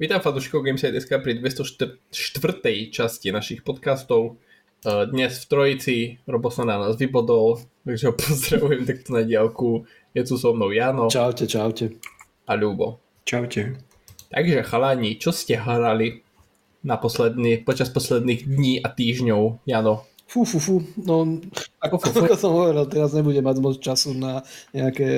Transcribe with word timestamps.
Vítam 0.00 0.16
fanúšikov 0.24 0.64
Gameside.sk 0.64 1.12
pri 1.20 1.44
204. 1.44 2.08
časti 2.88 3.28
našich 3.28 3.60
podcastov. 3.60 4.40
E, 4.80 5.04
dnes 5.12 5.36
v 5.36 5.44
Trojici, 5.44 5.96
Robo 6.24 6.48
sa 6.48 6.64
na 6.64 6.80
nás 6.80 6.96
vybodol, 6.96 7.60
takže 7.84 8.08
ho 8.08 8.16
pozdravujem 8.24 8.88
takto 8.88 9.12
na 9.12 9.28
diálku. 9.28 9.84
Je 10.16 10.24
tu 10.24 10.40
so 10.40 10.56
mnou 10.56 10.72
Jano. 10.72 11.12
Čaute, 11.12 11.44
čaute. 11.44 12.00
A 12.48 12.56
Ľubo. 12.56 12.96
Čaute. 13.28 13.76
Takže 14.32 14.64
chalani, 14.64 15.20
čo 15.20 15.36
ste 15.36 15.60
hrali 15.60 16.24
na 16.80 16.96
posledný, 16.96 17.60
počas 17.60 17.92
posledných 17.92 18.48
dní 18.48 18.80
a 18.80 18.88
týždňov, 18.88 19.68
Jano? 19.68 20.08
Fú, 20.24 20.48
fú, 20.48 20.64
fú. 20.64 20.80
No, 20.96 21.44
ako, 21.76 22.00
ako 22.00 22.36
som 22.40 22.56
hovoril, 22.56 22.88
teraz 22.88 23.12
nebudem 23.12 23.44
mať 23.44 23.56
moc 23.60 23.76
času 23.76 24.16
na 24.16 24.40
nejaké, 24.72 25.12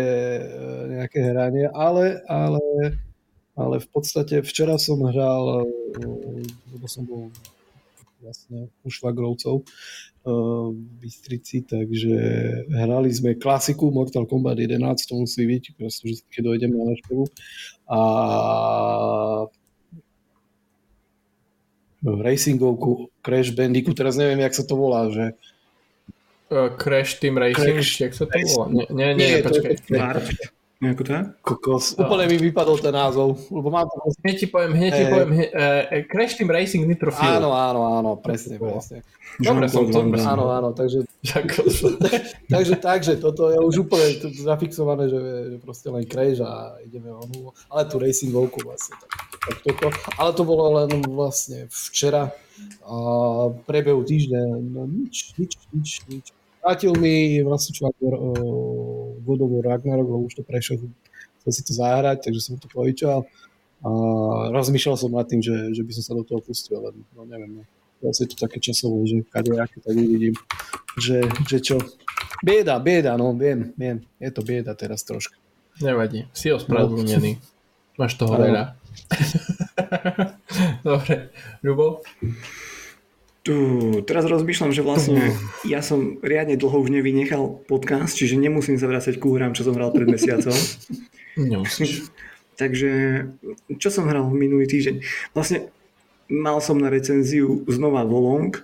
nejaké 0.90 1.18
hranie, 1.22 1.70
ale, 1.70 2.18
ale, 2.26 2.58
ale 3.56 3.80
v 3.80 3.88
podstate 3.92 4.40
včera 4.40 4.80
som 4.80 5.02
hral, 5.04 5.68
lebo 6.72 6.86
som 6.88 7.04
bol 7.04 7.29
vlastne 8.22 8.70
u 8.86 8.88
švagrovcov 8.88 9.66
v 10.22 10.79
Bystrici, 11.02 11.66
takže 11.66 12.14
hrali 12.70 13.10
sme 13.10 13.34
klasiku 13.34 13.90
Mortal 13.90 14.22
Kombat 14.30 14.54
11, 14.62 14.79
to 15.10 15.14
musí 15.18 15.43
byť, 15.43 15.64
proste, 15.74 16.14
keď 16.30 16.43
dojdem 16.46 16.70
na 16.70 16.94
návštevu. 16.94 17.24
A 17.90 18.00
racingovku 22.07 23.10
Crash 23.18 23.50
Bandicoot, 23.50 23.98
teraz 23.98 24.14
neviem, 24.14 24.46
jak 24.46 24.54
sa 24.54 24.62
to 24.62 24.74
volá, 24.79 25.10
že... 25.10 25.34
Uh, 26.52 26.71
Crash 26.79 27.18
Team 27.18 27.43
Racing, 27.43 27.82
Crash, 27.82 27.98
jak 27.98 28.14
sa 28.14 28.30
to 28.30 28.38
volá? 28.38 28.66
Nie, 28.71 28.86
nie, 28.94 29.08
nie, 29.18 29.26
nie 29.26 29.43
počkaj. 29.43 29.74
To 30.82 30.86
Nejako 30.91 31.04
tak? 31.07 31.27
Kokos. 31.46 31.95
Úplne 31.95 32.27
mi 32.27 32.42
vypadol 32.50 32.75
ten 32.83 32.91
názov. 32.91 33.39
Lebo 33.55 33.70
mám 33.70 33.86
to... 33.86 34.03
Hneď 34.19 34.34
ti 34.34 34.47
poviem, 34.50 34.75
hneď 34.75 34.91
ti 34.91 35.05
poviem. 35.06 35.31
Uh, 35.31 36.03
Crash 36.11 36.34
Team 36.34 36.50
Racing 36.50 36.91
Nitro 36.91 37.14
Fuel. 37.14 37.39
Áno, 37.39 37.55
áno, 37.55 37.81
áno, 38.03 38.11
presne, 38.19 38.58
presne. 38.58 39.06
Dobre 39.39 39.70
som 39.70 39.86
to 39.86 40.02
Áno, 40.02 40.50
áno, 40.50 40.74
takže... 40.74 41.06
takže, 42.50 42.74
takže, 42.83 43.14
toto 43.22 43.55
je 43.55 43.62
už 43.62 43.86
úplne 43.86 44.27
zafixované, 44.34 45.06
že, 45.06 45.55
že 45.55 45.56
proste 45.62 45.86
len 45.86 46.02
Crash 46.02 46.42
a 46.42 46.74
ideme 46.83 47.14
onu, 47.14 47.55
ale 47.70 47.86
tu 47.86 48.02
racingovku 48.02 48.67
vlastne. 48.67 48.98
Tak, 48.98 49.11
tak 49.39 49.58
toto. 49.62 49.86
Ale 50.19 50.34
to 50.34 50.42
bolo 50.42 50.83
len 50.83 50.98
vlastne 51.14 51.70
včera 51.70 52.34
a 52.83 52.96
prebehu 53.70 54.02
týždňa, 54.02 54.42
no 54.67 54.91
nič, 54.91 55.39
nič, 55.39 55.52
nič, 55.70 55.91
nič 56.11 56.27
vrátil 56.62 56.94
mi 56.94 57.42
vlastne 57.42 57.91
uh, 57.91 58.91
God 59.22 59.40
of 59.46 59.62
Ragnarok, 59.62 60.06
lebo 60.06 60.26
už 60.26 60.38
to 60.38 60.42
prešiel, 60.42 60.82
chcel 61.42 61.52
si 61.54 61.62
to 61.62 61.72
zahrať, 61.72 62.26
takže 62.26 62.40
som 62.42 62.54
to 62.58 62.66
povyčal. 62.66 63.24
A 63.82 63.88
rozmýšľal 64.54 64.94
som 64.94 65.10
nad 65.10 65.26
tým, 65.26 65.42
že, 65.42 65.74
že 65.74 65.82
by 65.82 65.92
som 65.94 66.04
sa 66.06 66.12
do 66.14 66.22
toho 66.22 66.38
pustil, 66.38 66.78
ale 66.78 66.94
no 67.14 67.26
neviem, 67.26 67.62
no. 67.62 67.62
Vlastne 68.02 68.26
je 68.26 68.34
to 68.34 68.38
také 68.42 68.58
časovo, 68.58 68.98
že 69.06 69.22
kadejaké 69.30 69.78
tak 69.78 69.94
uvidím, 69.94 70.34
že, 70.98 71.22
že 71.46 71.62
čo. 71.62 71.78
Bieda, 72.42 72.82
bieda, 72.82 73.14
no 73.14 73.30
viem, 73.30 73.70
viem, 73.78 74.02
je 74.18 74.30
to 74.34 74.42
bieda 74.42 74.74
teraz 74.74 75.06
troška. 75.06 75.38
Nevadí, 75.78 76.26
si 76.34 76.50
ospravedlnený. 76.50 77.38
No. 77.38 77.42
Máš 78.02 78.18
toho 78.18 78.34
veľa. 78.34 78.74
Dobre, 80.86 81.30
Ľubo? 81.62 82.02
Tu, 83.42 83.54
teraz 84.06 84.22
rozmýšľam, 84.30 84.70
že 84.70 84.86
vlastne 84.86 85.34
ja 85.66 85.82
som 85.82 86.22
riadne 86.22 86.54
dlho 86.54 86.78
už 86.78 86.94
nevynechal 86.94 87.66
podcast, 87.66 88.14
čiže 88.14 88.38
nemusím 88.38 88.78
sa 88.78 88.86
vrácať 88.86 89.18
k 89.18 89.24
hrám, 89.26 89.50
čo 89.58 89.66
som 89.66 89.74
hral 89.74 89.90
pred 89.90 90.06
mesiacom. 90.06 90.54
Nemusíš. 91.34 92.06
Takže, 92.60 93.26
čo 93.82 93.88
som 93.90 94.06
hral 94.06 94.30
minulý 94.30 94.70
týždeň? 94.70 95.02
Vlastne 95.34 95.74
mal 96.30 96.62
som 96.62 96.78
na 96.78 96.86
recenziu 96.86 97.66
znova 97.66 98.06
Volong, 98.06 98.54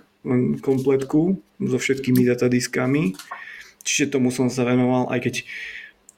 kompletku 0.63 1.39
so 1.59 1.77
všetkými 1.79 2.23
datadiskami, 2.23 3.19
čiže 3.83 4.15
tomu 4.15 4.31
som 4.31 4.47
sa 4.47 4.63
venoval, 4.63 5.11
aj 5.11 5.19
keď 5.27 5.35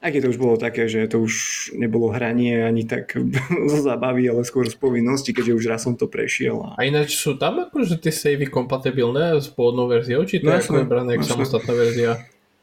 aj 0.02 0.10
keď 0.10 0.22
to 0.26 0.32
už 0.34 0.40
bolo 0.42 0.56
také, 0.58 0.90
že 0.90 1.06
to 1.06 1.22
už 1.22 1.34
nebolo 1.78 2.10
hranie 2.10 2.66
ani 2.66 2.90
tak 2.90 3.14
zo 3.72 3.80
zábavy, 3.86 4.26
ale 4.26 4.42
skôr 4.42 4.66
z 4.66 4.74
povinnosti, 4.74 5.30
keďže 5.30 5.54
už 5.54 5.66
raz 5.70 5.86
som 5.86 5.94
to 5.94 6.10
prešiel. 6.10 6.66
A, 6.66 6.82
a 6.82 6.82
ináč 6.90 7.22
sú 7.22 7.38
tam 7.38 7.62
akože 7.70 8.02
tie 8.02 8.10
savey 8.10 8.50
kompatibilné 8.50 9.38
s 9.38 9.54
pôvodnou 9.54 9.86
verziou, 9.86 10.26
či 10.26 10.42
to 10.42 10.50
no, 10.50 10.58
je 10.58 10.66
ako 10.66 10.90
brané 10.90 11.22
ako 11.22 11.26
samostatná 11.38 11.74
verzia? 11.78 12.12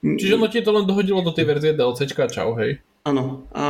Mm. 0.03 0.19
Čiže 0.19 0.35
no 0.35 0.47
ti 0.51 0.63
to 0.63 0.75
len 0.75 0.87
dohodilo 0.87 1.23
do 1.23 1.31
tej 1.31 1.47
verzie 1.47 1.75
DLCčka 1.75 2.27
a 2.27 2.31
čau, 2.31 2.59
hej? 2.59 2.83
Áno. 3.07 3.47
A 3.55 3.65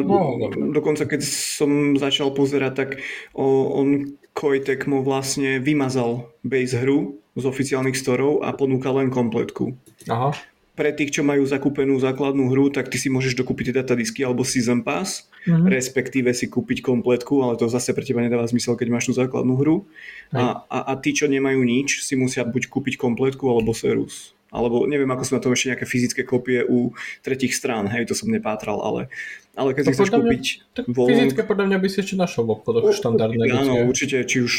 no, 0.00 0.40
no, 0.40 0.48
dokonca 0.72 1.04
keď 1.04 1.20
som 1.24 1.94
začal 2.00 2.32
pozerať, 2.32 2.72
tak 2.72 2.90
on 3.36 4.16
Kojtek 4.32 4.88
mu 4.88 5.04
vlastne 5.04 5.60
vymazal 5.60 6.32
base 6.40 6.80
hru 6.80 7.20
z 7.36 7.44
oficiálnych 7.44 7.94
storov 7.94 8.42
a 8.42 8.56
ponúkal 8.56 8.96
len 8.98 9.12
kompletku. 9.12 9.76
Aha 10.08 10.32
pre 10.80 10.96
tých, 10.96 11.12
čo 11.12 11.20
majú 11.20 11.44
zakúpenú 11.44 12.00
základnú 12.00 12.48
hru, 12.48 12.72
tak 12.72 12.88
ty 12.88 12.96
si 12.96 13.12
môžeš 13.12 13.36
dokúpiť 13.36 13.84
datadisky 13.84 14.24
alebo 14.24 14.48
Season 14.48 14.80
Pass, 14.80 15.28
mm-hmm. 15.44 15.68
respektíve 15.68 16.32
si 16.32 16.48
kúpiť 16.48 16.80
kompletku, 16.80 17.44
ale 17.44 17.60
to 17.60 17.68
zase 17.68 17.92
pre 17.92 18.00
teba 18.00 18.24
nedáva 18.24 18.48
zmysel, 18.48 18.80
keď 18.80 18.88
máš 18.88 19.12
tú 19.12 19.20
základnú 19.20 19.60
hru. 19.60 19.84
A, 20.32 20.64
a, 20.72 20.78
a 20.88 20.92
tí, 20.96 21.12
čo 21.12 21.28
nemajú 21.28 21.60
nič, 21.60 22.00
si 22.00 22.16
musia 22.16 22.48
buď 22.48 22.72
kúpiť 22.72 22.96
kompletku 22.96 23.44
alebo 23.44 23.76
Serus 23.76 24.32
alebo 24.50 24.84
neviem, 24.86 25.08
ako 25.10 25.22
sú 25.26 25.32
na 25.38 25.42
tom 25.42 25.54
ešte 25.54 25.70
nejaké 25.74 25.86
fyzické 25.86 26.22
kopie 26.26 26.66
u 26.66 26.94
tretich 27.22 27.54
strán, 27.54 27.86
hej, 27.86 28.10
to 28.10 28.14
som 28.18 28.30
nepátral, 28.30 28.82
ale, 28.82 29.06
ale 29.54 29.74
keď 29.74 29.82
si 29.86 29.92
chceš 29.94 30.10
kúpiť 30.10 30.44
tak 30.74 30.84
volom... 30.90 31.10
Fyzické 31.10 31.42
podľa 31.46 31.64
mňa 31.70 31.78
by 31.78 31.88
si 31.90 31.98
ešte 32.02 32.14
našiel 32.18 32.42
v 32.46 32.58
obchodoch 32.58 32.90
štandardné. 32.90 33.44
Áno, 33.50 33.86
určite, 33.86 34.22
či 34.26 34.42
už, 34.42 34.54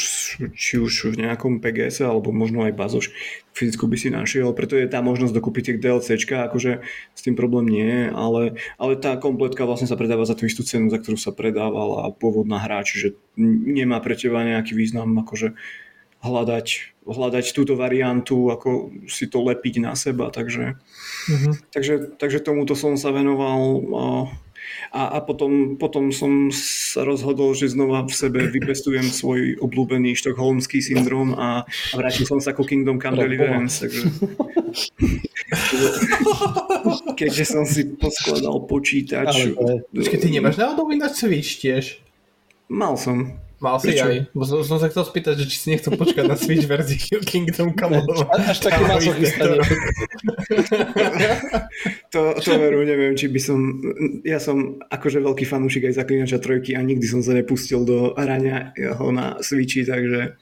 či 0.56 0.74
už 0.80 1.16
v 1.16 1.28
nejakom 1.28 1.60
PGS 1.60 2.08
alebo 2.08 2.32
možno 2.32 2.64
aj 2.64 2.74
bazoš, 2.76 3.12
fyzickú 3.52 3.88
by 3.92 3.98
si 4.00 4.10
našiel, 4.12 4.52
preto 4.56 4.80
je 4.80 4.88
tá 4.88 5.04
možnosť 5.04 5.36
dokúpiť 5.36 5.64
tie 5.68 5.76
DLCčka, 5.80 6.48
akože 6.48 6.84
s 7.12 7.22
tým 7.22 7.36
problém 7.36 7.68
nie 7.68 7.88
je, 7.88 8.04
ale, 8.16 8.42
ale 8.80 8.94
tá 8.96 9.20
kompletka 9.20 9.68
vlastne 9.68 9.92
sa 9.92 10.00
predáva 10.00 10.24
za 10.24 10.40
tú 10.40 10.48
istú 10.48 10.64
cenu, 10.64 10.88
za 10.88 11.04
ktorú 11.04 11.20
sa 11.20 11.36
predávala 11.36 12.16
pôvodná 12.16 12.64
hra, 12.64 12.88
čiže 12.88 13.20
nemá 13.40 14.00
pre 14.00 14.16
teba 14.16 14.48
nejaký 14.48 14.72
význam 14.72 15.12
akože 15.20 15.56
hľadať, 16.22 16.68
hľadať 17.06 17.46
túto 17.54 17.74
variantu, 17.74 18.54
ako 18.54 18.94
si 19.10 19.26
to 19.26 19.42
lepiť 19.42 19.82
na 19.82 19.98
seba, 19.98 20.30
takže, 20.30 20.78
uh-huh. 20.78 21.54
takže, 21.74 22.18
takže 22.18 22.40
tomuto 22.46 22.78
som 22.78 22.94
sa 22.96 23.10
venoval 23.10 23.82
a, 24.94 25.18
a 25.18 25.22
potom, 25.26 25.76
potom 25.82 26.14
som 26.14 26.54
sa 26.54 27.02
rozhodol, 27.02 27.58
že 27.58 27.74
znova 27.74 28.06
v 28.06 28.14
sebe 28.14 28.40
vypestujem 28.48 29.10
svoj 29.10 29.58
obľúbený 29.64 30.14
štokholmský 30.14 30.84
syndrom 30.84 31.34
a, 31.34 31.66
a 31.66 31.96
vrátil 31.98 32.30
som 32.30 32.38
sa 32.38 32.54
ku 32.54 32.62
Kingdom 32.62 33.02
Come 33.02 33.18
Deliverance, 33.18 33.82
takže 33.82 34.02
keďže 37.20 37.46
som 37.46 37.64
si 37.66 37.98
poskladal 37.98 38.66
počítač. 38.70 39.52
Ale, 39.58 39.86
Počkej, 39.90 40.20
ty 40.22 40.28
nemáš 40.30 40.62
náhodou 40.62 40.90
ináč 40.94 41.22
Switch 41.22 41.60
tiež? 41.60 42.00
Mal 42.72 42.96
som. 42.96 43.36
Mal 43.62 43.78
si 43.78 43.94
Prečo? 43.94 44.06
aj. 44.10 44.18
Bo 44.34 44.42
som, 44.42 44.66
som 44.66 44.82
sa 44.82 44.90
chcel 44.90 45.06
spýtať, 45.06 45.36
že 45.38 45.46
či 45.46 45.58
si 45.62 45.68
nechcel 45.70 45.94
počkať 45.94 46.26
na 46.26 46.34
Switch 46.34 46.66
verziu 46.66 47.22
Kingdom 47.30 47.78
Come. 47.78 48.02
Až 48.34 48.58
taký 48.58 48.82
masochista 48.90 49.46
to, 52.10 52.22
to 52.42 52.52
veru, 52.58 52.82
neviem, 52.82 53.14
či 53.14 53.30
by 53.30 53.38
som... 53.38 53.60
Ja 54.26 54.42
som 54.42 54.82
akože 54.90 55.22
veľký 55.22 55.46
fanúšik 55.46 55.86
aj 55.86 56.02
Zaklinača 56.02 56.42
trojky 56.42 56.74
a 56.74 56.82
nikdy 56.82 57.06
som 57.06 57.22
sa 57.22 57.38
nepustil 57.38 57.86
do 57.86 58.18
hrania 58.18 58.74
ho 58.98 59.14
na 59.14 59.38
Switchi, 59.46 59.86
takže 59.86 60.42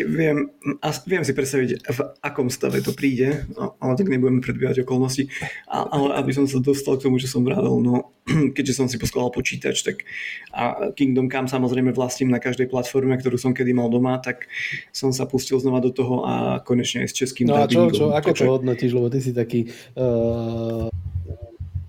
viem, 0.00 0.48
a 0.80 0.88
viem 1.04 1.22
si 1.24 1.32
predstaviť, 1.36 1.68
v 1.84 2.00
akom 2.24 2.48
stave 2.48 2.80
to 2.80 2.96
príde, 2.96 3.44
ale 3.56 3.92
tak 3.94 4.08
nebudeme 4.08 4.40
predbiehať 4.40 4.82
okolnosti. 4.82 5.28
A, 5.68 5.84
ale 5.84 6.16
aby 6.16 6.32
som 6.32 6.48
sa 6.48 6.56
dostal 6.56 6.96
k 6.96 7.04
tomu, 7.08 7.20
čo 7.20 7.28
som 7.28 7.44
vravel, 7.44 7.76
no 7.84 8.16
keďže 8.56 8.76
som 8.80 8.86
si 8.88 8.96
poskladal 8.96 9.30
počítač, 9.30 9.84
tak 9.84 10.08
a 10.56 10.90
Kingdom 10.96 11.28
Come 11.28 11.52
samozrejme 11.52 11.92
vlastním 11.92 12.32
na 12.32 12.40
každej 12.40 12.72
platforme, 12.72 13.12
ktorú 13.20 13.36
som 13.36 13.52
kedy 13.52 13.76
mal 13.76 13.92
doma, 13.92 14.16
tak 14.18 14.48
som 14.90 15.12
sa 15.12 15.28
pustil 15.28 15.60
znova 15.60 15.84
do 15.84 15.92
toho 15.92 16.24
a 16.24 16.64
konečne 16.64 17.04
aj 17.04 17.12
s 17.12 17.14
českým 17.14 17.52
No 17.52 17.60
a 17.60 17.68
čo, 17.68 17.92
čo, 17.92 18.10
ako 18.16 18.30
to 18.32 18.44
hodnotíš, 18.48 18.96
lebo 18.96 19.12
ty 19.12 19.20
si 19.20 19.36
taký 19.36 19.68
uh 19.94 20.88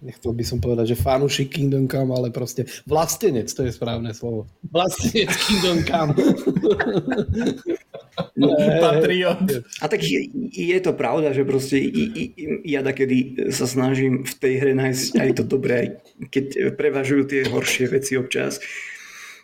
nechcel 0.02 0.34
by 0.34 0.44
som 0.46 0.60
povedať, 0.62 0.94
že 0.94 1.02
fanúšik 1.02 1.54
Kingdom 1.54 1.90
Come, 1.90 2.14
ale 2.14 2.30
proste 2.30 2.66
vlastenec, 2.86 3.50
to 3.52 3.66
je 3.66 3.72
správne 3.74 4.14
slovo. 4.14 4.46
Vlastenec 4.70 5.34
Kingdom 5.34 5.80
Come. 5.86 6.14
No, 8.38 8.54
Patriot. 8.84 9.66
A 9.82 9.86
tak 9.88 10.02
je, 10.04 10.30
je 10.54 10.80
to 10.82 10.94
pravda, 10.94 11.34
že 11.34 11.46
proste 11.46 11.78
i, 11.78 12.04
i, 12.14 12.24
ja 12.66 12.82
kedy 12.82 13.50
sa 13.54 13.70
snažím 13.70 14.26
v 14.26 14.34
tej 14.38 14.54
hre 14.62 14.74
nájsť 14.78 15.12
aj 15.22 15.32
to 15.42 15.44
dobré, 15.46 16.02
keď 16.30 16.78
prevažujú 16.78 17.30
tie 17.30 17.42
horšie 17.50 17.90
veci 17.90 18.18
občas. 18.18 18.62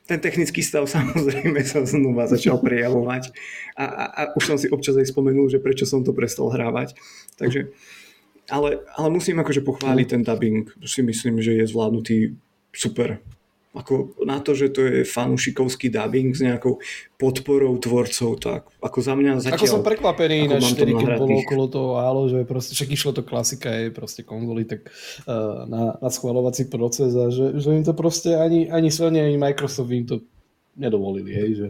Ten 0.04 0.20
technický 0.20 0.60
stav 0.66 0.90
samozrejme 0.96 1.62
sa 1.66 1.86
znova 1.86 2.30
začal 2.30 2.62
prejavovať 2.62 3.34
a, 3.78 3.86
a, 3.86 4.04
a 4.10 4.22
už 4.38 4.44
som 4.44 4.58
si 4.58 4.70
občas 4.70 4.98
aj 4.98 5.10
spomenul, 5.10 5.50
že 5.50 5.62
prečo 5.62 5.86
som 5.86 6.02
to 6.02 6.14
prestal 6.14 6.50
hrávať. 6.50 6.98
Takže 7.38 7.74
ale, 8.52 8.84
ale 9.00 9.08
musím 9.10 9.40
akože 9.40 9.64
pochváliť 9.64 10.08
ten 10.08 10.22
dubbing. 10.24 10.68
Si 10.84 11.00
myslím, 11.00 11.40
že 11.40 11.56
je 11.56 11.66
zvládnutý 11.68 12.36
super. 12.76 13.22
ako 13.74 14.22
na 14.22 14.38
to, 14.38 14.54
že 14.54 14.70
to 14.70 14.86
je 14.86 15.02
fanúšikovský 15.02 15.90
dubbing 15.90 16.38
s 16.38 16.46
nejakou 16.46 16.78
podporou 17.18 17.74
tvorcov, 17.82 18.38
tak 18.38 18.70
ako 18.78 19.00
za 19.02 19.14
mňa 19.18 19.42
zatiaľ... 19.42 19.58
Ako 19.58 19.66
som 19.66 19.82
prekvapený, 19.82 20.46
na 20.46 20.62
mám 20.62 20.78
to 20.78 20.86
4, 20.86 20.94
keď 20.94 21.10
bolo 21.18 21.36
okolo 21.42 21.64
toho 21.74 21.92
álo, 21.98 22.30
že 22.30 22.46
proste, 22.46 22.78
však 22.78 22.90
išlo 22.94 23.12
to 23.18 23.26
klasika, 23.26 23.74
je 23.74 23.90
proste 23.90 24.22
konzoly, 24.22 24.70
tak 24.70 24.94
uh, 25.26 25.66
na, 25.66 25.98
na 25.98 26.10
schvalovací 26.14 26.70
proces 26.70 27.18
a 27.18 27.34
že, 27.34 27.58
že 27.58 27.70
im 27.74 27.82
to 27.82 27.98
proste 27.98 28.38
ani, 28.38 28.70
ani 28.70 28.94
Sony, 28.94 29.18
ani 29.18 29.42
Microsoft 29.42 29.90
im 29.90 30.06
to 30.06 30.22
nedovolili, 30.78 31.34
hej, 31.34 31.50
že 31.58 31.68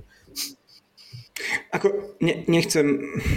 Ako, 1.74 1.88
ne, 2.22 2.46
nechcem, 2.46 2.86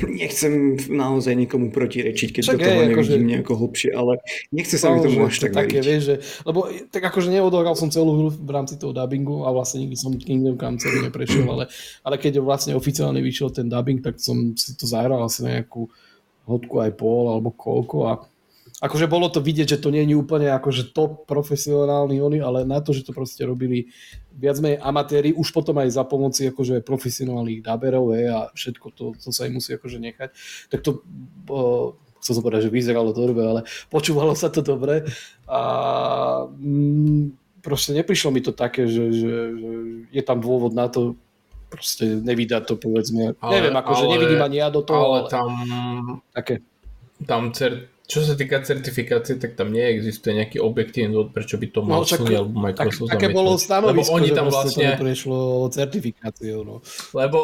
nechcem 0.07 0.77
naozaj 0.89 1.33
nikomu 1.33 1.73
protirečiť, 1.73 2.29
keď 2.37 2.43
Však 2.45 2.57
do 2.57 2.61
toho 2.61 2.71
hej, 2.71 2.81
nevidím 2.85 2.97
akože- 2.97 3.29
nejako 3.33 3.53
hlbšie, 3.57 3.91
ale 3.97 4.13
nechce 4.53 4.77
sa 4.77 4.93
mi 4.93 4.99
tomu 5.01 5.25
až 5.25 5.37
tak 5.41 5.53
také, 5.53 5.81
veriť. 5.81 5.89
vieš, 5.89 6.03
že, 6.05 6.17
lebo 6.45 6.61
tak 6.93 7.03
akože 7.09 7.29
neodohral 7.33 7.75
som 7.75 7.89
celú 7.89 8.13
hru 8.17 8.29
v 8.33 8.51
rámci 8.53 8.77
toho 8.77 8.93
dubbingu 8.93 9.45
a 9.45 9.53
vlastne 9.53 9.85
nikdy 9.85 9.97
som 9.97 10.13
Kingdom 10.17 10.61
Come 10.61 10.77
celý 10.77 11.09
neprešiel, 11.09 11.47
ale, 11.49 11.65
ale 12.05 12.17
keď 12.17 12.41
vlastne 12.41 12.77
oficiálne 12.77 13.19
vyšiel 13.21 13.51
ten 13.51 13.67
dubbing, 13.67 14.05
tak 14.05 14.21
som 14.21 14.53
si 14.57 14.77
to 14.77 14.85
zahral 14.85 15.25
asi 15.25 15.41
na 15.43 15.61
nejakú 15.61 15.89
hodku 16.47 16.79
aj 16.79 16.95
pol 16.95 17.27
alebo 17.27 17.51
koľko 17.51 17.97
a 18.07 18.13
akože 18.77 19.09
bolo 19.09 19.33
to 19.33 19.41
vidieť, 19.41 19.77
že 19.77 19.81
to 19.81 19.89
nie 19.89 20.05
je 20.05 20.13
úplne 20.13 20.53
akože 20.53 20.93
top 20.93 21.25
profesionálny 21.25 22.21
oni, 22.21 22.39
ale 22.45 22.69
na 22.69 22.85
to, 22.85 22.93
že 22.93 23.09
to 23.09 23.17
proste 23.17 23.41
robili 23.41 23.89
viac 24.37 24.61
menej 24.61 24.85
amatéri, 24.85 25.33
už 25.33 25.49
potom 25.49 25.81
aj 25.81 25.97
za 25.97 26.05
pomoci 26.05 26.53
akože 26.53 26.85
profesionálnych 26.85 27.65
daberov 27.65 28.13
hej, 28.13 28.29
a 28.29 28.39
všetko 28.53 28.87
to, 28.93 29.05
to 29.17 29.29
sa 29.33 29.49
im 29.49 29.57
musí 29.57 29.73
akože 29.73 29.97
nechať, 29.97 30.29
tak 30.69 30.85
to 30.85 31.01
o, 31.49 31.97
chcel 32.21 32.37
som 32.37 32.45
povedať, 32.45 32.69
že 32.69 32.75
vyzeralo 32.77 33.17
dobre, 33.17 33.41
ale 33.49 33.61
počúvalo 33.89 34.37
sa 34.37 34.53
to 34.53 34.61
dobre 34.61 35.09
a 35.49 35.61
mm, 36.53 37.33
proste 37.65 37.97
neprišlo 37.97 38.29
mi 38.29 38.45
to 38.45 38.53
také, 38.53 38.85
že, 38.85 39.09
že, 39.09 39.33
že 39.57 39.71
je 40.13 40.23
tam 40.23 40.37
dôvod 40.45 40.77
na 40.77 40.93
to 40.93 41.17
proste 41.73 42.23
nevydať 42.23 42.63
to 42.69 42.75
povedzme. 42.77 43.35
Ale- 43.41 43.53
Neviem, 43.57 43.75
akože 43.75 44.05
ale- 44.05 44.13
nevidím 44.21 44.41
ani 44.45 44.57
ja 44.61 44.69
do 44.69 44.85
toho, 44.85 45.01
Ale 45.01 45.19
ale, 45.25 45.31
tam, 45.33 45.49
také. 46.31 46.61
tam 47.25 47.51
cer- 47.57 47.89
čo 48.07 48.23
sa 48.23 48.39
týka 48.39 48.63
certifikácie, 48.63 49.35
tak 49.35 49.59
tam 49.59 49.75
neexistuje 49.75 50.39
nejaký 50.39 50.63
objektívny 50.63 51.11
dôvod, 51.11 51.35
prečo 51.35 51.59
by 51.59 51.67
to 51.69 51.81
No, 51.83 51.89
mal 51.91 52.01
však 52.07 52.23
Sony 52.23 52.35
alebo 52.39 52.55
Tak, 52.55 52.63
Microsoft 52.63 53.11
také 53.11 53.27
zamietnúť. 53.27 53.35
bolo 53.35 53.51
stanovisko, 53.59 53.99
Lebo 53.99 54.03
oni 54.15 54.29
tam 54.31 54.47
vlastne, 54.47 54.71
to 54.71 54.91
neprešlo 54.95 55.39
certifikáciou. 55.75 56.59
No. 56.63 56.75
lebo, 57.19 57.39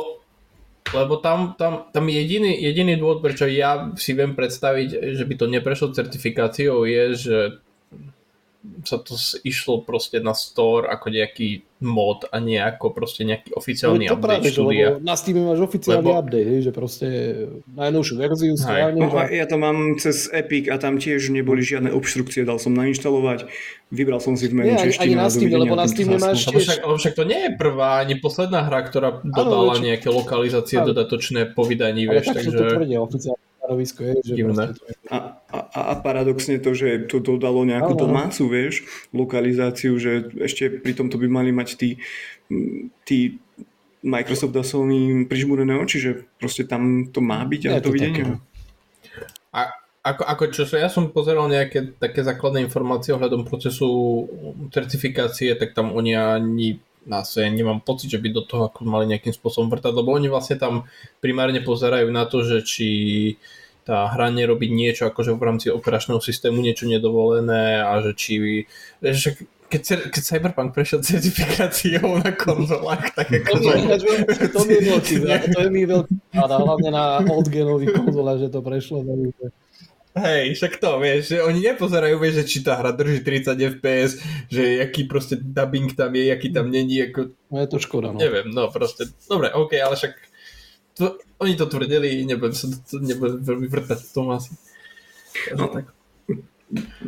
lebo 0.94 1.14
tam, 1.19 1.59
tam, 1.59 1.91
tam 1.91 2.05
jediný, 2.06 2.55
jediný 2.55 2.94
dôvod, 2.94 3.26
prečo 3.26 3.50
ja 3.50 3.91
si 3.99 4.14
viem 4.14 4.38
predstaviť, 4.38 5.19
že 5.19 5.25
by 5.26 5.35
to 5.35 5.47
neprešlo 5.50 5.99
certifikáciou, 5.99 6.87
je, 6.87 7.05
že 7.19 7.37
sa 8.87 9.03
to 9.03 9.19
išlo 9.43 9.82
proste 9.82 10.23
na 10.23 10.31
store 10.31 10.87
ako 10.87 11.11
nejaký 11.11 11.67
mod 11.82 12.25
a 12.26 12.38
nie 12.38 12.56
ako 12.56 12.90
proste 12.90 13.23
nejaký 13.23 13.52
oficiálny 13.52 14.06
No, 14.06 14.14
to 14.14 14.19
práve, 14.19 14.40
update 14.40 14.49
že, 14.49 14.55
štúdia. 14.55 14.87
lebo 14.88 15.02
na 15.02 15.14
Steam 15.14 15.37
máš 15.43 15.61
oficiálny 15.61 16.00
Lebo- 16.00 16.14
update, 16.17 16.49
hej, 16.49 16.61
že 16.62 16.70
proste 16.70 17.06
najnovšiu 17.69 18.14
verziu 18.17 18.55
schválne. 18.55 18.96
No 18.96 19.06
že- 19.11 19.34
ja 19.34 19.44
to 19.44 19.56
mám 19.56 19.76
cez 19.99 20.31
Epic 20.31 20.70
a 20.70 20.79
tam 20.79 20.96
tiež 20.96 21.29
neboli 21.29 21.61
žiadne 21.61 21.90
obštrukcie, 21.90 22.43
dal 22.43 22.56
som 22.56 22.73
nainštalovať, 22.73 23.50
vybral 23.90 24.19
som 24.19 24.38
si 24.38 24.46
v 24.46 24.55
menu 24.56 24.73
ani 24.79 25.14
na 25.14 25.26
Steam, 25.26 25.50
lebo 25.50 25.75
na 25.75 25.84
Steam 25.84 26.08
nemáš 26.08 26.46
Lebo 26.46 26.58
však, 26.58 26.79
však 26.87 27.14
to 27.14 27.25
nie 27.25 27.40
je 27.46 27.50
prvá 27.55 28.00
ani 28.00 28.17
posledná 28.17 28.62
hra, 28.64 28.87
ktorá 28.87 29.20
dodala 29.20 29.75
veď- 29.75 29.85
nejaké 29.93 30.08
lokalizácie 30.08 30.78
Áno. 30.78 30.94
dodatočné 30.94 31.52
po 31.52 31.67
vydaní, 31.67 32.06
vieš, 32.06 32.31
tak 32.31 32.46
to 32.46 32.55
takže... 32.55 32.67
tvrdia 32.78 32.99
oficiálne 32.99 33.43
stanovisko 33.62 34.00
je, 34.03 34.12
že 34.26 34.35
to 34.43 34.82
je 34.91 34.94
A, 35.06 35.38
a, 35.55 35.81
a 35.94 35.94
paradoxne 36.03 36.59
to, 36.59 36.75
že 36.75 37.06
to 37.06 37.23
dodalo 37.23 37.62
nejakú 37.62 37.94
domácu, 37.94 38.50
vieš, 38.50 38.82
lokalizáciu, 39.14 39.94
že 40.03 40.35
ešte 40.43 40.82
pri 40.82 40.99
tomto 40.99 41.14
by 41.23 41.31
mali 41.31 41.55
mať 41.55 41.79
tí, 41.79 41.91
tí 43.06 43.38
Microsoft 44.03 44.59
a 44.59 44.67
Sony 44.67 45.23
prižmúrené 45.31 45.79
oči, 45.79 46.03
že 46.03 46.11
proste 46.43 46.67
tam 46.67 47.06
to 47.14 47.23
má 47.23 47.38
byť 47.47 47.62
a 47.67 47.70
Je 47.70 47.79
to 47.79 47.87
dovidenia. 47.94 48.11
také. 48.11 48.25
A 49.55 49.61
ako, 50.03 50.23
ako 50.26 50.44
čo 50.50 50.62
sa, 50.67 50.82
ja 50.82 50.91
som 50.91 51.14
pozeral 51.14 51.47
nejaké 51.47 51.94
také 52.03 52.26
základné 52.26 52.67
informácie 52.67 53.14
ohľadom 53.14 53.47
procesu 53.47 54.26
certifikácie, 54.75 55.55
tak 55.55 55.79
tam 55.79 55.94
oni 55.94 56.19
ani 56.19 56.82
nás 57.06 57.34
ja 57.34 57.50
nemám 57.50 57.82
pocit, 57.82 58.14
že 58.14 58.22
by 58.22 58.28
do 58.31 58.43
toho 58.46 58.70
ako 58.70 58.87
mali 58.87 59.10
nejakým 59.10 59.34
spôsobom 59.34 59.66
vrtať, 59.69 59.90
lebo 59.90 60.14
oni 60.14 60.31
vlastne 60.31 60.54
tam 60.54 60.87
primárne 61.19 61.58
pozerajú 61.58 62.08
na 62.14 62.25
to, 62.31 62.46
že 62.46 62.62
či 62.62 62.88
tá 63.82 64.06
hra 64.06 64.31
nerobí 64.31 64.70
niečo 64.70 65.10
akože 65.10 65.34
v 65.34 65.43
rámci 65.43 65.66
operačného 65.75 66.22
systému 66.22 66.62
niečo 66.62 66.87
nedovolené 66.87 67.82
a 67.82 67.99
že 67.99 68.14
či 68.14 68.32
že 69.02 69.34
keď, 69.66 70.12
keď 70.12 70.22
Cyberpunk 70.22 70.76
prešiel 70.76 71.00
certifikáciou 71.00 72.20
na 72.20 72.28
konzolách, 72.37 73.16
tak 73.16 73.32
To 73.32 73.32
mi, 73.32 73.40
akože... 73.40 73.72
ináč 73.81 74.02
veľmi- 74.04 74.52
to 74.52 74.60
mi 74.69 74.72
je 74.76 74.82
veľký, 74.84 75.14
to 75.56 75.58
je 75.64 75.70
mi 75.72 75.82
veľký 75.88 76.14
a 76.37 76.43
hlavne 76.44 76.90
na 76.93 77.04
oldgenových 77.25 77.96
konzolách, 77.96 78.38
že 78.44 78.49
to 78.52 78.60
prešlo. 78.60 79.00
takže- 79.00 79.62
Hej, 80.12 80.61
však 80.61 80.76
to, 80.76 81.00
vieš, 81.00 81.32
že 81.32 81.38
oni 81.41 81.73
nepozerajú, 81.73 82.20
vieš, 82.20 82.44
že 82.44 82.49
či 82.49 82.59
tá 82.61 82.76
hra 82.76 82.93
drží 82.93 83.25
30 83.25 83.56
FPS, 83.56 84.20
že 84.53 84.85
aký 84.85 85.09
proste 85.09 85.41
dubbing 85.41 85.97
tam 85.97 86.12
je, 86.12 86.29
aký 86.29 86.53
tam 86.53 86.69
není, 86.69 87.00
ako, 87.00 87.32
No 87.49 87.56
je 87.64 87.69
to 87.73 87.79
škoda. 87.81 88.12
No. 88.12 88.20
neviem, 88.20 88.53
no 88.53 88.69
proste, 88.69 89.09
dobre, 89.25 89.49
OK, 89.56 89.73
ale 89.81 89.97
však 89.97 90.12
to, 91.00 91.17
oni 91.41 91.56
to 91.56 91.64
tvrdili, 91.64 92.29
nebudem 92.29 92.53
sa 92.53 92.69
to, 92.69 93.00
nebudem 93.00 93.41
veľmi 93.41 93.69
vrtať 93.73 93.99
v 94.05 94.12
tom 94.12 94.37
asi. 94.37 94.53
No. 95.56 95.73
tak. 95.73 95.88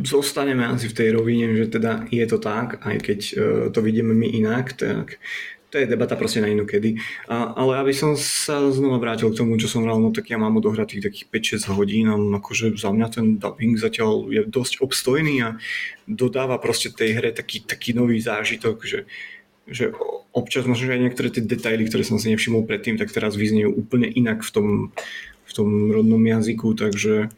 zostaneme 0.00 0.64
asi 0.64 0.88
v 0.88 0.96
tej 0.96 1.08
rovine, 1.12 1.52
že 1.60 1.76
teda 1.76 2.08
je 2.08 2.24
to 2.24 2.40
tak, 2.40 2.80
aj 2.88 2.96
keď 3.04 3.20
e, 3.20 3.34
to 3.68 3.80
vidíme 3.84 4.16
my 4.16 4.32
inak, 4.32 4.72
tak 4.76 5.20
to 5.74 5.82
je 5.82 5.90
debata 5.90 6.14
proste 6.14 6.38
na 6.38 6.46
inokedy. 6.46 7.02
A, 7.26 7.50
ale 7.58 7.82
aby 7.82 7.90
som 7.90 8.14
sa 8.14 8.62
znova 8.70 9.02
vrátil 9.02 9.34
k 9.34 9.42
tomu, 9.42 9.58
čo 9.58 9.66
som 9.66 9.82
hral, 9.82 9.98
no 9.98 10.14
tak 10.14 10.30
ja 10.30 10.38
mám 10.38 10.54
odohratých 10.62 11.10
takých 11.10 11.58
5-6 11.58 11.74
hodín 11.74 12.06
a 12.06 12.14
akože 12.14 12.78
za 12.78 12.94
mňa 12.94 13.06
ten 13.10 13.42
dubbing 13.42 13.74
zatiaľ 13.74 14.30
je 14.30 14.46
dosť 14.46 14.78
obstojný 14.78 15.42
a 15.42 15.58
dodáva 16.06 16.62
proste 16.62 16.94
tej 16.94 17.18
hre 17.18 17.34
taký, 17.34 17.66
taký 17.66 17.90
nový 17.90 18.22
zážitok, 18.22 18.86
že 18.86 19.10
že 19.64 19.96
občas 20.36 20.68
možno, 20.68 20.92
že 20.92 20.92
aj 20.92 21.02
niektoré 21.08 21.32
tie 21.32 21.40
detaily, 21.40 21.88
ktoré 21.88 22.04
som 22.04 22.20
si 22.20 22.28
nevšimol 22.28 22.68
predtým, 22.68 23.00
tak 23.00 23.08
teraz 23.08 23.32
vyznejú 23.32 23.72
úplne 23.72 24.12
inak 24.12 24.44
v 24.44 24.50
tom, 24.52 24.68
v 25.48 25.52
tom 25.56 25.88
rodnom 25.88 26.20
jazyku, 26.20 26.76
takže 26.76 27.32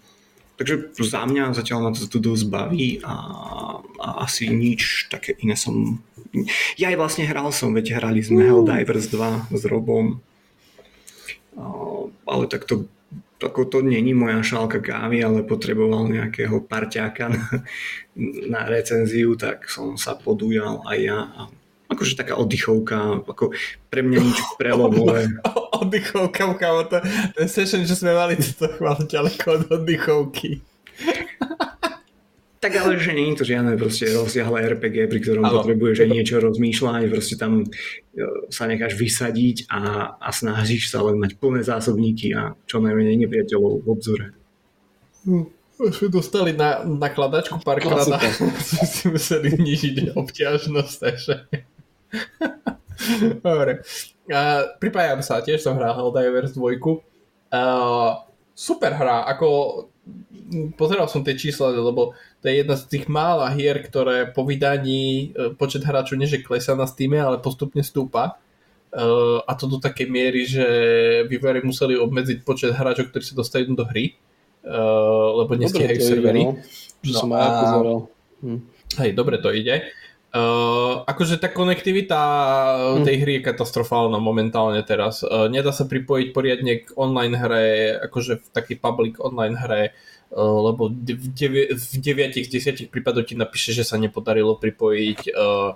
Takže 0.56 0.96
za 0.96 1.22
mňa 1.28 1.52
zatiaľ 1.52 1.78
ma 1.84 1.90
to 1.92 2.08
tu 2.08 2.16
dosť 2.16 2.44
baví 2.48 3.04
a, 3.04 3.14
a 4.00 4.08
asi 4.24 4.48
nič 4.48 5.12
také 5.12 5.36
iné 5.44 5.52
som... 5.52 6.00
Ja 6.80 6.88
aj 6.88 6.96
vlastne 6.96 7.24
hral 7.28 7.52
som, 7.52 7.76
veď 7.76 8.00
hrali 8.00 8.24
sme 8.24 8.44
Helldivers 8.44 9.12
2 9.12 9.52
s 9.52 9.62
Robom, 9.68 10.20
a, 11.56 11.64
ale 12.25 12.44
tak 12.48 12.64
to, 12.64 12.88
ako 13.36 13.68
to 13.68 13.78
není 13.84 14.16
moja 14.16 14.40
šálka 14.40 14.80
kávy, 14.80 15.20
ale 15.20 15.44
potreboval 15.44 16.08
nejakého 16.08 16.64
parťáka 16.64 17.28
na, 17.28 17.44
na 18.48 18.62
recenziu, 18.64 19.36
tak 19.36 19.68
som 19.68 20.00
sa 20.00 20.16
podujal 20.16 20.80
aj 20.88 20.98
ja. 21.04 21.20
A 21.36 21.40
akože 21.87 22.19
taká 22.19 22.35
oddychovka, 22.35 23.23
ako 23.23 23.55
pre 23.90 24.02
mňa 24.02 24.19
nič 24.21 24.38
prelomové. 24.59 25.31
Oddychovka, 25.83 26.57
kámo, 26.57 26.88
to, 26.88 27.05
ten 27.37 27.49
session, 27.52 27.85
čo 27.85 27.93
sme 27.93 28.16
mali, 28.16 28.40
to 28.40 28.64
chvála 28.64 29.05
ďaleko 29.05 29.45
od 29.45 29.62
oddychovky. 29.76 30.64
Tak 32.57 32.73
ale 32.73 32.97
že 32.97 33.12
nie 33.12 33.31
je 33.31 33.38
to 33.38 33.45
žiadne 33.45 33.76
proste 33.76 34.09
rozsiahle 34.11 34.64
RPG, 34.75 35.12
pri 35.12 35.21
ktorom 35.21 35.45
Áno. 35.45 35.61
potrebuješ 35.61 36.02
aj 36.02 36.11
niečo 36.11 36.37
rozmýšľať, 36.40 37.02
proste 37.12 37.37
tam 37.37 37.62
e, 37.62 37.66
sa 38.49 38.64
necháš 38.64 38.97
vysadiť 38.97 39.69
a, 39.69 40.16
a 40.16 40.28
snažíš 40.33 40.88
sa 40.88 41.05
len 41.05 41.21
mať 41.21 41.37
plné 41.37 41.61
zásobníky 41.62 42.33
a 42.33 42.57
čo 42.64 42.81
najmenej 42.81 43.28
nepriateľov 43.28 43.85
v 43.85 43.87
obzore. 43.87 44.26
Už 45.76 45.93
sme 45.93 46.09
dostali 46.09 46.57
na 46.57 46.81
nakladačku 46.81 47.61
párkrát 47.61 48.09
a 48.09 48.19
si 48.88 49.12
museli 49.12 49.52
znižiť 49.52 50.16
obťažnosť, 50.16 50.97
takže... 50.97 51.35
Dobre. 53.46 53.85
A, 54.32 54.40
pripájam 54.80 55.20
sa, 55.23 55.44
tiež 55.44 55.62
som 55.62 55.76
hral 55.76 55.94
Helldivers 55.94 56.56
2. 56.56 56.80
A, 57.52 57.61
super 58.56 58.92
hra, 58.96 59.28
ako 59.28 59.49
pozeral 60.78 61.11
som 61.11 61.26
tie 61.26 61.35
čísla, 61.35 61.75
lebo 61.75 62.14
to 62.38 62.46
je 62.46 62.62
jedna 62.62 62.78
z 62.78 62.85
tých 62.87 63.04
mála 63.11 63.50
hier, 63.50 63.76
ktoré 63.82 64.30
po 64.30 64.46
vydaní 64.46 65.35
e, 65.35 65.50
počet 65.58 65.82
hráčov 65.82 66.14
nie 66.14 66.30
že 66.30 66.42
klesá 66.42 66.78
na 66.78 66.87
Steam, 66.87 67.18
ale 67.18 67.42
postupne 67.42 67.82
stúpa. 67.82 68.38
Uh, 68.96 69.44
a 69.44 69.52
to 69.52 69.68
do 69.68 69.76
takej 69.76 70.08
miery, 70.08 70.49
že 70.49 70.64
vývojári 71.28 71.61
museli 71.61 72.00
obmedziť 72.00 72.49
počet 72.49 72.73
hráčov, 72.73 73.12
ktorí 73.12 73.28
sa 73.28 73.37
dostanú 73.37 73.76
do 73.76 73.85
hry, 73.85 74.16
uh, 74.64 75.37
lebo 75.44 75.52
ide, 75.52 76.00
servery. 76.00 76.49
no. 76.49 76.56
No 77.04 77.12
som 77.12 77.28
a-. 77.37 77.76
Hm. 78.40 78.61
Hej, 78.96 79.11
dobre 79.12 79.37
to 79.37 79.52
ide. 79.52 79.85
Uh, 80.35 81.06
akože 81.09 81.40
tá 81.40 81.49
konektivita 81.49 82.21
hm. 82.99 83.09
tej 83.09 83.16
hry 83.25 83.33
je 83.40 83.47
katastrofálna 83.47 84.21
momentálne 84.21 84.83
teraz. 84.85 85.25
Uh, 85.25 85.49
nedá 85.49 85.73
sa 85.73 85.88
pripojiť 85.88 86.28
poriadne 86.37 86.85
k 86.85 86.92
online 86.99 87.37
hre, 87.38 87.66
akože 88.11 88.45
v 88.45 88.49
takej 88.52 88.76
public 88.76 89.16
online 89.16 89.56
hre, 89.56 89.83
uh, 90.37 90.59
lebo 90.61 90.92
v, 90.92 91.26
devi- 91.33 91.73
v 91.73 91.95
9 91.97 92.37
z 92.37 92.49
10 92.52 92.92
prípadoch 92.92 93.33
ti 93.33 93.35
napíše, 93.38 93.73
že 93.73 93.87
sa 93.87 93.97
nepodarilo 93.97 94.61
pripojiť 94.61 95.33
uh, 95.33 95.73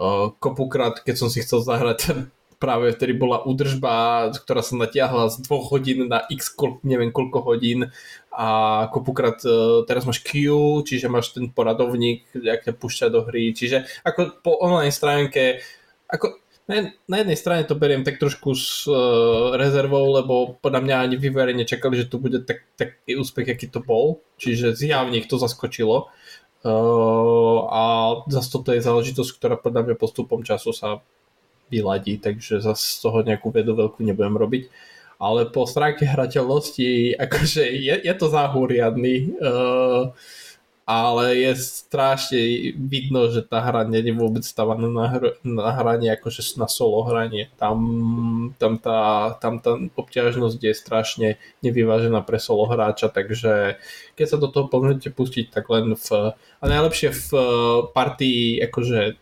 uh, 0.00 0.26
kopukrát, 0.38 1.04
keď 1.04 1.14
som 1.20 1.28
si 1.28 1.44
chcel 1.44 1.60
zahrať 1.60 2.30
práve 2.60 2.92
vtedy 2.92 3.16
bola 3.16 3.40
údržba, 3.40 4.28
ktorá 4.36 4.60
sa 4.60 4.76
natiahla 4.76 5.32
z 5.32 5.48
dvoch 5.48 5.72
hodín 5.72 6.12
na 6.12 6.28
x, 6.28 6.52
neviem 6.84 7.08
koľko 7.08 7.40
hodín. 7.40 7.88
A 8.30 8.86
kopukrát 8.92 9.40
uh, 9.48 9.82
teraz 9.88 10.04
máš 10.04 10.20
queue, 10.20 10.84
čiže 10.84 11.08
máš 11.08 11.32
ten 11.32 11.48
poradovník, 11.50 12.28
jak 12.36 12.62
ťa 12.68 12.76
púšťa 12.76 13.06
do 13.08 13.26
hry, 13.26 13.56
čiže 13.56 13.88
ako 14.04 14.44
po 14.44 14.52
online 14.60 14.94
stránke, 14.94 15.64
ako 16.06 16.38
na 17.10 17.16
jednej 17.18 17.34
strane 17.34 17.66
to 17.66 17.74
beriem 17.74 18.06
tak 18.06 18.22
trošku 18.22 18.54
s 18.54 18.86
uh, 18.86 19.58
rezervou, 19.58 20.14
lebo 20.14 20.54
podľa 20.62 20.80
mňa 20.86 20.96
ani 21.02 21.16
vývere 21.18 21.50
nečakali, 21.50 21.98
že 21.98 22.06
to 22.06 22.22
bude 22.22 22.46
tak, 22.46 22.62
taký 22.78 23.18
úspech, 23.18 23.58
aký 23.58 23.66
to 23.66 23.82
bol, 23.82 24.22
čiže 24.38 24.78
zjavne 24.78 25.18
ich 25.18 25.26
to 25.26 25.34
zaskočilo. 25.34 26.06
Uh, 26.60 27.66
a 27.72 27.82
zase 28.28 28.48
toto 28.52 28.70
je 28.70 28.84
záležitosť, 28.84 29.30
ktorá 29.40 29.56
podľa 29.58 29.90
mňa 29.90 29.96
postupom 29.98 30.44
času 30.46 30.70
sa 30.70 31.02
vyladí, 31.70 32.18
takže 32.18 32.60
zase 32.60 32.84
z 32.84 32.98
toho 33.00 33.22
nejakú 33.22 33.48
vedu 33.54 33.78
veľkú 33.78 34.02
nebudem 34.02 34.36
robiť. 34.36 34.62
Ale 35.20 35.52
po 35.52 35.68
stránke 35.68 36.08
hrateľnosti, 36.08 37.14
akože 37.20 37.62
je, 37.76 37.94
je 38.02 38.14
to 38.16 38.26
záhuriadný, 38.32 39.36
uh, 39.36 40.16
ale 40.90 41.38
je 41.38 41.52
strašne 41.54 42.40
vidno, 42.74 43.30
že 43.30 43.46
tá 43.46 43.62
hra 43.62 43.86
nie 43.86 44.02
je 44.02 44.10
vôbec 44.10 44.42
stávaná 44.42 44.90
na, 44.90 45.06
hr- 45.06 45.38
na 45.46 45.70
hranie, 45.70 46.10
akože 46.10 46.58
na 46.58 46.66
solo 46.66 47.06
hranie. 47.06 47.46
Tam, 47.62 47.78
tam, 48.58 48.74
tá, 48.74 49.30
tam 49.38 49.62
tá 49.62 49.78
obťažnosť 49.78 50.58
je 50.58 50.74
strašne 50.74 51.28
nevyvážená 51.62 52.26
pre 52.26 52.42
solo 52.42 52.66
hráča, 52.66 53.06
takže 53.06 53.78
keď 54.18 54.26
sa 54.26 54.36
do 54.42 54.50
toho 54.50 54.66
pomôžete 54.66 55.14
pustiť, 55.14 55.54
tak 55.54 55.70
len 55.70 55.94
v, 55.94 56.34
a 56.34 56.64
najlepšie 56.66 57.14
v 57.14 57.28
partii 57.94 58.58
akože 58.66 59.14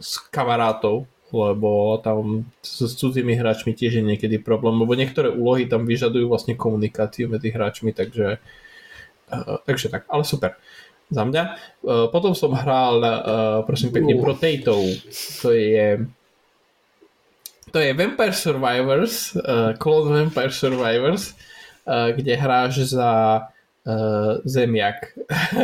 s 0.00 0.12
kamarátov, 0.32 1.04
lebo 1.28 2.00
tam 2.00 2.48
s, 2.64 2.80
cudzími 2.96 3.36
hráčmi 3.36 3.76
tiež 3.76 4.00
je 4.00 4.04
niekedy 4.04 4.40
problém, 4.40 4.80
lebo 4.80 4.96
niektoré 4.96 5.28
úlohy 5.28 5.68
tam 5.68 5.84
vyžadujú 5.84 6.28
vlastne 6.28 6.56
komunikáciu 6.56 7.28
medzi 7.28 7.52
hráčmi, 7.52 7.92
takže, 7.92 8.40
uh, 9.32 9.60
takže 9.68 9.92
tak, 9.92 10.08
ale 10.08 10.24
super. 10.24 10.56
Za 11.08 11.24
mňa. 11.24 11.42
Uh, 11.80 12.06
potom 12.12 12.36
som 12.36 12.52
hral, 12.52 13.00
uh, 13.00 13.12
prosím 13.64 13.92
pekne, 13.92 14.16
uh. 14.16 14.24
Potato, 14.24 14.80
to 15.44 15.48
je 15.52 16.04
to 17.68 17.84
je 17.84 17.92
Vampire 17.92 18.32
Survivors, 18.32 19.36
Clone 19.76 20.08
Vampire 20.08 20.48
Survivors, 20.48 21.36
kde 21.84 22.32
hráš 22.32 22.96
za 22.96 23.44
uh, 23.86 24.42
zemiak, 24.42 25.14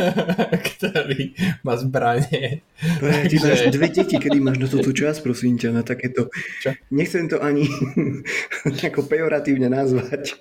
ktorý 0.71 1.35
má 1.67 1.75
zbranie. 1.75 2.63
Pane, 3.01 3.27
ty 3.27 3.37
máš 3.41 3.73
dve 3.75 3.89
deti, 3.91 4.17
kedy 4.21 4.39
máš 4.39 4.59
na 4.61 4.69
tú 4.69 4.93
čas, 4.95 5.19
prosím 5.19 5.59
ťa, 5.59 5.71
na 5.75 5.83
takéto... 5.83 6.31
Čo? 6.63 6.77
Nechcem 6.95 7.27
to 7.27 7.43
ani 7.43 7.67
ako 8.89 9.07
pejoratívne 9.09 9.67
nazvať. 9.67 10.39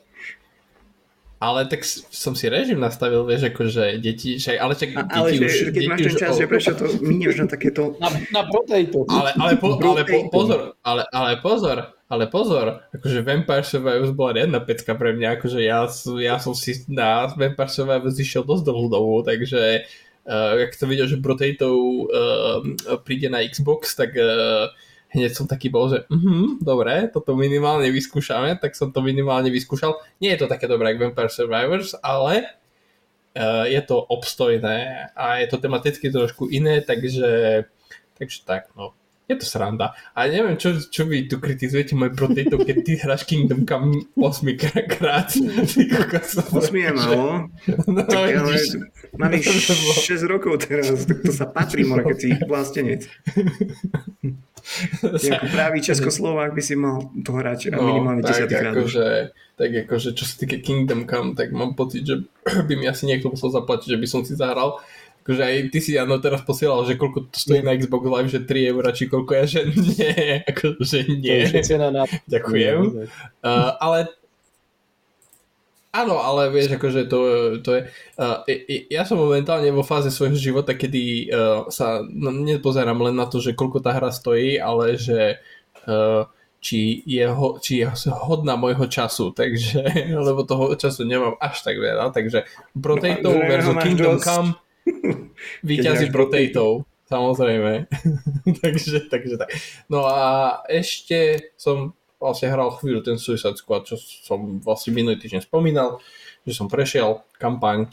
Ale 1.44 1.68
tak 1.68 1.84
som 2.08 2.40
si 2.40 2.48
režim 2.48 2.80
nastavil, 2.80 3.28
vieš, 3.28 3.52
akože 3.52 4.00
deti, 4.00 4.40
že, 4.40 4.56
ale 4.56 4.80
čak, 4.80 4.96
deti 4.96 5.12
ale 5.12 5.28
už... 5.36 5.76
keď 5.76 5.84
deti 5.84 5.90
máš 5.92 6.00
ten 6.00 6.16
čas, 6.16 6.34
že 6.40 6.48
prečo 6.48 6.72
to 6.72 6.86
minieš 7.04 7.36
na 7.44 7.48
takéto... 7.52 8.00
Na, 8.00 8.08
na 8.32 8.42
potato. 8.48 9.04
Ale, 9.12 9.36
ale, 9.36 9.54
po, 9.60 9.76
ale 9.76 10.08
po, 10.08 10.32
pozor, 10.32 10.80
ale, 10.88 11.04
ale 11.12 11.44
pozor, 11.44 12.00
ale 12.08 12.32
pozor, 12.32 12.88
akože 12.96 13.28
Vampire 13.28 13.68
Survivors 13.68 14.16
bola 14.16 14.40
riadna 14.40 14.64
pecka 14.64 14.96
pre 14.96 15.12
mňa, 15.20 15.36
akože 15.36 15.60
ja, 15.60 15.84
ja 16.24 16.36
som 16.40 16.56
si 16.56 16.88
na 16.88 17.28
Vampire 17.36 17.68
Survivors 17.68 18.16
išiel 18.16 18.48
dosť 18.48 18.64
dlhú 18.64 18.88
dobu, 18.88 19.28
takže 19.28 19.84
uh, 20.24 20.64
ak 20.64 20.80
som 20.80 20.88
videl, 20.88 21.12
že 21.12 21.20
Potato 21.20 21.68
uh, 22.08 22.64
príde 23.04 23.28
na 23.28 23.44
Xbox, 23.44 24.00
tak 24.00 24.16
uh, 24.16 24.72
hneď 25.14 25.32
som 25.38 25.46
taký 25.46 25.70
bol, 25.70 25.94
že 25.94 26.10
uh-huh, 26.10 26.58
dobre, 26.58 27.08
toto 27.14 27.38
minimálne 27.38 27.88
vyskúšame, 27.94 28.58
tak 28.58 28.74
som 28.74 28.90
to 28.90 29.06
minimálne 29.06 29.54
vyskúšal. 29.54 30.02
Nie 30.18 30.36
je 30.36 30.46
to 30.46 30.52
také 30.52 30.66
dobré 30.66 30.94
ako 30.94 31.14
Vampire 31.14 31.32
Survivors, 31.32 31.94
ale 32.02 32.50
uh, 33.38 33.70
je 33.70 33.82
to 33.86 34.02
obstojné 34.02 35.10
a 35.14 35.38
je 35.40 35.48
to 35.48 35.62
tematicky 35.62 36.10
trošku 36.10 36.50
iné, 36.50 36.82
takže, 36.82 37.64
takže 38.18 38.42
tak, 38.44 38.74
no 38.74 38.98
je 39.24 39.36
to 39.40 39.46
sranda. 39.48 39.96
A 40.12 40.28
neviem, 40.28 40.60
čo, 40.60 40.76
čo 40.76 41.08
vy 41.08 41.32
tu 41.32 41.40
kritizujete 41.40 41.96
môj 41.96 42.12
protejto, 42.12 42.60
keď 42.60 42.76
ty 42.84 42.92
hráš 43.00 43.24
Kingdom 43.24 43.64
Come 43.64 44.04
8 44.20 44.44
krát. 44.92 45.32
8 45.32 46.52
je 46.60 46.92
málo. 46.92 47.48
No, 47.88 48.02
tak, 48.04 48.36
ale 48.36 48.60
mám 49.16 49.32
ich 49.32 49.48
6 49.48 50.28
rokov 50.28 50.68
teraz, 50.68 51.08
tak 51.08 51.24
to 51.24 51.32
sa 51.32 51.48
patrí, 51.48 51.88
more, 51.88 52.04
keď 52.04 52.18
si 52.20 52.28
ich 52.36 52.42
vlastenec. 52.44 53.02
Nejaký 55.04 55.48
pravý 55.52 55.84
Českoslovák 55.84 56.56
by 56.56 56.64
si 56.64 56.80
mal 56.80 57.12
to 57.20 57.36
hrať 57.36 57.76
no, 57.76 57.84
minimálne 57.84 58.24
10 58.24 58.48
krát. 58.48 58.72
Akože, 58.72 59.36
tak 59.60 59.70
akože, 59.88 60.10
čo 60.16 60.24
sa 60.24 60.36
týka 60.40 60.64
Kingdom 60.64 61.04
Come, 61.04 61.36
tak 61.36 61.52
mám 61.52 61.76
pocit, 61.76 62.08
že 62.08 62.24
by 62.68 62.74
mi 62.80 62.88
asi 62.88 63.04
niekto 63.04 63.28
musel 63.28 63.52
zaplatiť, 63.52 63.96
že 63.96 64.00
by 64.00 64.08
som 64.08 64.22
si 64.24 64.40
zahral 64.40 64.80
akože 65.24 65.40
aj 65.40 65.56
ty 65.72 65.80
si 65.80 65.96
ano 65.96 66.20
teraz 66.20 66.44
posielal, 66.44 66.84
že 66.84 67.00
koľko 67.00 67.32
to 67.32 67.38
stojí 67.40 67.64
na 67.64 67.72
Xbox 67.80 68.04
Live, 68.04 68.30
že 68.30 68.44
3 68.44 68.72
eur, 68.76 68.84
či 68.92 69.08
koľko 69.08 69.32
ja, 69.40 69.46
že 69.48 69.62
nie, 69.72 70.44
akože 70.52 71.00
nie. 71.16 71.48
To 71.48 71.56
je 71.56 71.64
cena 71.64 71.88
na... 71.96 72.04
Ďakujem. 72.28 73.08
Uh, 73.40 73.72
ale 73.80 74.12
Áno, 75.94 76.18
ale 76.18 76.50
vieš, 76.50 76.74
akože 76.74 77.06
to, 77.06 77.20
to 77.62 77.70
je... 77.78 77.82
Uh, 78.18 78.42
ja 78.90 79.06
som 79.06 79.22
momentálne 79.22 79.70
vo 79.70 79.86
fáze 79.86 80.10
svojho 80.10 80.34
života, 80.34 80.74
kedy 80.74 81.30
uh, 81.30 81.70
sa 81.70 82.02
no, 82.02 82.34
nepozerám 82.34 82.98
len 82.98 83.14
na 83.14 83.30
to, 83.30 83.38
že 83.38 83.54
koľko 83.54 83.78
tá 83.78 83.94
hra 83.94 84.10
stojí, 84.10 84.58
ale 84.58 84.98
že 84.98 85.38
uh, 85.86 86.26
či 86.58 87.06
je, 87.06 87.30
ho, 87.30 87.62
či 87.62 87.86
je 87.86 88.10
hodná 88.10 88.58
môjho 88.58 88.90
času, 88.90 89.38
takže, 89.38 89.86
lebo 90.28 90.42
toho 90.42 90.74
času 90.74 91.06
nemám 91.06 91.38
až 91.38 91.62
tak 91.62 91.78
veľa, 91.78 92.10
takže 92.10 92.42
Potato 92.74 93.30
no, 93.30 93.46
versus 93.46 93.78
Kingdom 93.78 94.18
Come 94.18 94.63
Výťazí 95.68 96.12
Potato, 96.12 96.88
samozrejme. 97.08 97.88
takže, 98.64 99.08
takže 99.08 99.36
tak. 99.40 99.50
No 99.88 100.08
a 100.08 100.62
ešte 100.68 101.52
som 101.60 101.96
vlastne 102.24 102.48
hral 102.48 102.72
chvíľu 102.80 103.04
ten 103.04 103.20
Suicide 103.20 103.60
Squad, 103.60 103.84
čo 103.84 104.00
som 104.00 104.64
vlastne 104.64 104.96
minulý 104.96 105.20
týždeň 105.20 105.44
spomínal, 105.44 106.00
že 106.48 106.56
som 106.56 106.72
prešiel 106.72 107.20
kampaň, 107.36 107.92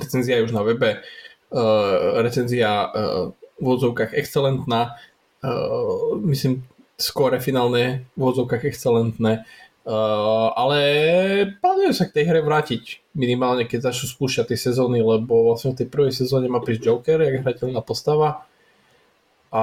recenzia 0.00 0.40
je 0.40 0.48
už 0.48 0.56
na 0.56 0.64
webe, 0.64 1.04
uh, 1.52 2.24
recenzia 2.24 2.88
uh, 2.88 3.28
v 3.60 3.66
odzovkách 3.68 4.16
excelentná, 4.16 4.96
uh, 5.44 6.16
myslím 6.24 6.64
skore 6.96 7.36
finálne 7.42 8.08
v 8.16 8.22
odzovkách 8.22 8.64
excelentné, 8.64 9.44
Uh, 9.84 10.48
ale 10.56 10.80
plánujem 11.60 11.92
sa 11.92 12.08
k 12.08 12.16
tej 12.16 12.24
hre 12.32 12.40
vrátiť 12.40 13.04
minimálne 13.12 13.68
keď 13.68 13.92
začnú 13.92 14.16
spúšťať 14.16 14.56
tie 14.56 14.58
sezóny, 14.58 15.04
lebo 15.04 15.52
vlastne 15.52 15.76
v 15.76 15.84
tej 15.84 15.88
prvej 15.92 16.12
sezóne 16.16 16.48
má 16.48 16.64
prísť 16.64 16.88
Joker, 16.88 17.20
jak 17.20 17.44
hrateľná 17.44 17.84
postava 17.84 18.48
a 19.54 19.62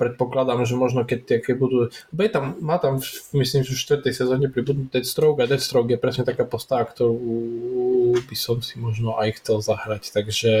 predpokladám, 0.00 0.64
že 0.64 0.72
možno 0.72 1.04
keď, 1.04 1.44
keď 1.44 1.54
budú, 1.60 1.92
je 2.16 2.30
tam, 2.32 2.56
má 2.64 2.80
tam 2.80 2.96
myslím, 3.36 3.60
že 3.60 3.76
v 3.76 4.00
4. 4.00 4.08
sezóne 4.08 4.48
pribudnú 4.48 4.88
Deathstroke 4.88 5.44
a 5.44 5.50
Deathstroke 5.50 5.92
je 5.92 6.00
presne 6.00 6.24
taká 6.24 6.48
postava, 6.48 6.88
ktorú 6.88 8.16
by 8.24 8.36
som 8.38 8.64
si 8.64 8.80
možno 8.80 9.20
aj 9.20 9.44
chcel 9.44 9.60
zahrať, 9.60 10.16
takže 10.16 10.52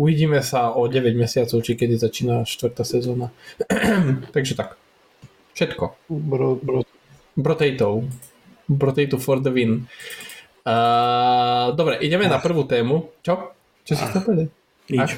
uvidíme 0.00 0.40
sa 0.40 0.72
o 0.72 0.88
9 0.88 1.12
mesiacov, 1.12 1.60
či 1.60 1.76
kedy 1.76 2.00
začína 2.00 2.48
4. 2.48 2.72
sezóna. 2.88 3.36
takže 4.34 4.56
tak. 4.56 4.80
Všetko. 5.52 6.08
Bro, 6.08 6.64
bro, 6.64 6.87
Potato. 7.38 8.02
Potato 8.66 9.16
for 9.22 9.38
the 9.38 9.54
win. 9.54 9.86
Uh, 10.66 11.72
dobre, 11.72 12.02
ideme 12.02 12.28
na 12.28 12.42
prvú 12.42 12.66
tému. 12.66 13.14
Čo? 13.22 13.54
Čo 13.86 13.92
si 13.94 14.02
chcel 14.04 14.22
povedať? 14.26 14.48
Nič. 14.90 15.10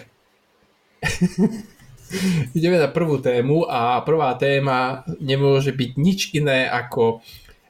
ideme 2.59 2.79
na 2.79 2.91
prvú 2.91 3.19
tému 3.19 3.67
a 3.67 4.03
prvá 4.03 4.35
téma 4.35 5.07
nemôže 5.19 5.71
byť 5.75 5.91
nič 5.97 6.35
iné 6.35 6.67
ako 6.67 7.23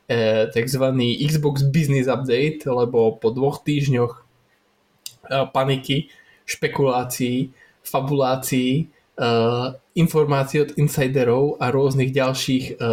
e, 0.09 0.49
tzv. 0.49 0.85
Xbox 1.21 1.65
Business 1.69 2.09
Update, 2.09 2.65
lebo 2.65 3.17
po 3.21 3.29
dvoch 3.33 3.61
týždňoch 3.61 4.13
e, 4.17 4.23
paniky, 5.53 6.09
špekulácií, 6.49 7.53
fabulácií, 7.85 8.89
informácií 9.97 10.65
od 10.65 10.71
insiderov 10.81 11.61
a 11.61 11.69
rôznych 11.69 12.09
ďalších 12.15 12.65
e, 12.73 12.89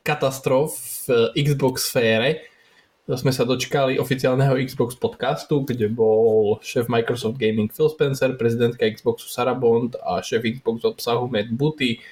katastrof 0.00 0.72
v 1.04 1.36
Xbox 1.36 1.92
sfére 1.92 2.48
sme 3.08 3.32
sa 3.32 3.48
dočkali 3.48 3.96
oficiálneho 3.96 4.60
Xbox 4.68 4.92
podcastu, 5.00 5.64
kde 5.64 5.88
bol 5.88 6.60
šéf 6.60 6.92
Microsoft 6.92 7.40
Gaming 7.40 7.72
Phil 7.72 7.88
Spencer, 7.88 8.36
prezidentka 8.36 8.84
Xboxu 8.84 9.32
Sarah 9.32 9.56
Bond 9.56 9.96
a 9.96 10.20
šéf 10.20 10.44
Xbox 10.44 10.84
obsahu 10.84 11.24
Matt 11.24 11.48
Booty, 11.48 12.04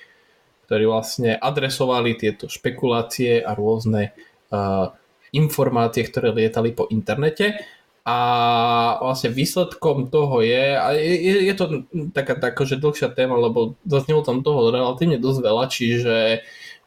ktorí 0.64 0.88
vlastne 0.88 1.36
adresovali 1.36 2.16
tieto 2.16 2.48
špekulácie 2.48 3.44
a 3.44 3.52
rôzne 3.52 4.16
uh, 4.48 4.88
informácie, 5.36 6.08
ktoré 6.08 6.32
lietali 6.32 6.72
po 6.72 6.88
internete. 6.88 7.60
A 8.06 8.18
vlastne 9.02 9.34
výsledkom 9.34 10.14
toho 10.14 10.38
je, 10.38 10.78
a 10.78 10.94
je, 10.94 11.50
je 11.50 11.54
to 11.58 11.90
taká, 12.14 12.38
taká 12.38 12.62
že 12.62 12.78
dlhšia 12.78 13.10
téma, 13.10 13.34
lebo 13.34 13.74
zaznelo 13.82 14.22
tam 14.22 14.46
toho 14.46 14.70
relatívne 14.70 15.18
dosť 15.18 15.38
veľa, 15.42 15.64
čiže 15.66 16.16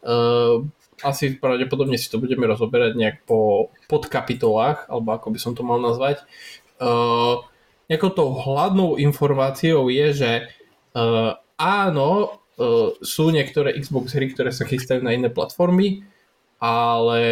uh, 0.08 0.64
asi 1.04 1.36
pravdepodobne 1.36 2.00
si 2.00 2.08
to 2.08 2.24
budeme 2.24 2.48
rozoberať 2.48 2.96
nejak 2.96 3.18
po 3.28 3.68
podkapitolách, 3.92 4.88
alebo 4.88 5.12
ako 5.12 5.28
by 5.36 5.40
som 5.44 5.60
to 5.60 5.64
mal 5.68 5.84
nazvať. 5.84 6.24
Uh, 6.80 7.44
nejakou 7.92 8.16
tou 8.16 8.32
hladnou 8.40 8.96
informáciou 8.96 9.92
je, 9.92 10.08
že 10.16 10.32
uh, 10.96 11.36
áno, 11.60 12.12
uh, 12.32 12.96
sú 13.04 13.36
niektoré 13.36 13.76
Xbox 13.76 14.16
hry, 14.16 14.32
ktoré 14.32 14.56
sa 14.56 14.64
chystajú 14.64 15.04
na 15.04 15.12
iné 15.12 15.28
platformy, 15.28 16.08
ale 16.60 17.24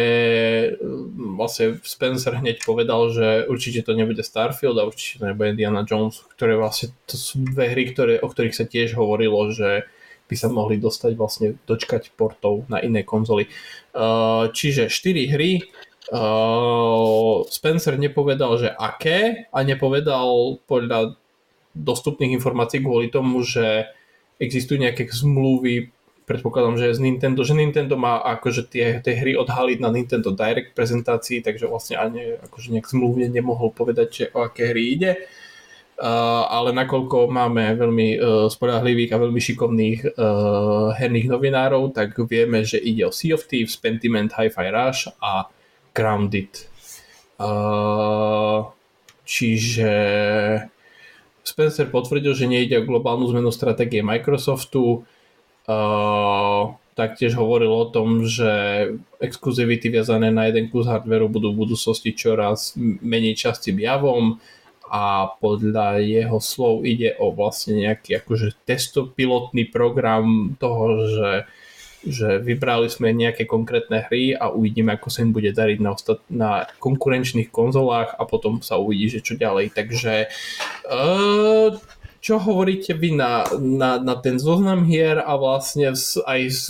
mm, 0.80 1.36
vlastne 1.36 1.76
Spencer 1.84 2.32
hneď 2.40 2.64
povedal, 2.64 3.12
že 3.12 3.44
určite 3.44 3.84
to 3.84 3.92
nebude 3.92 4.24
Starfield 4.24 4.80
a 4.80 4.88
určite 4.88 5.20
to 5.20 5.24
nebude 5.28 5.52
Indiana 5.52 5.84
Jones, 5.84 6.24
ktoré 6.32 6.56
vlastne 6.56 6.96
to 7.04 7.20
sú 7.20 7.44
dve 7.44 7.68
hry, 7.68 7.92
ktoré, 7.92 8.24
o 8.24 8.28
ktorých 8.32 8.56
sa 8.56 8.64
tiež 8.64 8.96
hovorilo, 8.96 9.52
že 9.52 9.84
by 10.28 10.34
sa 10.36 10.48
mohli 10.52 10.76
dostať 10.76 11.12
vlastne 11.16 11.56
dočkať 11.64 12.12
portov 12.12 12.68
na 12.68 12.84
iné 12.84 13.00
konzoly. 13.00 13.48
Čiže 14.52 14.92
4 14.92 15.32
hry, 15.32 15.64
Spencer 17.48 17.96
nepovedal, 17.96 18.60
že 18.60 18.68
aké 18.68 19.48
a 19.48 19.64
nepovedal 19.64 20.60
podľa 20.68 21.16
dostupných 21.72 22.36
informácií 22.36 22.84
kvôli 22.84 23.08
tomu, 23.08 23.40
že 23.40 23.88
existujú 24.36 24.84
nejaké 24.84 25.08
zmluvy 25.08 25.92
predpokladám, 26.28 26.76
že 26.76 26.92
z 26.92 27.00
Nintendo, 27.00 27.40
že 27.40 27.56
Nintendo 27.56 27.96
má 27.96 28.20
akože 28.20 28.68
tie, 28.68 29.00
tie 29.00 29.16
hry 29.16 29.32
odhaliť 29.34 29.80
na 29.80 29.88
Nintendo 29.88 30.36
Direct 30.36 30.76
prezentácii, 30.76 31.40
takže 31.40 31.64
vlastne 31.64 31.96
ani 31.96 32.36
akože 32.44 32.76
nejak 32.76 32.86
zmluvne 32.92 33.32
nemohol 33.32 33.72
povedať, 33.72 34.08
že 34.12 34.24
o 34.36 34.44
aké 34.44 34.70
hry 34.70 34.84
ide. 34.94 35.12
Uh, 35.98 36.46
ale 36.46 36.70
nakoľko 36.78 37.26
máme 37.26 37.74
veľmi 37.74 38.08
uh, 38.14 38.46
spolahlivých 38.46 39.18
a 39.18 39.18
veľmi 39.18 39.40
šikovných 39.42 40.00
uh, 40.14 40.94
herných 40.94 41.26
novinárov, 41.26 41.90
tak 41.90 42.14
vieme, 42.22 42.62
že 42.62 42.78
ide 42.78 43.02
o 43.02 43.10
Sea 43.10 43.34
of 43.34 43.50
Thieves, 43.50 43.74
Pentiment, 43.74 44.30
Hi-Fi 44.30 44.70
Rush 44.70 45.10
a 45.18 45.50
Grounded. 45.90 46.70
Uh, 47.34 48.70
čiže 49.26 49.90
Spencer 51.42 51.90
potvrdil, 51.90 52.30
že 52.30 52.46
nejde 52.46 52.78
o 52.78 52.86
globálnu 52.86 53.26
zmenu 53.34 53.50
stratégie 53.50 53.98
Microsoftu, 53.98 55.02
Uh, 55.68 56.72
taktiež 56.98 57.38
hovoril 57.38 57.70
o 57.70 57.86
tom, 57.92 58.24
že 58.26 58.50
exkluzivity 59.22 59.92
viazané 59.92 60.34
na 60.34 60.50
jeden 60.50 60.66
kus 60.72 60.90
hardveru 60.90 61.30
budú 61.30 61.54
v 61.54 61.68
budúcnosti 61.68 62.10
čoraz 62.10 62.74
menej 62.80 63.38
častým 63.38 63.78
javom 63.78 64.42
a 64.88 65.30
podľa 65.38 66.02
jeho 66.02 66.40
slov 66.42 66.82
ide 66.82 67.14
o 67.20 67.30
vlastne 67.30 67.86
nejaký 67.86 68.18
akože 68.18 68.64
testopilotný 68.64 69.68
program 69.68 70.56
toho, 70.56 71.06
že, 71.06 71.30
že 72.02 72.28
vybrali 72.40 72.88
sme 72.88 73.12
nejaké 73.12 73.44
konkrétne 73.44 74.08
hry 74.08 74.32
a 74.32 74.48
uvidíme, 74.50 74.96
ako 74.96 75.12
sa 75.12 75.22
im 75.22 75.30
bude 75.30 75.52
dariť 75.52 75.78
na, 75.78 75.92
ostat- 75.92 76.26
na 76.32 76.66
konkurenčných 76.80 77.52
konzolách 77.52 78.16
a 78.16 78.24
potom 78.24 78.64
sa 78.64 78.80
uvidí, 78.80 79.12
že 79.12 79.20
čo 79.20 79.36
ďalej. 79.36 79.76
Takže 79.76 80.32
uh, 80.88 81.76
čo 82.28 82.36
hovoríte 82.36 82.92
vy 82.92 83.16
na, 83.16 83.48
na, 83.56 83.96
na 83.96 84.14
ten 84.20 84.36
zoznam 84.36 84.84
hier 84.84 85.16
a 85.16 85.32
vlastne 85.40 85.96
aj 86.28 86.40
s 86.44 86.68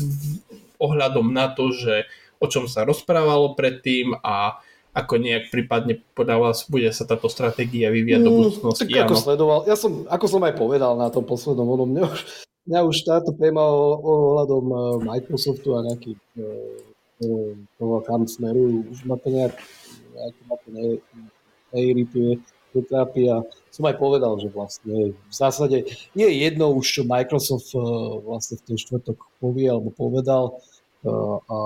ohľadom 0.79 1.35
na 1.35 1.51
to, 1.51 1.75
že 1.75 2.07
o 2.39 2.47
čom 2.47 2.71
sa 2.71 2.87
rozprávalo 2.87 3.59
predtým 3.59 4.15
a 4.23 4.63
ako 4.95 5.19
nejak 5.19 5.51
prípadne 5.51 5.99
podľa 6.15 6.37
vás 6.39 6.63
bude 6.71 6.87
sa 6.95 7.03
táto 7.03 7.27
stratégia 7.27 7.91
vyvíjať 7.91 8.23
do 8.23 8.31
mm, 8.31 8.39
budúcnosti. 8.39 8.87
Mm, 8.87 8.95
tak 8.95 9.03
ako 9.11 9.15
sledoval, 9.19 9.59
ja 9.67 9.75
som, 9.75 10.07
ako 10.07 10.27
som 10.31 10.43
aj 10.47 10.55
povedal 10.55 10.95
na 10.95 11.11
tom 11.11 11.27
poslednom 11.27 11.67
onom, 11.67 11.91
mňa 11.91 12.07
už, 12.07 12.21
mňa 12.71 12.81
už 12.87 12.97
táto 13.03 13.31
téma 13.35 13.63
ohľadom 13.99 14.65
e, 14.71 14.77
Microsoftu 15.11 15.75
a 15.75 15.87
nejaký 15.91 16.15
e, 16.15 16.21
e, 17.19 17.27
toho 17.83 17.97
kam 18.07 18.31
smerujú, 18.31 18.95
už 18.95 19.03
ma 19.11 19.19
to 19.19 19.29
nejak, 19.35 19.55
nejak 20.15 20.35
ma 20.47 20.55
to 20.63 20.69
ne, 20.71 20.87
neirituje, 21.75 22.43
netrápi 22.75 23.27
a 23.31 23.43
som 23.79 23.87
aj 23.87 23.97
povedal, 24.03 24.35
že 24.43 24.51
vlastne 24.51 25.15
v 25.15 25.31
zásade 25.31 25.87
je 26.19 26.27
jedno 26.27 26.75
už, 26.75 26.83
čo 26.83 27.03
Microsoft 27.07 27.71
uh, 27.79 28.19
vlastne 28.27 28.59
v 28.59 28.75
ten 28.75 28.77
štvrtok 28.77 29.15
povie 29.39 29.71
alebo 29.71 29.95
povedal. 29.95 30.59
Uh, 31.07 31.39
a 31.47 31.59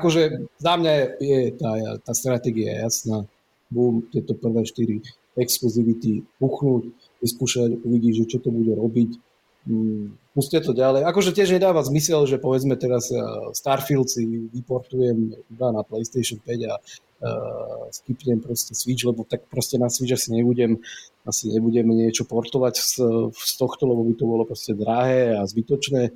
akože 0.00 0.48
za 0.56 0.74
mňa 0.80 0.92
je 1.20 1.40
tá, 1.60 2.00
tá 2.00 2.12
stratégia 2.16 2.88
jasná. 2.88 3.28
Bum, 3.68 4.00
tieto 4.08 4.32
prvé 4.32 4.64
štyri 4.64 5.04
exkluzivity 5.36 6.24
puchnúť, 6.40 6.88
vyskúšať, 7.20 7.84
uvidieť, 7.84 8.24
že 8.24 8.30
čo 8.32 8.38
to 8.40 8.48
bude 8.48 8.72
robiť. 8.72 9.20
Um, 9.68 10.16
pustia 10.32 10.64
to 10.64 10.72
ďalej. 10.72 11.04
Akože 11.04 11.36
tiež 11.36 11.52
nedáva 11.52 11.84
zmysel, 11.84 12.24
že 12.24 12.40
povedzme 12.40 12.80
teraz 12.80 13.12
Starfield 13.52 14.08
si 14.08 14.48
vyportujem 14.56 15.36
iba 15.36 15.68
na 15.68 15.84
PlayStation 15.84 16.40
5 16.40 16.72
a 16.72 16.80
uh, 17.20 17.90
skipnem 17.90 18.40
proste 18.40 18.74
Switch, 18.74 19.04
lebo 19.04 19.24
tak 19.24 19.46
proste 19.50 19.78
na 19.78 19.90
Switch 19.90 20.12
asi 20.12 20.32
nebudem, 20.32 20.78
asi 21.26 21.50
nebudem 21.50 21.88
niečo 21.90 22.24
portovať 22.24 22.74
z, 22.78 22.92
z 23.32 23.52
tohto, 23.58 23.86
lebo 23.86 24.06
by 24.06 24.14
to 24.14 24.24
bolo 24.26 24.42
proste 24.46 24.74
drahé 24.74 25.38
a 25.38 25.42
zbytočné. 25.46 26.14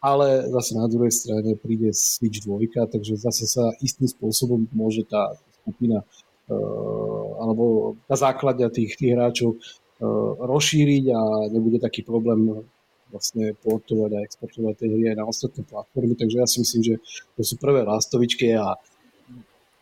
Ale 0.00 0.48
zase 0.48 0.80
na 0.80 0.88
druhej 0.88 1.12
strane 1.12 1.60
príde 1.60 1.92
Switch 1.92 2.40
2, 2.40 2.88
takže 2.88 3.20
zase 3.20 3.44
sa 3.44 3.68
istým 3.84 4.08
spôsobom 4.08 4.64
môže 4.72 5.04
tá 5.04 5.36
skupina 5.60 6.00
uh, 6.00 7.24
alebo 7.44 7.96
tá 8.08 8.16
základňa 8.16 8.72
tých, 8.72 8.96
tých 8.96 9.12
hráčov 9.12 9.60
uh, 9.60 10.32
rozšíriť 10.40 11.04
a 11.12 11.20
nebude 11.52 11.76
taký 11.76 12.00
problém 12.00 12.64
vlastne 13.10 13.52
portovať 13.60 14.10
a 14.14 14.24
exportovať 14.24 14.74
tie 14.78 14.88
hry 14.88 15.04
aj 15.12 15.16
na 15.18 15.26
ostatné 15.26 15.62
platformy, 15.66 16.14
takže 16.14 16.36
ja 16.38 16.46
si 16.46 16.62
myslím, 16.62 16.82
že 16.82 16.94
to 17.34 17.42
sú 17.42 17.58
prvé 17.58 17.82
lastovičky 17.82 18.54
a 18.54 18.78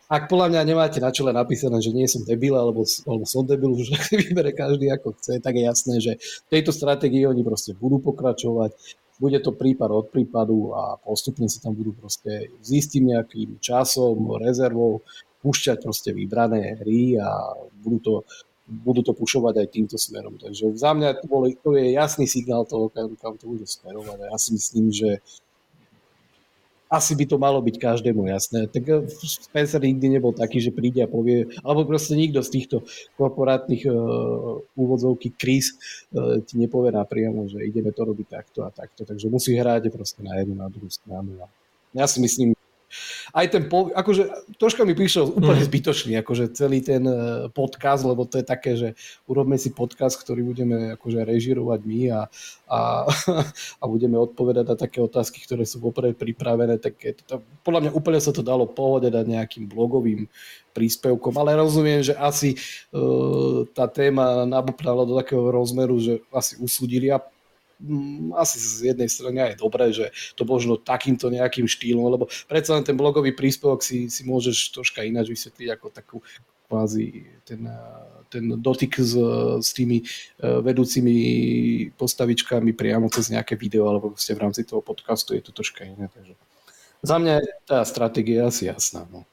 ak 0.08 0.32
podľa 0.32 0.56
mňa 0.56 0.62
nemáte 0.64 0.98
na 1.04 1.12
čele 1.12 1.36
napísané, 1.36 1.84
že 1.84 1.92
nie 1.92 2.08
som 2.08 2.24
debil, 2.24 2.56
alebo, 2.56 2.88
alebo 3.04 3.24
som 3.28 3.44
debil, 3.44 3.76
že 3.84 3.94
vybere 4.16 4.56
každý 4.56 4.88
ako 4.88 5.12
chce, 5.20 5.44
tak 5.44 5.52
je 5.54 5.62
jasné, 5.68 5.94
že 6.00 6.12
tejto 6.48 6.72
stratégii 6.72 7.28
oni 7.28 7.44
proste 7.44 7.76
budú 7.76 8.00
pokračovať, 8.00 8.72
bude 9.18 9.38
to 9.42 9.50
prípad 9.52 9.90
od 9.90 10.06
prípadu 10.14 10.72
a 10.78 10.96
postupne 11.02 11.50
sa 11.50 11.58
tam 11.60 11.74
budú 11.74 11.92
proste 11.92 12.54
s 12.62 12.68
istým 12.70 13.10
nejakým 13.12 13.58
časom, 13.58 14.38
rezervou 14.38 15.02
púšťať 15.42 15.76
proste 15.82 16.10
vybrané 16.14 16.78
hry 16.78 17.18
a 17.18 17.52
budú 17.82 17.98
to, 17.98 18.14
budú 18.66 19.02
to 19.02 19.12
pušovať 19.18 19.54
aj 19.58 19.68
týmto 19.74 19.96
smerom. 19.98 20.38
Takže 20.38 20.70
za 20.78 20.94
mňa 20.94 21.18
to, 21.18 21.26
boli, 21.26 21.58
to 21.58 21.74
je 21.74 21.98
jasný 21.98 22.30
signál 22.30 22.62
toho, 22.62 22.88
kam, 22.94 23.18
kam 23.18 23.34
to 23.34 23.50
bude 23.50 23.66
smerovať 23.66 24.30
ja 24.30 24.38
si 24.38 24.50
myslím, 24.54 24.86
že 24.94 25.18
asi 26.88 27.12
by 27.14 27.24
to 27.28 27.36
malo 27.36 27.60
byť 27.60 27.76
každému 27.76 28.26
jasné. 28.32 28.66
Tak 28.66 28.84
eh, 28.88 29.04
Spencer 29.22 29.80
nikdy 29.80 30.18
nebol 30.18 30.32
taký, 30.32 30.58
že 30.58 30.74
príde 30.74 31.04
a 31.04 31.08
povie, 31.08 31.46
alebo 31.60 31.84
proste 31.84 32.16
nikto 32.16 32.40
z 32.40 32.50
týchto 32.50 32.76
korporátnych 33.20 33.84
uh, 33.86 34.58
úvodzovky 34.74 35.36
kríz 35.36 35.76
uh, 36.10 36.40
ti 36.42 36.56
nepovie 36.58 36.90
napriamo, 36.90 37.46
že 37.46 37.62
ideme 37.62 37.92
to 37.92 38.02
robiť 38.02 38.26
takto 38.26 38.64
a 38.64 38.72
takto. 38.72 39.04
Takže 39.04 39.28
musí 39.28 39.54
hrať 39.54 39.92
proste 39.92 40.24
na 40.24 40.40
jednu, 40.40 40.56
na 40.56 40.66
druhú 40.72 40.88
stranu. 40.88 41.38
Ja 41.92 42.04
si 42.08 42.18
myslím, 42.20 42.57
aj 43.34 43.46
ten, 43.50 43.62
po, 43.68 43.92
akože 43.92 44.54
troška 44.56 44.84
mi 44.88 44.96
prišiel 44.96 45.28
úplne 45.28 45.62
mm. 45.64 45.68
zbytočný, 45.68 46.12
akože 46.20 46.54
celý 46.56 46.80
ten 46.80 47.04
e, 47.04 47.14
podcast, 47.52 48.04
lebo 48.04 48.24
to 48.24 48.40
je 48.40 48.46
také, 48.46 48.72
že 48.76 48.88
urobme 49.28 49.56
si 49.60 49.72
podcast, 49.72 50.16
ktorý 50.20 50.44
budeme 50.44 50.96
akože 50.96 51.24
režirovať 51.24 51.80
my 51.84 52.00
a, 52.12 52.20
a, 52.68 52.80
a 53.82 53.84
budeme 53.84 54.16
odpovedať 54.16 54.64
na 54.64 54.76
také 54.76 54.98
otázky, 55.04 55.44
ktoré 55.44 55.68
sú 55.68 55.80
vopred 55.80 56.16
pripravené, 56.16 56.80
tak 56.80 57.00
je 57.00 57.12
to, 57.20 57.44
podľa 57.64 57.88
mňa 57.88 57.92
úplne 57.96 58.20
sa 58.20 58.32
to 58.32 58.40
dalo 58.44 58.68
pohode 58.68 59.08
dať 59.12 59.24
nejakým 59.24 59.68
blogovým 59.68 60.28
príspevkom, 60.72 61.34
ale 61.40 61.58
rozumiem, 61.58 62.06
že 62.06 62.14
asi 62.14 62.54
uh, 62.94 63.66
tá 63.74 63.90
téma 63.90 64.46
nabupnala 64.46 65.02
do 65.02 65.18
takého 65.18 65.50
rozmeru, 65.50 65.98
že 65.98 66.22
asi 66.30 66.54
usúdili 66.62 67.10
a 67.10 67.18
asi 68.34 68.58
z 68.58 68.90
jednej 68.90 69.06
strany 69.06 69.38
aj 69.38 69.62
dobré, 69.62 69.94
že 69.94 70.10
to 70.34 70.42
možno 70.42 70.74
takýmto 70.74 71.30
nejakým 71.30 71.70
štýlom, 71.70 72.10
lebo 72.10 72.26
predsa 72.50 72.74
len 72.74 72.82
ten 72.82 72.98
blogový 72.98 73.30
príspevok 73.30 73.86
si, 73.86 74.10
si 74.10 74.26
môžeš 74.26 74.74
troška 74.74 75.06
ináč 75.06 75.30
vysvetliť 75.30 75.68
ako 75.78 75.86
takú 75.94 76.18
kvázi 76.68 77.24
ten, 77.48 77.64
ten 78.28 78.44
dotyk 78.60 79.00
s, 79.00 79.16
s 79.62 79.70
tými 79.72 80.04
e, 80.04 80.04
vedúcimi 80.60 81.16
postavičkami 81.96 82.76
priamo 82.76 83.08
cez 83.08 83.32
nejaké 83.32 83.56
video 83.56 83.88
alebo 83.88 84.12
v 84.12 84.42
rámci 84.42 84.68
toho 84.68 84.84
podcastu 84.84 85.32
je 85.32 85.42
to 85.48 85.56
troška 85.56 85.88
iné. 85.88 86.12
Takže 86.12 86.36
za 87.00 87.16
mňa 87.16 87.40
tá 87.64 87.80
stratégia 87.88 88.50
asi 88.50 88.68
jasná. 88.68 89.08
No. 89.08 89.24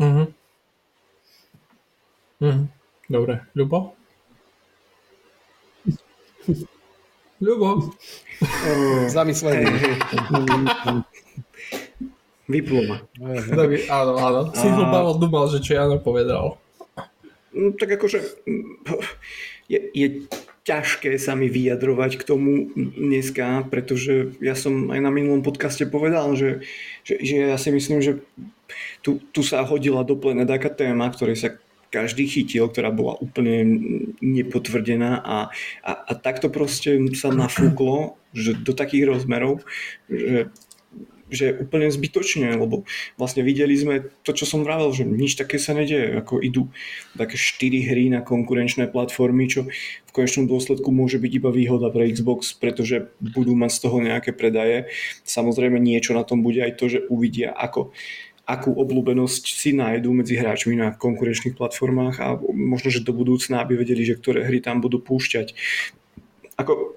Mhm. 0.00 0.24
Mhm. 2.40 2.64
Dobre, 3.12 3.44
Ľubo? 3.52 3.92
Ľubo? 7.42 7.90
Zamyslenie. 9.14 9.66
Vyplo 12.46 12.80
ma. 12.86 12.96
Dobre, 13.50 13.86
áno, 13.90 14.12
áno. 14.18 14.40
Si 14.54 14.66
A- 14.66 14.74
hlbavo 14.78 15.18
dumal, 15.18 15.50
že 15.50 15.58
čo 15.58 15.74
Jano 15.74 15.98
povedal. 15.98 16.58
No, 17.52 17.74
tak 17.76 18.00
akože 18.00 18.22
je, 19.68 19.78
je 19.92 20.06
ťažké 20.62 21.18
sa 21.18 21.34
mi 21.34 21.50
vyjadrovať 21.50 22.22
k 22.22 22.26
tomu 22.26 22.70
dneska, 22.76 23.66
pretože 23.68 24.38
ja 24.38 24.54
som 24.54 24.88
aj 24.94 25.00
na 25.02 25.10
minulom 25.10 25.42
podcaste 25.42 25.84
povedal, 25.90 26.32
že, 26.38 26.62
že, 27.02 27.18
že 27.20 27.34
ja 27.52 27.58
si 27.58 27.74
myslím, 27.74 28.00
že 28.00 28.22
tu, 29.02 29.18
tu 29.34 29.42
sa 29.42 29.66
hodila 29.66 30.06
do 30.06 30.14
plena 30.16 30.46
taká 30.46 30.70
téma, 30.70 31.10
ktorej 31.10 31.36
sa 31.36 31.48
každý 31.92 32.24
chytil, 32.24 32.72
ktorá 32.72 32.88
bola 32.88 33.20
úplne 33.20 33.62
nepotvrdená 34.24 35.20
a, 35.20 35.38
a, 35.84 35.92
a 35.92 36.12
takto 36.16 36.48
proste 36.48 36.96
sa 37.12 37.28
nafúklo 37.28 38.16
že 38.32 38.56
do 38.56 38.72
takých 38.72 39.12
rozmerov, 39.12 39.60
že 40.08 40.48
že 41.32 41.56
úplne 41.64 41.88
zbytočne, 41.88 42.52
lebo 42.60 42.84
vlastne 43.16 43.40
videli 43.40 43.72
sme 43.72 44.12
to, 44.20 44.36
čo 44.36 44.44
som 44.44 44.68
vravel, 44.68 44.92
že 44.92 45.08
nič 45.08 45.40
také 45.40 45.56
sa 45.56 45.72
nedieje, 45.72 46.20
ako 46.20 46.44
idú 46.44 46.68
také 47.16 47.40
4 47.40 47.88
hry 47.88 48.12
na 48.12 48.20
konkurenčné 48.20 48.92
platformy, 48.92 49.48
čo 49.48 49.64
v 50.04 50.10
konečnom 50.12 50.44
dôsledku 50.44 50.92
môže 50.92 51.16
byť 51.16 51.32
iba 51.40 51.48
výhoda 51.48 51.88
pre 51.88 52.12
Xbox, 52.12 52.52
pretože 52.52 53.08
budú 53.18 53.56
mať 53.56 53.70
z 53.72 53.80
toho 53.80 53.96
nejaké 54.04 54.36
predaje. 54.36 54.92
Samozrejme 55.24 55.80
niečo 55.80 56.12
na 56.12 56.22
tom 56.22 56.44
bude 56.44 56.60
aj 56.60 56.76
to, 56.76 56.92
že 56.92 57.08
uvidia, 57.08 57.56
ako 57.56 57.96
akú 58.42 58.74
obľúbenosť 58.74 59.44
si 59.46 59.70
nájdú 59.70 60.10
medzi 60.10 60.34
hráčmi 60.34 60.74
na 60.74 60.90
konkurenčných 60.92 61.54
platformách 61.54 62.16
a 62.18 62.28
možno, 62.50 62.90
že 62.90 63.06
do 63.06 63.14
budúcna, 63.14 63.62
aby 63.62 63.78
vedeli, 63.78 64.02
že 64.02 64.18
ktoré 64.18 64.42
hry 64.42 64.58
tam 64.58 64.82
budú 64.82 64.98
púšťať 64.98 65.54
ako, 66.62 66.96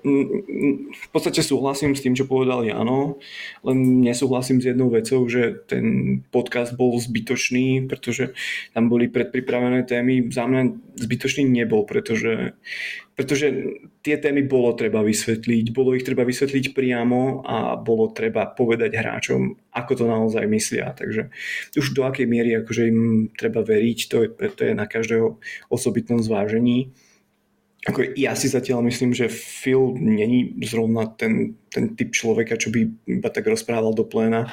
v 0.94 1.08
podstate 1.10 1.42
súhlasím 1.42 1.98
s 1.98 2.06
tým, 2.06 2.14
čo 2.14 2.30
povedal 2.30 2.62
Jano, 2.64 3.18
len 3.66 4.06
nesúhlasím 4.06 4.62
s 4.62 4.70
jednou 4.70 4.94
vecou, 4.94 5.26
že 5.26 5.66
ten 5.66 5.86
podcast 6.30 6.78
bol 6.78 6.94
zbytočný, 7.02 7.90
pretože 7.90 8.38
tam 8.78 8.88
boli 8.88 9.10
predpripravené 9.10 9.84
témy. 9.90 10.30
Za 10.30 10.46
mňa 10.46 10.62
zbytočný 11.02 11.50
nebol, 11.50 11.84
pretože, 11.90 12.54
pretože 13.18 13.52
tie 14.06 14.16
témy 14.22 14.46
bolo 14.46 14.78
treba 14.78 15.02
vysvetliť, 15.02 15.74
bolo 15.74 15.98
ich 15.98 16.06
treba 16.06 16.22
vysvetliť 16.22 16.78
priamo 16.78 17.42
a 17.42 17.76
bolo 17.76 18.14
treba 18.14 18.46
povedať 18.46 18.94
hráčom, 18.94 19.58
ako 19.74 19.92
to 19.98 20.06
naozaj 20.06 20.46
myslia. 20.46 20.94
Takže 20.94 21.34
už 21.76 21.98
do 21.98 22.06
akej 22.06 22.30
miery 22.30 22.56
akože 22.62 22.84
im 22.88 23.28
treba 23.34 23.66
veriť, 23.66 24.00
to 24.08 24.18
je, 24.24 24.30
to 24.54 24.62
je 24.70 24.74
na 24.78 24.86
každého 24.86 25.42
osobitnom 25.68 26.22
zvážení 26.22 26.94
ako 27.86 28.18
ja 28.18 28.34
si 28.34 28.50
zatiaľ 28.50 28.82
myslím, 28.90 29.14
že 29.14 29.30
Phil 29.30 29.94
není 29.94 30.58
zrovna 30.66 31.06
ten, 31.06 31.54
ten 31.70 31.94
typ 31.94 32.10
človeka, 32.10 32.58
čo 32.58 32.74
by 32.74 32.90
iba 33.06 33.30
tak 33.30 33.46
rozprával 33.46 33.94
do 33.94 34.02
pléna, 34.02 34.50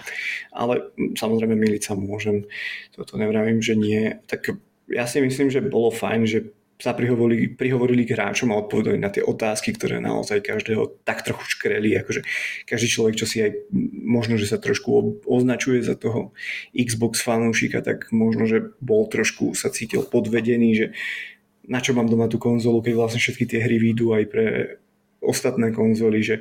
ale 0.52 0.92
samozrejme 1.16 1.56
miliť 1.56 1.82
sa 1.82 1.94
môžem, 1.96 2.44
toto 2.92 3.16
nevravím, 3.16 3.64
že 3.64 3.72
nie. 3.72 4.20
Tak 4.28 4.52
ja 4.92 5.08
si 5.08 5.24
myslím, 5.24 5.48
že 5.48 5.64
bolo 5.64 5.88
fajn, 5.88 6.20
že 6.28 6.52
sa 6.82 6.98
prihovorili, 6.98 7.46
prihovorili 7.46 8.02
k 8.02 8.18
hráčom 8.18 8.50
a 8.50 8.58
odpovedali 8.58 8.98
na 8.98 9.06
tie 9.06 9.22
otázky, 9.22 9.70
ktoré 9.78 10.02
naozaj 10.02 10.42
každého 10.42 10.98
tak 11.06 11.22
trochu 11.22 11.54
škreli, 11.54 11.94
akože 12.02 12.26
každý 12.66 12.88
človek, 12.90 13.14
čo 13.14 13.26
si 13.30 13.38
aj 13.38 13.70
možno, 14.02 14.34
že 14.34 14.50
sa 14.50 14.58
trošku 14.58 15.22
označuje 15.22 15.86
za 15.86 15.94
toho 15.94 16.34
Xbox 16.74 17.22
fanúšika, 17.22 17.86
tak 17.86 18.10
možno, 18.10 18.50
že 18.50 18.74
bol 18.82 19.06
trošku 19.06 19.54
sa 19.54 19.70
cítil 19.70 20.02
podvedený, 20.02 20.70
že 20.74 20.86
na 21.68 21.78
čo 21.78 21.94
mám 21.94 22.10
doma 22.10 22.26
tú 22.26 22.42
konzolu, 22.42 22.82
keď 22.82 22.94
vlastne 22.98 23.20
všetky 23.22 23.44
tie 23.46 23.60
hry 23.62 23.78
výjdu 23.78 24.14
aj 24.14 24.24
pre 24.30 24.46
ostatné 25.22 25.70
konzoly, 25.70 26.18
že 26.22 26.36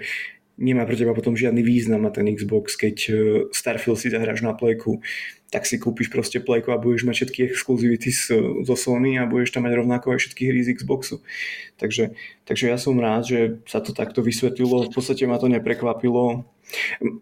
nemá 0.61 0.85
pre 0.85 0.97
teba 0.97 1.13
potom 1.13 1.37
žiadny 1.37 1.61
význam 1.65 2.05
na 2.05 2.11
ten 2.13 2.25
Xbox, 2.29 2.77
keď 2.77 2.95
e, 3.09 3.13
Starfield 3.49 3.97
si 3.97 4.13
zahráš 4.13 4.45
na 4.45 4.53
plejku, 4.53 5.01
tak 5.51 5.67
si 5.67 5.81
kúpiš 5.81 6.07
proste 6.07 6.39
plejku 6.39 6.71
a 6.71 6.79
budeš 6.79 7.03
mať 7.03 7.15
všetky 7.17 7.39
exkluzivity 7.51 8.09
zo 8.63 8.75
Sony 8.77 9.19
a 9.19 9.27
budeš 9.27 9.51
tam 9.51 9.67
mať 9.67 9.73
rovnako 9.83 10.15
aj 10.15 10.19
všetky 10.23 10.41
hry 10.47 10.61
z 10.63 10.79
Xboxu. 10.79 11.19
Takže, 11.75 12.15
takže 12.47 12.71
ja 12.71 12.77
som 12.79 12.95
rád, 12.95 13.27
že 13.27 13.39
sa 13.67 13.83
to 13.83 13.91
takto 13.91 14.23
vysvetlilo. 14.23 14.87
V 14.87 14.93
podstate 14.95 15.27
ma 15.27 15.35
to 15.41 15.51
neprekvapilo. 15.51 16.47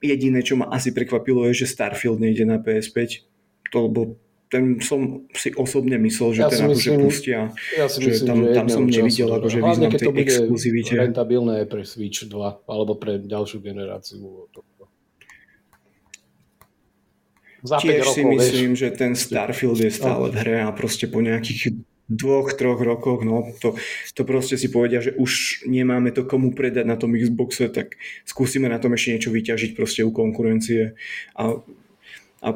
Jediné, 0.06 0.46
čo 0.46 0.62
ma 0.62 0.70
asi 0.70 0.94
prekvapilo, 0.94 1.50
je, 1.50 1.66
že 1.66 1.74
Starfield 1.74 2.22
nejde 2.22 2.46
na 2.46 2.62
PS5. 2.62 3.26
To 3.74 3.90
bol 3.90 4.14
ten 4.50 4.82
som 4.82 5.30
si 5.32 5.54
osobne 5.54 5.96
myslel, 5.96 6.34
že 6.34 6.42
Ja 6.42 6.50
ten 6.50 6.66
akože 6.66 6.92
pustia. 6.98 7.40
Ja 7.72 7.86
si 7.86 8.02
Že 8.02 8.08
myslím, 8.10 8.28
tam- 8.28 8.42
že 8.42 8.50
tam 8.52 8.68
som 8.68 8.84
nevidel 8.84 9.30
akože 9.30 9.60
význam 9.62 9.92
tej 9.94 10.10
bude 10.10 10.22
exkluzivite. 10.26 10.94
rentabilné 10.98 11.58
pre 11.64 11.86
Switch 11.86 12.26
2 12.26 12.66
alebo 12.66 12.94
pre 12.94 13.18
ďalšiu 13.20 13.62
generáciu. 13.62 14.50
Za 17.60 17.76
5 17.76 17.84
Tiež 17.84 18.00
rokov, 18.02 18.16
si 18.16 18.22
vieš. 18.24 18.40
myslím, 18.40 18.72
že 18.74 18.88
ten 18.90 19.12
Starfield 19.14 19.78
je 19.78 19.92
stále 19.92 20.32
v 20.32 20.36
hre 20.38 20.58
a 20.64 20.72
proste 20.72 21.06
po 21.06 21.20
nejakých 21.20 21.76
dvoch, 22.08 22.56
troch 22.56 22.80
rokoch, 22.80 23.22
no 23.22 23.46
to, 23.60 23.76
to 24.16 24.22
proste 24.24 24.56
si 24.56 24.66
povedia, 24.66 24.98
že 24.98 25.14
už 25.14 25.62
nemáme 25.68 26.10
to 26.10 26.24
komu 26.24 26.50
predať 26.50 26.82
na 26.84 26.96
tom 26.96 27.14
Xboxe, 27.14 27.70
tak 27.70 28.00
skúsime 28.24 28.66
na 28.66 28.80
tom 28.80 28.96
ešte 28.96 29.14
niečo 29.14 29.30
vyťažiť 29.30 29.72
proste 29.76 30.02
u 30.02 30.10
konkurencie. 30.10 30.96
A, 31.36 31.60
a 32.40 32.48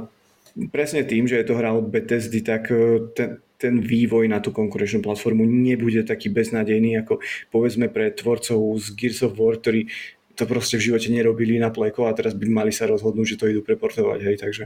presne 0.69 1.03
tým, 1.03 1.25
že 1.25 1.41
je 1.41 1.45
to 1.47 1.57
hra 1.57 1.73
od 1.73 1.89
Bethesdy, 1.89 2.41
tak 2.45 2.69
e, 2.69 3.09
ten, 3.13 3.41
ten 3.57 3.79
vývoj 3.81 4.29
na 4.29 4.41
tú 4.43 4.53
konkurenčnú 4.53 5.01
platformu 5.01 5.45
nebude 5.45 6.03
taký 6.03 6.29
beznádejný 6.29 7.01
ako 7.01 7.23
povedzme 7.49 7.89
pre 7.89 8.11
tvorcov 8.13 8.59
z 8.81 8.85
Gears 8.93 9.21
of 9.25 9.37
War, 9.39 9.57
ktorí 9.57 9.89
to 10.33 10.49
proste 10.49 10.81
v 10.81 10.89
živote 10.89 11.13
nerobili 11.13 11.61
na 11.61 11.69
pleko 11.69 12.09
a 12.09 12.17
teraz 12.17 12.33
by 12.33 12.49
mali 12.49 12.73
sa 12.73 12.89
rozhodnúť, 12.89 13.37
že 13.37 13.39
to 13.39 13.49
idú 13.49 13.61
preportovať. 13.61 14.19
Hej, 14.25 14.35
takže 14.41 14.63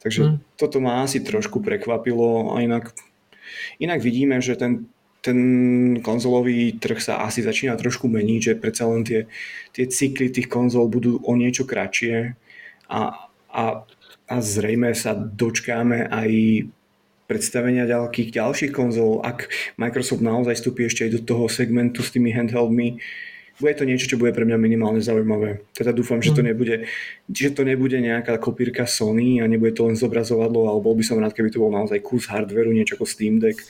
takže 0.00 0.20
Hm. 0.24 0.36
toto 0.56 0.80
ma 0.80 1.04
asi 1.04 1.20
trošku 1.20 1.60
prekvapilo 1.60 2.56
a 2.56 2.64
inak, 2.64 2.96
inak 3.76 4.00
vidíme, 4.00 4.40
že 4.40 4.56
ten, 4.56 4.88
ten 5.20 5.38
konzolový 6.00 6.80
trh 6.80 6.96
sa 7.00 7.20
asi 7.28 7.44
začína 7.44 7.76
trošku 7.76 8.08
meniť, 8.08 8.40
že 8.40 8.60
predsa 8.60 8.88
len 8.88 9.04
tie, 9.04 9.28
tie 9.76 9.84
cykly 9.84 10.32
tých 10.32 10.48
konzol 10.48 10.88
budú 10.88 11.20
o 11.20 11.36
niečo 11.36 11.68
kratšie 11.68 12.32
a, 12.88 13.28
a, 13.52 13.62
a 14.30 14.38
zrejme 14.38 14.94
sa 14.94 15.18
dočkáme 15.18 16.06
aj 16.06 16.30
predstavenia 17.26 17.86
ďalkých 17.86 18.34
ďalších 18.34 18.72
konzol, 18.74 19.22
ak 19.22 19.50
Microsoft 19.78 20.22
naozaj 20.22 20.58
vstúpi 20.58 20.86
ešte 20.86 21.06
aj 21.06 21.10
do 21.18 21.20
toho 21.22 21.44
segmentu 21.46 22.02
s 22.02 22.14
tými 22.14 22.34
handheldmi, 22.34 22.98
bude 23.60 23.76
to 23.76 23.84
niečo, 23.84 24.08
čo 24.08 24.16
bude 24.16 24.32
pre 24.32 24.48
mňa 24.48 24.56
minimálne 24.56 25.04
zaujímavé. 25.04 25.68
Teda 25.76 25.92
dúfam, 25.92 26.16
že 26.24 26.32
to 26.32 26.40
nebude, 26.40 26.88
že 27.28 27.52
to 27.52 27.60
nebude 27.60 28.00
nejaká 28.00 28.40
kopírka 28.40 28.88
Sony 28.88 29.44
a 29.44 29.44
nebude 29.44 29.76
to 29.76 29.84
len 29.84 30.00
zobrazovadlo, 30.00 30.64
ale 30.64 30.80
bol 30.80 30.96
by 30.96 31.04
som 31.04 31.20
rád, 31.20 31.36
keby 31.36 31.52
to 31.52 31.60
bol 31.60 31.68
naozaj 31.68 32.00
kus 32.00 32.24
hardveru, 32.32 32.72
niečo 32.72 32.96
ako 32.96 33.04
Steam 33.04 33.36
Deck, 33.36 33.60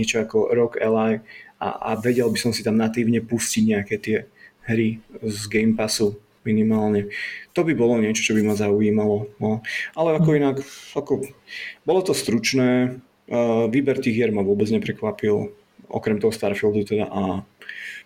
niečo 0.00 0.24
ako 0.24 0.48
ROG 0.48 0.80
Ally 0.80 1.20
a, 1.60 1.92
a 1.92 2.00
vedel 2.00 2.32
by 2.32 2.38
som 2.40 2.56
si 2.56 2.64
tam 2.64 2.80
natívne 2.80 3.20
pustiť 3.20 3.62
nejaké 3.68 3.94
tie 4.00 4.16
hry 4.64 5.04
z 5.20 5.38
Game 5.52 5.76
Passu 5.76 6.23
minimálne. 6.44 7.10
To 7.56 7.64
by 7.64 7.72
bolo 7.72 7.98
niečo, 7.98 8.32
čo 8.32 8.36
by 8.36 8.42
ma 8.44 8.54
zaujímalo. 8.54 9.32
No. 9.40 9.64
Ale 9.96 10.20
ako 10.20 10.30
inak, 10.36 10.56
ako, 10.94 11.24
bolo 11.82 12.00
to 12.04 12.12
stručné, 12.12 13.00
výber 13.72 13.96
tých 13.98 14.16
hier 14.20 14.30
ma 14.30 14.44
vôbec 14.44 14.68
neprekvapil, 14.68 15.50
okrem 15.88 16.20
toho 16.20 16.32
Starfieldu 16.32 16.84
teda 16.84 17.08
a 17.08 17.42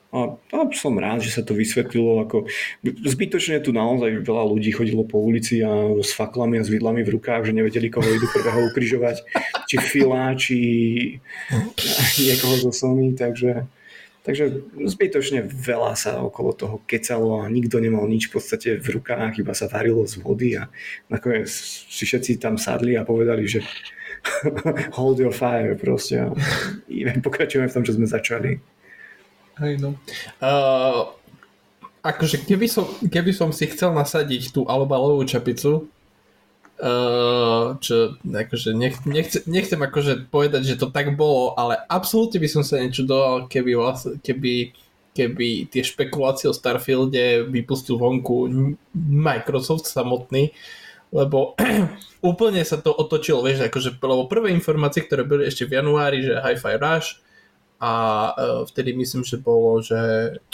a, 0.08 0.40
a 0.56 0.58
som 0.72 0.96
rád, 0.96 1.20
že 1.20 1.36
sa 1.36 1.44
to 1.44 1.52
vysvetlilo. 1.52 2.24
Ako, 2.24 2.48
zbytočne 2.80 3.60
tu 3.60 3.76
naozaj 3.76 4.24
veľa 4.24 4.44
ľudí 4.48 4.72
chodilo 4.72 5.04
po 5.04 5.20
ulici 5.20 5.60
a 5.60 6.00
s 6.00 6.16
faklami 6.16 6.56
a 6.56 6.64
s 6.64 6.72
vidlami 6.72 7.04
v 7.04 7.20
rukách, 7.20 7.44
že 7.44 7.52
nevedeli, 7.52 7.92
koho 7.92 8.08
idú 8.08 8.24
prvého 8.32 8.72
ukrižovať. 8.72 9.20
Či 9.68 9.76
Fila, 9.76 10.32
či 10.32 10.56
niekoho 12.24 12.56
zo 12.56 12.72
Sony. 12.72 13.12
Takže, 13.12 13.68
takže 14.28 14.68
zbytočne 14.76 15.48
veľa 15.48 15.96
sa 15.96 16.20
okolo 16.20 16.52
toho 16.52 16.76
kecalo 16.84 17.40
a 17.40 17.48
nikto 17.48 17.80
nemal 17.80 18.04
nič 18.04 18.28
v 18.28 18.36
podstate 18.36 18.76
v 18.76 19.00
rukách, 19.00 19.40
iba 19.40 19.56
sa 19.56 19.72
varilo 19.72 20.04
z 20.04 20.20
vody 20.20 20.52
a 20.60 20.68
nakoniec 21.08 21.48
si 21.48 22.04
všetci 22.04 22.36
tam 22.36 22.60
sadli 22.60 22.92
a 23.00 23.08
povedali, 23.08 23.48
že 23.48 23.64
hold 25.00 25.16
your 25.16 25.32
fire 25.32 25.72
proste. 25.80 26.20
A 26.20 26.28
pokračujeme 27.24 27.72
v 27.72 27.74
tom, 27.80 27.88
čo 27.88 27.96
sme 27.96 28.04
začali. 28.04 28.60
Hej, 29.64 29.80
no. 29.80 29.96
Uh, 30.44 31.08
akože 32.04 32.44
keby 32.44 32.68
som, 32.68 32.84
keby 33.08 33.32
som 33.32 33.48
si 33.48 33.64
chcel 33.72 33.96
nasadiť 33.96 34.52
tú 34.52 34.68
alobalovú 34.68 35.24
čapicu, 35.24 35.88
čo 37.82 37.94
akože 38.22 38.70
nech, 38.70 39.02
nechce, 39.02 39.42
nechcem 39.50 39.80
akože 39.82 40.30
povedať, 40.30 40.62
že 40.62 40.78
to 40.78 40.94
tak 40.94 41.18
bolo, 41.18 41.58
ale 41.58 41.74
absolútne 41.90 42.38
by 42.38 42.48
som 42.48 42.62
sa 42.62 42.78
nečudoval, 42.78 43.50
keby, 43.50 43.74
keby, 44.22 44.54
keby 45.10 45.48
tie 45.74 45.82
špekulácie 45.82 46.46
o 46.46 46.54
Starfielde 46.54 47.42
vypustil 47.50 47.98
vonku 47.98 48.46
Microsoft 48.94 49.90
samotný, 49.90 50.54
lebo 51.10 51.58
úplne 52.30 52.62
sa 52.62 52.78
to 52.78 52.94
otočilo, 52.94 53.42
vieš, 53.42 53.66
akože, 53.66 53.98
lebo 53.98 54.30
prvé 54.30 54.54
informácie, 54.54 55.02
ktoré 55.02 55.26
boli 55.26 55.50
ešte 55.50 55.66
v 55.66 55.82
januári, 55.82 56.22
že 56.22 56.38
Hi-Fi 56.38 56.78
Rush 56.78 57.18
a 57.78 57.92
uh, 58.34 58.62
vtedy 58.70 58.94
myslím, 58.94 59.26
že 59.26 59.38
bolo, 59.38 59.82
že 59.82 59.98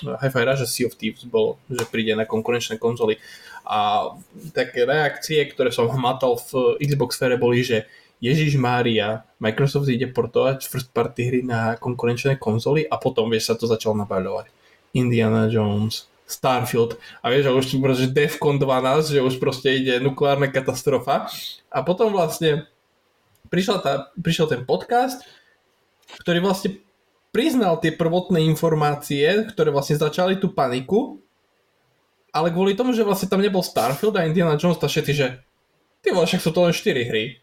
Hi-Fi 0.01 0.45
Rush 0.45 0.65
a 0.65 0.69
Sea 0.69 0.89
of 0.89 0.97
Thieves 0.97 1.29
bolo, 1.29 1.61
že 1.69 1.85
príde 1.89 2.17
na 2.17 2.25
konkurenčné 2.25 2.81
konzoly 2.81 3.21
a 3.65 4.13
také 4.53 4.85
reakcie, 4.85 5.41
ktoré 5.49 5.73
som 5.73 5.89
hmatal 5.89 6.37
v 6.37 6.77
Xbox 6.85 7.17
sfére 7.17 7.41
boli, 7.41 7.65
že 7.65 7.89
Ježiš 8.21 8.57
Mária, 8.57 9.25
Microsoft 9.41 9.89
ide 9.89 10.09
portovať 10.09 10.65
first 10.69 10.93
party 10.93 11.21
hry 11.29 11.41
na 11.45 11.77
konkurenčné 11.77 12.41
konzoly 12.41 12.85
a 12.89 12.97
potom, 12.97 13.29
vieš, 13.29 13.53
sa 13.53 13.55
to 13.57 13.69
začalo 13.69 13.97
nabaľovať. 14.01 14.49
Indiana 14.95 15.51
Jones, 15.51 16.09
Starfield. 16.25 16.97
A 17.21 17.29
vieš, 17.29 17.49
že 17.49 17.53
už 17.53 17.65
proste 17.85 18.09
Defcon 18.09 18.57
12, 18.57 19.17
že 19.17 19.21
už 19.21 19.37
proste 19.37 19.77
ide 19.77 20.01
nukleárna 20.01 20.49
katastrofa. 20.49 21.29
A 21.69 21.85
potom 21.85 22.15
vlastne 22.15 22.65
prišiel, 23.53 23.83
tá, 23.85 24.09
prišiel 24.17 24.49
ten 24.49 24.63
podcast, 24.65 25.21
ktorý 26.25 26.41
vlastne 26.41 26.81
priznal 27.35 27.83
tie 27.83 27.93
prvotné 27.93 28.41
informácie, 28.47 29.27
ktoré 29.53 29.75
vlastne 29.75 29.99
začali 29.99 30.39
tú 30.39 30.55
paniku, 30.55 31.21
ale 32.35 32.51
kvôli 32.51 32.75
tomu, 32.75 32.91
že 32.91 33.07
vlastne 33.07 33.31
tam 33.31 33.39
nebol 33.39 33.63
Starfield 33.63 34.19
a 34.19 34.27
Indiana 34.27 34.59
Jones, 34.59 34.83
tá 34.83 34.91
všetci, 34.91 35.13
že 35.15 35.39
ty 36.03 36.11
vole, 36.11 36.27
však 36.27 36.43
sú 36.43 36.51
to 36.51 36.67
len 36.67 36.75
4 36.75 36.83
hry. 37.07 37.39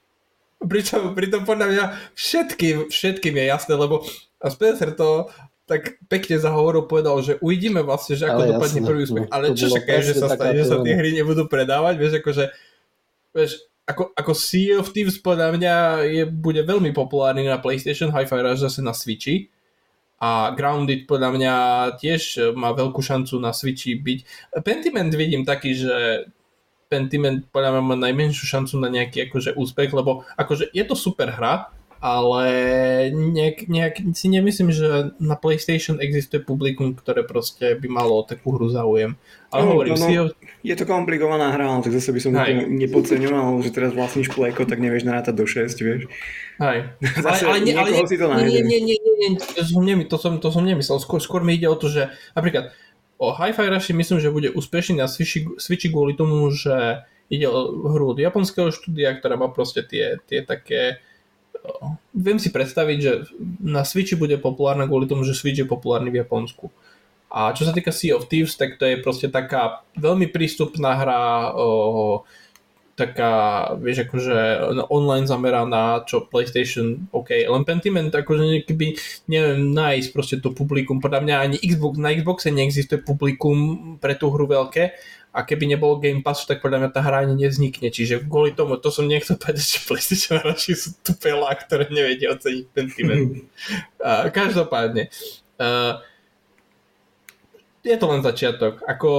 Pričom, 0.61 1.15
pritom 1.15 1.47
podľa 1.47 1.67
mňa 1.71 1.83
všetkým, 2.13 2.91
všetkým 2.91 3.33
je 3.39 3.45
jasné, 3.47 3.73
lebo 3.73 4.03
a 4.43 4.47
Spencer 4.51 4.91
to 4.93 5.31
tak 5.65 6.03
pekne 6.11 6.35
zahovoril, 6.35 6.83
povedal, 6.83 7.15
že 7.23 7.39
uvidíme 7.39 7.79
vlastne, 7.79 8.19
že 8.19 8.27
ako 8.27 8.35
ale 8.43 8.51
dopadne 8.51 8.79
jasné, 8.83 8.89
prvý 8.91 9.01
úspech. 9.07 9.23
No, 9.23 9.31
ale 9.31 9.45
čo 9.55 9.67
čaká, 9.71 9.93
že 10.03 10.13
sa 10.19 10.27
stane, 10.27 10.59
že 10.59 10.67
sa 10.67 10.77
tie 10.83 10.93
hry 10.99 11.15
nebudú 11.15 11.47
predávať, 11.47 11.95
vieš, 11.95 12.13
akože, 12.19 12.45
vieš, 13.31 13.51
ako, 13.87 14.11
ako 14.11 14.31
Sea 14.35 14.75
of 14.75 14.91
Thieves 14.91 15.15
podľa 15.23 15.55
mňa 15.55 15.75
je, 16.11 16.23
bude 16.27 16.59
veľmi 16.67 16.91
populárny 16.91 17.47
na 17.47 17.55
PlayStation, 17.55 18.11
Hi-Fi 18.11 18.43
Rush 18.43 18.67
zase 18.67 18.83
na 18.83 18.91
Switchi 18.91 19.47
a 20.21 20.53
Grounded 20.53 21.09
podľa 21.09 21.29
mňa 21.33 21.53
tiež 21.97 22.53
má 22.53 22.69
veľkú 22.77 23.01
šancu 23.01 23.41
na 23.41 23.49
Switchi 23.49 23.97
byť. 23.97 24.19
Pentiment 24.61 25.09
vidím 25.09 25.41
taký, 25.41 25.73
že 25.73 26.29
Pentiment 26.85 27.41
podľa 27.49 27.73
mňa 27.73 27.81
má 27.81 27.95
najmenšiu 27.97 28.45
šancu 28.45 28.77
na 28.77 28.93
nejaký 28.93 29.25
akože 29.25 29.57
úspech, 29.57 29.89
lebo 29.89 30.21
akože 30.37 30.69
je 30.69 30.83
to 30.85 30.93
super 30.93 31.33
hra, 31.33 31.73
ale 32.01 32.45
nejak, 33.13 33.69
nejak 33.69 33.95
si 34.17 34.25
nemyslím, 34.25 34.73
že 34.73 35.13
na 35.21 35.37
PlayStation 35.37 36.01
existuje 36.01 36.41
publikum, 36.41 36.97
ktoré 36.97 37.21
proste 37.21 37.77
by 37.77 37.85
malo 37.85 38.25
takú 38.25 38.57
hru 38.57 38.73
záujem. 38.73 39.13
Ale 39.53 39.61
no, 39.61 39.77
hovorím 39.77 39.93
no, 39.93 40.01
si 40.01 40.13
o... 40.17 40.23
Je 40.65 40.73
to 40.73 40.89
komplikovaná 40.89 41.53
hra, 41.53 41.69
ale 41.69 41.85
tak 41.85 41.93
zase 41.93 42.09
by 42.09 42.19
som 42.19 42.33
to 42.33 42.41
nepodceňoval, 42.73 43.61
že 43.61 43.69
teraz 43.69 43.93
vlastníš 43.93 44.33
plejko, 44.33 44.65
tak 44.65 44.81
nevieš 44.81 45.05
narátať 45.05 45.33
do 45.37 45.45
6, 45.45 45.77
vieš. 45.77 46.09
Hej. 46.57 46.89
Zase 47.25 47.45
ale, 47.45 47.61
ale, 47.61 47.69
nie, 47.69 47.73
ale 47.77 47.93
si 48.09 48.17
to 48.17 48.25
nájde. 48.25 48.49
Nie, 48.49 48.61
nie, 48.65 48.79
nie, 48.81 48.97
nie, 48.97 49.13
nie, 49.21 49.29
to 49.37 49.61
som, 49.61 49.81
nemy, 49.85 50.03
to 50.09 50.17
som, 50.17 50.33
to 50.41 50.49
som 50.49 50.65
nemyslel. 50.65 50.97
Skôr, 50.97 51.21
skôr 51.21 51.45
mi 51.45 51.53
ide 51.53 51.69
o 51.69 51.77
to, 51.77 51.85
že 51.85 52.09
napríklad 52.33 52.73
o 53.21 53.29
Hi-Fi 53.29 53.69
Rush 53.69 53.93
myslím, 53.93 54.17
že 54.17 54.33
bude 54.33 54.49
úspešný 54.49 54.97
na 54.97 55.05
Switchi, 55.05 55.45
Switchi 55.61 55.93
kvôli 55.93 56.17
tomu, 56.17 56.49
že 56.49 57.05
ide 57.29 57.45
o 57.45 57.89
hru 57.93 58.17
od 58.17 58.19
japonského 58.21 58.73
štúdia, 58.73 59.13
ktorá 59.13 59.37
má 59.37 59.53
proste 59.53 59.85
tie, 59.85 60.17
tie 60.25 60.41
také 60.41 60.97
viem 62.11 62.37
si 62.37 62.49
predstaviť, 62.49 62.97
že 63.01 63.11
na 63.61 63.85
Switchi 63.87 64.19
bude 64.19 64.37
populárna 64.37 64.85
kvôli 64.85 65.07
tomu, 65.07 65.23
že 65.23 65.37
Switch 65.37 65.59
je 65.61 65.67
populárny 65.67 66.11
v 66.11 66.21
Japonsku. 66.21 66.69
A 67.31 67.55
čo 67.55 67.63
sa 67.63 67.71
týka 67.71 67.95
Sea 67.95 68.11
of 68.11 68.27
Thieves, 68.27 68.59
tak 68.59 68.75
to 68.75 68.83
je 68.83 68.99
proste 68.99 69.31
taká 69.31 69.87
veľmi 69.95 70.27
prístupná 70.27 70.99
hra, 70.99 71.55
o, 71.55 72.27
taká, 72.99 73.31
vieš, 73.79 74.03
akože 74.03 74.35
online 74.91 75.23
zameraná, 75.23 76.03
čo 76.03 76.27
PlayStation, 76.27 77.07
OK, 77.15 77.31
len 77.47 77.63
Pentiment, 77.63 78.11
akože 78.11 78.43
niekedy, 78.43 78.99
neviem, 79.31 79.71
nájsť 79.71 80.09
proste 80.11 80.37
to 80.43 80.51
publikum, 80.51 80.99
podľa 80.99 81.23
mňa 81.23 81.35
ani 81.39 81.57
Xbox, 81.63 81.95
na 82.03 82.11
Xboxe 82.11 82.51
neexistuje 82.51 82.99
publikum 82.99 83.57
pre 84.03 84.19
tú 84.19 84.27
hru 84.27 84.43
veľké, 84.51 84.91
a 85.31 85.47
keby 85.47 85.63
nebol 85.63 85.95
Game 85.95 86.19
Pass, 86.19 86.43
tak 86.43 86.59
podľa 86.59 86.83
mňa 86.83 86.89
tá 86.91 86.99
hra 86.99 87.23
ani 87.23 87.39
nevznikne. 87.39 87.87
Čiže 87.87 88.27
kvôli 88.27 88.51
tomu, 88.51 88.75
to 88.75 88.91
som 88.91 89.07
nechcel 89.07 89.39
povedať, 89.39 89.63
že 89.63 89.79
PlayStation 89.87 90.43
hráči 90.43 90.75
sú 90.75 90.91
tupelá, 90.99 91.55
ktoré 91.55 91.87
nevedia 91.87 92.35
oceniť 92.35 92.65
sentiment. 92.75 93.39
uh, 94.03 94.27
každopádne. 94.39 95.07
Uh, 95.55 96.03
je 97.81 97.95
to 97.95 98.05
len 98.11 98.21
začiatok. 98.21 98.83
Ako 98.83 99.11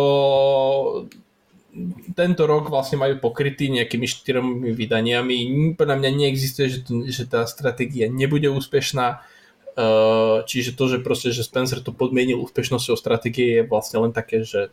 tento 2.13 2.45
rok 2.45 2.69
vlastne 2.69 3.01
majú 3.01 3.17
pokrytý 3.17 3.73
nejakými 3.73 4.05
štyromi 4.05 4.77
vydaniami. 4.77 5.37
Podľa 5.81 5.97
mňa 5.97 6.11
neexistuje, 6.13 6.69
že, 6.69 6.79
to, 6.85 7.09
že 7.09 7.25
tá 7.25 7.49
stratégia 7.49 8.13
nebude 8.13 8.53
úspešná. 8.53 9.25
Uh, 9.73 10.45
čiže 10.45 10.77
to, 10.77 10.85
že 10.93 11.01
proste, 11.01 11.33
že 11.33 11.49
Spencer 11.49 11.81
to 11.81 11.97
podmienil 11.97 12.45
úspešnosťou 12.45 12.93
stratégie 13.01 13.57
je 13.57 13.63
vlastne 13.65 14.05
len 14.05 14.13
také, 14.13 14.45
že 14.45 14.69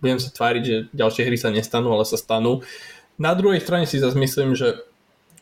budem 0.00 0.18
sa 0.18 0.32
tváriť, 0.32 0.62
že 0.64 0.76
ďalšie 0.96 1.22
hry 1.28 1.36
sa 1.36 1.52
nestanú, 1.52 1.92
ale 1.92 2.08
sa 2.08 2.16
stanú. 2.16 2.64
Na 3.20 3.36
druhej 3.36 3.60
strane 3.60 3.84
si 3.84 4.00
zase 4.00 4.16
myslím, 4.16 4.56
že 4.56 4.80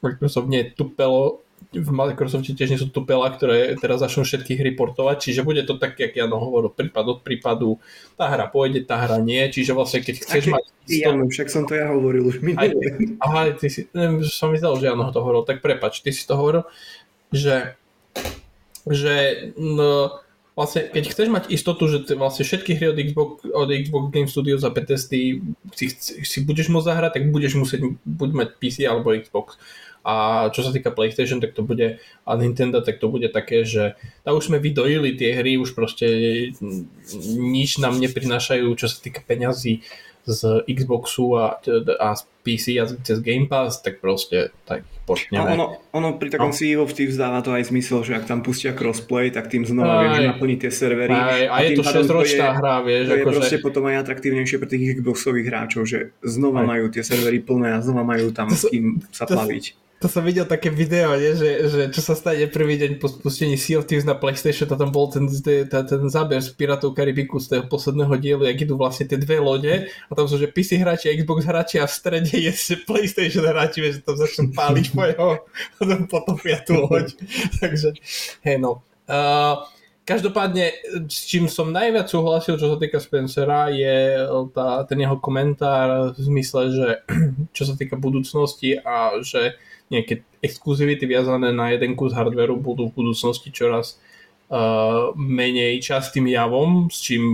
Microsoft 0.03 0.51
nie 0.51 0.67
je 0.67 0.75
tupelo, 0.75 1.43
v 1.69 1.91
Microsofte 1.93 2.57
tiež 2.57 2.71
nie 2.73 2.81
sú 2.81 2.89
tupela, 2.89 3.29
ktoré 3.29 3.77
teraz 3.77 4.01
začnú 4.01 4.25
všetky 4.25 4.57
hry 4.57 4.73
portovať, 4.73 5.29
čiže 5.29 5.45
bude 5.45 5.61
to 5.69 5.77
tak, 5.77 6.01
jak 6.01 6.17
Jano 6.17 6.41
hovoril, 6.41 6.73
prípad 6.73 7.05
od 7.05 7.19
prípadu, 7.21 7.77
tá 8.17 8.31
hra 8.33 8.49
pôjde, 8.49 8.89
tá 8.89 8.97
hra 9.05 9.21
nie, 9.21 9.43
čiže 9.53 9.77
vlastne 9.77 10.01
keď 10.01 10.15
chceš 10.25 10.45
Aký, 10.49 10.55
mať... 10.55 10.65
100... 10.89 11.05
Jano, 11.05 11.25
však 11.29 11.49
som 11.53 11.63
to 11.69 11.77
ja 11.77 11.93
hovoril 11.93 12.25
už 12.25 12.41
minulé. 12.41 12.73
Aha, 13.21 13.53
ty 13.53 13.69
si, 13.69 13.85
neviem, 13.93 14.25
som 14.25 14.49
myslel, 14.55 14.81
že 14.81 14.89
Jano 14.89 15.13
to 15.13 15.21
hovoril, 15.21 15.45
tak 15.45 15.61
prepač, 15.61 16.01
ty 16.01 16.09
si 16.09 16.25
to 16.25 16.41
hovoril, 16.41 16.65
že, 17.35 17.77
že 18.89 19.15
no, 19.61 20.25
vlastne, 20.59 20.91
keď 20.91 21.05
chceš 21.15 21.29
mať 21.31 21.45
istotu, 21.55 21.87
že 21.87 22.19
vlastne 22.19 22.43
všetky 22.43 22.75
hry 22.75 22.91
od 22.91 22.99
Xbox, 22.99 23.31
od 23.47 23.71
Xbox 23.71 24.05
Game 24.11 24.27
Studios 24.27 24.67
a 24.67 24.75
Bethesdy 24.75 25.39
si, 25.79 25.87
si 26.03 26.39
budeš 26.43 26.67
môcť 26.75 26.89
zahrať, 26.91 27.11
tak 27.15 27.31
budeš 27.31 27.55
musieť 27.55 27.87
buď 28.03 28.31
mať 28.35 28.49
PC 28.59 28.83
alebo 28.83 29.15
Xbox. 29.15 29.55
A 30.03 30.49
čo 30.51 30.67
sa 30.67 30.75
týka 30.75 30.91
PlayStation, 30.91 31.39
tak 31.39 31.55
to 31.55 31.63
bude, 31.63 32.03
a 32.03 32.31
Nintendo, 32.35 32.83
tak 32.83 32.99
to 32.99 33.07
bude 33.07 33.31
také, 33.31 33.63
že 33.63 33.95
tak 34.27 34.35
už 34.35 34.51
sme 34.51 34.59
vydojili 34.59 35.15
tie 35.15 35.37
hry, 35.39 35.61
už 35.63 35.79
proste 35.79 36.07
nič 37.39 37.79
nám 37.79 38.01
neprinášajú, 38.03 38.67
čo 38.75 38.91
sa 38.91 38.99
týka 38.99 39.23
peňazí 39.23 39.87
z 40.29 40.69
Xboxu 40.69 41.35
a, 41.41 41.57
a 41.97 42.09
z 42.13 42.23
PC 42.45 42.65
a 42.79 42.85
cez 42.85 43.19
Game 43.25 43.49
Pass, 43.49 43.81
tak 43.81 44.05
proste 44.05 44.53
tak 44.69 44.85
portneme. 45.09 45.57
ono, 45.57 45.81
ono 45.97 46.21
pri 46.21 46.29
takom 46.37 46.53
no. 46.53 46.57
CEO 46.57 46.85
Thieves 46.85 47.17
dáva 47.17 47.41
to 47.41 47.57
aj 47.57 47.73
zmysel, 47.73 48.05
že 48.05 48.13
ak 48.21 48.29
tam 48.29 48.45
pustia 48.45 48.77
crossplay, 48.77 49.33
tak 49.33 49.49
tým 49.49 49.65
znova 49.65 49.97
aj, 49.97 50.03
vieš 50.05 50.19
naplniť 50.37 50.59
tie 50.61 50.73
servery. 50.73 51.17
Aj, 51.17 51.43
a, 51.49 51.55
a 51.57 51.65
je 51.65 51.71
to 51.81 51.83
6-ročná 51.83 52.61
hra, 52.61 52.85
vieš. 52.85 53.09
To 53.09 53.15
je 53.17 53.23
akože... 53.25 53.33
proste 53.33 53.57
potom 53.65 53.83
aj 53.89 53.97
atraktívnejšie 54.05 54.57
pre 54.61 54.69
tých 54.69 54.85
Xboxových 55.01 55.47
hráčov, 55.49 55.83
že 55.89 56.13
znova 56.21 56.63
aj. 56.63 56.69
majú 56.69 56.85
tie 56.93 57.03
servery 57.03 57.41
plné 57.41 57.73
a 57.73 57.81
znova 57.81 58.05
majú 58.05 58.29
tam 58.37 58.53
to, 58.53 58.61
s 58.61 58.63
kým 58.69 59.01
sa 59.09 59.25
plaviť 59.25 59.88
to 59.99 60.07
som 60.07 60.23
videl 60.23 60.47
také 60.47 60.71
video, 60.71 61.19
nie? 61.19 61.35
Že, 61.35 61.51
že 61.67 61.81
čo 61.91 62.03
sa 62.07 62.15
stane 62.15 62.47
prvý 62.47 62.79
deň 62.79 63.03
po 63.03 63.11
spustení 63.11 63.59
Sea 63.59 63.83
of 63.83 63.91
Thieves 63.91 64.07
na 64.07 64.15
PlayStation, 64.15 64.71
a 64.71 64.79
tam 64.79 64.95
bol 64.95 65.11
ten, 65.11 65.27
ten, 65.27 65.67
ten 65.67 66.03
záber 66.07 66.39
z 66.39 66.55
Piratov 66.55 66.95
Karibiku 66.95 67.43
z 67.43 67.59
toho 67.59 67.67
posledného 67.67 68.15
dielu, 68.15 68.47
jak 68.47 68.63
idú 68.63 68.79
vlastne 68.79 69.11
tie 69.11 69.19
dve 69.19 69.43
lode 69.43 69.91
a 69.91 70.13
tam 70.15 70.31
sú, 70.31 70.39
že 70.39 70.47
PC 70.47 70.79
hráči 70.79 71.11
a 71.11 71.17
Xbox 71.19 71.43
hráči 71.43 71.83
a 71.83 71.91
v 71.91 71.95
strede 71.99 72.31
je 72.31 72.53
že 72.55 72.79
PlayStation 72.87 73.43
hráči, 73.43 73.83
že 73.91 74.07
tam 74.07 74.15
začnú 74.15 74.55
páliť 74.55 74.95
svojho 74.95 75.43
a 75.51 75.81
tam 75.83 76.01
potopia 76.07 76.63
tú 76.63 76.79
loď. 76.87 77.19
Takže, 77.63 77.99
hej 78.47 78.57
no. 78.63 78.87
Uh, 79.11 79.67
Každopádne, 80.09 80.73
s 81.05 81.29
čím 81.29 81.53
som 81.53 81.69
najviac 81.69 82.09
súhlasil, 82.09 82.57
čo 82.57 82.73
sa 82.73 82.81
týka 82.81 82.97
Spencera, 82.97 83.69
je 83.69 84.25
tá, 84.57 84.81
ten 84.89 85.05
jeho 85.05 85.21
komentár 85.21 86.17
v 86.17 86.19
zmysle, 86.25 86.73
že 86.73 86.89
čo 87.57 87.69
sa 87.69 87.77
týka 87.77 88.01
budúcnosti 88.01 88.81
a 88.81 89.21
že 89.21 89.61
nejaké 89.89 90.25
exkluzivity 90.45 91.05
viazané 91.09 91.51
na 91.51 91.73
jeden 91.73 91.97
kus 91.97 92.13
hardveru 92.15 92.61
budú 92.61 92.89
v 92.89 92.97
budúcnosti 93.03 93.51
čoraz 93.51 93.97
uh, 94.53 95.13
menej 95.17 95.81
častým 95.81 96.29
javom, 96.29 96.93
s 96.93 97.03
čím 97.03 97.25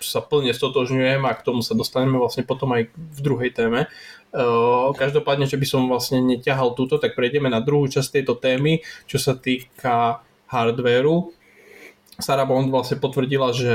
sa 0.00 0.22
plne 0.22 0.54
stotožňujem 0.54 1.22
a 1.26 1.34
k 1.34 1.44
tomu 1.44 1.60
sa 1.60 1.74
dostaneme 1.74 2.18
vlastne 2.18 2.46
potom 2.46 2.72
aj 2.74 2.90
v 2.94 3.18
druhej 3.20 3.50
téme. 3.52 3.90
Uh, 4.28 4.92
každopádne, 4.92 5.48
že 5.48 5.56
by 5.56 5.66
som 5.66 5.88
vlastne 5.88 6.20
neťahal 6.20 6.76
túto, 6.76 7.00
tak 7.00 7.16
prejdeme 7.16 7.48
na 7.48 7.64
druhú 7.64 7.88
časť 7.88 8.20
tejto 8.20 8.36
témy, 8.36 8.84
čo 9.08 9.16
sa 9.16 9.34
týka 9.34 10.20
hardveru. 10.48 11.32
Sarah 12.18 12.48
Bond 12.48 12.68
vlastne 12.68 12.98
potvrdila, 12.98 13.54
že 13.54 13.74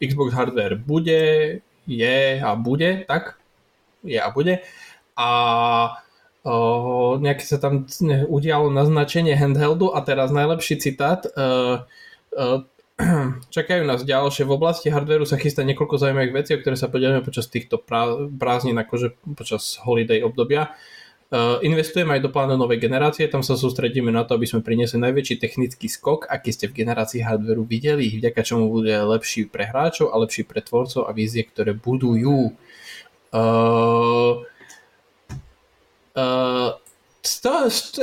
Xbox 0.00 0.32
hardware 0.32 0.80
bude, 0.80 1.60
je 1.84 2.18
a 2.40 2.50
bude, 2.56 3.04
tak? 3.04 3.36
Je 4.00 4.16
a 4.16 4.28
bude. 4.32 4.64
A 5.14 5.28
uh, 6.44 7.16
nejaké 7.18 7.44
sa 7.48 7.56
tam 7.56 7.88
udialo 8.28 8.68
naznačenie 8.70 9.34
handheldu 9.34 9.90
a 9.96 10.04
teraz 10.04 10.30
najlepší 10.30 10.76
citát. 10.78 11.24
Uh, 11.32 11.82
uh, 12.36 12.62
čakajú 13.56 13.82
nás 13.82 14.06
ďalšie. 14.06 14.46
V 14.46 14.54
oblasti 14.54 14.92
hardwareu 14.92 15.26
sa 15.26 15.40
chystá 15.40 15.66
niekoľko 15.66 15.98
zaujímavých 15.98 16.36
vecí, 16.36 16.50
o 16.54 16.60
ktoré 16.62 16.76
sa 16.78 16.86
podielame 16.86 17.26
počas 17.26 17.50
týchto 17.50 17.80
prázdnin, 18.38 18.78
akože 18.78 19.18
počas 19.34 19.80
holiday 19.82 20.22
obdobia. 20.22 20.70
Uh, 21.34 21.58
investujeme 21.66 22.14
aj 22.14 22.22
do 22.22 22.30
plánu 22.30 22.54
novej 22.54 22.78
generácie, 22.78 23.26
tam 23.26 23.42
sa 23.42 23.58
sústredíme 23.58 24.12
na 24.12 24.22
to, 24.22 24.38
aby 24.38 24.46
sme 24.46 24.62
priniesli 24.62 25.02
najväčší 25.02 25.42
technický 25.42 25.90
skok, 25.90 26.30
aký 26.30 26.54
ste 26.54 26.70
v 26.70 26.84
generácii 26.84 27.26
hardwareu 27.26 27.66
videli, 27.66 28.06
vďaka 28.22 28.46
čomu 28.46 28.70
bude 28.70 28.94
lepší 28.94 29.50
pre 29.50 29.66
hráčov 29.66 30.14
a 30.14 30.20
lepší 30.22 30.46
pre 30.46 30.62
tvorcov 30.62 31.08
a 31.08 31.10
vízie, 31.10 31.42
ktoré 31.42 31.74
budujú. 31.74 32.54
Uh, 33.34 34.46
z, 37.24 37.34
to, 37.40 37.52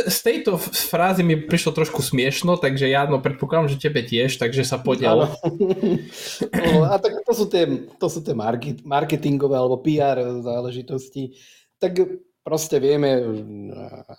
z 0.10 0.20
tejto 0.26 0.58
frázy 0.60 1.22
mi 1.22 1.38
prišlo 1.38 1.72
trošku 1.78 2.02
smiešno, 2.02 2.58
takže 2.58 2.90
ja 2.90 3.06
no, 3.06 3.22
predpokladám, 3.22 3.70
že 3.70 3.78
tebe 3.88 4.02
tiež, 4.02 4.42
takže 4.42 4.66
sa 4.66 4.82
podiel. 4.82 5.30
no, 6.66 6.90
a 6.90 6.96
tak 6.98 7.22
to 7.22 7.34
sú 7.34 7.46
tie, 7.46 7.88
to 8.02 8.08
sú 8.10 8.26
tie 8.26 8.34
marketingové 8.84 9.56
alebo 9.56 9.80
PR 9.80 10.42
záležitosti. 10.42 11.38
Tak 11.78 11.98
proste 12.42 12.82
vieme, 12.82 13.22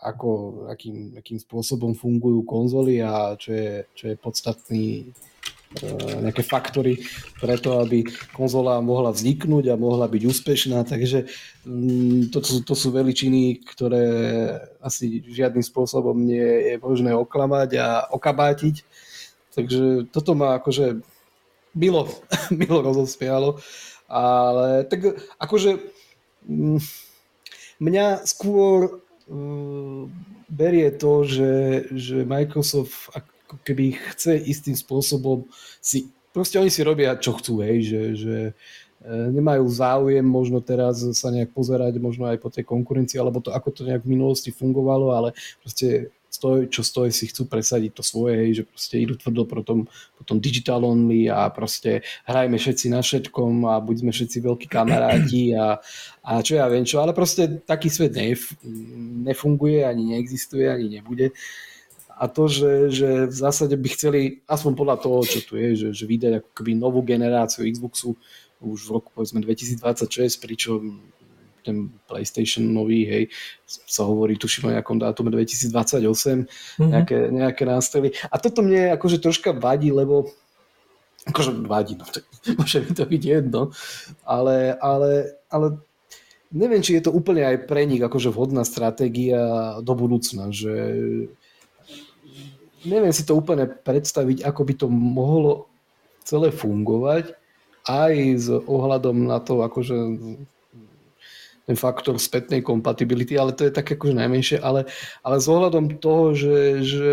ako, 0.01 0.65
akým, 0.71 1.19
akým 1.19 1.43
spôsobom 1.43 1.99
fungujú 1.99 2.47
konzoly 2.47 3.03
a 3.03 3.35
čo 3.35 3.51
je, 3.51 3.73
čo 3.99 4.05
je 4.15 4.17
podstatný 4.17 5.11
Eh, 5.43 5.62
nejaké 6.21 6.45
faktory 6.45 7.01
preto, 7.41 7.81
aby 7.81 8.05
konzola 8.37 8.79
mohla 8.85 9.11
vzniknúť 9.11 9.73
a 9.73 9.81
mohla 9.81 10.07
byť 10.07 10.23
úspešná, 10.29 10.85
takže 10.85 11.27
mm, 11.65 12.29
to, 12.29 12.39
to, 12.45 12.61
to 12.63 12.75
sú 12.77 12.93
veličiny, 12.93 13.65
ktoré 13.65 14.05
asi 14.85 15.25
žiadnym 15.25 15.65
spôsobom 15.65 16.15
nie 16.15 16.43
je 16.43 16.75
možné 16.79 17.17
oklamať 17.17 17.71
a 17.81 17.89
okabátiť. 18.13 18.85
Takže 19.53 20.09
toto 20.09 20.33
ma 20.33 20.57
akože 20.61 21.01
milo, 21.77 22.09
milo 22.61 22.79
rozospialo, 22.85 23.61
ale 24.09 24.85
tak 24.89 25.17
akože 25.41 25.81
mm, 26.49 26.81
mňa 27.81 28.07
skôr 28.29 29.01
mm, 29.29 30.13
berie 30.53 30.93
to, 30.93 31.25
že, 31.25 31.53
že 31.97 32.29
Microsoft 32.29 33.09
keby 33.61 33.99
chce 34.15 34.37
istým 34.41 34.75
spôsobom 34.75 35.45
si, 35.79 36.09
proste 36.33 36.57
oni 36.57 36.73
si 36.73 36.81
robia 36.81 37.17
čo 37.21 37.37
chcú, 37.37 37.61
hej, 37.61 37.85
že, 37.85 38.03
že 38.17 38.37
e, 38.49 38.53
nemajú 39.37 39.69
záujem 39.69 40.25
možno 40.25 40.65
teraz 40.65 41.05
sa 41.13 41.29
nejak 41.29 41.53
pozerať 41.53 42.01
možno 42.01 42.27
aj 42.33 42.41
po 42.41 42.49
tej 42.49 42.65
konkurencii, 42.65 43.21
alebo 43.21 43.45
to, 43.45 43.53
ako 43.53 43.69
to 43.71 43.83
nejak 43.85 44.03
v 44.03 44.17
minulosti 44.17 44.49
fungovalo, 44.49 45.13
ale 45.13 45.37
proste 45.61 46.09
stoj, 46.33 46.73
čo 46.73 46.81
stojí, 46.81 47.13
si 47.13 47.29
chcú 47.29 47.45
presadiť 47.45 47.93
to 47.93 48.01
svoje, 48.01 48.41
hej, 48.41 48.51
že 48.57 48.63
proste 48.65 48.97
idú 48.97 49.21
tvrdo 49.21 49.45
potom, 49.45 49.85
potom 50.17 50.41
digital 50.41 50.81
only 50.81 51.29
a 51.29 51.53
proste 51.53 52.01
hrajme 52.25 52.57
všetci 52.57 52.89
na 52.89 53.05
všetkom 53.05 53.69
a 53.69 53.77
buď 53.85 53.97
sme 54.01 54.13
všetci 54.17 54.39
veľkí 54.41 54.67
kamaráti 54.73 55.53
a, 55.53 55.77
a 56.25 56.41
čo 56.41 56.57
ja 56.57 56.65
viem 56.73 56.89
čo, 56.89 57.05
ale 57.05 57.13
proste 57.13 57.61
taký 57.69 57.93
svet 57.93 58.17
nef, 58.17 58.57
nefunguje, 59.29 59.85
ani 59.85 60.17
neexistuje, 60.17 60.73
ani 60.73 60.89
nebude. 60.89 61.37
Uh, 61.37 61.72
a 62.23 62.31
to, 62.31 62.47
že, 62.47 62.95
že 62.95 63.11
v 63.27 63.35
zásade 63.35 63.75
by 63.75 63.89
chceli, 63.99 64.21
aspoň 64.47 64.73
podľa 64.79 64.97
toho, 65.03 65.19
čo 65.27 65.43
tu 65.43 65.59
je, 65.59 65.75
že, 65.75 65.89
že 65.91 66.05
vydať 66.07 66.33
ako 66.39 66.51
keby 66.55 66.79
novú 66.79 67.03
generáciu 67.03 67.67
Xboxu 67.67 68.15
už 68.63 68.87
v 68.87 68.91
roku 68.95 69.11
povedzme 69.11 69.43
2026, 69.43 70.39
pričom 70.39 71.03
ten 71.67 71.91
PlayStation 72.07 72.63
nový, 72.63 73.07
hej, 73.07 73.25
sa 73.67 74.07
hovorí, 74.07 74.39
tuším 74.39 74.71
o 74.71 74.75
nejakom 74.75 75.03
dátume 75.03 75.35
2028, 75.35 75.75
mm-hmm. 75.75 76.91
nejaké, 76.91 77.19
nejaké 77.31 77.63
nástrely. 77.67 78.15
A 78.31 78.39
toto 78.39 78.63
mne 78.63 78.95
akože 78.95 79.19
troška 79.23 79.51
vadí, 79.55 79.91
lebo 79.91 80.31
akože 81.27 81.67
vadí, 81.67 81.99
no, 81.99 82.07
tak 82.07 82.23
môže 82.59 82.87
mi 82.87 82.91
to 82.95 83.03
byť 83.03 83.23
jedno, 83.23 83.75
ale, 84.23 84.75
ale, 84.79 85.39
ale 85.51 85.67
neviem, 86.55 86.83
či 86.83 86.99
je 86.99 87.07
to 87.07 87.15
úplne 87.15 87.47
aj 87.47 87.67
pre 87.67 87.83
nich 87.87 88.03
akože 88.03 88.31
vhodná 88.31 88.63
stratégia 88.63 89.79
do 89.83 89.95
budúcna, 89.95 90.51
že 90.51 90.71
neviem 92.87 93.15
si 93.15 93.23
to 93.27 93.39
úplne 93.39 93.67
predstaviť, 93.67 94.47
ako 94.47 94.61
by 94.67 94.75
to 94.77 94.87
mohlo 94.91 95.67
celé 96.23 96.55
fungovať, 96.55 97.35
aj 97.89 98.15
s 98.39 98.49
ohľadom 98.51 99.27
na 99.27 99.43
to, 99.43 99.63
akože 99.67 99.97
ten 101.63 101.77
faktor 101.79 102.19
spätnej 102.19 102.63
kompatibility, 102.63 103.39
ale 103.39 103.55
to 103.55 103.67
je 103.67 103.73
tak 103.75 103.87
akože 103.87 104.19
najmenšie, 104.19 104.59
ale, 104.59 104.87
ale 105.23 105.37
s 105.39 105.47
ohľadom 105.47 105.99
toho, 106.03 106.35
že, 106.35 106.83
že 106.83 107.07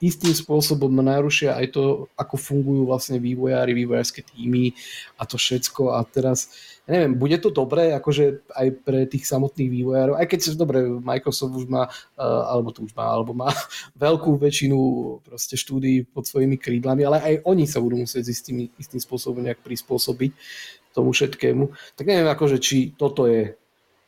istým 0.00 0.32
spôsobom 0.32 0.88
narušia 0.88 1.60
aj 1.60 1.76
to, 1.76 2.08
ako 2.16 2.40
fungujú 2.40 2.88
vlastne 2.88 3.20
vývojári, 3.20 3.76
vývojárske 3.76 4.24
týmy 4.24 4.72
a 5.20 5.28
to 5.28 5.36
všetko 5.36 5.92
a 5.92 6.00
teraz 6.08 6.48
ja 6.88 6.96
neviem, 6.96 7.20
bude 7.20 7.36
to 7.38 7.52
dobré 7.52 7.92
akože 7.94 8.48
aj 8.50 8.66
pre 8.82 9.04
tých 9.06 9.28
samotných 9.28 9.70
vývojárov, 9.70 10.16
aj 10.16 10.26
keď 10.26 10.38
dobre, 10.56 10.82
Microsoft 10.88 11.54
už 11.54 11.68
má, 11.68 11.86
uh, 11.86 12.42
alebo 12.48 12.72
to 12.72 12.82
už 12.82 12.96
má, 12.96 13.06
alebo 13.12 13.36
má 13.36 13.52
veľkú 14.08 14.40
väčšinu 14.40 14.78
proste 15.22 15.60
štúdií 15.60 16.08
pod 16.08 16.24
svojimi 16.24 16.56
krídlami, 16.56 17.04
ale 17.04 17.18
aj 17.20 17.34
oni 17.44 17.68
sa 17.68 17.78
budú 17.78 18.00
musieť 18.00 18.24
istým, 18.26 18.72
istým 18.80 18.98
spôsobom 18.98 19.44
nejak 19.44 19.60
prispôsobiť 19.60 20.32
tomu 20.90 21.14
všetkému. 21.14 21.70
Tak 21.94 22.04
neviem, 22.08 22.26
akože, 22.26 22.58
či 22.58 22.90
toto 22.98 23.30
je 23.30 23.54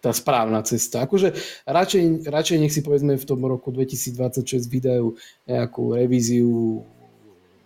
tá 0.03 0.11
správna 0.11 0.67
cesta. 0.67 1.07
Akože 1.07 1.31
radšej, 1.62 2.27
radšej 2.27 2.59
nech 2.59 2.75
si 2.75 2.83
povedzme 2.83 3.15
v 3.15 3.29
tom 3.29 3.38
roku 3.47 3.71
2026 3.71 4.67
vydajú 4.67 5.15
nejakú 5.47 5.95
revíziu 5.95 6.83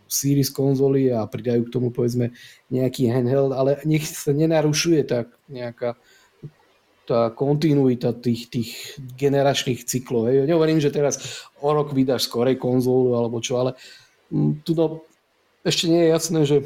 Series 0.06 0.54
konzoly 0.54 1.10
a 1.10 1.26
pridajú 1.26 1.66
k 1.66 1.72
tomu 1.72 1.90
povedzme 1.90 2.30
nejaký 2.70 3.10
handheld, 3.10 3.50
ale 3.56 3.82
nech 3.82 4.06
sa 4.06 4.30
nenarušuje 4.30 5.00
tak 5.02 5.34
nejaká 5.50 5.98
tá 7.06 7.30
kontinuita 7.30 8.14
tých, 8.18 8.50
tých 8.50 8.70
generačných 9.14 9.86
cyklov. 9.86 10.26
Hej. 10.30 10.50
Nehovorím, 10.50 10.82
že 10.82 10.90
teraz 10.90 11.46
o 11.62 11.70
rok 11.70 11.94
vydáš 11.94 12.26
skorej 12.26 12.58
konzolu 12.58 13.14
alebo 13.14 13.38
čo, 13.38 13.62
ale 13.62 13.78
tu 14.66 14.74
no, 14.74 15.06
ešte 15.62 15.86
nie 15.86 16.06
je 16.06 16.12
jasné, 16.12 16.40
že 16.42 16.56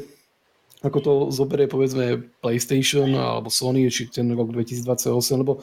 ako 0.81 0.99
to 0.99 1.13
zoberie 1.29 1.69
povedzme 1.69 2.25
PlayStation 2.41 3.13
alebo 3.13 3.53
Sony, 3.53 3.85
či 3.93 4.09
ten 4.09 4.29
rok 4.33 4.49
2028, 4.49 5.41
lebo 5.41 5.61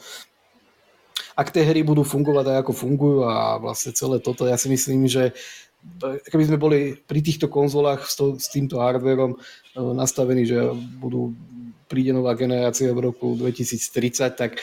ak 1.35 1.51
tie 1.51 1.63
hry 1.63 1.83
budú 1.83 2.03
fungovať 2.07 2.43
tak, 2.47 2.57
ako 2.63 2.71
fungujú 2.75 3.19
a 3.27 3.59
vlastne 3.59 3.91
celé 3.95 4.19
toto, 4.23 4.47
ja 4.47 4.55
si 4.55 4.71
myslím, 4.71 5.07
že 5.07 5.35
keby 6.03 6.43
sme 6.43 6.57
boli 6.59 6.79
pri 6.95 7.19
týchto 7.23 7.47
konzolách 7.47 8.03
s, 8.07 8.19
to, 8.19 8.35
s 8.35 8.51
týmto 8.51 8.83
hardverom 8.83 9.35
e, 9.35 9.37
nastavení, 9.95 10.43
že 10.43 10.59
budú 10.99 11.31
príde 11.87 12.11
nová 12.11 12.35
generácia 12.35 12.91
v 12.91 13.11
roku 13.11 13.39
2030, 13.39 14.35
tak 14.35 14.59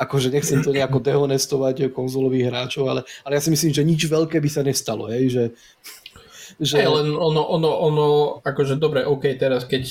akože 0.00 0.32
nechcem 0.32 0.64
to 0.64 0.72
nejako 0.72 1.02
dehonestovať 1.02 1.92
konzolových 1.92 2.48
hráčov, 2.48 2.88
ale, 2.88 3.00
ale 3.26 3.36
ja 3.36 3.42
si 3.44 3.52
myslím, 3.52 3.72
že 3.74 3.84
nič 3.84 4.00
veľké 4.08 4.40
by 4.40 4.48
sa 4.48 4.62
nestalo, 4.64 5.12
hej, 5.12 5.28
že, 5.28 5.44
že... 6.60 6.76
Hey, 6.84 6.88
len 6.88 7.16
ono, 7.16 7.40
ono, 7.40 7.70
ono, 7.72 8.06
akože 8.44 8.76
dobre, 8.76 9.02
OK, 9.08 9.24
teraz 9.40 9.64
keď 9.64 9.88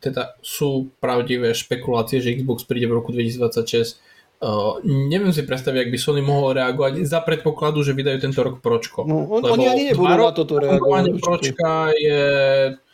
teda 0.00 0.36
sú 0.40 0.92
pravdivé 1.00 1.52
špekulácie, 1.52 2.24
že 2.24 2.36
Xbox 2.36 2.64
príde 2.64 2.88
v 2.88 2.96
roku 3.00 3.12
2026, 3.12 4.16
Uh, 4.36 4.84
neviem 4.84 5.32
si 5.32 5.48
predstaviť, 5.48 5.88
ak 5.88 5.92
by 5.96 5.96
Sony 5.96 6.20
mohol 6.20 6.60
reagovať 6.60 7.08
za 7.08 7.24
predpokladu, 7.24 7.80
že 7.80 7.96
vydajú 7.96 8.20
tento 8.20 8.44
rok 8.44 8.60
Pročko. 8.60 9.08
No, 9.08 9.24
on, 9.32 9.40
oni 9.40 9.64
ani 9.64 9.82
nebudú 9.88 10.12
na 10.12 10.28
toto 10.36 10.60
reagovať. 10.60 11.04
Pročka 11.24 11.88
je 11.96 12.20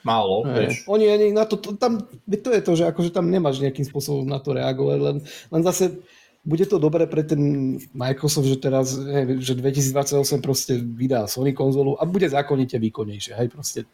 málo, 0.07 0.47
ne, 0.47 0.55
vieš. 0.55 0.87
Oni 0.87 1.11
ani 1.11 1.35
na 1.35 1.43
to, 1.43 1.59
to, 1.59 1.75
tam, 1.75 1.99
to 2.31 2.47
je 2.55 2.63
to, 2.63 2.73
že 2.79 2.87
akože 2.95 3.11
tam 3.11 3.27
nemáš 3.27 3.59
nejakým 3.59 3.83
spôsobom 3.83 4.23
na 4.23 4.39
to 4.39 4.55
reagovať, 4.55 4.99
len, 5.03 5.17
len 5.27 5.63
zase 5.67 6.07
bude 6.43 6.67
to 6.67 6.79
dobré 6.79 7.07
pre 7.07 7.23
ten 7.23 7.75
Microsoft, 7.95 8.51
že 8.51 8.59
teraz, 8.59 8.99
že 9.39 9.55
2028 9.55 10.43
proste 10.43 10.75
vydá 10.75 11.31
Sony 11.31 11.55
konzolu 11.55 11.95
a 11.95 12.03
bude 12.03 12.27
zákonite 12.27 12.83
výkonnejšie, 12.83 13.39
hej, 13.39 13.49
proste, 13.49 13.87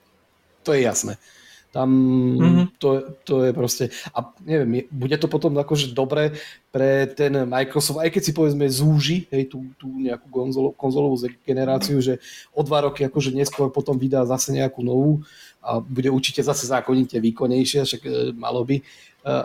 to 0.65 0.73
je 0.73 0.81
jasné. 0.81 1.21
Tam 1.69 1.85
mm-hmm. 1.85 2.81
to, 2.81 2.89
to 3.29 3.45
je 3.45 3.53
proste, 3.53 3.85
a 4.17 4.33
neviem, 4.41 4.89
bude 4.89 5.13
to 5.21 5.29
potom 5.29 5.53
akože 5.53 5.93
dobre 5.93 6.33
pre 6.73 7.05
ten 7.13 7.45
Microsoft, 7.45 8.01
aj 8.01 8.09
keď 8.09 8.23
si 8.25 8.33
povedzme 8.33 8.65
zúži 8.73 9.29
hej, 9.29 9.53
tú, 9.53 9.69
tú 9.77 9.93
nejakú 10.01 10.33
konzolo, 10.33 10.73
konzolovú 10.73 11.21
generáciu, 11.45 12.01
že 12.01 12.25
o 12.57 12.65
dva 12.65 12.89
roky 12.89 13.05
akože 13.05 13.37
neskôr 13.37 13.69
potom 13.69 14.01
vydá 14.01 14.25
zase 14.25 14.57
nejakú 14.57 14.81
novú 14.81 15.21
a 15.61 15.77
bude 15.77 16.09
určite 16.09 16.41
zase 16.41 16.65
zákonite 16.65 17.21
výkonnejšia, 17.21 17.85
však 17.85 18.03
e, 18.09 18.11
malo 18.33 18.65
by, 18.65 18.81
e, 18.81 18.85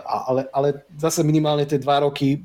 ale, 0.08 0.48
ale 0.48 0.68
zase 0.96 1.20
minimálne 1.20 1.68
tie 1.68 1.76
dva 1.76 2.08
roky, 2.08 2.40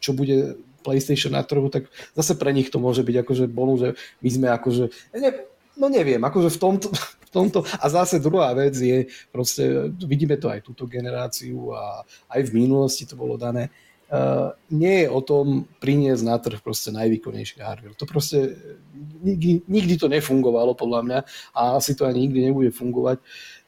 čo 0.00 0.16
bude 0.16 0.60
PlayStation 0.86 1.34
na 1.34 1.42
trhu, 1.42 1.66
tak 1.66 1.90
zase 2.14 2.38
pre 2.38 2.54
nich 2.54 2.70
to 2.70 2.78
môže 2.78 3.02
byť 3.02 3.16
akože 3.26 3.44
bonus, 3.50 3.78
že 3.82 3.90
my 4.22 4.28
sme 4.30 4.46
akože, 4.54 4.84
ne, 5.18 5.30
no 5.74 5.86
neviem, 5.90 6.22
akože 6.22 6.54
v 6.54 6.58
tomto, 6.62 6.88
tomto. 7.36 7.60
A 7.76 7.84
zase 7.92 8.16
druhá 8.16 8.56
vec 8.56 8.72
je, 8.72 9.12
proste 9.28 9.92
vidíme 10.00 10.40
to 10.40 10.48
aj 10.48 10.64
túto 10.64 10.88
generáciu 10.88 11.76
a 11.76 12.00
aj 12.32 12.40
v 12.48 12.64
minulosti 12.64 13.04
to 13.04 13.12
bolo 13.12 13.36
dané, 13.36 13.68
uh, 14.08 14.56
nie 14.72 15.04
je 15.04 15.08
o 15.12 15.20
tom 15.20 15.68
priniesť 15.84 16.22
na 16.24 16.40
trh 16.40 16.64
proste 16.64 16.88
najvýkonnejší 16.96 17.60
hardware. 17.60 17.98
To 18.00 18.08
proste 18.08 18.56
nikdy, 19.20 19.68
nikdy 19.68 19.94
to 20.00 20.08
nefungovalo 20.08 20.72
podľa 20.72 21.00
mňa 21.04 21.18
a 21.52 21.76
asi 21.76 21.92
to 21.92 22.08
ani 22.08 22.24
nikdy 22.24 22.48
nebude 22.48 22.72
fungovať. 22.72 23.20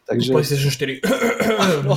Takže... 0.08 0.32
PlayStation 0.32 0.72
4. 0.72 1.00
No, 1.88 1.96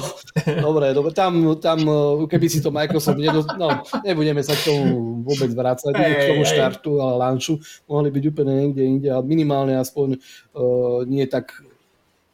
dobre, 0.74 0.94
dobre, 0.96 1.12
tam, 1.12 1.56
tam 1.60 1.80
keby 2.28 2.48
si 2.50 2.60
to 2.64 2.72
Microsoft 2.72 3.20
nedo... 3.20 3.44
no, 3.60 3.84
nebudeme 4.04 4.40
sa 4.44 4.56
k 4.56 4.68
tomu 4.74 5.22
vôbec 5.28 5.52
vrácať, 5.54 5.92
hey, 5.96 6.14
k 6.18 6.30
tomu 6.34 6.44
štartu, 6.48 6.92
ale 6.98 7.14
launchu, 7.20 7.60
mohli 7.86 8.10
byť 8.10 8.24
úplne 8.32 8.54
niekde 8.58 8.84
inde, 8.84 9.08
ale 9.12 9.24
minimálne 9.28 9.76
aspoň 9.78 10.18
uh, 10.56 11.04
nie 11.06 11.28
tak 11.28 11.52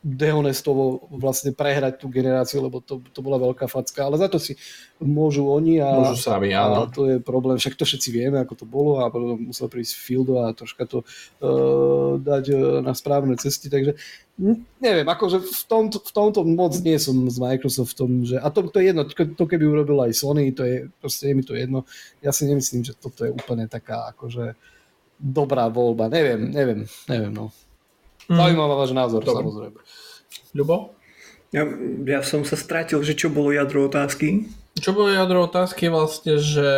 dehonestovo 0.08 1.12
vlastne 1.12 1.51
prehrať 1.51 1.99
tú 1.99 2.08
generáciu, 2.08 2.64
lebo 2.64 2.80
to, 2.80 3.03
to 3.12 3.20
bola 3.20 3.36
veľká 3.36 3.68
facka, 3.68 4.08
ale 4.08 4.16
za 4.16 4.32
to 4.32 4.39
si 4.39 4.55
môžu 5.03 5.51
oni 5.51 5.84
a, 5.84 5.91
môžu 5.91 6.32
sami, 6.32 6.55
áno. 6.55 6.88
a 6.88 6.88
to 6.88 7.12
je 7.12 7.18
problém, 7.20 7.60
však 7.60 7.76
to 7.76 7.84
všetci 7.84 8.10
vieme, 8.16 8.39
ako 8.39 8.53
to 8.55 8.66
bolo 8.66 9.03
a 9.03 9.12
potom 9.12 9.51
musel 9.51 9.68
prísť 9.68 9.99
Fieldo 9.99 10.39
a 10.39 10.55
troška 10.55 10.88
to 10.88 11.03
uh, 11.03 12.16
dať 12.24 12.43
uh, 12.55 12.60
na 12.80 12.95
správne 12.95 13.36
cesty, 13.36 13.68
takže 13.68 13.99
neviem, 14.80 15.03
akože 15.03 15.43
v 15.43 15.64
tomto, 15.68 15.99
v 15.99 16.12
tomto 16.16 16.39
moc 16.47 16.72
nie 16.80 16.95
som 16.95 17.28
s 17.28 17.36
Microsoftom, 17.36 18.24
že, 18.24 18.39
a 18.39 18.47
to, 18.47 18.64
to 18.72 18.80
je 18.80 18.95
jedno, 18.95 19.03
to 19.12 19.43
keby 19.43 19.68
urobil 19.68 20.08
aj 20.08 20.16
Sony, 20.16 20.55
to 20.55 20.64
je, 20.64 20.88
proste 21.03 21.28
je 21.28 21.36
mi 21.36 21.43
to 21.43 21.51
jedno, 21.51 21.84
ja 22.24 22.32
si 22.32 22.47
nemyslím, 22.47 22.88
že 22.88 22.95
toto 22.95 23.28
je 23.28 23.36
úplne 23.36 23.68
taká 23.68 24.08
akože 24.16 24.55
dobrá 25.20 25.68
voľba, 25.68 26.08
neviem, 26.08 26.47
neviem, 26.47 26.88
neviem, 27.12 27.34
no. 27.36 27.51
Mm. 28.28 28.38
Zaujímavá 28.38 28.75
váš 28.75 28.91
názor, 28.91 29.21
Dobre. 29.23 29.39
samozrejme. 29.43 29.80
Ľubo? 30.55 30.75
Ja, 31.55 31.63
ja 32.03 32.19
som 32.28 32.43
sa 32.43 32.59
strátil, 32.59 32.99
že 33.07 33.15
čo 33.15 33.32
bolo 33.32 33.55
jadro 33.55 33.88
otázky? 33.88 34.51
Čo 34.78 34.93
bolo 34.93 35.09
jadro 35.09 35.47
otázky 35.47 35.88
vlastne, 35.88 36.38
že 36.38 36.69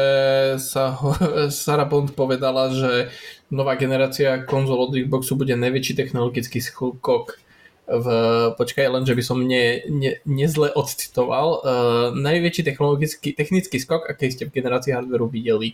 sa 0.61 0.93
ho, 0.93 1.11
Sarah 1.49 1.89
Bond 1.89 2.13
povedala, 2.13 2.69
že 2.69 3.09
nová 3.49 3.73
generácia 3.75 4.45
konzol 4.45 4.87
od 4.87 4.93
Xboxu 4.93 5.33
bude 5.35 5.57
najväčší 5.57 5.97
technologický 5.97 6.61
skok 6.61 7.41
v, 7.89 8.07
počkaj, 8.53 8.85
len 8.85 9.03
že 9.03 9.17
by 9.17 9.23
som 9.25 9.41
ne, 9.41 9.81
ne, 9.89 10.21
nezle 10.29 10.69
odcitoval, 10.69 11.47
uh, 11.57 12.07
najväčší 12.13 12.61
technologický, 12.61 13.33
technický 13.33 13.81
skok, 13.81 14.05
aký 14.05 14.29
ste 14.29 14.45
v 14.45 14.53
generácii 14.53 14.93
hardwareu 14.93 15.25
videli. 15.25 15.73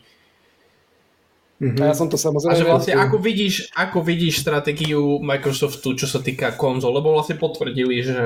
Mm-hmm. 1.55 1.79
A 1.79 1.83
ja 1.87 1.95
som 1.95 2.11
to 2.11 2.19
samozrejme... 2.19 2.51
A 2.51 2.59
že 2.59 2.67
vlastne 2.67 2.95
ako 2.99 3.15
vidíš, 3.23 3.71
ako 3.71 4.03
vidíš 4.03 4.43
stratégiu 4.43 5.23
Microsoftu, 5.23 5.95
čo 5.95 6.03
sa 6.03 6.19
týka 6.19 6.51
konzol, 6.59 6.99
lebo 6.99 7.15
vlastne 7.15 7.39
potvrdili, 7.39 8.03
že 8.03 8.19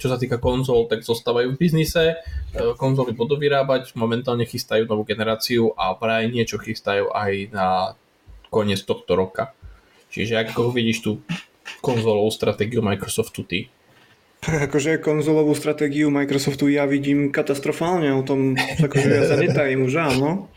čo 0.00 0.08
sa 0.08 0.16
týka 0.16 0.40
konzol, 0.40 0.88
tak 0.88 1.04
zostávajú 1.04 1.52
v 1.52 1.60
biznise, 1.60 2.16
e, 2.56 2.72
konzoly 2.80 3.12
budú 3.12 3.36
vyrábať, 3.36 3.92
momentálne 4.00 4.48
chystajú 4.48 4.88
novú 4.88 5.04
generáciu 5.04 5.76
a 5.76 5.92
vraj 5.92 6.24
niečo 6.32 6.56
chystajú 6.56 7.12
aj 7.12 7.32
na 7.52 7.68
koniec 8.48 8.80
tohto 8.80 9.12
roka. 9.12 9.52
Čiže 10.08 10.48
ako 10.48 10.72
vidíš 10.72 11.04
tú 11.04 11.20
konzolovú 11.84 12.32
stratégiu 12.32 12.80
Microsoftu 12.80 13.44
ty? 13.44 13.68
Akože 14.72 15.04
konzolovú 15.04 15.52
stratégiu 15.52 16.08
Microsoftu 16.08 16.72
ja 16.72 16.88
vidím 16.88 17.28
katastrofálne, 17.28 18.08
o 18.16 18.24
tom 18.24 18.56
akože 18.56 19.08
ja 19.08 19.24
sa 19.28 19.36
netajím 19.44 19.84
už 19.84 19.94
áno 20.00 20.48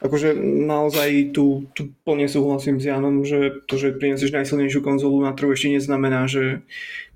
akože 0.00 0.34
naozaj 0.66 1.34
tu, 1.36 1.68
tu 1.74 1.92
plne 2.04 2.28
súhlasím 2.28 2.80
s 2.80 2.88
Janom, 2.88 3.26
že 3.26 3.64
to, 3.66 3.76
že 3.76 3.96
prinesieš 3.96 4.34
najsilnejšiu 4.34 4.80
konzolu 4.80 5.22
na 5.24 5.32
trhu 5.32 5.52
ešte 5.52 5.74
neznamená, 5.74 6.28
že 6.30 6.62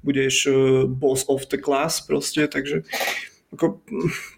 budeš 0.03 0.50
e, 0.50 0.53
boss 0.86 1.24
of 1.30 1.46
the 1.48 1.59
class 1.59 2.03
proste, 2.03 2.50
takže 2.50 2.82
ako, 3.53 3.84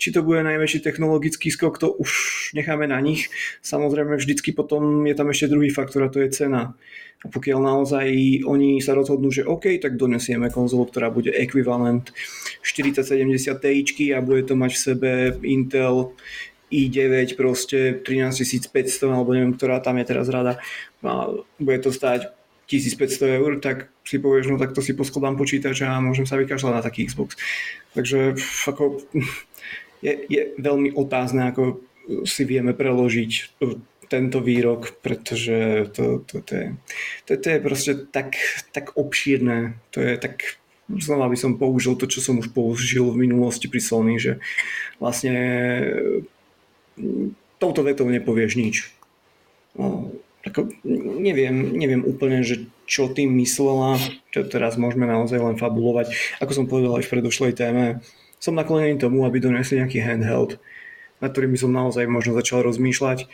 či 0.03 0.11
to 0.11 0.27
bude 0.27 0.43
najväčší 0.43 0.83
technologický 0.83 1.47
skok, 1.55 1.79
to 1.79 1.87
už 1.95 2.11
necháme 2.59 2.91
na 2.91 2.99
nich. 2.99 3.31
Samozrejme 3.63 4.19
vždycky 4.19 4.51
potom 4.51 5.07
je 5.07 5.15
tam 5.15 5.31
ešte 5.31 5.55
druhý 5.55 5.71
faktor 5.71 6.03
a 6.03 6.13
to 6.13 6.19
je 6.19 6.35
cena. 6.35 6.75
A 7.25 7.27
pokiaľ 7.31 7.59
naozaj 7.63 8.07
oni 8.45 8.83
sa 8.83 8.93
rozhodnú, 8.93 9.31
že 9.31 9.47
OK, 9.47 9.81
tak 9.81 9.97
donesieme 9.97 10.51
konzolu, 10.51 10.91
ktorá 10.91 11.09
bude 11.09 11.31
ekvivalent 11.31 12.11
4070 12.61 13.55
Ti 13.65 14.07
a 14.13 14.21
bude 14.21 14.45
to 14.45 14.59
mať 14.59 14.73
v 14.77 14.83
sebe 14.83 15.11
Intel 15.47 16.13
i9 16.75 17.39
proste 17.39 18.03
13500 18.03 19.15
alebo 19.15 19.31
neviem, 19.31 19.55
ktorá 19.55 19.79
tam 19.79 20.03
je 20.03 20.07
teraz 20.11 20.27
rada 20.27 20.59
a 21.07 21.31
bude 21.63 21.79
to 21.79 21.95
stáť 21.95 22.35
1500 22.67 23.39
eur, 23.39 23.53
tak 23.61 23.93
si 24.03 24.17
povieš, 24.19 24.49
no 24.51 24.57
tak 24.57 24.73
to 24.73 24.81
si 24.81 24.97
poskladám 24.97 25.37
počítač 25.37 25.85
a 25.85 26.01
môžem 26.01 26.25
sa 26.25 26.41
vykašľať 26.41 26.73
na 26.73 26.83
taký 26.83 27.07
Xbox. 27.07 27.37
Takže 27.93 28.41
ako, 28.67 29.05
je, 30.05 30.13
je 30.27 30.43
veľmi 30.59 30.97
otázne, 30.97 31.53
ako 31.53 31.85
si 32.25 32.43
vieme 32.49 32.73
preložiť 32.73 33.61
tento 34.09 34.39
výrok, 34.45 35.01
pretože 35.01 35.89
to, 35.97 36.21
to, 36.25 36.45
to, 36.45 36.53
je, 36.53 36.69
to, 37.25 37.31
to 37.41 37.47
je 37.49 37.59
proste 37.61 37.93
tak, 38.13 38.37
tak 38.73 38.97
obšírne, 38.97 39.81
to 39.93 40.05
je 40.05 40.17
tak 40.21 40.61
znova 40.89 41.33
by 41.33 41.37
som 41.37 41.57
použil 41.57 41.97
to, 41.97 42.05
čo 42.05 42.21
som 42.21 42.37
už 42.37 42.53
použil 42.53 43.09
v 43.09 43.25
minulosti 43.25 43.73
pri 43.73 43.81
Sony, 43.81 44.21
že 44.21 44.37
vlastne 45.01 45.33
touto 47.59 47.81
vetou 47.83 48.07
nepovieš 48.11 48.53
nič. 48.59 48.77
No, 49.75 50.13
ako, 50.45 50.69
neviem, 51.19 51.73
neviem 51.73 52.05
úplne, 52.05 52.45
že 52.45 52.69
čo 52.85 53.09
tým 53.09 53.33
myslela, 53.41 53.97
čo 54.29 54.45
teraz 54.45 54.77
môžeme 54.77 55.09
naozaj 55.09 55.41
len 55.41 55.57
fabulovať. 55.57 56.13
Ako 56.45 56.53
som 56.53 56.69
povedal 56.69 57.01
aj 57.01 57.05
v 57.09 57.13
predošlej 57.17 57.53
téme, 57.57 58.05
som 58.37 58.53
naklonený 58.53 59.01
tomu, 59.01 59.25
aby 59.25 59.41
donesli 59.41 59.81
nejaký 59.81 60.05
handheld, 60.05 60.61
na 61.25 61.33
ktorým 61.33 61.57
by 61.57 61.59
som 61.65 61.73
naozaj 61.73 62.05
možno 62.05 62.37
začal 62.37 62.61
rozmýšľať. 62.61 63.25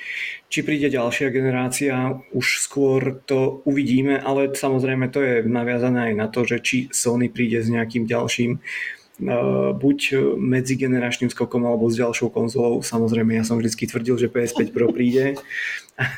Či 0.47 0.59
príde 0.63 0.87
ďalšia 0.87 1.35
generácia, 1.35 2.23
už 2.31 2.63
skôr 2.63 3.19
to 3.27 3.59
uvidíme, 3.67 4.23
ale 4.23 4.55
samozrejme 4.55 5.11
to 5.11 5.19
je 5.19 5.35
naviazané 5.43 6.13
aj 6.13 6.15
na 6.15 6.27
to, 6.31 6.47
že 6.47 6.63
či 6.63 6.77
Sony 6.95 7.27
príde 7.27 7.59
s 7.59 7.67
nejakým 7.67 8.07
ďalším 8.07 8.63
buď 9.77 9.99
medzigeneračným 10.41 11.29
skokom 11.29 11.69
alebo 11.69 11.93
s 11.93 12.01
ďalšou 12.01 12.33
konzolou. 12.33 12.81
Samozrejme, 12.81 13.37
ja 13.37 13.45
som 13.45 13.61
vždy 13.61 13.87
tvrdil, 13.87 14.17
že 14.17 14.33
PS5 14.33 14.73
Pro 14.73 14.89
príde. 14.89 15.37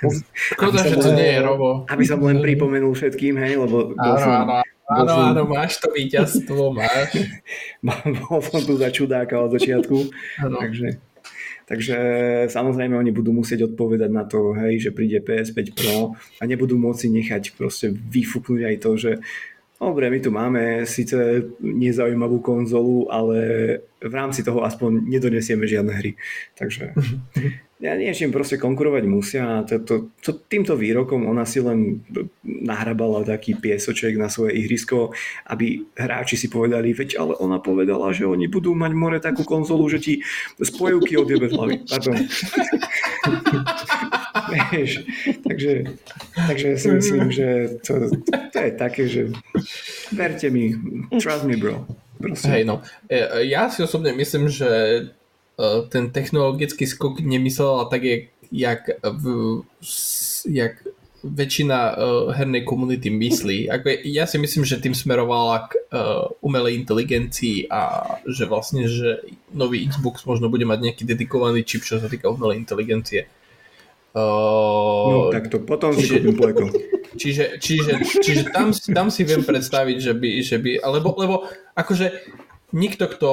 Škoda, 0.55 0.86
že 0.86 0.96
to 1.03 1.11
nie 1.18 1.34
je 1.34 1.38
Robo. 1.42 1.84
Aby 1.90 2.05
som 2.07 2.22
len 2.22 2.38
pripomenul 2.38 2.94
všetkým, 2.94 3.34
hej, 3.42 3.59
lebo... 3.59 3.98
Áno, 3.98 4.16
som, 4.22 4.30
áno, 4.30 4.55
áno, 4.86 5.12
áno, 5.34 5.42
máš 5.50 5.82
to 5.82 5.90
víťazstvo, 5.90 6.70
máš. 6.70 7.26
bol 8.22 8.38
som 8.40 8.62
tu 8.62 8.78
za 8.78 8.94
čudáka 8.94 9.42
od 9.42 9.59
začiatku, 9.59 9.98
takže... 10.38 11.03
Takže 11.62 11.96
samozrejme 12.53 12.98
oni 12.98 13.14
budú 13.14 13.32
musieť 13.32 13.70
odpovedať 13.72 14.11
na 14.12 14.26
to, 14.28 14.53
hej, 14.53 14.82
že 14.82 14.90
príde 14.92 15.24
PS5 15.24 15.59
Pro 15.72 16.12
a 16.12 16.42
nebudú 16.44 16.76
môcť 16.76 17.09
nechať 17.09 17.57
proste 17.57 17.94
vyfúknuť 17.94 18.61
aj 18.66 18.76
to, 18.82 18.90
že 18.98 19.11
dobre, 19.91 20.11
my 20.11 20.20
tu 20.20 20.30
máme 20.30 20.87
síce 20.87 21.16
nezaujímavú 21.59 22.39
konzolu, 22.39 23.11
ale 23.11 23.39
v 23.99 24.14
rámci 24.14 24.45
toho 24.47 24.62
aspoň 24.62 25.03
nedonesieme 25.09 25.66
žiadne 25.66 25.93
hry. 25.95 26.12
Takže 26.55 26.95
ja 27.83 27.99
niečím 27.99 28.30
proste 28.30 28.62
konkurovať 28.62 29.05
musia 29.11 29.43
a 29.43 29.66
to, 29.66 29.83
to, 29.83 29.95
to, 30.22 30.39
týmto 30.47 30.78
výrokom 30.78 31.26
ona 31.26 31.43
si 31.43 31.59
len 31.59 32.07
nahrabala 32.47 33.26
taký 33.26 33.59
piesoček 33.59 34.14
na 34.14 34.30
svoje 34.30 34.55
ihrisko, 34.55 35.11
aby 35.51 35.83
hráči 35.99 36.39
si 36.39 36.47
povedali, 36.47 36.95
veď 36.95 37.18
ale 37.18 37.35
ona 37.43 37.59
povedala, 37.59 38.14
že 38.14 38.22
oni 38.22 38.47
budú 38.47 38.78
mať 38.78 38.93
more 38.95 39.18
takú 39.18 39.43
konzolu, 39.43 39.91
že 39.91 39.99
ti 39.99 40.14
spojivky 40.62 41.18
odjebe 41.18 41.51
z 41.51 41.59
hlavy. 41.59 41.74
Takže, 45.43 45.72
takže 46.35 46.68
si 46.78 46.89
myslím, 46.93 47.33
že 47.33 47.78
to, 47.83 48.11
to 48.53 48.59
je 48.59 48.70
také, 48.78 49.03
že 49.09 49.20
verte 50.12 50.51
mi, 50.53 50.76
trust 51.18 51.45
me 51.49 51.59
bro. 51.59 51.89
Hej, 52.22 52.62
no. 52.62 52.78
Ja 53.43 53.66
si 53.66 53.83
osobne 53.83 54.14
myslím, 54.14 54.47
že 54.47 54.70
ten 55.88 56.11
technologický 56.11 56.88
skok 56.88 57.20
nemyslela 57.20 57.86
tak, 57.92 58.03
jak, 58.03 58.22
jak, 58.53 58.80
v, 59.03 59.24
jak 60.48 60.80
väčšina 61.22 61.78
uh, 61.78 61.94
hernej 62.34 62.66
komunity 62.66 63.07
myslí. 63.07 63.70
Ako, 63.70 64.03
ja 64.11 64.26
si 64.26 64.42
myslím, 64.42 64.66
že 64.66 64.82
tým 64.82 64.90
smerovala 64.90 65.70
k 65.70 65.78
uh, 65.78 66.26
umelej 66.42 66.82
inteligencii 66.82 67.70
a 67.70 68.14
že 68.26 68.50
vlastne, 68.50 68.90
že 68.90 69.22
nový 69.55 69.86
Xbox 69.86 70.26
možno 70.26 70.50
bude 70.50 70.66
mať 70.66 70.82
nejaký 70.82 71.03
dedikovaný 71.07 71.62
čip, 71.62 71.86
čo 71.86 72.03
sa 72.03 72.11
týka 72.11 72.26
umelej 72.26 72.59
inteligencie. 72.59 73.30
Uh, 74.12 75.09
no 75.09 75.18
tak 75.32 75.48
to 75.48 75.62
potom 75.62 75.94
čiže, 75.94 76.05
si 76.05 76.20
kúpim 76.20 76.36
pleko. 76.36 76.64
Čiže, 77.16 77.62
čiže, 77.62 77.92
čiže 78.20 78.42
tam, 78.50 78.74
tam 78.74 79.07
si 79.09 79.22
viem 79.24 79.46
predstaviť, 79.46 79.96
že 80.03 80.12
by, 80.12 80.30
že 80.42 80.57
by 80.59 80.70
alebo, 80.84 81.16
lebo 81.16 81.34
akože 81.78 82.07
nikto, 82.72 83.04
kto 83.06 83.30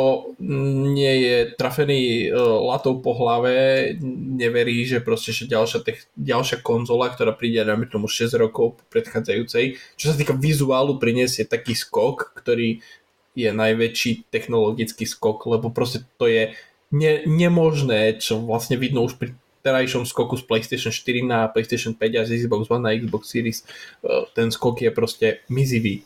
nie 0.93 1.13
je 1.23 1.37
trafený 1.55 2.29
uh, 2.29 2.35
latou 2.59 2.99
po 2.99 3.15
hlave, 3.15 3.95
neverí, 4.35 4.83
že 4.83 4.99
proste 4.99 5.31
že 5.31 5.47
ďalšia, 5.47 5.79
tech, 5.81 6.05
ďalšia 6.19 6.59
konzola, 6.59 7.09
ktorá 7.09 7.31
príde 7.31 7.63
na 7.63 7.79
tomu 7.87 8.11
6 8.11 8.35
rokov 8.35 8.77
predchádzajúcej, 8.91 9.79
čo 9.95 10.05
sa 10.11 10.15
týka 10.15 10.35
vizuálu, 10.35 10.99
priniesie 10.99 11.47
taký 11.47 11.73
skok, 11.73 12.35
ktorý 12.35 12.83
je 13.33 13.49
najväčší 13.55 14.27
technologický 14.27 15.07
skok, 15.07 15.47
lebo 15.47 15.71
proste 15.71 16.03
to 16.19 16.27
je 16.27 16.51
ne, 16.91 17.13
nemožné, 17.23 18.19
čo 18.19 18.43
vlastne 18.43 18.75
vidno 18.75 19.07
už 19.07 19.15
pri 19.15 19.31
terajšom 19.63 20.07
skoku 20.07 20.39
z 20.39 20.43
PlayStation 20.47 20.91
4 20.91 21.23
na 21.23 21.47
PlayStation 21.47 21.95
5 21.95 22.19
a 22.19 22.23
z 22.27 22.43
Xbox 22.43 22.67
One 22.71 22.83
na 22.83 22.95
Xbox 22.95 23.31
Series, 23.31 23.63
uh, 24.03 24.27
ten 24.35 24.51
skok 24.51 24.83
je 24.83 24.91
proste 24.91 25.27
mizivý. 25.47 26.03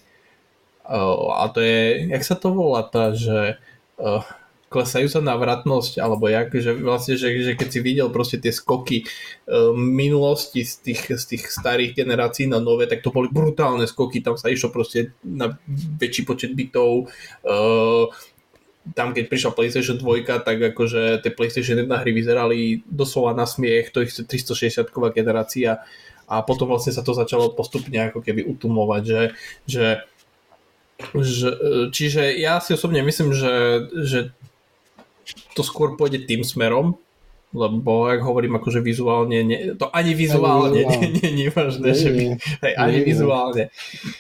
Uh, 0.84 1.32
a 1.40 1.48
to 1.48 1.64
je, 1.64 2.12
jak 2.12 2.24
sa 2.28 2.36
to 2.36 2.52
volá, 2.52 2.84
tá, 2.84 3.16
že 3.16 3.56
uh, 4.00 4.24
klesajúca 4.68 5.22
navratnosť, 5.22 6.02
alebo 6.02 6.26
jak, 6.28 6.50
že 6.50 6.74
vlastne, 6.76 7.14
že, 7.14 7.30
že 7.46 7.54
keď 7.54 7.68
si 7.70 7.80
videl 7.80 8.10
proste 8.10 8.42
tie 8.42 8.50
skoky 8.50 9.06
uh, 9.06 9.72
minulosti 9.78 10.66
z 10.66 10.74
tých, 10.82 11.02
z 11.14 11.24
tých 11.24 11.44
starých 11.48 11.94
generácií 11.94 12.50
na 12.50 12.58
nové, 12.58 12.90
tak 12.90 13.06
to 13.06 13.14
boli 13.14 13.30
brutálne 13.30 13.86
skoky, 13.86 14.20
tam 14.26 14.36
sa 14.36 14.50
išlo 14.50 14.74
proste 14.74 15.14
na 15.22 15.56
väčší 16.02 16.26
počet 16.26 16.52
bytov, 16.58 17.08
uh, 17.46 18.10
tam 18.92 19.16
keď 19.16 19.32
prišla 19.32 19.56
PlayStation 19.56 19.96
2, 19.96 20.44
tak 20.44 20.60
akože 20.60 21.24
tie 21.24 21.32
PlayStation 21.32 21.80
1 21.80 21.88
hry 21.88 22.12
vyzerali 22.12 22.84
doslova 22.84 23.32
na 23.32 23.48
smiech, 23.48 23.96
to 23.96 24.04
je 24.04 24.28
360 24.28 24.84
generácia. 25.16 25.80
A 26.28 26.44
potom 26.44 26.68
vlastne 26.72 26.92
sa 26.92 27.04
to 27.04 27.16
začalo 27.16 27.52
postupne 27.56 27.96
ako 28.00 28.20
keby 28.24 28.48
utumovať, 28.48 29.04
že, 29.04 29.22
že, 29.68 29.86
že 31.12 31.50
čiže 31.92 32.40
ja 32.40 32.64
si 32.64 32.74
osobne 32.74 33.04
myslím, 33.04 33.36
že, 33.36 33.54
že 34.04 34.20
to 35.56 35.62
skôr 35.62 35.96
pôjde 36.00 36.24
tým 36.24 36.44
smerom, 36.48 37.00
lebo 37.54 38.10
ak 38.10 38.26
hovorím 38.26 38.58
akože 38.58 38.82
vizuálne, 38.82 39.46
nie, 39.46 39.78
to 39.78 39.86
ani 39.94 40.18
vizuálne 40.18 40.82
nie, 41.22 41.30
nie, 41.32 41.48
vážne, 41.54 41.94
že 41.94 42.10
by, 42.10 42.24
hej, 42.66 42.74
ani 42.76 43.00
nie, 43.00 43.06
vizuálne. 43.06 43.64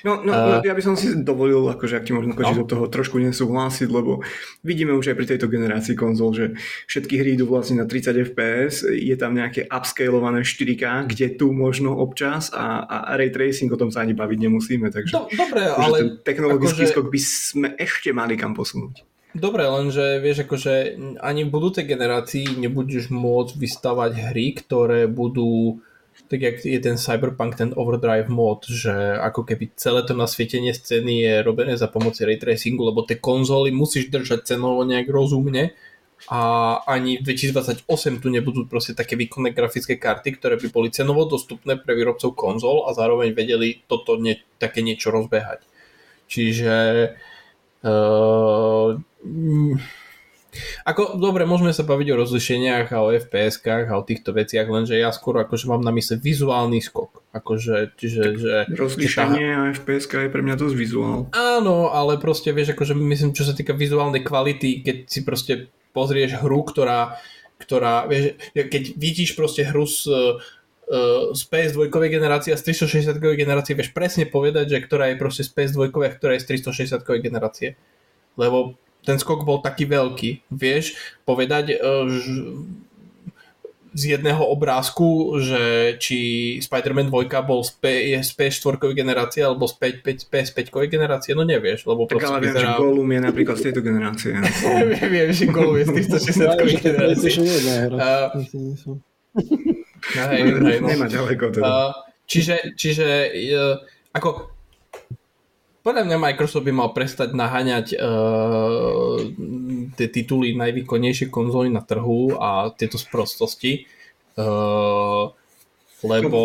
No, 0.06 0.22
no, 0.22 0.32
uh, 0.32 0.62
ja 0.62 0.78
by 0.78 0.82
som 0.86 0.94
si 0.94 1.18
dovolil, 1.18 1.66
akože 1.74 1.98
ak 1.98 2.06
ti 2.06 2.14
možno 2.14 2.38
kočiť 2.38 2.56
no. 2.56 2.62
do 2.64 2.68
toho, 2.70 2.84
trošku 2.88 3.18
nesúhlasiť, 3.18 3.90
lebo 3.90 4.22
vidíme 4.62 4.94
už 4.94 5.12
aj 5.12 5.18
pri 5.18 5.26
tejto 5.34 5.50
generácii 5.50 5.98
konzol, 5.98 6.30
že 6.38 6.46
všetky 6.86 7.18
hry 7.18 7.34
idú 7.34 7.50
vlastne 7.50 7.82
na 7.82 7.90
30 7.90 8.34
fps, 8.34 8.86
je 8.86 9.16
tam 9.18 9.34
nejaké 9.34 9.66
upscalované 9.66 10.46
4K, 10.46 11.10
kde 11.10 11.34
tu 11.34 11.50
možno 11.50 11.98
občas 11.98 12.54
a, 12.54 12.86
a 12.86 12.98
ray 13.18 13.34
tracing, 13.34 13.74
o 13.74 13.82
tom 13.82 13.90
sa 13.90 14.06
ani 14.06 14.14
baviť 14.14 14.38
nemusíme, 14.38 14.94
takže 14.94 15.14
Do, 15.18 15.26
dobre, 15.34 15.62
ale 15.66 15.96
ten 15.98 16.10
technologický 16.22 16.86
akože... 16.86 16.94
skok 16.94 17.08
by 17.10 17.20
sme 17.20 17.68
ešte 17.82 18.14
mali 18.14 18.38
kam 18.38 18.54
posunúť. 18.54 19.12
Dobre, 19.34 19.66
lenže 19.66 20.22
vieš, 20.22 20.46
akože 20.46 20.74
ani 21.18 21.42
v 21.42 21.54
budúcej 21.54 21.90
generácii 21.90 22.54
nebudeš 22.54 23.10
môcť 23.10 23.58
vystavať 23.58 24.12
hry, 24.30 24.54
ktoré 24.62 25.10
budú 25.10 25.82
tak 26.30 26.42
jak 26.42 26.58
je 26.66 26.80
ten 26.82 26.98
Cyberpunk, 26.98 27.58
ten 27.58 27.74
Overdrive 27.74 28.30
mod, 28.30 28.70
že 28.70 28.94
ako 29.18 29.50
keby 29.50 29.74
celé 29.74 30.06
to 30.06 30.14
nasvietenie 30.14 30.74
scény 30.74 31.26
je 31.26 31.34
robené 31.42 31.74
za 31.74 31.90
pomoci 31.90 32.26
ray 32.26 32.38
tracingu, 32.38 32.86
lebo 32.86 33.02
tie 33.02 33.18
konzoly 33.18 33.74
musíš 33.74 34.14
držať 34.14 34.46
cenovo 34.54 34.86
nejak 34.86 35.10
rozumne 35.10 35.74
a 36.30 36.42
ani 36.86 37.18
v 37.20 37.34
2028 37.34 37.90
tu 38.22 38.28
nebudú 38.30 38.70
proste 38.70 38.94
také 38.94 39.18
výkonné 39.18 39.52
grafické 39.52 39.98
karty, 39.98 40.38
ktoré 40.38 40.56
by 40.62 40.68
boli 40.70 40.90
cenovo 40.94 41.26
dostupné 41.26 41.76
pre 41.76 41.98
výrobcov 41.98 42.38
konzol 42.38 42.86
a 42.88 42.94
zároveň 42.94 43.34
vedeli 43.34 43.82
toto 43.90 44.16
nie, 44.16 44.38
také 44.62 44.86
niečo 44.86 45.10
rozbehať. 45.10 45.66
Čiže 46.30 46.74
uh. 47.84 49.02
Ako, 50.86 51.18
dobre, 51.18 51.50
môžeme 51.50 51.74
sa 51.74 51.82
baviť 51.82 52.14
o 52.14 52.20
rozlišeniach 52.22 52.94
a 52.94 53.02
o 53.02 53.10
FPS-kách 53.10 53.90
a 53.90 53.98
o 53.98 54.06
týchto 54.06 54.38
veciach, 54.38 54.70
lenže 54.70 54.94
ja 54.94 55.10
skôr 55.10 55.42
akože 55.42 55.66
mám 55.66 55.82
na 55.82 55.90
mysle 55.96 56.22
vizuálny 56.22 56.78
skok. 56.78 57.26
Akože, 57.34 57.98
čiže, 57.98 58.24
že, 58.38 58.54
Rozlišenie 58.70 59.48
a 59.50 59.62
fps 59.74 60.06
je 60.06 60.30
pre 60.30 60.46
mňa 60.46 60.56
dosť 60.60 60.76
vizuál. 60.78 61.20
Áno, 61.34 61.90
ale 61.90 62.22
proste 62.22 62.54
vieš, 62.54 62.78
akože 62.78 62.94
myslím, 62.94 63.34
čo 63.34 63.50
sa 63.50 63.58
týka 63.58 63.74
vizuálnej 63.74 64.22
kvality, 64.22 64.86
keď 64.86 64.98
si 65.10 65.20
proste 65.26 65.54
pozrieš 65.98 66.38
hru, 66.46 66.62
ktorá, 66.62 67.18
ktorá 67.58 68.06
vieš, 68.06 68.38
keď 68.54 68.84
vidíš 68.94 69.34
proste 69.34 69.66
hru 69.66 69.90
z, 69.90 70.06
z 71.34 71.42
PS2 71.50 71.90
generácie 71.90 72.54
a 72.54 72.60
z 72.62 72.70
360 72.78 73.18
generácie, 73.18 73.74
vieš 73.74 73.90
presne 73.90 74.30
povedať, 74.30 74.78
že 74.78 74.86
ktorá 74.86 75.10
je 75.10 75.18
proste 75.18 75.42
z 75.42 75.50
PS2 75.50 75.90
a 75.90 76.14
ktorá 76.14 76.38
je 76.38 76.46
z 76.46 76.62
360 76.62 77.02
generácie. 77.18 77.74
Lebo 78.38 78.78
ten 79.04 79.20
skok 79.20 79.43
bol 79.43 79.60
taký 79.60 79.86
veľký. 79.86 80.47
Vieš 80.49 80.95
povedať 81.28 81.78
uh, 81.78 82.08
z 83.93 84.18
jedného 84.18 84.41
obrázku, 84.41 85.38
že 85.38 85.95
či 86.01 86.18
Spider-Man 86.66 87.14
2 87.14 87.30
bol 87.45 87.62
z, 87.62 87.78
P, 87.78 87.84
je 88.10 88.20
z 88.26 88.32
PS4 88.34 88.82
generácie 88.97 89.45
alebo 89.45 89.70
z 89.70 89.78
PS5 90.26 90.74
generácie, 90.89 91.38
no 91.38 91.45
nevieš, 91.45 91.86
lebo 91.86 92.10
tak 92.10 92.26
ale 92.26 92.41
viem, 92.41 92.58
vyzerá... 92.58 92.74
že 92.74 92.82
Gollum 92.82 93.10
je 93.14 93.22
napríklad 93.22 93.56
z 93.62 93.64
tejto 93.70 93.82
generácie. 93.86 94.32
viem, 94.97 95.10
viem, 95.14 95.30
že 95.30 95.45
Gollum 95.45 95.78
je 95.78 95.86
z 95.86 96.10
360 96.10 96.82
generácie. 96.89 97.32
Nemá 100.82 101.06
ďaleko 101.06 101.45
teda. 101.54 101.62
Uh, 101.62 101.93
čiže, 102.26 102.74
čiže 102.74 103.30
uh, 103.54 103.78
ako 104.10 104.53
podľa 105.84 106.08
mňa 106.08 106.18
Microsoft 106.18 106.64
by 106.64 106.74
mal 106.74 106.90
prestať 106.96 107.36
naháňať 107.36 108.00
uh, 108.00 109.20
tie 110.00 110.08
tituly 110.08 110.56
najvýkonnejšie 110.56 111.28
konzoly 111.28 111.68
na 111.68 111.84
trhu 111.84 112.40
a 112.40 112.72
tieto 112.72 112.96
sprostosti. 112.96 113.84
Uh, 114.40 115.36
lebo, 116.04 116.44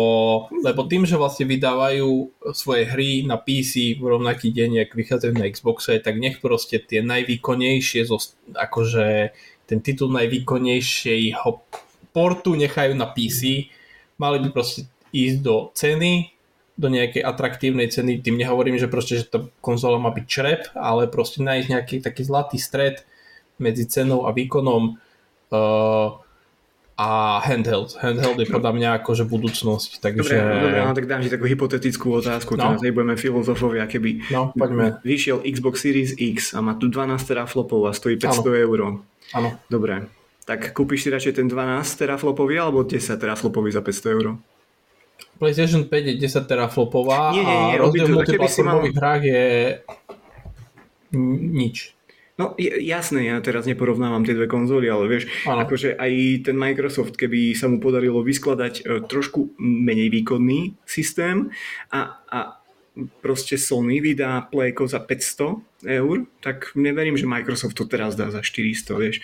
lebo 0.63 0.87
tým, 0.87 1.03
že 1.03 1.19
vlastne 1.19 1.43
vydávajú 1.43 2.31
svoje 2.55 2.87
hry 2.87 3.27
na 3.27 3.35
PC 3.35 3.99
v 3.99 4.15
rovnaký 4.15 4.55
deň, 4.55 4.87
ak 4.87 4.95
vychádzajú 4.95 5.33
na 5.35 5.51
Xboxe, 5.51 5.99
tak 5.99 6.15
nech 6.15 6.39
proste 6.39 6.79
tie 6.79 7.03
najvýkonnejšie, 7.03 8.07
akože 8.55 9.07
ten 9.67 9.79
titul 9.83 10.15
najvýkonnejšieho 10.15 11.49
portu 12.15 12.55
nechajú 12.55 12.95
na 12.95 13.11
PC, 13.11 13.67
mali 14.15 14.37
by 14.47 14.49
proste 14.55 14.87
ísť 15.11 15.37
do 15.43 15.75
ceny, 15.75 16.38
do 16.79 16.87
nejakej 16.87 17.27
atraktívnej 17.27 17.91
ceny. 17.91 18.23
Tým 18.23 18.39
nehovorím, 18.39 18.79
že 18.79 18.87
proste, 18.87 19.19
že 19.19 19.27
tá 19.27 19.43
konzola 19.59 19.99
má 19.99 20.15
byť 20.15 20.25
črep, 20.25 20.61
ale 20.79 21.11
proste 21.11 21.43
nájsť 21.43 21.67
nejaký 21.67 21.95
taký 21.99 22.23
zlatý 22.23 22.55
stred 22.55 23.03
medzi 23.59 23.83
cenou 23.83 24.23
a 24.23 24.31
výkonom 24.31 24.95
uh, 25.51 26.09
a 26.95 27.39
handheld. 27.43 27.99
Handheld 27.99 28.39
je 28.39 28.47
podľa 28.47 28.71
mňa 28.75 28.89
akože 29.03 29.27
budúcnosť. 29.27 29.99
Takže... 29.99 30.35
Dobre, 30.35 30.63
dobre, 30.63 30.79
no, 30.83 30.95
tak 30.95 31.07
dám 31.07 31.19
ti 31.19 31.31
takú 31.31 31.47
hypotetickú 31.47 32.15
otázku, 32.23 32.55
no. 32.55 32.63
teraz 32.63 32.79
nebudeme 32.79 33.19
filozofovia, 33.19 33.83
keby 33.83 34.31
no, 34.31 34.55
poďme. 34.55 35.03
vyšiel 35.03 35.43
Xbox 35.43 35.83
Series 35.83 36.15
X 36.15 36.55
a 36.55 36.63
má 36.63 36.79
tu 36.79 36.87
12 36.87 37.19
teraflopov 37.23 37.87
a 37.87 37.95
stojí 37.95 38.15
500 38.15 38.39
ano. 38.39 38.51
eur. 38.55 38.79
Áno. 39.35 39.49
Dobre, 39.67 40.07
tak 40.47 40.71
kúpiš 40.71 41.07
si 41.07 41.09
radšej 41.11 41.43
ten 41.43 41.47
12 41.47 41.87
teraflopový 41.99 42.55
alebo 42.59 42.87
10 42.87 42.99
teraflopový 43.15 43.71
za 43.71 43.83
500 43.83 44.15
eur? 44.15 44.25
PlayStation 45.39 45.87
5 45.87 45.91
je 45.91 46.15
10 46.19 46.49
teraflopová 46.49 47.31
nie, 47.31 47.43
nie, 47.43 47.57
nie, 47.71 47.75
a 47.75 47.79
rozdiel 47.79 48.05
v 48.07 48.15
multiplatformových 48.19 48.95
mal... 48.95 48.99
hrách 48.99 49.23
je 49.23 49.43
nič. 51.53 51.77
No 52.39 52.55
jasné, 52.59 53.27
ja 53.27 53.35
teraz 53.43 53.67
neporovnávam 53.67 54.23
tie 54.23 54.31
dve 54.31 54.47
konzoly, 54.47 54.87
ale 54.87 55.11
vieš, 55.11 55.27
ano. 55.43 55.67
akože 55.67 55.99
aj 55.99 56.11
ten 56.47 56.55
Microsoft, 56.55 57.19
keby 57.19 57.51
sa 57.51 57.67
mu 57.67 57.83
podarilo 57.83 58.23
vyskladať 58.23 58.73
e, 58.79 59.03
trošku 59.03 59.59
menej 59.59 60.07
výkonný 60.07 60.79
systém 60.87 61.51
a, 61.91 62.23
a 62.31 62.39
proste 63.19 63.59
Sony 63.59 63.99
vydá 63.99 64.47
Playko 64.47 64.87
za 64.87 65.03
500 65.03 65.83
eur, 65.99 66.31
tak 66.39 66.71
neverím, 66.79 67.19
že 67.19 67.27
Microsoft 67.27 67.75
to 67.75 67.83
teraz 67.83 68.15
dá 68.15 68.31
za 68.31 68.39
400, 68.39 68.95
vieš. 68.95 69.19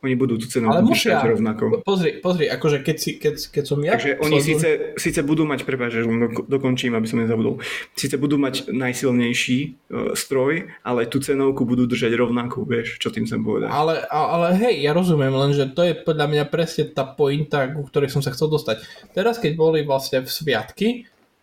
Oni 0.00 0.16
budú 0.16 0.40
tú 0.40 0.48
cenu 0.48 0.72
Ale 0.72 0.80
musia, 0.80 1.20
rovnako. 1.20 1.84
Pozri, 1.84 2.24
pozri, 2.24 2.48
akože 2.48 2.80
keď, 2.80 2.96
si, 2.96 3.20
keď, 3.20 3.34
keď 3.52 3.64
som 3.68 3.78
ja... 3.84 4.00
Takže 4.00 4.16
oni 4.24 4.40
síce, 4.40 4.96
síce 4.96 5.20
budú 5.20 5.44
mať, 5.44 5.68
prepáč, 5.68 6.00
že 6.00 6.08
dokončím, 6.48 6.96
aby 6.96 7.04
som 7.04 7.20
nezabudol, 7.20 7.60
síce 7.92 8.16
budú 8.16 8.40
mať 8.40 8.72
najsilnejší 8.72 9.58
uh, 9.60 10.16
stroj, 10.16 10.72
ale 10.80 11.04
tú 11.04 11.20
cenovku 11.20 11.68
budú 11.68 11.84
držať 11.84 12.16
rovnakú, 12.16 12.64
vieš, 12.64 12.96
čo 12.96 13.12
tým 13.12 13.28
chcem 13.28 13.44
povedať. 13.44 13.68
Ale, 13.68 14.00
ale 14.08 14.56
hej, 14.56 14.80
ja 14.80 14.96
rozumiem, 14.96 15.36
lenže 15.36 15.68
to 15.76 15.84
je 15.84 15.92
podľa 15.92 16.26
mňa 16.32 16.44
presne 16.48 16.88
tá 16.88 17.04
pointa, 17.04 17.68
ku 17.68 17.84
ktorej 17.84 18.08
som 18.08 18.24
sa 18.24 18.32
chcel 18.32 18.48
dostať. 18.48 18.80
Teraz, 19.12 19.36
keď 19.36 19.52
boli 19.52 19.84
vlastne 19.84 20.24
v 20.24 20.32
sviatky, 20.32 20.88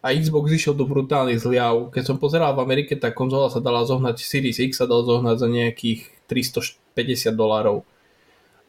a 0.02 0.14
Xbox 0.14 0.54
išiel 0.54 0.78
do 0.78 0.86
brutálnych 0.86 1.42
zliav. 1.42 1.90
Keď 1.90 2.04
som 2.06 2.18
pozeral 2.22 2.54
v 2.54 2.64
Amerike, 2.64 2.96
tá 2.96 3.10
konzola 3.10 3.50
sa 3.50 3.60
dala 3.60 3.84
zohnať, 3.84 4.22
Series 4.22 4.62
X 4.62 4.80
sa 4.80 4.86
dala 4.86 5.04
zohnať 5.04 5.36
za 5.42 5.50
nejakých 5.50 6.00
350 6.30 7.34
dolárov 7.34 7.84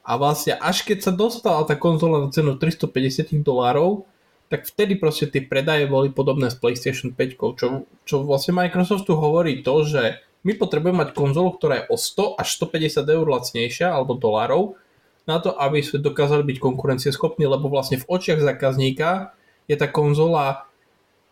a 0.09 0.17
vlastne 0.17 0.57
až 0.57 0.89
keď 0.89 1.05
sa 1.05 1.13
dostala 1.13 1.69
tá 1.69 1.77
konzola 1.77 2.25
na 2.25 2.29
cenu 2.33 2.57
350 2.57 3.45
dolárov, 3.45 4.09
tak 4.49 4.65
vtedy 4.65 4.97
proste 4.97 5.29
tie 5.29 5.45
predaje 5.45 5.85
boli 5.85 6.09
podobné 6.09 6.49
s 6.49 6.57
PlayStation 6.57 7.13
5, 7.13 7.61
čo, 7.61 7.85
čo 8.09 8.15
vlastne 8.25 8.57
Microsoft 8.57 9.05
tu 9.05 9.13
hovorí 9.13 9.61
to, 9.61 9.85
že 9.85 10.25
my 10.49 10.57
potrebujeme 10.57 11.05
mať 11.05 11.13
konzolu, 11.13 11.53
ktorá 11.61 11.85
je 11.85 11.89
o 11.93 11.97
100 12.01 12.41
až 12.41 12.49
150 12.57 13.05
eur 13.05 13.27
lacnejšia 13.29 13.93
alebo 13.93 14.17
dolárov 14.17 14.81
na 15.29 15.37
to, 15.45 15.53
aby 15.53 15.85
sme 15.85 16.01
dokázali 16.01 16.41
byť 16.41 16.57
konkurencieschopní, 16.57 17.45
lebo 17.45 17.69
vlastne 17.69 18.01
v 18.01 18.09
očiach 18.09 18.41
zákazníka 18.41 19.37
je 19.69 19.77
tá 19.77 19.85
konzola 19.85 20.65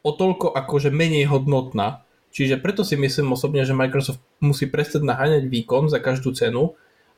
o 0.05 0.13
toľko 0.13 0.53
akože 0.53 0.93
menej 0.93 1.33
hodnotná. 1.33 2.05
Čiže 2.29 2.61
preto 2.61 2.85
si 2.85 3.01
myslím 3.01 3.33
osobne, 3.33 3.65
že 3.65 3.73
Microsoft 3.73 4.21
musí 4.45 4.69
prestať 4.69 5.01
naháňať 5.01 5.49
výkon 5.49 5.89
za 5.89 5.97
každú 5.97 6.37
cenu 6.37 6.77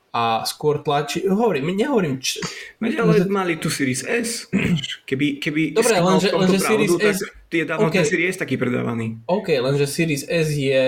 a 0.09 0.41
skôr 0.43 0.81
tlačí, 0.81 1.23
hovorím, 1.23 1.69
nehovorím, 1.71 2.17
č- 2.17 2.41
Veď 2.77 2.93
ale 2.99 3.25
mali 3.27 3.57
tu 3.57 3.69
Series 3.69 4.03
S. 4.03 4.49
Keby, 5.05 5.37
keby 5.37 5.73
Dobre, 5.73 6.01
lenže- 6.01 6.33
lenže 6.33 6.59
pravdu, 6.59 6.65
Series 6.65 6.93
tak 6.95 7.15
S- 7.15 7.29
je 7.51 7.65
dávno 7.65 7.87
OK. 7.87 7.95
ten 7.95 8.05
Series 8.05 8.33
S 8.33 8.39
taký 8.39 8.57
predávaný. 8.57 9.21
OK, 9.25 9.49
lenže 9.55 9.85
Series 9.85 10.25
S 10.25 10.49
je 10.51 10.87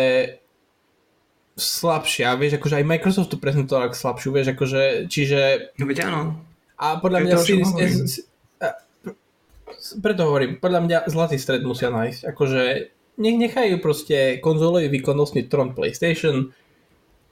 slabšia, 1.55 2.33
vieš, 2.35 2.57
akože 2.57 2.81
aj 2.81 2.87
Microsoft 2.87 3.29
to 3.29 3.37
prezentoval 3.37 3.87
ako 3.87 3.97
slabšiu, 3.99 4.29
vieš, 4.31 4.49
akože, 4.51 4.83
čiže 5.07 5.41
No 5.77 5.85
veď 5.85 5.99
áno. 6.07 6.41
a 6.75 6.97
podľa 6.97 7.19
To 7.19 7.25
mňa 7.27 7.35
to, 7.35 7.43
Series. 7.45 7.71
S 9.71 9.97
preto 9.97 10.25
hovorím, 10.25 10.57
podľa 10.57 10.81
mňa 10.81 10.99
zlatý 11.07 11.37
stred 11.37 11.61
musia 11.61 11.89
nájsť, 11.89 12.21
akože 12.27 12.63
nech 13.17 13.37
nechajú 13.39 13.77
proste 13.79 14.37
konzolový 14.39 14.89
výkonnostný 14.91 15.45
tron 15.47 15.73
PlayStation, 15.73 16.53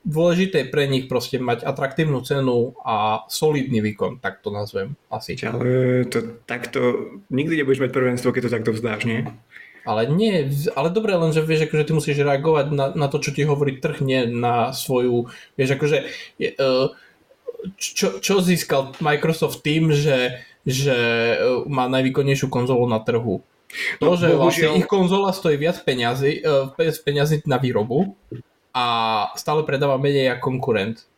dôležité 0.06 0.66
je 0.66 0.72
pre 0.72 0.86
nich 0.86 1.06
proste 1.10 1.38
mať 1.38 1.64
atraktívnu 1.64 2.22
cenu 2.22 2.74
a 2.82 3.24
solidný 3.26 3.82
výkon, 3.82 4.22
tak 4.22 4.40
to 4.42 4.50
nazvem 4.50 4.94
asi. 5.10 5.34
Ale 5.42 6.04
to 6.06 6.38
takto, 6.46 7.12
nikdy 7.28 7.62
nebudeš 7.62 7.82
mať 7.88 7.92
prvenstvo, 7.92 8.30
keď 8.30 8.42
to 8.48 8.54
takto 8.54 8.70
vzdáš, 8.74 9.02
nie? 9.04 9.26
Ale 9.88 10.04
nie, 10.04 10.52
ale 10.76 10.92
dobre, 10.92 11.16
lenže 11.16 11.40
vieš, 11.40 11.64
akože 11.64 11.86
ty 11.88 11.92
musíš 11.96 12.20
reagovať 12.20 12.66
na, 12.76 12.92
na 12.92 13.06
to, 13.08 13.24
čo 13.24 13.32
ti 13.32 13.48
hovorí 13.48 13.80
trh, 13.80 14.04
nie 14.04 14.28
na 14.28 14.76
svoju, 14.76 15.32
vieš, 15.56 15.80
akože 15.80 15.98
je, 16.36 16.52
uh, 16.60 16.92
čo, 17.80 18.20
čo 18.20 18.44
získal 18.44 18.92
Microsoft 19.00 19.64
tým, 19.64 19.88
že, 19.96 20.44
že 20.68 20.96
uh, 21.40 21.64
má 21.64 21.88
najvýkonnejšiu 21.88 22.52
konzolu 22.52 22.84
na 22.84 23.00
trhu? 23.00 23.40
To, 24.00 24.12
No, 24.12 24.16
že 24.16 24.32
vlastne 24.32 24.72
bohužiaľ- 24.72 24.76
ich 24.80 24.88
konzola 24.88 25.32
stojí 25.32 25.56
viac 25.56 25.80
peňazí, 25.80 26.44
uh, 26.44 26.72
peňazí 26.76 27.44
na 27.48 27.56
výrobu 27.56 28.12
a 28.72 28.84
stále 29.34 29.64
predáva 29.64 30.00
menej 30.00 30.36
ako 30.36 30.42
konkurent. 30.56 31.08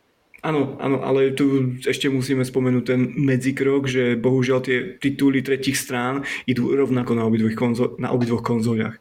Áno, 0.41 0.73
áno, 0.81 1.05
ale 1.05 1.37
tu 1.37 1.77
ešte 1.85 2.09
musíme 2.09 2.41
spomenúť 2.41 2.83
ten 2.85 3.13
medzikrok, 3.13 3.85
že 3.85 4.17
bohužiaľ 4.17 4.59
tie 4.65 4.97
tituly 4.97 5.45
tretich 5.45 5.77
strán 5.77 6.25
idú 6.49 6.73
rovnako 6.73 7.13
na 7.13 7.29
obidvoch, 7.29 7.53
konzo- 7.53 7.93
na 8.01 8.09
obidvoch 8.09 8.41
konzoliach. 8.41 8.97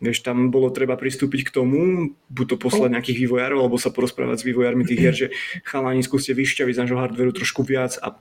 Vieš, 0.00 0.24
tam 0.24 0.48
bolo 0.48 0.72
treba 0.72 0.96
pristúpiť 0.96 1.52
k 1.52 1.54
tomu, 1.60 2.08
buď 2.32 2.46
to 2.48 2.56
poslať 2.56 2.96
nejakých 2.96 3.28
vývojárov, 3.28 3.60
alebo 3.60 3.76
sa 3.76 3.92
porozprávať 3.92 4.40
s 4.40 4.46
vývojármi 4.48 4.88
tých 4.88 5.00
hier, 5.04 5.12
že 5.12 5.28
chalani 5.68 6.00
skúste 6.00 6.32
vyšťaviť 6.32 6.72
z 6.72 6.80
nášho 6.80 6.96
hardveru 6.96 7.36
trošku 7.36 7.60
viac 7.60 8.00
a 8.00 8.16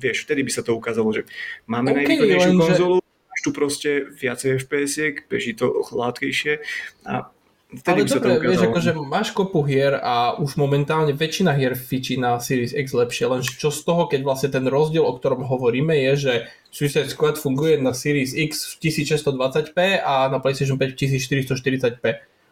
vieš, 0.00 0.24
vtedy 0.24 0.40
by 0.48 0.52
sa 0.56 0.64
to 0.64 0.72
ukázalo, 0.72 1.12
že 1.12 1.28
máme 1.68 1.92
OK, 1.92 1.96
najvýkonnejšiu 2.00 2.52
konzolu, 2.56 2.96
máš 3.04 3.40
tu 3.44 3.50
proste 3.52 3.90
viacej 4.16 4.64
FPS-iek, 4.64 5.28
beží 5.28 5.52
to 5.52 5.68
hladkejšie 5.92 6.64
a 7.04 7.28
vtedy 7.68 8.00
Ale 8.00 8.04
by 8.04 8.08
sa 8.08 8.16
to 8.16 8.28
dobre, 8.28 8.32
ukázalo. 8.32 8.48
vieš, 8.48 8.62
akože 8.64 8.90
máš 9.04 9.28
kopu 9.36 9.60
hier 9.68 10.00
a 10.00 10.36
už 10.40 10.56
momentálne 10.56 11.12
väčšina 11.12 11.52
hier 11.52 11.76
fičí 11.76 12.16
na 12.16 12.40
Series 12.40 12.72
X 12.72 12.96
lepšie, 12.96 13.24
len 13.28 13.40
čo 13.44 13.68
z 13.68 13.80
toho, 13.84 14.08
keď 14.08 14.20
vlastne 14.24 14.48
ten 14.48 14.64
rozdiel, 14.64 15.04
o 15.04 15.12
ktorom 15.12 15.44
hovoríme, 15.44 15.92
je, 16.08 16.12
že 16.16 16.32
Suicide 16.72 17.12
Squad 17.12 17.36
funguje 17.36 17.76
na 17.76 17.92
Series 17.92 18.32
X 18.32 18.76
v 18.76 18.88
1620p 18.88 20.00
a 20.00 20.32
na 20.32 20.40
PlayStation 20.40 20.80
5 20.80 20.92
v 20.92 20.96
1440p. 20.96 22.04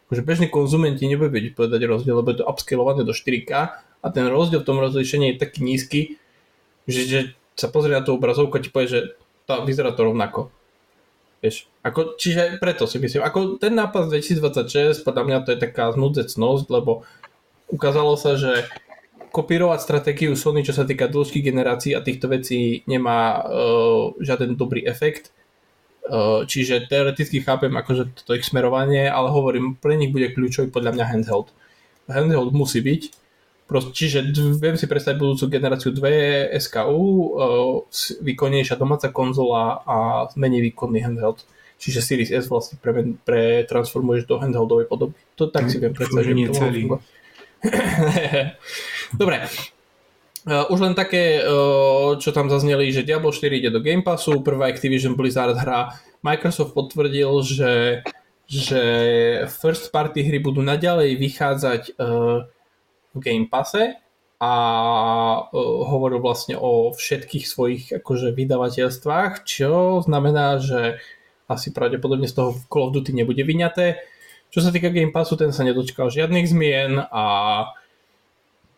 Akože 0.07 0.23
bežní 0.23 0.47
konzumenti 0.53 1.09
nebudú 1.09 1.35
vedieť 1.35 1.59
povedať 1.59 1.81
rozdiel, 1.83 2.23
lebo 2.23 2.31
je 2.31 2.39
to 2.41 2.47
upscalované 2.47 3.03
do 3.03 3.11
4K 3.11 3.53
a 3.83 4.07
ten 4.13 4.25
rozdiel 4.31 4.63
v 4.63 4.69
tom 4.69 4.79
rozlišení 4.79 5.35
je 5.35 5.43
taký 5.43 5.67
nízky, 5.67 6.01
že, 6.87 7.03
že 7.09 7.19
sa 7.59 7.73
pozrie 7.73 7.97
na 7.97 8.07
tú 8.07 8.15
obrazovku 8.15 8.55
a 8.55 8.63
ti 8.63 8.71
povie, 8.71 8.87
že 8.87 9.01
to 9.51 9.65
vyzerá 9.67 9.91
to 9.97 10.07
rovnako. 10.07 10.55
Vieš, 11.47 11.71
ako, 11.87 12.19
čiže 12.19 12.59
preto 12.59 12.91
si 12.91 12.99
myslím, 12.99 13.23
ako 13.23 13.63
ten 13.63 13.71
nápad 13.79 14.11
z 14.11 14.43
2026, 14.43 15.07
podľa 15.07 15.23
mňa 15.23 15.39
to 15.47 15.55
je 15.55 15.63
taká 15.63 15.95
znúdzecnosť, 15.95 16.67
lebo 16.75 17.07
ukázalo 17.71 18.19
sa, 18.19 18.35
že 18.35 18.67
kopírovať 19.31 19.79
stratégiu 19.79 20.35
Sony, 20.35 20.67
čo 20.67 20.75
sa 20.75 20.83
týka 20.83 21.07
dĺžky 21.07 21.39
generácií 21.47 21.95
a 21.95 22.03
týchto 22.03 22.27
vecí 22.27 22.83
nemá 22.91 23.47
uh, 23.47 24.11
žiaden 24.19 24.59
dobrý 24.59 24.83
efekt. 24.91 25.31
Uh, 26.03 26.43
čiže 26.51 26.91
teoreticky 26.91 27.39
chápem 27.47 27.71
akože 27.71 28.11
toto 28.11 28.35
ich 28.35 28.43
smerovanie, 28.43 29.07
ale 29.07 29.31
hovorím, 29.31 29.79
pre 29.79 29.95
nich 29.95 30.11
bude 30.11 30.35
kľúčový 30.35 30.75
podľa 30.75 30.99
mňa 30.99 31.05
handheld. 31.15 31.55
Handheld 32.11 32.51
musí 32.59 32.83
byť, 32.83 33.03
Proste, 33.67 33.91
čiže 33.91 34.23
viem 34.63 34.79
si 34.79 34.87
predstaviť 34.87 35.19
budúcu 35.19 35.51
generáciu 35.51 35.91
2 35.91 36.55
SKU, 36.55 37.03
s- 37.91 38.15
výkonnejšia 38.23 38.79
domáca 38.79 39.11
konzola 39.11 39.83
a 39.83 39.97
menej 40.39 40.71
výkonný 40.71 41.03
handheld. 41.03 41.43
Čiže 41.77 41.99
Series 42.01 42.31
S 42.31 42.47
vlastne 42.47 42.79
pre, 42.79 43.19
pretransformuješ 43.27 44.25
do 44.25 44.39
handheldovej 44.39 44.87
podoby. 44.87 45.19
To 45.37 45.51
tak 45.51 45.67
si 45.69 45.83
viem 45.83 45.93
predstaviť. 45.93 46.25
že 46.25 46.47
to 46.47 46.55
mohlo. 46.57 46.97
Dobre. 49.21 49.37
Uh, 50.47 50.63
už 50.71 50.79
len 50.79 50.95
také, 50.95 51.43
uh, 51.43 52.15
čo 52.23 52.31
tam 52.31 52.47
zazneli, 52.47 52.95
že 52.95 53.03
Diablo 53.03 53.35
4 53.35 53.51
ide 53.51 53.71
do 53.75 53.83
Game 53.83 54.07
Passu, 54.07 54.47
prvá 54.47 54.71
Activision 54.71 55.19
Blizzard 55.19 55.59
hra. 55.59 55.99
Microsoft 56.23 56.71
potvrdil, 56.71 57.43
že, 57.43 58.07
že 58.47 58.83
first 59.51 59.91
party 59.91 60.23
hry 60.23 60.39
budú 60.39 60.63
naďalej 60.63 61.19
vychádzať 61.19 61.83
Game 63.19 63.49
Passe 63.49 63.99
a 64.37 64.53
uh, 65.49 65.81
hovoril 65.89 66.21
vlastne 66.21 66.61
o 66.61 66.93
všetkých 66.93 67.45
svojich 67.49 67.85
akože 68.01 68.37
vydavateľstvách, 68.37 69.49
čo 69.49 70.05
znamená, 70.05 70.61
že 70.61 71.01
asi 71.47 71.71
pravdepodobne 71.71 72.27
z 72.29 72.37
toho 72.37 72.51
Call 72.69 72.91
of 72.91 72.95
Duty 72.95 73.15
nebude 73.15 73.41
vyňaté. 73.41 74.03
Čo 74.51 74.63
sa 74.63 74.71
týka 74.71 74.91
Game 74.93 75.15
Passu, 75.15 75.35
ten 75.39 75.51
sa 75.51 75.65
nedočkal 75.67 76.11
žiadnych 76.11 76.47
zmien 76.47 77.01
a 77.01 77.25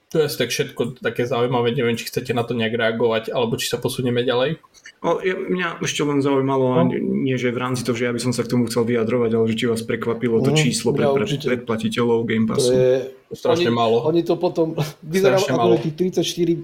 to 0.09 0.18
je 0.18 0.28
tak 0.30 0.48
všetko 0.48 0.96
také 0.98 1.24
zaujímavé, 1.24 1.72
neviem, 1.72 1.92
či 1.92 2.04
chcete 2.04 2.32
na 2.32 2.40
to 2.40 2.52
nejak 2.52 2.72
reagovať, 2.72 3.28
alebo 3.28 3.54
či 3.54 3.68
sa 3.68 3.76
posunieme 3.76 4.22
ďalej. 4.22 4.56
O, 4.98 5.20
ja, 5.20 5.36
mňa 5.36 5.68
ešte 5.78 6.00
len 6.00 6.18
zaujímalo, 6.18 6.64
No. 6.80 6.90
nie 6.90 7.36
že 7.36 7.48
v 7.48 7.61
rámci 7.61 7.84
toho, 7.84 7.92
že 7.92 8.09
ja 8.09 8.12
by 8.12 8.18
som 8.18 8.32
sa 8.32 8.40
k 8.40 8.50
tomu 8.50 8.66
chcel 8.66 8.82
vyjadrovať, 8.82 9.30
ale 9.30 9.44
že 9.46 9.54
či 9.54 9.66
vás 9.66 9.80
prekvapilo 9.80 10.40
to 10.40 10.50
Mhm, 10.50 10.59
číslo 10.59 10.90
pre, 10.90 11.06
pre 11.06 11.28
predplatiteľov 11.28 12.24
Game 12.24 12.46
To 12.46 12.50
Passu. 12.50 12.72
je, 12.72 12.90
Strašne 13.30 13.68
oni, 13.68 13.76
málo. 13.76 13.96
Oni 14.02 14.22
to 14.22 14.34
potom, 14.34 14.72
vyzeralo 15.04 15.44
ako 15.44 15.54
málo. 15.54 15.74
na 15.76 15.84
tých 15.84 15.94
34, 15.94 16.56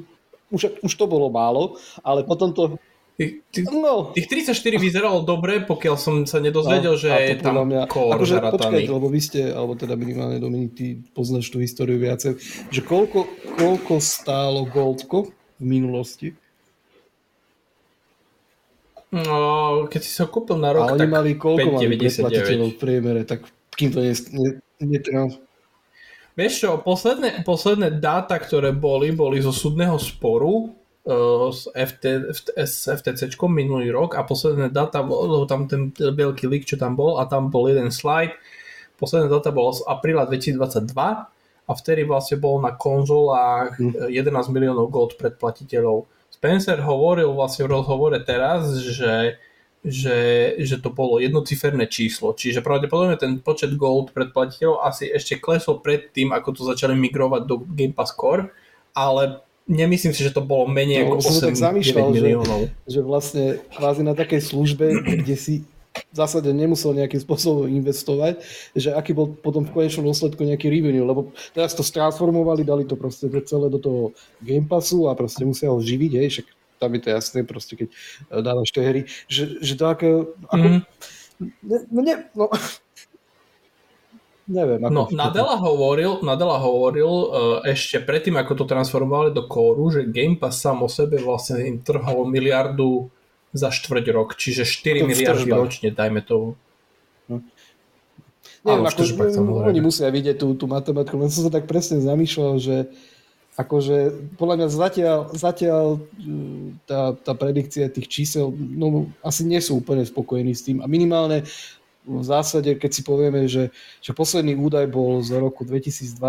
už, 0.48 0.62
už 0.80 0.92
to 0.92 1.04
bolo 1.04 1.28
málo, 1.28 1.76
ale 2.00 2.24
potom 2.24 2.48
to, 2.50 2.74
Tých, 3.14 3.46
tých, 3.46 3.70
no, 3.70 4.10
tých 4.10 4.26
34 4.26 4.74
vyzeralo 4.74 5.22
dobre, 5.22 5.62
pokiaľ 5.62 5.94
som 5.94 6.26
sa 6.26 6.42
nedozvedel, 6.42 6.98
No, 6.98 6.98
že 6.98 7.14
a 7.14 7.22
je 7.22 7.38
tam 7.38 7.62
mňa, 7.62 7.86
core 7.86 8.18
akože, 8.18 8.34
počkajte, 8.50 8.90
lebo 8.90 9.06
vy 9.06 9.20
ste, 9.22 9.54
alebo 9.54 9.78
teda 9.78 9.94
minimálne 9.94 10.42
Dominik, 10.42 10.74
ty 10.74 10.98
poznáš 11.14 11.46
tú 11.54 11.62
históriu 11.62 12.02
viacej, 12.02 12.34
že 12.74 12.80
koľko, 12.82 13.30
koľko 13.54 14.02
stálo 14.02 14.66
Goldko 14.66 15.30
v 15.30 15.64
minulosti? 15.64 16.34
No, 19.14 19.86
keď 19.86 20.00
si 20.02 20.10
sa 20.10 20.26
kúpil 20.26 20.58
na 20.58 20.74
A 20.74 20.82
rok, 20.82 20.98
oni 20.98 21.06
tak 21.06 21.14
mali 21.14 21.30
koľko 21.38 21.78
mali 21.78 21.86
5,99. 21.94 21.94
predplatiteľov 21.94 22.68
v 22.74 22.78
priemere, 22.82 23.22
tak 23.22 23.46
kým 23.78 23.94
to 23.94 24.02
ne, 24.02 24.10
ne, 24.10 24.50
netrans... 24.82 25.38
Vieš 26.34 26.66
čo, 26.66 26.70
posledné, 26.82 27.46
posledné 27.46 28.02
dáta, 28.02 28.42
ktoré 28.42 28.74
boli, 28.74 29.14
boli 29.14 29.38
zo 29.38 29.54
súdneho 29.54 29.94
sporu 30.02 30.74
s, 31.04 31.68
FT, 31.68 32.04
s 32.56 32.88
FTC 32.88 33.28
minulý 33.52 33.92
rok 33.92 34.16
a 34.16 34.24
posledné 34.24 34.72
dáta, 34.72 35.04
bol 35.04 35.44
tam 35.44 35.68
ten 35.68 35.92
veľký 35.92 36.48
leak, 36.48 36.64
čo 36.64 36.80
tam 36.80 36.96
bol 36.96 37.20
a 37.20 37.28
tam 37.28 37.52
bol 37.52 37.68
jeden 37.68 37.92
slide. 37.92 38.32
Posledné 38.96 39.28
dáta 39.28 39.52
bolo 39.52 39.76
z 39.76 39.84
apríla 39.84 40.24
2022 40.24 40.96
a 41.64 41.72
vtedy 41.76 42.08
vlastne 42.08 42.40
bol 42.40 42.56
na 42.56 42.72
konzolách 42.72 43.76
Hm. 43.76 44.08
eh, 44.08 44.20
11 44.24 44.48
miliónov 44.48 44.88
gold 44.88 45.20
predplatiteľov. 45.20 46.08
Spencer 46.32 46.80
hovoril 46.80 47.30
vlastne 47.36 47.68
v 47.68 47.72
rozhovore 47.76 48.16
teraz, 48.24 48.72
že 48.80 49.36
že, 49.84 50.56
že 50.64 50.80
to 50.80 50.88
bolo 50.88 51.20
jednociferné 51.20 51.84
číslo. 51.92 52.32
Čiže 52.32 52.64
pravdepodobne 52.64 53.20
ten 53.20 53.36
počet 53.36 53.76
gold 53.76 54.16
predplatiteľov 54.16 54.80
asi 54.80 55.12
ešte 55.12 55.36
klesol 55.36 55.84
pred 55.84 56.08
tým, 56.08 56.32
ako 56.32 56.56
to 56.56 56.62
začali 56.64 56.96
migrovať 56.96 57.44
do 57.44 57.60
Game 57.68 57.92
Pass 57.92 58.16
Core, 58.16 58.48
ale 58.96 59.43
nemyslím 59.66 60.10
si, 60.10 60.20
že 60.20 60.30
to 60.30 60.40
bolo 60.40 60.66
menej 60.66 61.02
No, 61.02 61.08
ako 61.10 61.22
som 61.22 61.32
sa 61.34 61.42
8 61.42 61.48
tak 61.48 61.56
zamýšľal, 61.58 62.06
9 62.06 62.12
že- 62.12 62.22
miliónov. 62.22 62.60
že 62.84 63.00
vlastne 63.00 63.44
kvázi 63.70 64.02
na 64.02 64.12
takej 64.12 64.40
službe, 64.42 64.86
kde 65.16 65.34
si 65.34 65.54
v 65.94 66.16
zásade 66.16 66.50
nemusel 66.50 66.90
nejakým 66.92 67.18
spôsobom 67.18 67.70
investovať, 67.70 68.42
že 68.72 68.90
aký 68.90 69.12
bol 69.12 69.30
potom 69.30 69.62
v 69.62 69.70
konečnom 69.72 70.02
dôsledku 70.04 70.42
nejaký 70.42 70.66
revenue, 70.66 71.02
lebo 71.02 71.20
teraz 71.50 71.70
to 71.70 71.80
stransformovali, 71.80 72.60
dali 72.60 72.82
to 72.82 72.94
proste 72.94 73.30
celé 73.42 73.66
do 73.68 73.78
toho 73.78 74.10
Game 74.38 74.66
Passu 74.66 75.06
a 75.06 75.14
proste 75.14 75.42
musia 75.42 75.70
ho 75.70 75.78
živiť, 75.78 76.12
hej, 76.16 76.28
však 76.30 76.46
tam 76.76 76.90
je 76.90 77.00
to 77.00 77.08
jasné, 77.08 77.38
proste 77.42 77.74
keď 77.76 77.88
eh, 77.88 78.42
dávaš 78.42 78.68
tie 78.68 78.82
hry, 78.82 79.00
že, 79.24 79.42
že 79.58 79.74
to 79.74 79.84
ako, 79.86 80.06
ako 80.48 80.66
Mhm. 80.66 80.78
ne, 81.62 81.78
no, 81.88 82.00
ne, 82.00 82.14
no, 82.32 82.44
neviem. 84.48 84.80
Ako 84.84 84.92
No, 84.92 85.02
Nadella 85.10 85.56
hovoril, 85.56 86.20
Nadella 86.20 86.58
hovoril 86.60 87.08
uh, 87.08 87.26
ešte 87.64 88.00
predtým, 88.02 88.36
ako 88.36 88.52
to 88.60 88.64
transformovali 88.64 89.32
do 89.32 89.44
kóru, 89.48 89.88
že 89.88 90.04
Game 90.08 90.36
Pass 90.36 90.60
sám 90.60 90.84
o 90.84 90.88
sebe 90.88 91.20
vlastne 91.20 91.64
im 91.64 91.76
trhol 91.80 92.28
miliardu 92.28 93.08
za 93.54 93.70
štvrť 93.70 94.06
rok, 94.10 94.34
čiže 94.34 94.66
4 94.66 95.00
To 95.00 95.06
v 95.06 95.10
miliardy 95.14 95.50
ročne, 95.54 95.88
dajme 95.94 96.20
tomu. 96.26 96.58
Neviem, 98.64 98.80
Áno, 98.80 98.88
ako, 98.88 98.96
v 98.96 99.00
tržbách, 99.04 99.30
samozrejme. 99.36 99.70
oni 99.76 99.80
musia 99.84 100.08
vidieť 100.08 100.36
tú, 100.40 100.56
tú 100.56 100.64
matematiku, 100.64 101.20
len 101.20 101.28
som 101.28 101.44
sa 101.44 101.52
tak 101.52 101.68
presne 101.68 102.00
zamýšľal, 102.00 102.52
že 102.56 102.76
akože 103.54 103.96
podľa 104.34 104.54
mňa 104.58 104.68
zatiaľ, 104.72 105.18
zatiaľ 105.30 105.84
tá, 106.88 107.14
tá 107.14 107.32
predikcia 107.38 107.92
tých 107.92 108.10
čísel, 108.10 108.50
no 108.50 109.12
asi 109.22 109.46
nie 109.46 109.62
sú 109.62 109.78
úplne 109.78 110.02
spokojení 110.02 110.56
s 110.56 110.66
tým 110.66 110.82
a 110.82 110.90
minimálne 110.90 111.46
v 112.04 112.24
zásade, 112.24 112.76
keď 112.76 112.90
si 112.92 113.02
povieme, 113.02 113.48
že, 113.48 113.72
že 114.04 114.12
posledný 114.12 114.54
údaj 114.60 114.86
bol 114.92 115.24
z 115.24 115.40
roku 115.40 115.64
2022, 115.64 116.20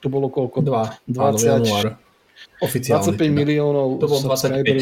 to 0.00 0.06
bolo 0.08 0.32
koľko? 0.32 0.64
2, 0.64 1.12
20, 1.12 1.96
Oficiálne. 2.62 3.14
25 3.14 3.18
teda. 3.18 3.34
miliónov 3.34 3.98
to 3.98 4.06
bol 4.06 4.22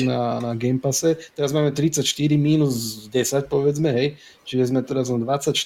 na, 0.05 0.41
na 0.41 0.53
Game 0.57 0.81
Passe. 0.81 1.17
Teraz 1.33 1.57
máme 1.57 1.73
34 1.73 2.05
minus 2.37 3.09
10 3.09 3.49
povedzme, 3.49 3.93
hej. 3.93 4.09
Čiže 4.45 4.73
sme 4.73 4.81
teraz 4.85 5.09
len 5.09 5.25
24. 5.25 5.57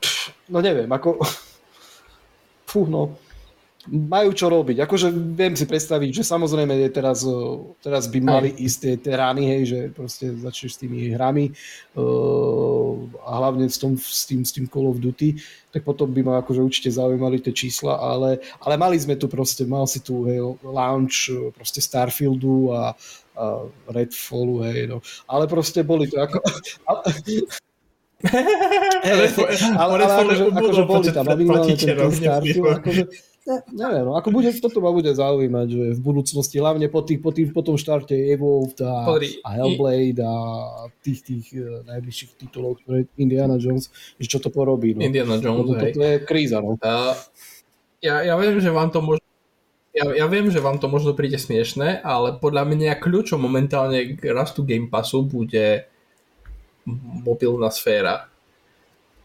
Pff, 0.00 0.32
no 0.52 0.60
neviem, 0.60 0.88
ako... 0.92 1.18
Fú, 2.68 2.84
no 2.84 3.16
majú 3.88 4.30
čo 4.36 4.52
robiť. 4.52 4.84
Akože 4.84 5.08
viem 5.12 5.56
si 5.56 5.64
predstaviť, 5.64 6.20
že 6.20 6.22
samozrejme 6.24 6.76
je 6.76 6.88
teraz, 6.92 7.24
teraz 7.80 8.04
by 8.12 8.20
mali 8.20 8.50
Aj. 8.52 8.60
isté 8.60 9.00
tie 9.00 9.16
rány, 9.16 9.48
hej, 9.48 9.62
že 9.64 9.78
proste 9.96 10.32
začneš 10.36 10.76
s 10.76 10.80
tými 10.84 11.16
hrami 11.16 11.50
uh, 11.96 12.92
a 13.24 13.30
hlavne 13.40 13.66
s, 13.66 13.80
tom, 13.80 13.96
s, 13.96 14.28
tým, 14.28 14.44
s 14.44 14.52
tým 14.52 14.68
Call 14.68 14.92
of 14.92 15.00
Duty, 15.00 15.40
tak 15.72 15.84
potom 15.88 16.12
by 16.12 16.20
ma 16.20 16.34
akože 16.44 16.60
určite 16.60 16.90
zaujímali 16.92 17.40
tie 17.40 17.52
čísla, 17.56 17.96
ale, 17.96 18.44
ale 18.60 18.74
mali 18.76 19.00
sme 19.00 19.16
tu 19.16 19.26
proste, 19.26 19.64
mal 19.64 19.88
si 19.88 20.04
tu 20.04 20.28
hej, 20.28 20.44
launch 20.62 21.32
proste 21.56 21.80
Starfieldu 21.80 22.72
a, 22.76 22.92
a 23.36 23.44
Redfallu, 23.88 24.64
hej, 24.68 24.92
no. 24.92 25.00
Ale 25.24 25.48
proste 25.48 25.80
boli 25.80 26.08
to 26.08 26.20
ako... 26.20 26.38
ale, 29.06 29.30
ale, 29.78 29.94
ale 29.94 30.04
akože, 30.10 30.44
akože 30.50 30.82
boli 30.90 31.06
tam, 31.14 31.22
minimálne 31.30 31.78
ten, 31.78 31.94
ten 31.94 32.10
Starfield, 32.10 32.82
akože, 32.82 33.02
Ne, 33.48 33.64
neviem, 33.72 34.04
no, 34.04 34.12
ako 34.12 34.28
bude, 34.28 34.52
toto 34.60 34.84
ma 34.84 34.92
bude 34.92 35.08
zaujímať, 35.08 35.66
že 35.72 35.84
v 35.96 36.00
budúcnosti, 36.04 36.60
hlavne 36.60 36.92
po, 36.92 37.00
tých, 37.00 37.16
po, 37.24 37.32
tých, 37.32 37.48
po 37.56 37.64
tom 37.64 37.80
štarte 37.80 38.12
Evolved 38.12 38.76
a, 38.84 39.08
a 39.08 39.48
Hellblade 39.56 40.20
a 40.20 40.34
tých, 41.00 41.24
tých 41.24 41.46
uh, 41.56 41.80
najbližších 41.88 42.36
titulov, 42.36 42.76
ktoré 42.84 43.08
Indiana 43.16 43.56
Jones, 43.56 43.88
že 44.20 44.28
čo 44.28 44.36
to 44.36 44.52
porobí. 44.52 44.92
No. 44.92 45.00
Indiana 45.00 45.40
Jones, 45.40 45.64
to, 45.64 45.96
to 45.96 46.02
je 46.04 46.16
kríza. 46.28 46.60
No. 46.60 46.76
Uh, 46.76 47.16
ja, 48.04 48.20
ja 48.20 48.36
viem, 48.36 48.60
že 48.60 48.68
vám 48.68 48.92
to 48.92 49.00
možno 49.00 49.24
ja, 49.96 50.04
ja 50.14 50.26
viem, 50.30 50.46
že 50.52 50.62
vám 50.62 50.78
to 50.78 50.86
možno 50.86 51.16
príde 51.16 51.40
smiešné, 51.40 52.06
ale 52.06 52.38
podľa 52.38 52.68
mňa 52.70 53.02
kľúčom 53.02 53.40
momentálne 53.40 54.14
k 54.14 54.30
rastu 54.30 54.62
Game 54.62 54.86
Passu 54.86 55.26
bude 55.26 55.88
mobilná 57.24 57.72
sféra 57.72 58.30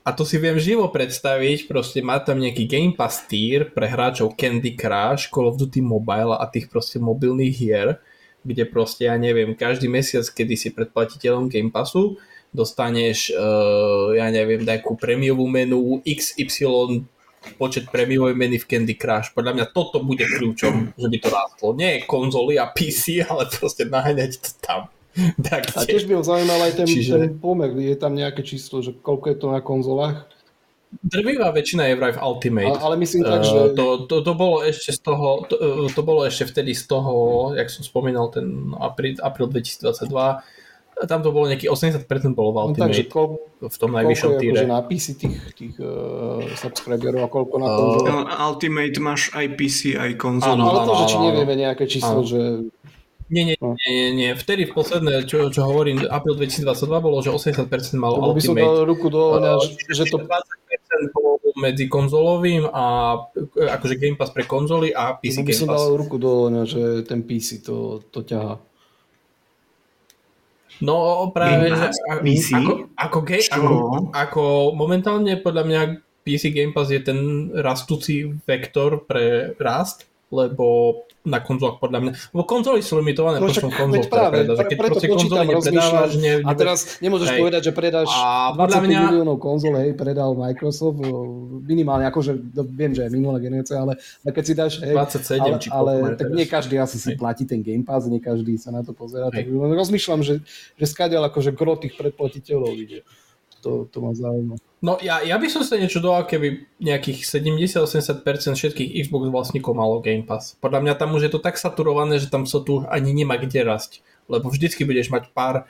a 0.03 0.09
to 0.11 0.27
si 0.27 0.35
viem 0.35 0.59
živo 0.59 0.91
predstaviť, 0.91 1.71
proste 1.71 2.03
má 2.03 2.19
tam 2.19 2.43
nejaký 2.43 2.67
Game 2.67 2.91
Pass 2.91 3.23
tier 3.23 3.71
pre 3.71 3.87
hráčov 3.87 4.35
Candy 4.35 4.75
Crush, 4.75 5.31
Call 5.31 5.47
of 5.47 5.55
Duty 5.55 5.79
Mobile 5.79 6.35
a 6.35 6.43
tých 6.51 6.67
proste 6.67 6.99
mobilných 6.99 7.55
hier, 7.55 8.03
kde 8.43 8.67
proste, 8.67 9.07
ja 9.07 9.15
neviem, 9.15 9.55
každý 9.55 9.87
mesiac, 9.87 10.27
kedy 10.27 10.59
si 10.59 10.75
predplatiteľom 10.75 11.47
Game 11.47 11.71
Passu, 11.71 12.19
dostaneš, 12.51 13.31
uh, 13.31 14.11
ja 14.13 14.27
neviem, 14.27 14.67
nejakú 14.67 14.99
prémiovú 14.99 15.47
menu, 15.47 16.03
XY 16.03 17.07
počet 17.55 17.87
prémiovej 17.91 18.35
meny 18.35 18.59
v 18.59 18.67
Candy 18.67 18.95
Crush. 18.95 19.31
Podľa 19.31 19.55
mňa 19.55 19.65
toto 19.71 19.99
bude 20.03 20.23
kľúčom, 20.23 20.95
že 20.95 21.07
by 21.07 21.17
to 21.19 21.29
rástlo. 21.31 21.67
Nie 21.75 22.03
konzoly 22.07 22.59
a 22.59 22.71
PC, 22.71 23.19
ale 23.31 23.47
proste 23.51 23.87
naháňať 23.87 24.39
to 24.39 24.51
tam. 24.59 24.81
tak, 25.49 25.69
a 25.77 25.85
tiež 25.85 26.09
by 26.09 26.17
ho 26.17 26.23
zaujímal 26.25 26.59
aj 26.65 26.73
ten, 26.83 26.87
Čiže... 26.89 27.13
ten 27.17 27.33
pomer, 27.37 27.69
je 27.77 27.97
tam 27.97 28.17
nejaké 28.17 28.41
číslo, 28.41 28.81
že 28.81 28.97
koľko 28.97 29.25
je 29.29 29.37
to 29.37 29.47
na 29.53 29.61
konzolách? 29.61 30.25
Drvivá 31.01 31.49
väčšina 31.49 31.89
je 31.89 31.97
vraj 31.97 32.13
v 32.13 32.21
Ultimate. 32.21 32.77
Ale, 32.77 32.93
ale 32.93 32.95
myslím 33.01 33.25
tak, 33.25 33.41
že... 33.41 33.73
To, 33.73 34.05
to, 34.05 34.21
to, 34.21 34.33
bolo 34.37 34.61
ešte 34.61 34.93
z 34.93 34.99
toho, 35.01 35.41
to, 35.49 35.89
to 35.89 36.01
bolo 36.05 36.21
ešte 36.21 36.45
vtedy 36.45 36.77
z 36.77 36.85
toho, 36.85 37.13
jak 37.57 37.65
som 37.73 37.81
spomínal, 37.81 38.29
ten 38.29 38.73
apríl, 38.77 39.17
apríl 39.17 39.49
2022, 39.49 39.89
tam 40.93 41.19
to 41.25 41.33
bolo 41.33 41.49
nejaký 41.49 41.65
80% 41.65 42.05
bolo 42.37 42.53
v 42.53 42.57
Ultimate, 42.69 42.77
no, 42.77 42.85
takže 42.85 43.03
koľ, 43.09 43.27
v 43.65 43.77
tom 43.81 43.91
najvyššom 43.97 44.31
týre. 44.37 44.53
Koľko 44.53 44.61
je 44.61 44.69
na 44.69 44.81
PC 44.85 45.05
tých, 45.17 45.37
tých 45.57 45.75
uh, 45.81 46.45
subscriberov 46.53 47.25
a 47.25 47.29
koľko 47.33 47.55
na 47.57 47.69
konzole? 47.73 48.07
Uh, 48.13 48.47
Ultimate 48.53 48.97
máš 49.01 49.21
aj 49.33 49.45
PC, 49.57 49.97
aj 49.97 50.11
konzolu. 50.21 50.61
Áno, 50.61 50.69
ale 50.69 50.79
to, 50.85 50.93
že 51.01 51.05
či 51.09 51.17
nevieme 51.17 51.53
nejaké 51.57 51.83
číslo, 51.89 52.21
áno. 52.21 52.29
že 52.29 52.41
nie, 53.33 53.43
nie, 53.49 53.55
no. 53.57 53.73
nie, 53.73 54.13
nie, 54.13 54.29
Vtedy 54.37 54.69
v 54.69 54.77
posledné, 54.77 55.25
čo, 55.25 55.49
čo 55.49 55.65
hovorím, 55.65 56.05
apríl 56.05 56.37
2022 56.37 56.85
bolo, 57.01 57.17
že 57.25 57.33
80% 57.33 57.65
malo 57.97 58.21
Lebo 58.21 58.37
Ultimate. 58.37 58.37
by 58.37 58.41
som 58.45 58.55
dal 58.55 58.75
ruku 58.85 59.07
do 59.09 59.21
ohňa, 59.33 59.53
uh, 59.57 59.93
že 59.97 60.03
to... 60.13 60.17
20% 60.21 61.15
bolo 61.17 61.33
medzi 61.57 61.85
konzolovým 61.89 62.69
a 62.69 62.85
akože 63.49 63.95
Game 63.97 64.17
Pass 64.17 64.29
pre 64.29 64.45
konzoly 64.45 64.93
a 64.93 65.17
PC 65.17 65.41
Lebo 65.41 65.49
by 65.49 65.53
som 65.57 65.69
dal 65.73 65.89
ruku 65.97 66.15
do 66.21 66.29
ohňa, 66.49 66.63
že 66.69 66.81
ten 67.09 67.25
PC 67.25 67.65
to, 67.65 68.05
to 68.13 68.21
ťahá. 68.21 68.61
No 70.81 71.29
práve, 71.31 71.69
že 71.69 71.89
PC? 72.21 72.57
ako, 72.57 72.71
ako, 72.97 73.17
ako, 73.29 73.71
ako 74.11 74.43
momentálne 74.73 75.37
podľa 75.39 75.63
mňa 75.65 75.81
PC 76.23 76.55
Game 76.55 76.73
Pass 76.73 76.89
je 76.89 77.03
ten 77.03 77.51
rastúci 77.51 78.31
vektor 78.47 79.03
pre 79.05 79.53
rast, 79.59 80.07
lebo 80.31 80.99
na 81.23 81.39
konzolách 81.39 81.79
podľa 81.79 81.99
mňa. 82.03 82.11
Lebo 82.35 82.43
konzoly 82.43 82.83
sú 82.83 82.99
limitované 82.99 83.39
no, 83.39 83.47
počtom 83.47 83.71
konzol, 83.71 84.03
práve, 84.11 84.43
predáš. 84.43 84.67
Keď 84.67 84.77
preto 84.77 84.99
konzoly 85.07 85.45
nepredávaš, 85.55 86.11
ne, 86.19 86.33
a 86.43 86.51
teraz 86.51 86.79
nemôžeš 86.99 87.29
hej. 87.31 87.39
povedať, 87.39 87.61
že 87.63 87.71
predáš 87.71 88.11
a 88.11 88.51
25 88.59 88.83
mňa... 88.83 88.99
miliónov 89.07 89.37
konzol, 89.39 89.73
hej, 89.79 89.95
predal 89.95 90.35
Microsoft, 90.35 90.99
minimálne, 91.63 92.11
akože 92.11 92.35
viem, 92.67 92.91
že 92.91 93.07
je 93.07 93.09
minulá 93.15 93.39
generácia, 93.39 93.79
ale 93.79 93.95
keď 94.27 94.43
si 94.43 94.53
dáš, 94.53 94.73
hej, 94.83 94.91
27, 94.91 95.39
ale, 95.39 95.55
či 95.63 95.67
ale 95.71 95.91
tak 96.19 96.27
nie 96.35 96.43
každý 96.43 96.75
asi 96.75 96.99
si 96.99 97.15
hej. 97.15 97.17
platí 97.17 97.47
ten 97.47 97.63
Game 97.63 97.87
Pass, 97.87 98.03
nie 98.11 98.19
každý 98.19 98.59
sa 98.59 98.75
na 98.75 98.83
to 98.83 98.91
pozera, 98.91 99.31
tak 99.31 99.47
rozmýšľam, 99.47 100.27
že, 100.27 100.43
že 100.75 100.85
skáďal 100.85 101.23
akože 101.31 101.55
gro 101.55 101.79
tých 101.79 101.95
predplatiteľov 101.95 102.75
ide 102.75 103.07
to, 103.63 103.87
to 103.87 103.97
ma 104.03 104.11
zaujíma. 104.11 104.59
No 104.83 104.99
ja, 104.99 105.23
ja 105.23 105.39
by 105.39 105.47
som 105.47 105.63
sa 105.63 105.79
niečo 105.79 106.03
doval, 106.03 106.27
keby 106.27 106.67
nejakých 106.83 107.23
70-80% 107.23 108.19
všetkých 108.59 109.07
Xbox 109.07 109.31
vlastníkov 109.31 109.71
malo 109.71 110.03
Game 110.03 110.27
Pass. 110.27 110.59
Podľa 110.59 110.83
mňa 110.83 110.93
tam 110.99 111.15
už 111.15 111.31
je 111.31 111.31
to 111.31 111.39
tak 111.39 111.55
saturované, 111.55 112.19
že 112.19 112.27
tam 112.27 112.43
sa 112.43 112.59
tu 112.59 112.83
ani 112.91 113.15
nemá 113.15 113.39
kde 113.39 113.63
rasť. 113.63 114.03
Lebo 114.27 114.51
vždycky 114.51 114.83
budeš 114.83 115.07
mať 115.07 115.31
pár 115.31 115.63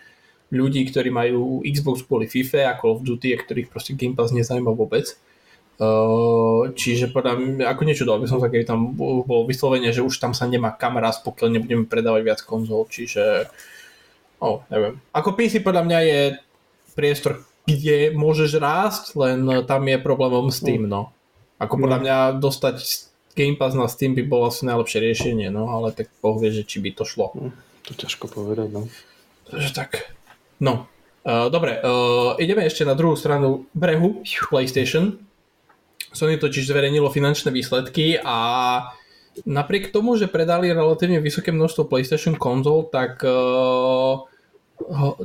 ľudí, 0.49 0.81
ktorí 0.89 1.13
majú 1.13 1.61
Xbox 1.61 2.01
kvôli 2.01 2.25
FIFA 2.25 2.73
a 2.73 2.77
Call 2.77 2.97
of 2.97 3.05
Duty, 3.05 3.33
a 3.33 3.37
ktorých 3.37 3.69
proste 3.69 3.93
Game 3.93 4.17
Pass 4.17 4.33
nezaujíma 4.33 4.73
vôbec. 4.73 5.13
Uh, 5.81 6.69
čiže 6.77 7.09
podľa 7.09 7.33
mňa, 7.33 7.65
ako 7.65 7.81
niečo 7.81 8.05
dal 8.05 8.21
by 8.21 8.29
som 8.29 8.37
sa, 8.37 8.49
keby 8.49 8.61
tam 8.61 8.93
bolo 8.93 9.49
vyslovene, 9.49 9.89
že 9.89 10.05
už 10.05 10.21
tam 10.21 10.37
sa 10.37 10.45
nemá 10.45 10.69
kam 10.77 11.01
raz, 11.01 11.17
pokiaľ 11.25 11.49
nebudeme 11.49 11.89
predávať 11.89 12.21
viac 12.21 12.39
konzol, 12.45 12.85
čiže 12.85 13.49
oh, 14.37 14.61
neviem. 14.69 15.01
Ako 15.09 15.33
PC 15.33 15.65
podľa 15.65 15.81
mňa 15.89 15.99
je 16.05 16.19
priestor, 16.93 17.41
kde 17.63 18.11
môžeš 18.11 18.59
rásť, 18.59 19.03
len 19.15 19.63
tam 19.63 19.87
je 19.87 19.97
problémom 19.99 20.51
Steam, 20.51 20.87
no. 20.87 21.15
Ako 21.63 21.79
podľa 21.79 21.99
no. 21.99 22.03
mňa 22.03 22.17
dostať 22.43 22.75
Game 23.33 23.55
Pass 23.55 23.73
na 23.73 23.87
Steam 23.87 24.13
by 24.13 24.23
bolo 24.27 24.51
asi 24.51 24.67
najlepšie 24.67 24.99
riešenie, 24.99 25.47
no, 25.49 25.71
ale 25.71 25.95
tak 25.95 26.11
Boh 26.19 26.35
vie, 26.37 26.51
že 26.51 26.67
či 26.67 26.83
by 26.83 26.91
to 26.91 27.07
šlo. 27.07 27.31
No, 27.33 27.55
to 27.87 27.95
ťažko 27.95 28.29
povedať, 28.29 28.69
no. 28.69 28.91
Takže 29.47 29.69
tak. 29.71 30.11
No. 30.59 30.91
Uh, 31.23 31.47
dobre, 31.47 31.79
uh, 31.79 32.35
ideme 32.35 32.67
ešte 32.67 32.83
na 32.83 32.99
druhú 32.99 33.15
stranu 33.15 33.63
brehu 33.71 34.27
PlayStation. 34.51 35.23
Sony 36.11 36.35
totiž 36.35 36.67
zverejnilo 36.67 37.07
finančné 37.07 37.49
výsledky 37.49 38.19
a 38.19 38.37
napriek 39.47 39.89
tomu, 39.95 40.19
že 40.19 40.27
predali 40.27 40.69
relatívne 40.69 41.23
vysoké 41.23 41.55
množstvo 41.55 41.87
PlayStation 41.87 42.35
konzol, 42.35 42.91
tak 42.91 43.23
uh, 43.23 44.27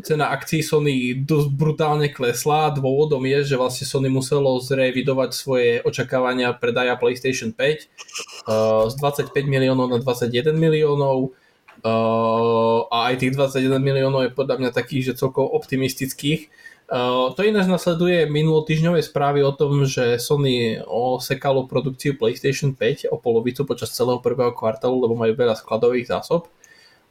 cena 0.04 0.30
akcií 0.34 0.64
Sony 0.64 1.14
dosť 1.24 1.48
brutálne 1.54 2.08
klesla. 2.10 2.74
Dôvodom 2.74 3.22
je, 3.26 3.54
že 3.54 3.56
vlastne 3.60 3.84
Sony 3.84 4.08
muselo 4.12 4.58
zrevidovať 4.58 5.30
svoje 5.34 5.70
očakávania 5.84 6.54
predaja 6.56 6.98
PlayStation 6.98 7.54
5 7.54 7.58
uh, 7.58 8.90
z 8.90 8.94
25 8.98 9.34
miliónov 9.48 9.92
na 9.92 9.98
21 10.00 10.56
miliónov 10.56 11.36
uh, 11.84 12.80
a 12.88 13.12
aj 13.12 13.24
tých 13.24 13.32
21 13.36 13.78
miliónov 13.78 14.26
je 14.26 14.36
podľa 14.36 14.56
mňa 14.58 14.70
takých, 14.72 15.12
že 15.12 15.18
celkovo 15.20 15.50
optimistických. 15.54 16.50
Uh, 16.88 17.36
to 17.36 17.44
ináč 17.44 17.68
nasleduje 17.68 18.24
minulotýžňové 18.32 19.04
správy 19.04 19.44
o 19.44 19.52
tom, 19.52 19.84
že 19.84 20.16
Sony 20.16 20.80
osekalo 20.80 21.68
produkciu 21.68 22.16
PlayStation 22.16 22.72
5 22.72 23.12
o 23.12 23.20
polovicu 23.20 23.68
počas 23.68 23.92
celého 23.92 24.24
prvého 24.24 24.56
kvartálu, 24.56 25.04
lebo 25.04 25.12
majú 25.12 25.36
veľa 25.36 25.60
skladových 25.60 26.08
zásob 26.08 26.48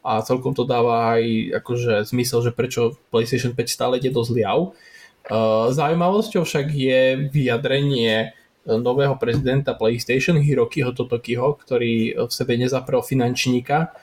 a 0.07 0.23
celkom 0.23 0.55
to 0.55 0.63
dáva 0.63 1.19
aj 1.19 1.23
akože 1.59 2.07
zmysel, 2.07 2.39
že 2.47 2.55
prečo 2.55 2.95
PlayStation 3.11 3.51
5 3.51 3.67
stále 3.67 3.93
ide 3.99 4.15
do 4.15 4.23
zliav. 4.23 4.71
Uh, 5.27 5.67
zaujímavosťou 5.75 6.47
však 6.47 6.71
je 6.71 7.27
vyjadrenie 7.27 8.31
nového 8.67 9.15
prezidenta 9.15 9.75
PlayStation 9.75 10.39
Hirokiho 10.39 10.91
Totokiho, 10.91 11.55
ktorý 11.59 12.15
v 12.27 12.31
sebe 12.31 12.59
nezaprel 12.59 12.99
finančníka 12.99 13.95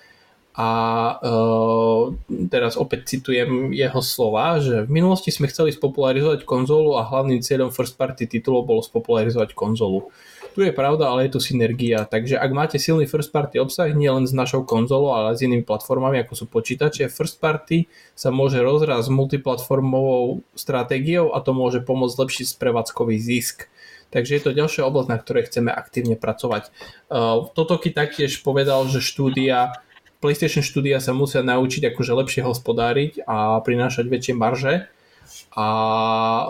a 0.54 0.70
uh, 1.18 2.14
teraz 2.46 2.78
opäť 2.78 3.18
citujem 3.18 3.74
jeho 3.74 3.98
slova, 3.98 4.62
že 4.62 4.86
v 4.86 4.90
minulosti 5.02 5.34
sme 5.34 5.50
chceli 5.50 5.74
spopularizovať 5.74 6.46
konzolu 6.46 6.94
a 6.94 7.02
hlavným 7.02 7.42
cieľom 7.42 7.74
first 7.74 7.98
party 7.98 8.30
titulov 8.30 8.70
bolo 8.70 8.80
spopularizovať 8.80 9.50
konzolu. 9.58 10.14
Tu 10.54 10.62
je 10.62 10.70
pravda, 10.70 11.10
ale 11.10 11.26
je 11.26 11.34
tu 11.34 11.40
synergia. 11.42 12.06
Takže 12.06 12.38
ak 12.38 12.50
máte 12.54 12.78
silný 12.78 13.10
first 13.10 13.34
party 13.34 13.58
obsah, 13.58 13.90
nie 13.90 14.06
len 14.06 14.24
s 14.24 14.32
našou 14.32 14.62
konzolou, 14.62 15.12
ale 15.12 15.34
s 15.34 15.42
inými 15.42 15.66
platformami, 15.66 16.22
ako 16.22 16.32
sú 16.38 16.44
počítače, 16.46 17.10
first 17.10 17.42
party 17.42 17.90
sa 18.14 18.30
môže 18.30 18.62
rozrásť 18.62 19.10
s 19.10 19.14
multiplatformovou 19.14 20.46
stratégiou 20.54 21.34
a 21.34 21.42
to 21.42 21.50
môže 21.50 21.82
pomôcť 21.82 22.14
zlepšiť 22.14 22.46
prevádzkový 22.62 23.18
zisk. 23.18 23.66
Takže 24.14 24.38
je 24.38 24.42
to 24.46 24.54
ďalšia 24.54 24.86
oblasť, 24.86 25.10
na 25.10 25.18
ktorej 25.18 25.50
chceme 25.50 25.74
aktívne 25.74 26.14
pracovať. 26.14 26.70
Uh, 27.10 27.50
Totoky 27.50 27.90
taktiež 27.90 28.38
povedal, 28.46 28.86
že 28.86 29.02
štúdia 29.02 29.82
PlayStation 30.24 30.64
štúdia 30.64 31.04
sa 31.04 31.12
musia 31.12 31.44
naučiť 31.44 31.92
akože 31.92 32.16
lepšie 32.16 32.42
hospodáriť 32.48 33.28
a 33.28 33.60
prinášať 33.60 34.08
väčšie 34.08 34.32
marže 34.32 34.88
a 35.54 35.66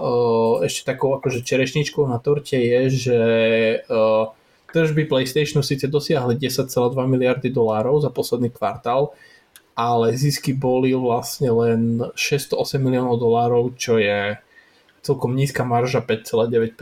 uh, 0.00 0.64
ešte 0.64 0.94
takou 0.94 1.14
akože 1.16 1.44
čerešničkou 1.44 2.08
na 2.08 2.18
torte 2.18 2.56
je, 2.56 2.80
že 2.90 3.20
uh, 3.86 4.32
tržby 4.74 5.06
PlayStationu 5.06 5.62
síce 5.62 5.86
dosiahli 5.86 6.34
10,2 6.34 6.70
miliardy 7.06 7.48
dolárov 7.52 8.02
za 8.02 8.10
posledný 8.10 8.50
kvartál, 8.50 9.14
ale 9.78 10.18
zisky 10.18 10.50
boli 10.50 10.90
vlastne 10.94 11.50
len 11.54 12.02
608 12.18 12.82
miliónov 12.82 13.22
dolárov, 13.22 13.78
čo 13.78 14.02
je 14.02 14.38
celkom 15.04 15.36
nízka 15.36 15.62
marža 15.68 16.00
5,9%. 16.00 16.74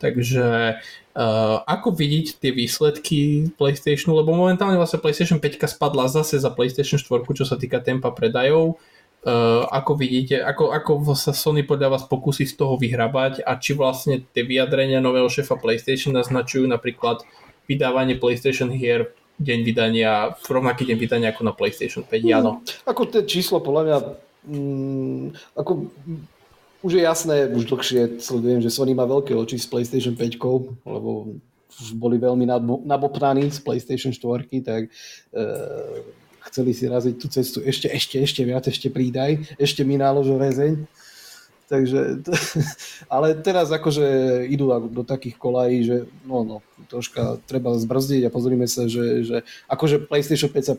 Takže 0.00 0.46
uh, 0.80 1.56
ako 1.68 1.88
vidieť 1.92 2.40
tie 2.40 2.50
výsledky 2.50 3.52
PlayStationu, 3.60 4.18
lebo 4.18 4.32
momentálne 4.32 4.80
vlastne 4.80 4.98
PlayStation 4.98 5.36
5 5.36 5.68
spadla 5.68 6.08
zase 6.08 6.40
za 6.40 6.48
PlayStation 6.48 6.96
4, 6.96 7.28
čo 7.36 7.44
sa 7.44 7.60
týka 7.60 7.84
tempa 7.84 8.08
predajov, 8.08 8.80
Uh, 9.22 9.70
ako 9.70 9.94
vidíte, 9.94 10.42
ako, 10.42 10.74
ako 10.74 11.14
sa 11.14 11.30
Sony 11.30 11.62
podľa 11.62 11.94
vás 11.94 12.04
pokusí 12.10 12.42
z 12.42 12.58
toho 12.58 12.74
vyhrabať 12.74 13.46
a 13.46 13.54
či 13.54 13.78
vlastne 13.78 14.26
tie 14.34 14.42
vyjadrenia 14.42 14.98
nového 14.98 15.30
šéfa 15.30 15.54
PlayStation 15.62 16.10
naznačujú 16.10 16.66
napríklad 16.66 17.22
vydávanie 17.70 18.18
PlayStation 18.18 18.66
hier 18.74 19.14
deň 19.38 19.58
vydania, 19.62 20.34
v 20.34 20.48
rovnaký 20.50 20.90
deň 20.90 20.96
vydania 20.98 21.30
ako 21.30 21.42
na 21.46 21.54
PlayStation 21.54 22.02
5, 22.02 22.18
mm, 22.18 22.34
áno. 22.34 22.66
Ako 22.82 23.06
to 23.06 23.22
číslo 23.22 23.62
podľa 23.62 23.82
mňa 23.86 23.96
mm, 24.50 25.24
ako 25.54 25.70
už 26.82 26.92
je 26.98 27.02
jasné, 27.06 27.46
už 27.46 27.70
dlhšie 27.70 28.18
sledujem, 28.18 28.58
že 28.58 28.74
Sony 28.74 28.90
má 28.90 29.06
veľké 29.06 29.38
oči 29.38 29.54
s 29.54 29.70
PlayStation 29.70 30.18
5, 30.18 30.82
lebo 30.82 31.38
už 31.78 31.94
boli 31.94 32.18
veľmi 32.18 32.42
nabopnaní 32.82 33.54
z 33.54 33.62
PlayStation 33.62 34.10
4, 34.10 34.50
tak 34.66 34.90
uh, 34.90 36.02
chceli 36.50 36.72
si 36.74 36.90
raziť 36.90 37.14
tú 37.18 37.26
cestu 37.30 37.58
ešte, 37.62 37.86
ešte, 37.90 38.16
ešte 38.18 38.42
viac, 38.42 38.64
ešte 38.66 38.88
prídaj, 38.88 39.58
ešte 39.60 39.86
mi 39.86 40.00
náložil 40.00 40.38
rezeň. 40.40 40.86
Takže, 41.72 42.20
ale 43.14 43.32
teraz 43.40 43.72
akože 43.72 44.04
idú 44.52 44.68
do 44.92 45.00
takých 45.08 45.40
kolají, 45.40 45.76
že 45.88 45.96
no, 46.28 46.44
no, 46.44 46.56
troška 46.92 47.40
treba 47.48 47.72
zbrzdiť 47.80 48.28
a 48.28 48.34
pozrime 48.34 48.68
sa, 48.68 48.84
že, 48.84 49.24
že 49.24 49.36
akože 49.72 50.04
PlayStation 50.04 50.52
5 50.52 50.68
sa 50.68 50.74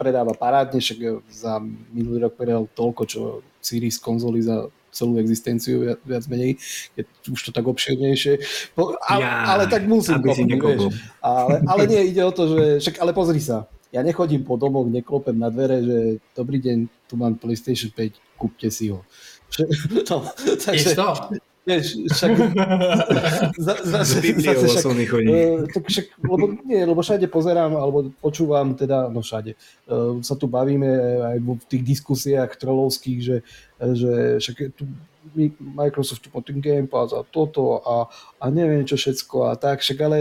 predáva 0.00 0.32
parádne, 0.32 0.80
však 0.80 1.28
za 1.28 1.60
minulý 1.92 2.24
rok 2.24 2.40
predal 2.40 2.64
toľko, 2.72 3.02
čo 3.04 3.20
Series 3.60 4.00
konzoly 4.00 4.40
za 4.40 4.72
celú 4.90 5.20
existenciu 5.20 5.86
viac, 5.86 6.00
viac 6.02 6.24
menej, 6.26 6.58
je 6.98 7.02
už 7.30 7.40
to 7.44 7.50
tak 7.52 7.68
obširnejšie. 7.68 8.40
Po, 8.74 8.96
ale, 9.06 9.22
ja, 9.22 9.32
ale 9.46 9.64
tak 9.70 9.86
musím 9.86 10.18
kopnúť, 10.24 10.56
vieš. 10.56 10.84
Ale, 11.22 11.62
ale 11.68 11.82
nie, 11.86 12.10
ide 12.10 12.22
o 12.26 12.32
to, 12.34 12.48
že 12.50 12.62
však, 12.82 12.96
ale 12.98 13.12
pozri 13.14 13.38
sa, 13.38 13.70
ja 13.90 14.00
nechodím 14.06 14.46
po 14.46 14.54
domoch, 14.54 14.86
neklopem 14.86 15.34
na 15.34 15.50
dvere, 15.50 15.82
že 15.82 15.98
dobrý 16.34 16.62
deň, 16.62 16.78
tu 17.10 17.14
mám 17.18 17.34
PlayStation 17.34 17.90
5, 17.90 18.38
kúpte 18.38 18.70
si 18.70 18.90
ho. 18.90 19.02
No, 20.10 20.22
takže, 20.62 20.94
vieš, 21.66 21.86
však 22.06 22.30
za, 23.66 23.74
za, 23.82 23.98
z 24.06 24.12
Bibliou 24.22 24.62
však, 24.62 24.84
tak 25.74 25.84
však, 25.90 26.06
lebo, 26.22 26.44
nie, 26.64 26.80
lebo 26.86 27.00
všade 27.02 27.26
pozerám, 27.28 27.76
alebo 27.76 28.14
počúvam, 28.22 28.72
teda, 28.74 29.10
no 29.12 29.20
všade, 29.20 29.54
uh, 29.90 30.22
sa 30.24 30.34
tu 30.38 30.46
bavíme 30.46 30.88
aj 31.34 31.36
v 31.42 31.66
tých 31.68 31.82
diskusiách 31.98 32.56
trolovských, 32.56 33.18
že, 33.20 33.36
že 33.76 34.12
však 34.40 34.56
tu 34.74 34.88
Microsoft 35.60 36.24
tu 36.24 36.32
ten 36.40 36.58
Game 36.58 36.88
Pass 36.88 37.12
a 37.12 37.22
toto 37.22 37.84
a, 37.84 38.08
a 38.40 38.44
neviem 38.50 38.88
čo 38.88 38.96
všetko 38.96 39.52
a 39.52 39.54
tak, 39.54 39.84
však 39.84 39.98
ale 40.00 40.18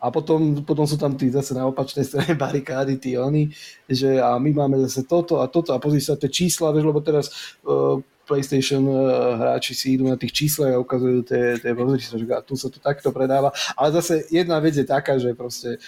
a 0.00 0.10
potom, 0.10 0.62
potom 0.64 0.84
sú 0.86 0.96
tam 0.96 1.16
tí 1.16 1.30
zase 1.30 1.54
na 1.54 1.66
opačnej 1.68 2.04
strane 2.04 2.34
barikády, 2.44 2.98
tí 2.98 3.16
oni, 3.18 3.50
že 3.88 4.20
a 4.20 4.36
my 4.38 4.50
máme 4.52 4.76
zase 4.88 5.04
toto 5.04 5.40
a 5.40 5.48
toto 5.48 5.72
a 5.74 5.82
pozri 5.82 6.00
sa 6.00 6.16
tie 6.16 6.28
čísla, 6.28 6.72
vieš, 6.72 6.88
lebo 6.88 7.00
teraz 7.00 7.26
uh, 7.64 7.98
PlayStation 8.24 8.86
uh, 8.86 9.36
hráči 9.36 9.74
si 9.74 9.98
idú 9.98 10.06
na 10.06 10.16
tých 10.16 10.32
číslach 10.32 10.72
a 10.72 10.82
ukazujú 10.82 11.26
tie, 11.26 11.58
tie 11.58 11.72
pozri 11.74 12.00
sa, 12.00 12.16
že 12.16 12.26
tu 12.46 12.54
sa 12.54 12.68
to 12.70 12.78
takto 12.78 13.10
predáva. 13.10 13.50
Ale 13.74 13.92
zase 13.98 14.24
jedna 14.30 14.56
vec 14.62 14.78
je 14.78 14.86
taká, 14.86 15.18
že 15.18 15.34
proste 15.34 15.82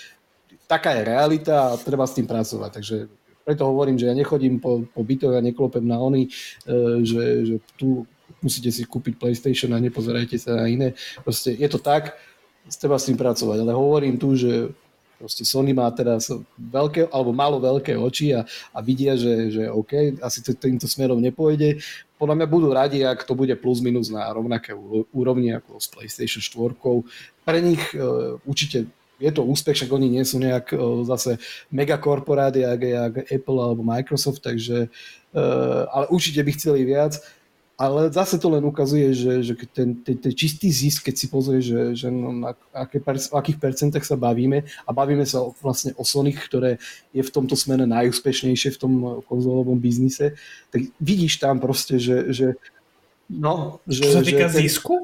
taká 0.67 0.99
je 0.99 1.03
realita 1.07 1.73
a 1.73 1.79
treba 1.79 2.05
s 2.05 2.17
tým 2.17 2.27
pracovať. 2.27 2.71
Takže 2.75 2.97
preto 3.45 3.69
hovorím, 3.69 4.01
že 4.01 4.09
ja 4.09 4.15
nechodím 4.17 4.59
po, 4.59 4.85
po 4.89 5.01
bytoch 5.05 5.37
a 5.37 5.45
neklopem 5.45 5.85
na 5.85 6.01
oni, 6.01 6.29
uh, 6.67 7.01
že, 7.01 7.25
že 7.49 7.57
tu 7.79 8.05
musíte 8.45 8.69
si 8.69 8.85
kúpiť 8.85 9.17
PlayStation 9.17 9.73
a 9.73 9.81
nepozerajte 9.81 10.37
sa 10.37 10.61
na 10.61 10.69
iné. 10.69 10.93
Proste 11.25 11.57
je 11.57 11.69
to 11.71 11.81
tak, 11.81 12.13
treba 12.73 12.97
s 12.97 13.09
tým 13.09 13.19
pracovať. 13.21 13.59
Ale 13.61 13.73
hovorím 13.77 14.17
tu, 14.17 14.33
že 14.39 14.73
proste 15.19 15.47
Sony 15.47 15.73
má 15.73 15.89
teraz 15.95 16.29
veľké, 16.59 17.09
alebo 17.09 17.33
malo 17.33 17.57
veľké 17.63 17.97
oči 17.97 18.35
a, 18.35 18.45
a 18.75 18.79
vidia, 18.85 19.17
že, 19.17 19.49
že 19.49 19.63
OK, 19.71 20.21
asi 20.21 20.45
to 20.45 20.53
týmto 20.53 20.85
smerom 20.85 21.23
nepôjde. 21.23 21.81
Podľa 22.19 22.35
mňa 22.41 22.47
budú 22.49 22.69
radi, 22.73 23.01
ak 23.05 23.25
to 23.25 23.33
bude 23.33 23.53
plus 23.61 23.81
minus 23.81 24.11
na 24.13 24.29
rovnaké 24.33 24.77
úrovni 25.13 25.55
ako 25.55 25.81
s 25.81 25.87
PlayStation 25.89 26.43
4. 26.43 26.77
Pre 27.45 27.59
nich 27.61 27.83
uh, 27.97 28.37
určite 28.45 28.89
je 29.23 29.31
to 29.31 29.47
úspech, 29.47 29.79
však 29.79 29.91
oni 29.95 30.11
nie 30.11 30.25
sú 30.27 30.43
nejak 30.43 30.75
uh, 30.75 31.07
zase 31.07 31.39
megakorporáty, 31.71 32.67
jak, 32.67 32.81
jak 32.83 33.15
Apple 33.31 33.59
alebo 33.63 33.87
Microsoft, 33.87 34.43
takže 34.43 34.91
uh, 35.33 35.83
ale 35.89 36.05
určite 36.11 36.43
by 36.43 36.51
chceli 36.53 36.85
viac 36.85 37.17
ale 37.75 38.07
zase 38.15 38.39
to 38.39 38.47
len 38.47 38.63
ukazuje, 38.63 39.11
že, 39.11 39.43
že 39.43 39.55
ten, 39.75 39.99
ten, 39.99 40.15
ten 40.15 40.31
čistý 40.31 40.71
zisk, 40.71 41.11
keď 41.11 41.15
si 41.19 41.27
pozrie, 41.27 41.59
že, 41.59 41.99
že 41.99 42.07
no, 42.07 42.31
na 42.31 42.55
aké, 42.71 43.03
o 43.03 43.37
akých 43.39 43.59
percentách 43.59 44.07
sa 44.07 44.15
bavíme 44.15 44.63
a 44.87 44.91
bavíme 44.95 45.27
sa 45.27 45.43
vlastne 45.59 45.91
o 45.99 46.07
Sony, 46.07 46.31
ktoré 46.31 46.79
je 47.11 47.23
v 47.27 47.35
tomto 47.35 47.59
smere 47.59 47.83
najúspešnejšie 47.91 48.79
v 48.79 48.81
tom 48.81 48.93
konzolovom 49.27 49.75
biznise, 49.75 50.39
tak 50.71 50.87
vidíš 51.03 51.43
tam 51.43 51.59
proste, 51.59 51.99
že, 51.99 52.31
že 52.31 52.47
no, 53.27 53.83
že, 53.91 54.07
Čo 54.07 54.11
sa 54.19 54.23
týka 54.23 54.47
že 54.47 54.55
ten, 54.55 54.63
zisku? 54.71 54.95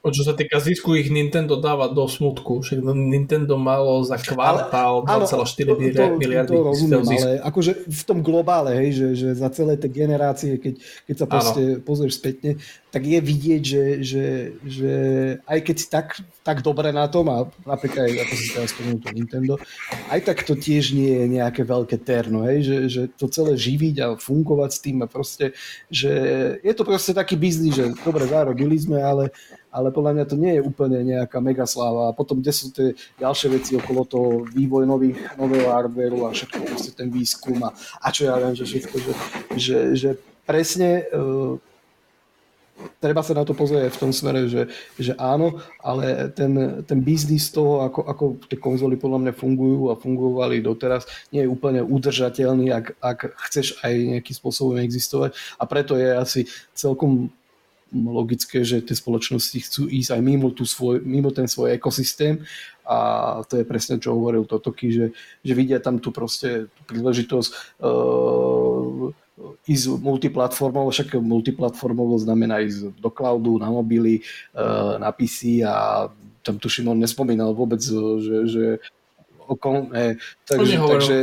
Čo 0.00 0.22
sa 0.24 0.32
týka 0.32 0.56
zisku, 0.56 0.96
ich 0.96 1.12
Nintendo 1.12 1.60
dáva 1.60 1.92
do 1.92 2.08
smutku. 2.08 2.64
Však 2.64 2.80
Nintendo 2.96 3.60
malo 3.60 4.00
za 4.00 4.16
kvartál 4.16 5.04
2,4 5.04 5.76
miliardy. 5.76 6.48
To 6.48 6.64
rozumiem, 6.64 7.04
ale 7.04 7.36
akože 7.44 7.84
v 7.84 8.02
tom 8.08 8.24
globále, 8.24 8.80
hej, 8.80 8.96
že, 8.96 9.08
že 9.12 9.28
za 9.36 9.52
celé 9.52 9.76
tie 9.76 9.92
generácie, 9.92 10.56
keď, 10.56 10.80
keď 11.04 11.14
sa 11.20 11.26
proste 11.28 11.62
pozrieš 11.84 12.16
spätne, 12.16 12.56
tak 12.90 13.06
je 13.06 13.20
vidieť, 13.22 13.62
že, 13.62 13.84
že, 14.02 14.24
že 14.66 14.94
aj 15.46 15.58
keď 15.62 15.76
si 15.78 15.86
tak, 15.86 16.18
tak 16.42 16.64
dobre 16.66 16.90
na 16.90 17.06
tom, 17.06 17.30
a 17.30 17.46
napríklad 17.62 18.10
aj 18.10 18.14
ako 18.26 18.34
si 18.34 18.46
teraz 18.50 18.70
spomenul 18.74 18.98
to 18.98 19.10
Nintendo, 19.14 19.54
aj 20.10 20.20
tak 20.26 20.42
to 20.42 20.58
tiež 20.58 20.96
nie 20.96 21.22
je 21.22 21.26
nejaké 21.38 21.62
veľké 21.62 22.02
terno, 22.02 22.42
hej, 22.48 22.66
že, 22.66 22.76
že 22.90 23.02
to 23.14 23.30
celé 23.30 23.54
živiť 23.54 23.94
a 24.02 24.06
fungovať 24.18 24.70
s 24.74 24.82
tým 24.82 24.98
a 25.04 25.06
proste, 25.06 25.54
že 25.86 26.10
je 26.66 26.72
to 26.74 26.82
proste 26.82 27.14
taký 27.14 27.38
biznis, 27.38 27.78
že 27.78 27.94
dobre, 28.02 28.26
zarobili 28.26 28.74
sme, 28.74 28.98
ale 28.98 29.30
ale 29.70 29.94
podľa 29.94 30.12
mňa 30.18 30.24
to 30.26 30.36
nie 30.36 30.52
je 30.58 30.62
úplne 30.66 30.98
nejaká 31.02 31.38
megasláva. 31.38 32.10
A 32.10 32.16
potom, 32.16 32.42
kde 32.42 32.52
sú 32.52 32.74
tie 32.74 32.98
ďalšie 33.22 33.48
veci 33.54 33.72
okolo 33.78 34.02
toho, 34.04 34.28
vývoj 34.50 34.84
nových, 34.86 35.18
nového 35.38 35.70
hardwareu 35.70 36.26
a 36.26 36.34
všetko, 36.34 36.58
proste 36.66 36.92
ten 36.92 37.08
výskum 37.08 37.58
a, 37.62 37.70
a 38.02 38.08
čo 38.10 38.26
ja 38.26 38.34
viem, 38.38 38.54
že 38.58 38.66
všetko, 38.66 38.96
že, 38.98 39.12
že, 39.56 39.78
že 39.94 40.10
presne 40.44 41.06
uh, 41.14 41.54
treba 43.00 43.20
sa 43.20 43.36
na 43.36 43.44
to 43.44 43.52
pozrieť 43.52 43.96
v 43.96 44.00
tom 44.00 44.12
smere, 44.12 44.48
že, 44.48 44.68
že 44.96 45.12
áno, 45.16 45.60
ale 45.80 46.32
ten, 46.32 46.82
ten 46.84 46.98
biznis 47.00 47.52
toho, 47.52 47.84
ako, 47.84 48.00
ako 48.08 48.24
tie 48.48 48.58
konzoly 48.60 48.96
podľa 48.96 49.18
mňa 49.28 49.32
fungujú 49.36 49.92
a 49.92 50.00
fungovali 50.00 50.64
doteraz, 50.64 51.04
nie 51.32 51.44
je 51.44 51.52
úplne 51.52 51.84
udržateľný, 51.84 52.72
ak, 52.72 52.86
ak 53.00 53.18
chceš 53.48 53.80
aj 53.84 53.92
nejakým 53.92 54.36
spôsobom 54.36 54.76
existovať 54.80 55.36
a 55.60 55.64
preto 55.68 55.96
je 55.96 56.08
asi 56.08 56.40
celkom 56.72 57.32
logické, 57.92 58.62
že 58.62 58.80
tie 58.80 58.94
spoločnosti 58.94 59.58
chcú 59.66 59.82
ísť 59.90 60.14
aj 60.14 60.22
mimo, 60.22 60.54
tú 60.54 60.62
svoj, 60.62 61.02
mimo 61.02 61.34
ten 61.34 61.50
svoj 61.50 61.74
ekosystém. 61.74 62.42
A 62.86 63.40
to 63.46 63.58
je 63.60 63.64
presne, 63.66 64.02
čo 64.02 64.14
hovoril 64.14 64.46
Totoky, 64.46 64.90
že, 64.90 65.06
že 65.46 65.52
vidia 65.54 65.78
tam 65.78 66.02
tú 66.02 66.10
proste 66.10 66.66
tú 66.74 66.82
príležitosť 66.90 67.50
uh, 67.82 69.14
ísť 69.66 69.84
multiplatformovo, 70.02 70.90
však 70.90 71.18
multiplatformovo 71.18 72.18
znamená 72.18 72.62
ísť 72.62 72.98
do 72.98 73.10
cloudu, 73.10 73.62
na 73.62 73.70
mobily, 73.70 74.26
uh, 74.54 74.98
na 74.98 75.14
PC 75.14 75.62
a 75.62 76.10
tam 76.42 76.56
tuším, 76.56 76.90
on 76.90 76.98
nespomínal 76.98 77.52
vôbec, 77.52 77.78
že, 77.84 78.36
že 78.48 78.64
o 79.50 79.58
kon, 79.58 79.90
e, 79.90 80.14
takže, 80.46 80.78
takže 80.78 81.14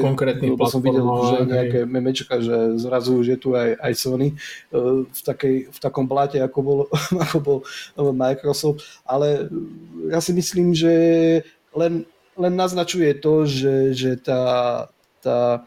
lebo 0.43 0.67
som 0.67 0.83
videl, 0.83 1.07
že 1.07 1.37
nejaké 1.47 1.79
memečka, 1.87 2.43
že 2.43 2.75
zrazu 2.75 3.23
už 3.23 3.27
je 3.31 3.37
tu 3.39 3.55
aj, 3.55 3.79
aj 3.79 3.93
Sony 3.95 4.35
uh, 4.75 5.07
v, 5.07 5.21
takej, 5.23 5.55
v 5.71 5.77
takom 5.79 6.03
bláte, 6.03 6.35
ako 6.43 6.59
bol, 6.59 6.79
ako 7.25 7.37
bol 7.39 7.59
Microsoft, 8.11 8.83
ale 9.07 9.47
ja 10.11 10.19
si 10.19 10.35
myslím, 10.35 10.75
že 10.75 10.91
len, 11.71 12.03
len 12.35 12.53
naznačuje 12.53 13.15
to, 13.23 13.47
že, 13.47 13.95
že 13.95 14.11
tá, 14.19 14.43
tá 15.23 15.63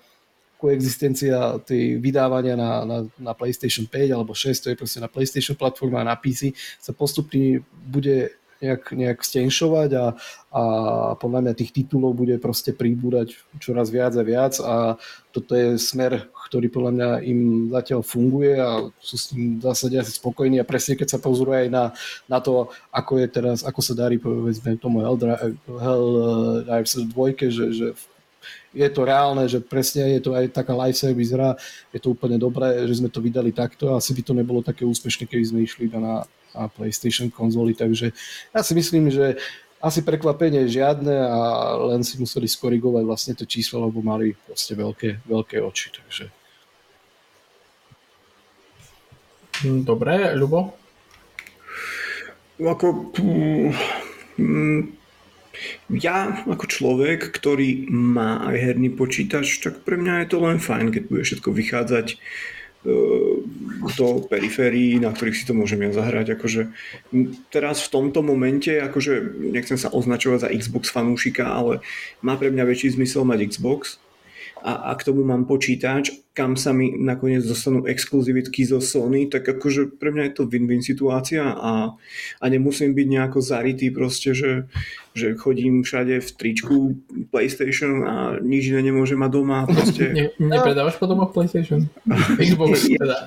koexistencia 0.61 1.57
tej 1.65 1.97
vydávania 1.97 2.53
na, 2.53 2.85
na, 2.85 2.99
na 3.17 3.33
PlayStation 3.33 3.89
5 3.89 4.13
alebo 4.13 4.37
6, 4.37 4.61
to 4.61 4.69
je 4.69 4.77
proste 4.77 5.01
na 5.01 5.09
PlayStation 5.09 5.57
platforma 5.57 6.05
a 6.05 6.13
na 6.13 6.17
PC, 6.21 6.53
sa 6.77 6.93
postupne 6.93 7.65
bude 7.89 8.37
nejak, 8.61 8.93
nejak 8.93 9.19
stenšovať 9.25 9.91
a, 9.97 10.07
a 10.53 10.63
podľa 11.17 11.41
mňa 11.49 11.53
tých 11.57 11.73
titulov 11.73 12.13
bude 12.13 12.37
proste 12.37 12.77
príbúrať 12.77 13.41
čoraz 13.59 13.89
viac 13.89 14.13
a 14.15 14.23
viac 14.23 14.55
a 14.61 15.01
toto 15.33 15.57
je 15.57 15.81
smer, 15.81 16.29
ktorý 16.49 16.69
podľa 16.69 16.93
mňa 16.93 17.09
im 17.25 17.41
zatiaľ 17.73 18.01
funguje 18.05 18.61
a 18.61 18.85
sú 19.01 19.17
s 19.17 19.33
tým 19.33 19.59
v 19.59 19.65
zásade 19.65 19.97
asi 19.97 20.13
spokojní 20.21 20.61
a 20.61 20.69
presne 20.69 20.95
keď 20.95 21.17
sa 21.17 21.19
pozoruje 21.23 21.67
aj 21.67 21.71
na, 21.73 21.85
na 22.29 22.39
to, 22.45 22.69
ako 22.93 23.19
je 23.25 23.27
teraz, 23.33 23.65
ako 23.65 23.81
sa 23.81 23.95
darí 23.97 24.21
povedzme 24.21 24.77
tomu 24.77 25.01
Helldivers 25.03 26.95
2, 27.01 27.17
že, 27.49 27.67
že 27.73 27.87
je 28.71 28.89
to 28.91 29.03
reálne, 29.03 29.45
že 29.51 29.59
presne 29.59 30.15
je 30.19 30.21
to 30.23 30.31
aj 30.33 30.55
taká 30.55 30.73
live 30.79 30.97
service 30.97 31.35
hra, 31.35 31.59
je 31.91 31.99
to 31.99 32.15
úplne 32.15 32.39
dobré, 32.39 32.87
že 32.87 33.03
sme 33.03 33.11
to 33.11 33.19
vydali 33.19 33.51
takto, 33.51 33.95
asi 33.99 34.15
by 34.15 34.23
to 34.23 34.33
nebolo 34.33 34.63
také 34.63 34.87
úspešné, 34.87 35.27
keby 35.27 35.45
sme 35.45 35.61
išli 35.67 35.91
iba 35.91 35.99
na, 35.99 36.15
na 36.55 36.67
PlayStation 36.69 37.31
konzoly, 37.31 37.75
takže 37.75 38.13
ja 38.55 38.61
si 38.61 38.73
myslím, 38.75 39.11
že 39.11 39.39
asi 39.81 40.05
prekvapenie 40.05 40.69
žiadne 40.69 41.17
a 41.25 41.41
len 41.89 42.05
si 42.05 42.21
museli 42.21 42.45
skorigovať 42.45 43.03
vlastne 43.09 43.33
to 43.33 43.49
číslo, 43.49 43.89
lebo 43.89 44.05
mali 44.05 44.37
proste 44.37 44.77
veľké, 44.77 45.25
veľké 45.25 45.57
oči, 45.65 45.89
takže 45.97 46.25
Dobre, 49.61 50.33
Ľubo? 50.41 50.73
Ako, 52.61 53.13
mm, 54.41 54.81
ja 56.01 56.45
ako 56.49 56.65
človek, 56.65 57.29
ktorý 57.29 57.89
má 57.93 58.41
aj 58.49 58.57
herný 58.57 58.89
počítač, 58.97 59.61
tak 59.61 59.85
pre 59.85 60.01
mňa 60.01 60.25
je 60.25 60.29
to 60.33 60.39
len 60.41 60.57
fajn, 60.61 60.97
keď 60.97 61.03
bude 61.13 61.23
všetko 61.25 61.49
vychádzať 61.53 62.07
e, 62.09 62.17
do 63.97 64.21
periférií, 64.27 65.01
na 65.01 65.15
ktorých 65.15 65.37
si 65.37 65.45
to 65.49 65.57
môžem 65.57 65.81
ja 65.87 65.91
zahrať. 65.95 66.37
Akože 66.37 66.69
teraz 67.49 67.81
v 67.87 67.93
tomto 67.93 68.21
momente, 68.21 68.75
akože 68.77 69.41
nechcem 69.55 69.81
sa 69.81 69.89
označovať 69.93 70.39
za 70.45 70.53
Xbox 70.53 70.93
fanúšika, 70.93 71.49
ale 71.49 71.81
má 72.21 72.37
pre 72.37 72.53
mňa 72.53 72.65
väčší 72.69 73.01
zmysel 73.01 73.25
mať 73.25 73.57
Xbox, 73.57 74.03
a, 74.61 74.93
a 74.93 74.95
k 74.95 75.05
tomu 75.09 75.25
mám 75.25 75.49
počítač, 75.49 76.13
kam 76.31 76.55
sa 76.55 76.71
mi 76.71 76.95
nakoniec 76.95 77.43
dostanú 77.43 77.85
exkluzivitky 77.85 78.63
zo 78.65 78.79
Sony, 78.79 79.27
tak 79.27 79.45
akože 79.45 79.99
pre 79.99 80.15
mňa 80.15 80.31
je 80.31 80.35
to 80.37 80.45
win-win 80.47 80.81
situácia 80.81 81.43
a, 81.43 81.93
a 82.41 82.45
nemusím 82.47 82.95
byť 82.95 83.07
nejako 83.11 83.39
zarytý 83.43 83.91
proste, 83.91 84.33
že, 84.33 84.71
že 85.13 85.35
chodím 85.35 85.83
všade 85.83 86.23
v 86.23 86.29
tričku 86.31 86.77
PlayStation 87.35 88.07
a 88.07 88.15
nič 88.39 88.71
iné 88.71 88.81
nemôžem 88.89 89.19
mať 89.19 89.31
doma. 89.35 89.67
Proste... 89.69 90.15
Ne, 90.15 90.25
nepredávaš 90.39 90.97
potom 91.03 91.21
PlayStation? 91.29 91.91
Xbox 92.39 92.87
teda. 92.89 93.27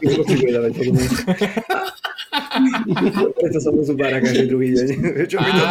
Preto 3.35 3.57
som 3.59 3.73
do 3.75 3.83
zubára 3.83 4.23
každý 4.23 4.47
druhý 4.47 4.73
deň. 4.73 4.87
Čo 5.27 5.37
mi 5.37 5.51
to 5.53 5.65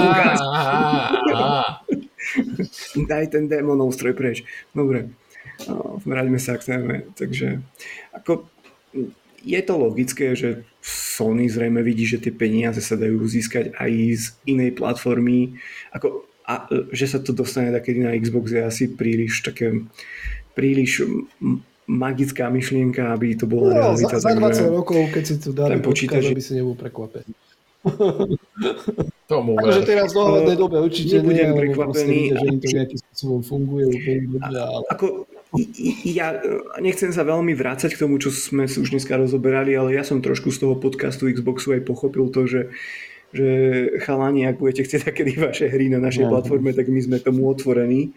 Daj 3.09 3.25
ten 3.35 3.51
démonov 3.51 3.97
stroj 3.97 4.15
preč. 4.15 4.47
Dobre. 4.73 5.22
Vráťme 6.03 6.39
sa 6.41 6.59
k 6.59 6.67
téme. 6.67 6.97
Takže 7.15 7.63
ako, 8.15 8.47
je 9.43 9.61
to 9.63 9.75
logické, 9.75 10.27
že 10.39 10.63
Sony 10.83 11.47
zrejme 11.51 11.83
vidí, 11.83 12.07
že 12.07 12.23
tie 12.23 12.35
peniaze 12.35 12.83
sa 12.83 12.99
dajú 12.99 13.23
získať 13.27 13.75
aj 13.79 13.91
z 14.19 14.25
inej 14.47 14.79
platformy. 14.79 15.59
Ako, 15.95 16.27
a 16.43 16.67
že 16.91 17.07
sa 17.07 17.19
to 17.23 17.31
dostane 17.31 17.71
takedy 17.71 18.03
na 18.03 18.15
Xbox 18.19 18.51
je 18.51 18.63
asi 18.63 18.85
príliš 18.91 19.47
také 19.47 19.87
príliš 20.53 21.07
magická 21.87 22.51
myšlienka, 22.51 23.13
aby 23.13 23.35
to 23.35 23.47
bola 23.49 23.69
no, 23.73 23.77
realita. 23.79 24.17
Za, 24.21 24.33
za 24.33 24.39
20 24.39 24.71
rokov, 24.71 25.01
keď 25.11 25.25
si 25.27 25.35
tu 25.41 25.51
dali 25.51 25.81
počítač, 25.83 26.31
aby 26.31 26.43
si 26.43 26.59
nebol 26.59 26.79
prekvapený. 26.79 27.33
Tomu 29.27 29.59
akože 29.59 29.83
teraz 29.83 30.15
v 30.15 30.23
dohľadnej 30.23 30.55
dobe 30.55 30.77
určite 30.79 31.19
nebudem 31.19 31.51
nie, 31.51 31.59
prekvapený. 31.59 32.19
Vidíte, 32.31 32.39
že 32.39 32.47
im 32.47 32.59
to 32.63 32.69
nejakým 32.71 32.99
spôsobom 33.03 33.41
funguje 33.43 33.85
úplne. 33.91 34.39
Ale... 34.39 34.59
Ako, 34.95 35.27
ja 36.09 36.41
nechcem 36.81 37.13
sa 37.13 37.29
veľmi 37.29 37.53
vrácať 37.53 37.93
k 37.93 38.01
tomu, 38.01 38.17
čo 38.17 38.33
sme 38.33 38.65
už 38.65 38.89
dneska 38.89 39.21
rozoberali, 39.21 39.77
ale 39.77 39.93
ja 39.93 40.05
som 40.05 40.25
trošku 40.25 40.49
z 40.49 40.65
toho 40.65 40.75
podcastu 40.81 41.29
Xboxu 41.29 41.77
aj 41.77 41.85
pochopil 41.85 42.33
to, 42.33 42.49
že 42.49 42.63
že 43.33 43.49
chalani, 44.05 44.45
ak 44.45 44.61
budete 44.61 44.85
chcieť 44.85 45.09
takedy 45.09 45.41
vaše 45.49 45.65
hry 45.73 45.89
na 45.89 45.99
našej 45.99 46.29
no. 46.29 46.37
platforme, 46.37 46.77
tak 46.77 46.93
my 46.93 47.01
sme 47.01 47.17
tomu 47.17 47.49
otvorení. 47.49 48.13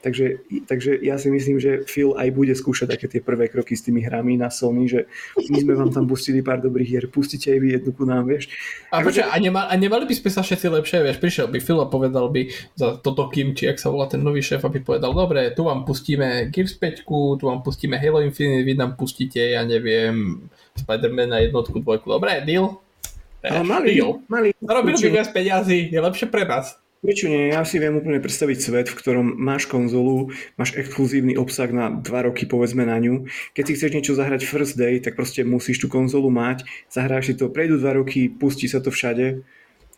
Takže, 0.00 0.48
takže 0.64 0.96
ja 1.04 1.20
si 1.20 1.28
myslím, 1.28 1.60
že 1.60 1.84
Phil 1.84 2.16
aj 2.16 2.32
bude 2.32 2.56
skúšať 2.56 2.96
také 2.96 3.04
tie 3.04 3.20
prvé 3.20 3.52
kroky 3.52 3.76
s 3.76 3.84
tými 3.84 4.00
hrami 4.00 4.40
na 4.40 4.48
Sony, 4.48 4.88
že 4.88 5.04
my 5.36 5.60
sme 5.60 5.76
vám 5.76 5.92
tam 5.92 6.08
pustili 6.08 6.40
pár 6.40 6.64
dobrých 6.64 6.88
hier, 6.88 7.04
pustíte 7.12 7.52
aj 7.52 7.60
vy 7.60 7.68
jednu 7.76 7.92
ku 7.92 8.08
nám, 8.08 8.24
vieš. 8.24 8.48
A, 8.88 9.04
počkaj, 9.04 9.28
a, 9.28 9.36
nema, 9.36 9.68
a 9.68 9.74
nemali 9.76 10.08
by 10.08 10.16
sme 10.16 10.32
sa 10.32 10.40
všetci 10.40 10.72
lepšie, 10.72 11.04
vieš, 11.04 11.20
prišiel 11.20 11.52
by 11.52 11.60
Phil 11.60 11.84
a 11.84 11.92
povedal 11.92 12.32
by 12.32 12.48
za 12.80 12.96
toto 13.04 13.28
Kim, 13.28 13.52
či 13.52 13.68
ak 13.68 13.76
sa 13.76 13.92
volá 13.92 14.08
ten 14.08 14.24
nový 14.24 14.40
šéf, 14.40 14.64
aby 14.64 14.80
povedal, 14.80 15.12
dobre, 15.12 15.52
tu 15.52 15.68
vám 15.68 15.84
pustíme 15.84 16.48
Gears 16.48 16.80
5, 16.80 17.04
tu 17.36 17.44
vám 17.44 17.60
pustíme 17.60 18.00
Halo 18.00 18.24
Infinite, 18.24 18.64
vy 18.64 18.72
nám 18.80 18.96
pustíte, 18.96 19.52
ja 19.52 19.60
neviem, 19.68 20.48
Spider-Man 20.80 21.28
na 21.28 21.44
jednotku, 21.44 21.76
dvojku, 21.84 22.08
dobre, 22.08 22.40
deal? 22.48 22.80
Ale 23.44 23.68
mali, 23.68 24.00
deal. 24.00 24.20
mali. 24.32 24.56
Zarobili 24.64 24.96
by 24.96 25.08
viac 25.12 25.28
peniazy, 25.28 25.92
je 25.92 26.00
lepšie 26.00 26.28
pre 26.32 26.48
nás. 26.48 26.80
Prečo 27.00 27.32
nie? 27.32 27.48
Ja 27.48 27.64
si 27.64 27.80
viem 27.80 27.96
úplne 27.96 28.20
predstaviť 28.20 28.58
svet, 28.60 28.86
v 28.92 28.98
ktorom 29.00 29.32
máš 29.40 29.64
konzolu, 29.64 30.36
máš 30.60 30.76
exkluzívny 30.76 31.32
obsah 31.32 31.72
na 31.72 31.88
dva 31.88 32.28
roky, 32.28 32.44
povedzme 32.44 32.84
na 32.84 33.00
ňu. 33.00 33.24
Keď 33.56 33.64
si 33.64 33.72
chceš 33.72 33.94
niečo 33.96 34.12
zahrať 34.12 34.44
first 34.44 34.76
day, 34.76 35.00
tak 35.00 35.16
proste 35.16 35.40
musíš 35.40 35.80
tú 35.80 35.88
konzolu 35.88 36.28
mať, 36.28 36.68
zahráš 36.92 37.32
si 37.32 37.34
to, 37.40 37.48
prejdú 37.48 37.80
dva 37.80 37.96
roky, 37.96 38.28
pustí 38.28 38.68
sa 38.68 38.84
to 38.84 38.92
všade 38.92 39.40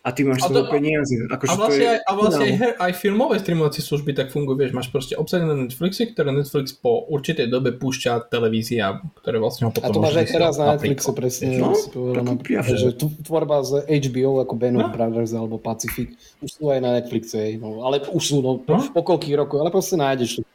a 0.03 0.11
ty 0.11 0.27
máš 0.27 0.43
svoje 0.43 0.67
peniaze. 0.67 1.15
Ako, 1.31 1.43
a 1.47 1.53
vlastne, 1.55 1.87
aj, 1.87 1.99
a 2.03 2.11
vlastne 2.11 2.47
aj, 2.51 2.53
her, 2.59 2.71
aj 2.75 2.91
filmové 2.99 3.39
streamovacie 3.39 3.79
služby 3.79 4.11
tak 4.11 4.35
fungujú, 4.35 4.59
vieš, 4.59 4.75
máš 4.75 4.91
proste 4.91 5.15
obsadené 5.15 5.55
Netflixy, 5.55 6.11
ktoré 6.11 6.35
Netflix 6.35 6.75
po 6.75 7.07
určitej 7.07 7.47
dobe 7.47 7.71
púšťa 7.71 8.27
televízia, 8.27 8.99
ktoré 9.23 9.39
vlastne 9.39 9.67
ho 9.67 9.71
potom 9.71 9.87
A 9.87 9.95
to 9.95 10.03
máš 10.03 10.19
aj 10.19 10.27
teraz 10.27 10.53
na 10.59 10.75
Netflixe, 10.75 11.11
presne. 11.15 11.55
No, 11.55 11.71
no, 12.19 12.35
že 12.75 12.99
tvorba 13.23 13.63
z 13.63 13.87
HBO 13.87 14.43
ako 14.43 14.53
Band 14.59 14.75
no? 14.75 14.91
Brothers 14.91 15.31
alebo 15.31 15.55
Pacific, 15.55 16.19
už 16.43 16.51
sú 16.51 16.67
aj 16.67 16.83
na 16.83 16.99
Netflixe, 16.99 17.55
no, 17.55 17.87
ale 17.87 18.03
už 18.03 18.23
sú, 18.27 18.43
no, 18.43 18.59
no? 18.59 18.83
po 18.91 19.01
koľkých 19.07 19.39
rokov, 19.39 19.63
ale 19.63 19.71
proste 19.71 19.95
nájdeš 19.95 20.43
to. 20.43 20.47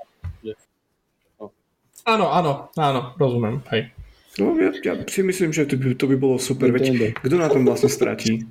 No. 1.40 1.48
Áno, 2.04 2.28
áno, 2.28 2.52
áno, 2.76 3.00
rozumiem, 3.16 3.64
hej. 3.72 3.96
No 4.38 4.54
ja, 4.54 4.70
ja 4.70 4.94
si 5.10 5.26
myslím, 5.26 5.50
že 5.50 5.66
to 5.66 5.74
by, 5.74 5.98
to 5.98 6.06
by 6.06 6.16
bolo 6.16 6.38
super. 6.38 6.70
Veď, 6.70 7.18
kto 7.18 7.34
na 7.34 7.50
tom 7.50 7.66
vlastne 7.66 7.90
stratí? 7.90 8.46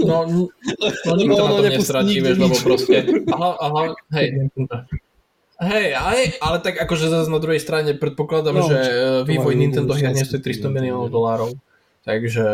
No, 0.00 0.24
no, 0.24 0.48
no 1.04 1.12
nikto 1.20 1.36
no, 1.36 1.46
na 1.46 1.52
tom 1.60 1.68
nestratí, 1.68 2.14
vieš, 2.24 2.36
lebo 2.40 2.56
proste... 2.56 3.04
Aha, 3.28 3.50
aha, 3.60 3.82
hej. 4.16 4.48
Hej, 5.62 5.88
ale, 5.94 6.34
ale 6.42 6.56
tak 6.58 6.74
akože 6.80 7.06
zase 7.06 7.30
na 7.30 7.38
druhej 7.38 7.62
strane 7.62 7.94
predpokladám, 7.94 8.56
no, 8.56 8.66
že 8.66 8.78
e, 8.82 9.22
vývoj 9.22 9.54
Nintendo 9.54 9.94
hier 9.94 10.10
nestojí 10.10 10.42
300 10.42 10.66
miliónov 10.74 11.12
dolárov. 11.12 11.54
Takže... 12.02 12.46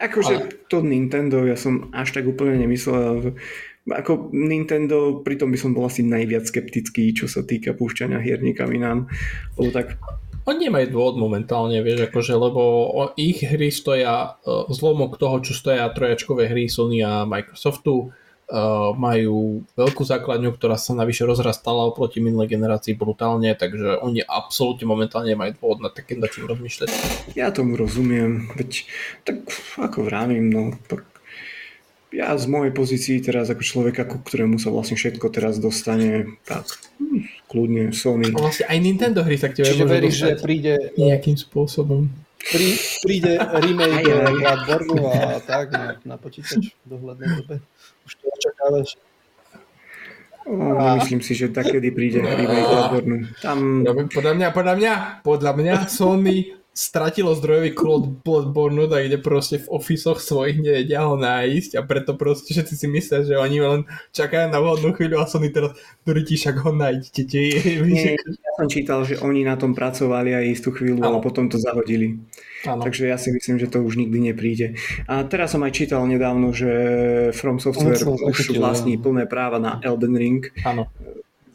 Akože 0.00 0.34
ale... 0.38 0.48
to 0.72 0.80
Nintendo, 0.80 1.44
ja 1.44 1.60
som 1.60 1.92
až 1.92 2.16
tak 2.16 2.24
úplne 2.24 2.56
nemyslel. 2.56 3.36
Ako 3.84 4.32
Nintendo, 4.32 5.20
pritom 5.20 5.52
by 5.52 5.58
som 5.60 5.76
bol 5.76 5.84
asi 5.84 6.00
najviac 6.00 6.48
skeptický, 6.48 7.12
čo 7.12 7.28
sa 7.28 7.44
týka 7.44 7.76
púšťania 7.76 8.16
hier 8.24 8.40
niekam 8.40 8.72
inám. 8.72 9.12
Lebo 9.60 9.68
tak 9.68 10.00
oni 10.44 10.68
nemajú 10.68 10.86
dôvod 10.92 11.16
momentálne, 11.16 11.80
vieš, 11.80 12.12
akože, 12.12 12.36
lebo 12.36 12.62
ich 13.16 13.40
hry 13.40 13.72
stoja, 13.72 14.36
uh, 14.44 14.68
zlomok 14.68 15.16
toho, 15.16 15.40
čo 15.40 15.56
stoja 15.56 15.88
trojačkové 15.88 16.48
hry 16.48 16.68
Sony 16.68 17.00
a 17.00 17.24
Microsoftu, 17.24 18.12
uh, 18.12 18.92
majú 18.92 19.64
veľkú 19.72 20.04
základňu, 20.04 20.52
ktorá 20.52 20.76
sa 20.76 20.92
navyše 20.92 21.24
rozrastala 21.24 21.88
oproti 21.88 22.20
minulej 22.20 22.52
generácii 22.52 22.92
brutálne, 22.92 23.56
takže 23.56 24.04
oni 24.04 24.20
absolútne 24.20 24.84
momentálne 24.84 25.32
nemajú 25.32 25.56
dôvod 25.56 25.80
na 25.80 25.90
nad 25.90 26.30
tým 26.30 26.44
rozmýšľať. 26.44 26.88
Ja 27.32 27.48
tomu 27.48 27.80
rozumiem, 27.80 28.52
veď 28.52 28.84
tak 29.24 29.48
ako 29.80 30.06
vravím, 30.06 30.52
no 30.52 30.76
tak 30.86 31.08
ja 32.14 32.30
z 32.38 32.46
mojej 32.46 32.70
pozícii 32.70 33.18
teraz 33.26 33.50
ako 33.50 33.66
človeka, 33.66 34.06
ku 34.06 34.22
ktorému 34.22 34.62
sa 34.62 34.70
vlastne 34.70 34.94
všetko 34.94 35.34
teraz 35.34 35.58
dostane, 35.58 36.38
tak 36.46 36.62
hm, 37.02 37.33
kľudne 37.54 37.94
Sony. 37.94 38.34
A 38.34 38.42
vlastne 38.42 38.66
aj 38.66 38.78
Nintendo 38.82 39.22
hry 39.22 39.38
sa 39.38 39.46
k 39.46 39.62
tebe 39.62 39.70
Čiže 39.70 39.84
veríš, 39.86 40.14
že 40.18 40.30
príde 40.42 40.74
nejakým 40.98 41.38
spôsobom. 41.38 42.10
Prí, 42.44 42.76
príde 43.06 43.38
remake 43.38 44.10
Bloodborne 44.66 45.06
a 45.06 45.38
tak 45.38 45.70
na, 45.70 45.96
na 46.02 46.16
počítač 46.18 46.74
v 46.82 46.86
dohľadnej 46.90 47.28
dobe. 47.40 47.54
Už 48.04 48.12
to 48.18 48.26
očakávaš? 48.28 48.88
No, 50.44 50.76
nemyslím 50.76 51.24
si, 51.24 51.32
že 51.32 51.48
takedy 51.48 51.88
príde 51.94 52.20
remake 52.20 52.66
Bloodborne. 52.68 53.32
Tam... 53.38 53.86
Podľa 53.86 54.32
mňa, 54.34 54.48
podľa 54.52 54.74
mňa, 54.76 54.92
podľa 55.24 55.52
mňa 55.56 55.74
Sony 55.88 56.63
stratilo 56.74 57.38
zdrojový 57.38 57.70
kód 57.70 58.26
Bloodborne, 58.26 58.90
tak 58.90 59.06
kde 59.06 59.18
proste 59.22 59.62
v 59.62 59.70
ofisoch 59.70 60.18
svojich 60.18 60.58
nevedia 60.58 61.06
ho 61.06 61.14
nájsť 61.14 61.78
a 61.78 61.86
preto 61.86 62.18
proste 62.18 62.50
všetci 62.50 62.74
si 62.74 62.86
myslia, 62.90 63.22
že 63.22 63.38
oni 63.38 63.58
len 63.62 63.80
čakajú 64.10 64.50
na 64.50 64.58
vhodnú 64.58 64.90
chvíľu 64.90 65.22
a 65.22 65.30
Sony 65.30 65.54
teraz 65.54 65.78
Doriti, 66.02 66.34
však 66.34 66.66
ho 66.66 66.74
nájdete. 66.74 67.38
Nie, 67.86 68.18
ja 68.18 68.50
som 68.58 68.66
čítal, 68.66 69.06
že 69.06 69.22
oni 69.22 69.46
na 69.46 69.54
tom 69.54 69.72
pracovali 69.72 70.34
aj 70.34 70.44
istú 70.50 70.74
chvíľu, 70.74 71.06
ale 71.06 71.22
potom 71.22 71.46
to 71.46 71.62
zahodili. 71.62 72.18
Ano. 72.66 72.82
Takže 72.82 73.06
ja 73.06 73.20
si 73.22 73.30
myslím, 73.30 73.62
že 73.62 73.70
to 73.70 73.78
už 73.84 73.94
nikdy 73.94 74.34
nepríde. 74.34 74.74
A 75.06 75.22
teraz 75.22 75.54
som 75.54 75.62
aj 75.62 75.78
čítal 75.78 76.02
nedávno, 76.10 76.50
že 76.50 76.70
From 77.38 77.62
Software 77.62 78.02
už 78.02 78.56
vlastní 78.58 78.98
plné 78.98 79.30
práva 79.30 79.62
na 79.62 79.78
Elden 79.78 80.18
Ring. 80.18 80.42
Áno 80.66 80.90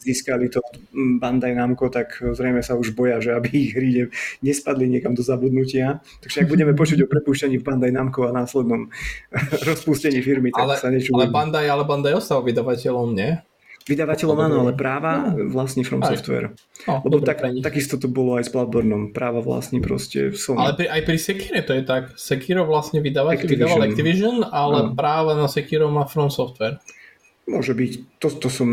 získali 0.10 0.50
to 0.50 0.66
Bandai 0.94 1.54
Namco, 1.54 1.86
tak 1.94 2.18
zrejme 2.18 2.66
sa 2.66 2.74
už 2.74 2.98
boja, 2.98 3.22
že 3.22 3.38
aby 3.38 3.50
ich 3.54 3.72
hry 3.78 4.10
nespadli 4.42 4.90
niekam 4.90 5.14
do 5.14 5.22
zabudnutia. 5.22 6.02
Takže 6.26 6.46
ak 6.46 6.50
budeme 6.50 6.74
počuť 6.82 7.06
o 7.06 7.08
prepúšťaní 7.08 7.62
Bandai 7.62 7.94
Namco 7.94 8.26
a 8.26 8.34
následnom 8.34 8.90
rozpustení 9.70 10.26
firmy, 10.26 10.50
tak 10.50 10.66
ale, 10.66 10.74
sa 10.82 10.90
niečo 10.90 11.14
Ale 11.14 11.30
Bandai, 11.30 11.70
ale 11.70 11.86
Bandai 11.86 12.18
ostal 12.18 12.42
vydavateľom, 12.42 13.14
nie? 13.14 13.38
Vydavateľom 13.90 14.38
áno, 14.38 14.56
ale 14.70 14.74
práva 14.78 15.34
no. 15.34 15.50
vlastní 15.50 15.82
From 15.82 16.06
aj. 16.06 16.22
Software. 16.22 16.54
No, 16.86 17.02
Lebo 17.02 17.26
tak, 17.26 17.42
takisto 17.42 17.98
to 17.98 18.06
bolo 18.06 18.38
aj 18.38 18.46
s 18.46 18.54
Bloodborneom. 18.54 19.18
Práva 19.18 19.42
vlastní 19.42 19.82
proste 19.82 20.30
Sony. 20.38 20.62
Ale 20.62 20.72
pri, 20.78 20.86
aj 20.94 21.02
pri 21.10 21.18
Sekire 21.18 21.60
to 21.66 21.74
je 21.74 21.82
tak. 21.82 22.14
Sekiro 22.14 22.70
vlastne 22.70 23.02
vydavateľ, 23.02 23.34
Activision. 23.34 23.66
vydával 23.66 23.82
Activision, 23.90 24.36
ale 24.46 24.78
no. 24.86 24.94
práva 24.94 25.34
na 25.34 25.50
Sekiro 25.50 25.90
má 25.90 26.06
From 26.06 26.30
Software. 26.30 26.78
Môže 27.50 27.74
byť, 27.74 28.22
to, 28.22 28.28
to, 28.30 28.50
som, 28.54 28.70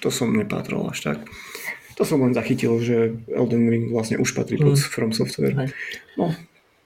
to 0.00 0.08
som 0.08 0.32
nepátral 0.32 0.88
až 0.88 1.12
tak. 1.12 1.18
To 1.94 2.02
som 2.02 2.24
len 2.24 2.34
zachytil, 2.34 2.80
že 2.80 3.14
Elden 3.30 3.70
Ring 3.70 3.86
vlastne 3.92 4.18
už 4.18 4.34
patrí 4.34 4.58
pod 4.58 4.74
mm. 4.74 4.88
From 4.90 5.12
Software. 5.14 5.54
Hej. 5.54 5.68
No, 6.18 6.34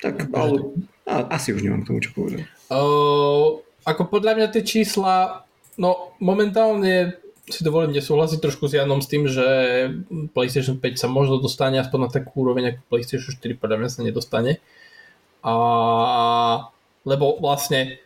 tak, 0.03 0.29
ale 0.35 0.75
a, 1.09 1.39
asi 1.39 1.57
už 1.57 1.65
nemám 1.65 1.87
k 1.87 1.89
tomu 1.89 1.99
čo 2.05 2.13
povedať. 2.13 2.45
Uh, 2.69 3.65
ako 3.89 4.03
podľa 4.13 4.37
mňa 4.37 4.47
tie 4.53 4.63
čísla, 4.67 5.47
no 5.81 6.13
momentálne 6.21 7.17
si 7.49 7.65
dovolím 7.65 7.97
nesúhlasiť 7.97 8.45
trošku 8.45 8.69
s 8.69 8.77
Janom 8.77 9.01
s 9.01 9.09
tým, 9.09 9.25
že 9.25 9.47
PlayStation 10.37 10.77
5 10.77 11.01
sa 11.01 11.09
možno 11.09 11.41
dostane 11.41 11.81
aspoň 11.81 11.99
na 12.05 12.11
takú 12.13 12.45
úroveň, 12.45 12.77
ako 12.77 12.93
PlayStation 12.93 13.33
4 13.33 13.57
podľa 13.57 13.77
mňa 13.81 13.89
sa 13.89 14.05
nedostane. 14.05 14.61
A, 15.41 15.55
lebo 17.09 17.41
vlastne 17.41 17.97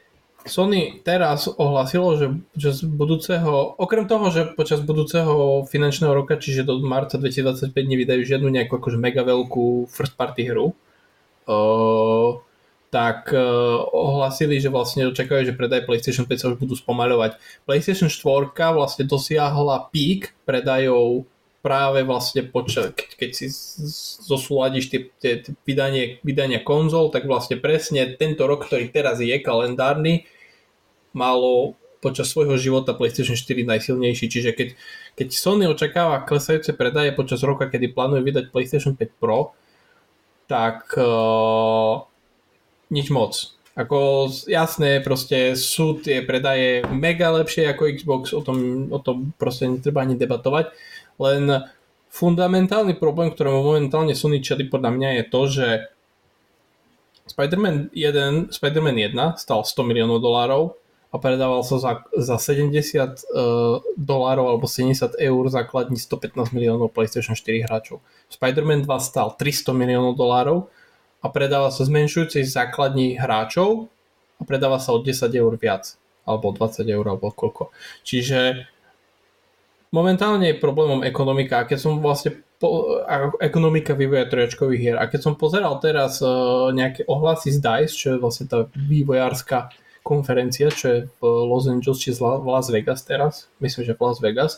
Sony 0.42 0.98
teraz 1.06 1.46
ohlasilo, 1.46 2.18
že, 2.18 2.26
že 2.58 2.74
z 2.74 2.82
budúceho, 2.90 3.78
okrem 3.78 4.10
toho, 4.10 4.26
že 4.34 4.50
počas 4.58 4.82
budúceho 4.82 5.62
finančného 5.70 6.10
roka, 6.10 6.34
čiže 6.34 6.66
do 6.66 6.82
marca 6.82 7.14
2025 7.14 7.70
nevydajú 7.70 8.22
žiadnu 8.26 8.48
nejakú 8.50 8.82
akože 8.82 8.98
mega 8.98 9.22
veľkú 9.22 9.86
first 9.86 10.18
party 10.18 10.50
hru, 10.50 10.74
uh, 11.46 12.42
tak 12.90 13.30
uh, 13.30 13.86
ohlasili, 13.94 14.58
že 14.58 14.68
vlastne 14.68 15.08
očakajú, 15.14 15.48
že 15.48 15.54
predaj 15.54 15.86
PlayStation 15.86 16.26
5 16.26 16.34
sa 16.36 16.50
už 16.50 16.58
budú 16.58 16.74
spomaľovať. 16.74 17.38
PlayStation 17.64 18.10
4 18.10 18.52
vlastne 18.74 19.06
dosiahla 19.06 19.94
pík 19.94 20.34
predajov 20.42 21.24
práve 21.62 22.02
vlastne 22.02 22.42
počas, 22.42 22.90
keď, 22.90 23.08
keď 23.14 23.30
si 23.30 23.46
zosúladíš 24.26 24.90
tie, 24.90 25.00
tie, 25.22 25.32
tie 25.46 25.54
vydanie, 25.62 26.18
vydania 26.26 26.58
konzol, 26.58 27.14
tak 27.14 27.30
vlastne 27.30 27.54
presne 27.56 28.18
tento 28.18 28.50
rok, 28.50 28.66
ktorý 28.66 28.90
teraz 28.90 29.22
je 29.22 29.38
kalendárny, 29.38 30.26
malo 31.14 31.78
počas 32.02 32.34
svojho 32.34 32.58
života 32.58 32.98
PlayStation 32.98 33.38
4 33.38 33.62
najsilnejší. 33.62 34.26
Čiže 34.26 34.50
keď, 34.58 34.68
keď 35.14 35.28
Sony 35.30 35.70
očakáva 35.70 36.26
klesajúce 36.26 36.74
predaje 36.74 37.14
počas 37.14 37.46
roka, 37.46 37.70
kedy 37.70 37.94
plánuje 37.94 38.26
vydať 38.26 38.44
PlayStation 38.50 38.98
5 38.98 39.22
Pro, 39.22 39.54
tak 40.50 40.90
uh, 40.98 42.02
nič 42.90 43.06
moc. 43.14 43.54
Ako 43.72 44.28
jasné, 44.50 45.00
proste 45.00 45.56
sú 45.56 45.96
tie 45.96 46.20
predaje 46.20 46.84
mega 46.92 47.32
lepšie 47.32 47.70
ako 47.72 47.88
Xbox, 47.96 48.22
o 48.36 48.42
tom, 48.44 48.90
o 48.92 49.00
tom 49.00 49.32
proste 49.40 49.64
netreba 49.64 50.04
ani 50.04 50.18
debatovať 50.18 50.76
len 51.20 51.66
fundamentálny 52.12 53.00
problém, 53.00 53.32
ktorému 53.32 53.64
momentálne 53.64 54.12
Sony 54.12 54.44
čeli 54.44 54.68
podľa 54.68 54.90
mňa 54.92 55.08
je 55.16 55.24
to, 55.32 55.40
že 55.48 55.66
Spider-Man 57.32 57.94
1, 57.96 58.52
Spider-Man 58.52 58.96
1 59.00 59.40
stal 59.40 59.64
100 59.64 59.88
miliónov 59.88 60.20
dolárov 60.20 60.76
a 61.12 61.16
predával 61.20 61.60
sa 61.64 61.76
za, 61.76 61.92
za 62.16 62.36
70 62.36 62.72
uh, 62.72 63.80
dolárov 63.96 64.48
alebo 64.48 64.64
70 64.68 65.16
eur 65.16 65.42
základní 65.48 65.96
115 66.00 66.56
miliónov 66.56 66.92
PlayStation 66.92 67.36
4 67.36 67.68
hráčov. 67.68 68.00
Spider-Man 68.32 68.84
2 68.84 68.92
stal 69.00 69.36
300 69.36 69.72
miliónov 69.72 70.16
dolárov 70.16 70.68
a 71.22 71.26
predáva 71.28 71.68
sa 71.68 71.84
zmenšujúcej 71.84 72.42
základní 72.48 73.20
hráčov 73.20 73.92
a 74.36 74.42
predáva 74.42 74.82
sa 74.82 74.96
o 74.96 74.98
10 75.00 75.32
eur 75.32 75.52
viac 75.56 75.94
alebo 76.26 76.50
20 76.50 76.82
eur 76.88 77.04
alebo 77.06 77.30
koľko. 77.30 77.70
Čiže 78.02 78.66
momentálne 79.92 80.50
je 80.50 80.58
problémom 80.58 81.04
ekonomika. 81.04 81.62
A 81.62 81.68
keď 81.68 81.78
som 81.78 82.00
vlastne 82.00 82.40
po, 82.56 82.98
ekonomika 83.38 83.92
vývoja 83.92 84.26
trojačkových 84.26 84.80
hier. 84.80 84.96
A 84.98 85.06
keď 85.06 85.20
som 85.30 85.34
pozeral 85.36 85.76
teraz 85.78 86.18
uh, 86.24 86.72
nejaké 86.72 87.04
ohlasy 87.06 87.52
z 87.52 87.58
DICE, 87.60 87.94
čo 87.94 88.06
je 88.16 88.22
vlastne 88.22 88.46
tá 88.48 88.66
vývojárska 88.72 89.70
konferencia, 90.02 90.70
čo 90.70 90.86
je 90.88 90.98
v 91.06 91.20
Los 91.22 91.70
Angeles 91.70 92.02
či 92.02 92.10
v 92.14 92.46
Las 92.46 92.66
Vegas 92.70 93.06
teraz, 93.06 93.46
myslím, 93.62 93.86
že 93.86 93.94
v 93.94 94.02
Las 94.02 94.18
Vegas, 94.18 94.52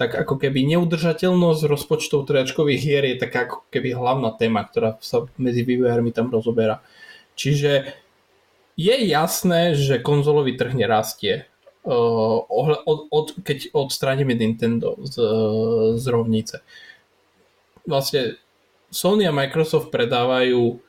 tak 0.00 0.16
ako 0.16 0.40
keby 0.40 0.64
neudržateľnosť 0.64 1.68
rozpočtov 1.68 2.24
trojačkových 2.24 2.80
hier 2.80 3.04
je 3.04 3.20
taká 3.20 3.44
ako 3.44 3.68
keby 3.68 3.92
hlavná 3.92 4.32
téma, 4.32 4.64
ktorá 4.64 4.96
sa 5.04 5.28
medzi 5.36 5.60
vývojármi 5.60 6.08
tam 6.16 6.32
rozoberá. 6.32 6.80
Čiže 7.36 7.92
je 8.80 8.96
jasné, 9.04 9.76
že 9.76 10.00
konzolový 10.00 10.56
trh 10.56 10.72
nerastie 10.72 11.49
od, 11.84 12.84
od, 12.84 13.00
od, 13.08 13.26
keď 13.40 13.72
odstránime 13.72 14.36
Nintendo 14.36 15.00
z, 15.00 15.16
z 15.96 16.04
rovnice. 16.12 16.60
Vlastne 17.88 18.36
Sony 18.92 19.24
a 19.24 19.32
Microsoft 19.32 19.88
predávajú 19.88 20.82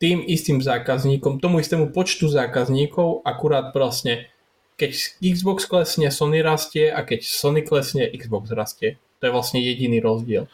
tým 0.00 0.24
istým 0.24 0.60
zákazníkom, 0.64 1.40
tomu 1.40 1.60
istému 1.60 1.92
počtu 1.92 2.28
zákazníkov, 2.28 3.22
akurát 3.24 3.70
vlastne 3.74 4.28
keď 4.74 4.90
Xbox 5.22 5.70
klesne, 5.70 6.10
Sony 6.10 6.42
rastie 6.42 6.90
a 6.90 7.06
keď 7.06 7.22
Sony 7.22 7.62
klesne, 7.62 8.10
Xbox 8.10 8.50
rastie. 8.50 8.98
To 9.22 9.30
je 9.30 9.34
vlastne 9.34 9.62
jediný 9.62 10.02
rozdiel. 10.02 10.50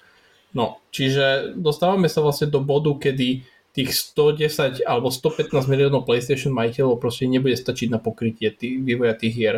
No, 0.53 0.83
čiže 0.93 1.57
dostávame 1.57 2.11
sa 2.11 2.21
vlastne 2.21 2.51
do 2.51 2.61
bodu, 2.61 2.91
kedy 2.99 3.47
tých 3.71 3.95
110 3.95 4.83
alebo 4.83 5.14
115 5.14 5.71
miliónov 5.71 6.03
PlayStation 6.03 6.51
majiteľov 6.51 6.99
proste 6.99 7.31
nebude 7.31 7.55
stačiť 7.55 7.89
na 7.91 8.03
pokrytie 8.03 8.51
tých, 8.51 8.83
vývoja 8.83 9.14
tých 9.14 9.35
hier. 9.35 9.57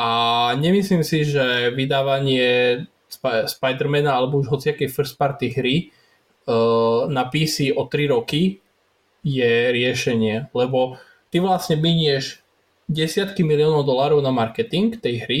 A 0.00 0.08
nemyslím 0.56 1.04
si, 1.04 1.28
že 1.28 1.68
vydávanie 1.76 2.84
Sp- 3.12 3.44
Spidermana 3.44 4.16
alebo 4.16 4.40
už 4.40 4.48
hociakej 4.48 4.88
first 4.88 5.20
party 5.20 5.52
hry 5.52 5.76
uh, 6.48 7.10
na 7.12 7.28
PC 7.28 7.76
o 7.76 7.84
3 7.84 8.08
roky 8.08 8.64
je 9.20 9.52
riešenie, 9.68 10.48
lebo 10.56 10.96
ty 11.28 11.44
vlastne 11.44 11.76
minieš 11.76 12.40
desiatky 12.88 13.44
miliónov 13.44 13.84
dolárov 13.84 14.24
na 14.24 14.32
marketing 14.32 14.96
tej 14.96 15.28
hry, 15.28 15.40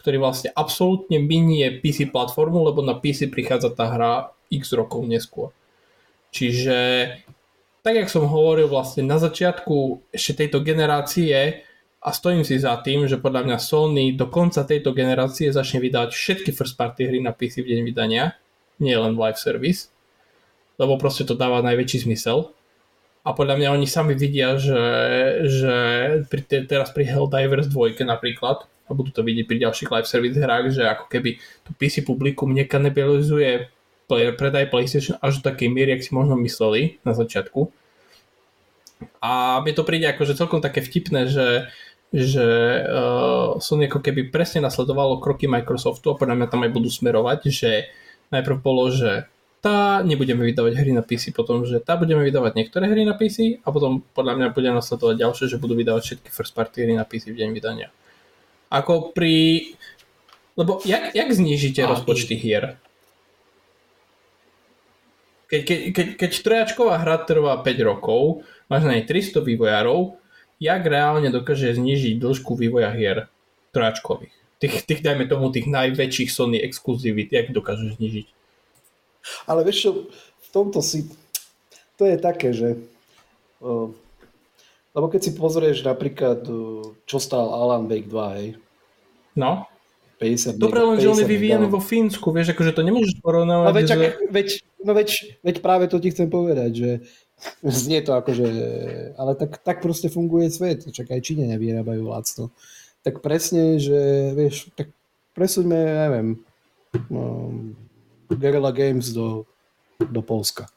ktorý 0.00 0.16
vlastne 0.16 0.48
absolútne 0.56 1.20
minie 1.20 1.68
PC 1.84 2.08
platformu, 2.08 2.64
lebo 2.64 2.80
na 2.80 2.96
PC 2.96 3.28
prichádza 3.28 3.68
tá 3.76 3.92
hra 3.92 4.12
x 4.48 4.72
rokov 4.72 5.04
neskôr. 5.04 5.52
Čiže 6.30 6.78
tak, 7.80 7.96
jak 7.96 8.12
som 8.12 8.28
hovoril, 8.28 8.68
vlastne 8.68 9.02
na 9.02 9.16
začiatku 9.16 10.08
ešte 10.14 10.44
tejto 10.44 10.60
generácie 10.60 11.64
a 12.00 12.08
stojím 12.12 12.44
si 12.44 12.56
za 12.56 12.76
tým, 12.80 13.04
že 13.08 13.20
podľa 13.20 13.44
mňa 13.48 13.58
Sony 13.60 14.16
do 14.16 14.28
konca 14.28 14.64
tejto 14.64 14.92
generácie 14.96 15.52
začne 15.52 15.84
vydávať 15.84 16.12
všetky 16.12 16.50
first 16.52 16.76
party 16.76 17.08
hry 17.08 17.18
na 17.20 17.32
PC 17.32 17.64
v 17.64 17.76
deň 17.76 17.80
vydania, 17.84 18.36
nie 18.80 18.96
len 18.96 19.16
live 19.16 19.36
service, 19.36 19.92
lebo 20.80 20.96
proste 20.96 21.28
to 21.28 21.36
dáva 21.36 21.60
najväčší 21.60 22.08
zmysel. 22.08 22.52
A 23.20 23.36
podľa 23.36 23.60
mňa 23.60 23.68
oni 23.76 23.84
sami 23.84 24.16
vidia, 24.16 24.56
že, 24.56 24.80
že 25.44 25.76
pri, 26.32 26.64
teraz 26.64 26.88
pri 26.88 27.04
Helldivers 27.04 27.68
2 27.68 28.00
napríklad, 28.08 28.64
a 28.64 28.90
budú 28.96 29.12
to 29.12 29.20
vidieť 29.20 29.44
pri 29.44 29.58
ďalších 29.68 29.92
live 29.92 30.08
service 30.08 30.40
hrách, 30.40 30.72
že 30.72 30.82
ako 30.88 31.04
keby 31.12 31.36
to 31.68 31.70
PC 31.76 32.00
publikum 32.02 32.48
nekanibalizuje 34.10 34.38
predaj 34.38 34.70
PlayStation 34.70 35.16
až 35.22 35.38
do 35.38 35.42
takej 35.46 35.68
miery, 35.70 35.94
ak 35.94 36.02
si 36.02 36.10
možno 36.10 36.34
mysleli 36.42 36.98
na 37.06 37.14
začiatku. 37.14 37.70
A 39.22 39.60
mi 39.64 39.72
to 39.72 39.86
príde 39.86 40.10
že 40.10 40.36
celkom 40.36 40.60
také 40.60 40.84
vtipné, 40.84 41.30
že, 41.30 41.70
že 42.12 42.46
uh, 42.84 43.56
Sony 43.62 43.88
ako 43.88 44.00
keby 44.02 44.28
presne 44.28 44.60
nasledovalo 44.60 45.22
kroky 45.22 45.48
Microsoftu 45.48 46.12
a 46.12 46.18
podľa 46.18 46.36
mňa 46.36 46.46
tam 46.50 46.64
aj 46.66 46.70
budú 46.74 46.90
smerovať, 46.92 47.40
že 47.48 47.70
najprv 48.34 48.56
bolo, 48.60 48.92
že 48.92 49.24
tá 49.60 50.00
nebudeme 50.00 50.40
vydávať 50.48 50.72
hry 50.72 50.92
na 50.96 51.04
PC, 51.04 51.36
potom, 51.36 51.68
že 51.68 51.84
tá 51.84 51.96
budeme 52.00 52.24
vydávať 52.24 52.56
niektoré 52.56 52.88
hry 52.88 53.04
na 53.04 53.12
PC 53.12 53.60
a 53.60 53.68
potom 53.68 54.00
podľa 54.16 54.40
mňa 54.40 54.48
bude 54.56 54.68
nasledovať 54.72 55.16
ďalšie, 55.20 55.44
že 55.52 55.60
budú 55.60 55.76
vydávať 55.76 56.02
všetky 56.04 56.28
first 56.32 56.56
party 56.56 56.88
hry 56.88 56.94
na 56.96 57.04
PC 57.04 57.32
v 57.32 57.44
deň 57.44 57.50
vydania. 57.52 57.88
Ako 58.72 59.12
pri 59.12 59.64
lebo 60.56 60.80
jak, 60.84 61.16
jak 61.16 61.28
znížite 61.32 61.80
rozpočty 61.86 62.36
hier? 62.36 62.76
Keď, 65.50 65.60
keď, 65.66 65.78
keď, 65.90 66.06
keď 66.14 66.30
trojačková 66.46 66.94
hra 67.02 67.26
trvá 67.26 67.58
5 67.58 67.90
rokov, 67.90 68.46
máš 68.70 68.86
na 68.86 68.94
nej 68.94 69.04
300 69.04 69.42
vývojárov, 69.42 70.14
jak 70.62 70.82
reálne 70.86 71.26
dokáže 71.34 71.74
znižiť 71.74 72.22
dĺžku 72.22 72.54
vývoja 72.54 72.94
hier 72.94 73.26
trojačkových? 73.74 74.34
Tých, 74.62 74.86
tých, 74.86 75.00
dajme 75.02 75.26
tomu, 75.26 75.50
tých 75.50 75.66
najväčších 75.66 76.30
Sony 76.30 76.60
exkluzivít, 76.62 77.32
jak 77.32 77.50
dokáže 77.50 77.96
znižiť? 77.98 78.26
Ale 79.50 79.66
vieš 79.66 79.78
čo, 79.82 79.90
v 80.38 80.48
tomto 80.54 80.84
si, 80.84 81.08
to 81.98 82.06
je 82.06 82.16
také, 82.20 82.54
že 82.54 82.78
uh, 83.64 83.90
lebo 84.94 85.06
keď 85.06 85.20
si 85.22 85.30
pozrieš 85.32 85.86
napríklad, 85.86 86.44
uh, 86.46 86.94
čo 87.06 87.18
stál 87.18 87.50
Alan 87.50 87.86
Wake 87.88 88.10
2, 88.10 88.36
hej? 88.38 88.48
No. 89.38 89.66
50 90.20 90.60
Dobre, 90.60 90.84
len 90.84 91.00
že 91.00 91.08
on 91.08 91.16
je 91.16 91.24
vyvíjaný 91.24 91.72
vo 91.72 91.80
Fínsku, 91.80 92.28
vieš, 92.28 92.52
akože 92.52 92.76
to 92.76 92.84
nemôžeš 92.84 93.16
porovnávať. 93.24 93.72
No 93.72 93.76
veď, 93.80 93.88
že... 93.88 93.96
veď, 94.28 94.48
no 94.84 94.92
veď, 94.96 95.40
veď 95.44 95.56
práve 95.60 95.88
to 95.88 96.00
ti 96.00 96.10
chcem 96.12 96.28
povedať, 96.28 96.70
že 96.72 96.90
znie 97.64 98.04
to 98.04 98.12
akože, 98.12 98.46
ale 99.16 99.32
tak, 99.36 99.60
tak 99.64 99.76
proste 99.80 100.12
funguje 100.12 100.52
svet, 100.52 100.84
čak 100.92 101.08
aj 101.08 101.24
Číne 101.24 101.48
nevyrábajú 101.48 102.04
lacno. 102.04 102.52
Tak 103.00 103.24
presne, 103.24 103.80
že 103.80 104.32
vieš, 104.36 104.68
tak 104.76 104.92
presuňme, 105.32 105.78
neviem, 105.78 106.28
um, 107.08 107.72
Guerrilla 108.28 108.72
Games 108.76 109.08
do, 109.16 109.48
do 109.96 110.20
Polska. 110.20 110.68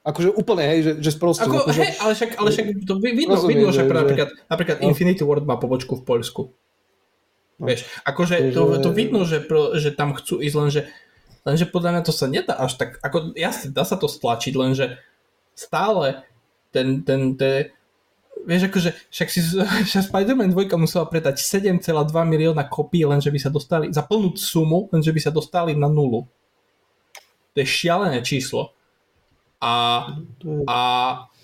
Akože 0.00 0.32
úplne, 0.32 0.64
hej, 0.64 0.80
že, 0.80 0.92
že 1.04 1.10
sprosto. 1.12 1.44
Ako, 1.44 1.68
akože, 1.68 1.80
hej, 1.84 1.92
ale 2.00 2.12
však, 2.16 2.30
ale 2.40 2.48
však 2.52 2.66
to 2.88 2.94
vidno, 3.04 3.36
rozumiem, 3.36 3.68
vidno 3.68 3.68
že, 3.68 3.84
že 3.84 3.92
napríklad, 3.92 4.28
napríklad 4.48 4.76
no. 4.80 4.84
Infinity 4.88 5.22
Ward 5.28 5.44
má 5.44 5.60
pobočku 5.60 6.00
v 6.00 6.04
Poľsku. 6.08 6.42
No. 7.60 7.64
Vieš, 7.68 7.84
akože 8.08 8.56
to, 8.56 8.80
to 8.80 8.90
vidno, 8.96 9.28
že, 9.28 9.44
že 9.76 9.92
tam 9.92 10.16
chcú 10.16 10.40
ísť, 10.40 10.56
lenže, 10.56 10.80
lenže 11.44 11.68
podľa 11.68 11.90
mňa 11.98 12.02
to 12.06 12.12
sa 12.12 12.26
nedá 12.28 12.56
až 12.56 12.76
tak, 12.76 13.00
ako 13.00 13.36
jasne, 13.36 13.72
dá 13.72 13.84
sa 13.84 13.96
to 13.96 14.08
stlačiť, 14.08 14.52
lenže 14.56 15.00
stále 15.54 16.24
ten, 16.70 17.02
ten, 17.02 17.36
ten 17.36 17.74
vieš, 18.44 18.72
akože, 18.72 18.90
však 19.12 19.28
si, 19.28 19.40
však 19.88 20.02
Spider-Man 20.08 20.52
2 20.52 20.76
musela 20.80 21.04
predať 21.08 21.40
7,2 21.40 21.82
milióna 22.24 22.64
kopí, 22.68 23.04
lenže 23.04 23.28
by 23.28 23.38
sa 23.40 23.50
dostali, 23.52 23.92
za 23.92 24.04
plnú 24.04 24.36
sumu, 24.36 24.88
lenže 24.92 25.12
by 25.12 25.20
sa 25.20 25.32
dostali 25.32 25.76
na 25.76 25.88
nulu. 25.88 26.24
To 27.54 27.56
je 27.58 27.66
šialené 27.66 28.22
číslo. 28.22 28.72
A, 29.60 30.06
a 30.64 30.78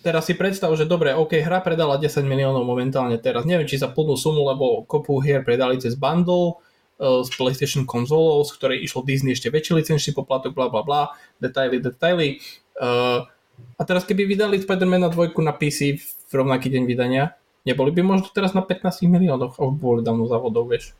teraz 0.00 0.24
si 0.24 0.32
predstav, 0.38 0.72
že 0.72 0.88
dobre, 0.88 1.12
OK, 1.12 1.36
hra 1.36 1.60
predala 1.60 2.00
10 2.00 2.24
miliónov 2.24 2.64
momentálne 2.64 3.20
teraz. 3.20 3.44
Neviem, 3.44 3.68
či 3.68 3.76
za 3.76 3.92
plnú 3.92 4.16
sumu, 4.16 4.46
lebo 4.46 4.86
kopu 4.88 5.20
hier 5.20 5.44
predali 5.44 5.76
cez 5.76 5.98
bundle 5.98 6.62
s 6.96 7.28
PlayStation 7.36 7.84
konzolou, 7.84 8.40
z 8.44 8.56
ktorej 8.56 8.78
išlo 8.80 9.04
Disney 9.04 9.36
ešte 9.36 9.52
väčší 9.52 9.76
licenčný 9.76 10.16
poplatok, 10.16 10.56
bla 10.56 10.72
bla 10.72 10.80
bla, 10.80 11.02
detaily, 11.36 11.76
detaily. 11.80 12.40
Uh, 12.76 13.28
a 13.76 13.82
teraz 13.84 14.04
keby 14.04 14.24
vydali 14.24 14.60
Spider-Man 14.60 15.12
2 15.12 15.36
na 15.44 15.52
PC 15.52 16.00
v 16.00 16.32
rovnaký 16.32 16.72
deň 16.72 16.82
vydania, 16.88 17.36
neboli 17.64 17.92
by 17.92 18.00
možno 18.04 18.28
teraz 18.32 18.52
na 18.52 18.64
15 18.64 19.04
miliónoch, 19.08 19.56
alebo 19.56 19.72
boli 19.76 20.00
dávno 20.04 20.28
závodov, 20.28 20.68
vieš. 20.68 20.96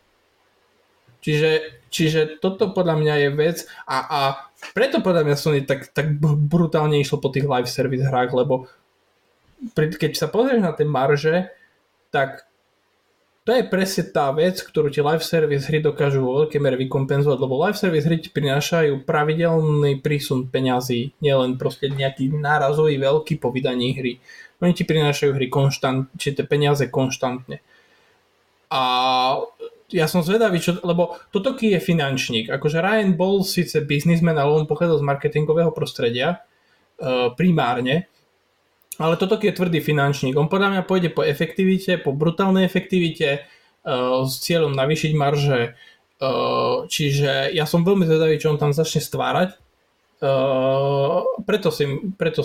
Čiže, 1.25 1.83
čiže 1.91 2.21
toto 2.39 2.71
podľa 2.71 3.03
mňa 3.03 3.15
je 3.19 3.29
vec 3.35 3.57
a, 3.83 3.97
a 3.99 4.21
preto 4.77 5.03
podľa 5.03 5.27
mňa 5.27 5.37
Sony 5.37 5.61
tak, 5.67 5.91
tak 5.91 6.23
brutálne 6.23 7.03
išlo 7.03 7.19
po 7.19 7.35
tých 7.35 7.51
live 7.51 7.67
service 7.67 8.07
hrách, 8.07 8.31
lebo 8.31 8.71
keď 9.75 10.15
sa 10.15 10.31
pozrieš 10.31 10.63
na 10.63 10.71
tie 10.71 10.87
marže, 10.87 11.51
tak 12.15 12.46
to 13.47 13.55
je 13.55 13.63
presne 13.63 14.11
tá 14.11 14.35
vec, 14.35 14.59
ktorú 14.59 14.91
ti 14.91 14.99
live 14.99 15.23
service 15.23 15.71
hry 15.71 15.79
dokážu 15.79 16.19
vo 16.19 16.43
veľkej 16.43 16.59
mere 16.59 16.75
vykompenzovať, 16.75 17.39
lebo 17.39 17.63
live 17.63 17.79
service 17.79 18.03
hry 18.03 18.19
ti 18.19 18.35
prinášajú 18.35 19.07
pravidelný 19.07 20.03
prísun 20.03 20.51
peňazí, 20.51 21.15
nielen 21.23 21.55
proste 21.55 21.87
nejaký 21.87 22.35
nárazový 22.35 22.99
veľký 22.99 23.39
po 23.39 23.55
vydaní 23.55 23.95
hry. 23.95 24.19
Oni 24.59 24.75
ti 24.75 24.83
prinášajú 24.83 25.31
hry 25.39 25.47
konštant, 25.47 26.11
či 26.19 26.35
tie 26.35 26.43
peniaze 26.43 26.91
konštantne. 26.91 27.63
A 28.67 28.83
ja 29.95 30.11
som 30.11 30.27
zvedavý, 30.27 30.59
čo, 30.59 30.83
lebo 30.83 31.15
toto 31.31 31.55
je 31.55 31.79
finančník. 31.79 32.51
Akože 32.51 32.83
Ryan 32.83 33.15
bol 33.15 33.47
síce 33.47 33.79
biznismen, 33.79 34.35
ale 34.35 34.51
on 34.51 34.67
pochádzal 34.67 34.99
z 34.99 35.07
marketingového 35.07 35.71
prostredia 35.71 36.43
uh, 36.99 37.31
primárne, 37.39 38.11
ale 38.97 39.21
toto 39.21 39.37
je 39.37 39.53
tvrdý 39.53 39.85
finančník. 39.85 40.37
On 40.37 40.49
podľa 40.49 40.73
mňa 40.73 40.83
pôjde 40.89 41.11
po 41.13 41.21
efektivite, 41.21 42.01
po 42.01 42.17
brutálnej 42.17 42.65
efektivite 42.65 43.45
uh, 43.85 44.25
s 44.25 44.41
cieľom 44.41 44.73
navýšiť 44.73 45.13
marže. 45.13 45.77
Uh, 46.17 46.89
čiže 46.89 47.53
ja 47.53 47.69
som 47.69 47.85
veľmi 47.85 48.09
zvedavý, 48.09 48.41
čo 48.41 48.53
on 48.53 48.61
tam 48.61 48.73
začne 48.73 49.05
stvárať. 49.05 49.57
Uh, 50.17 51.29
preto, 51.45 51.69
si, 51.69 51.85
preto, 52.17 52.41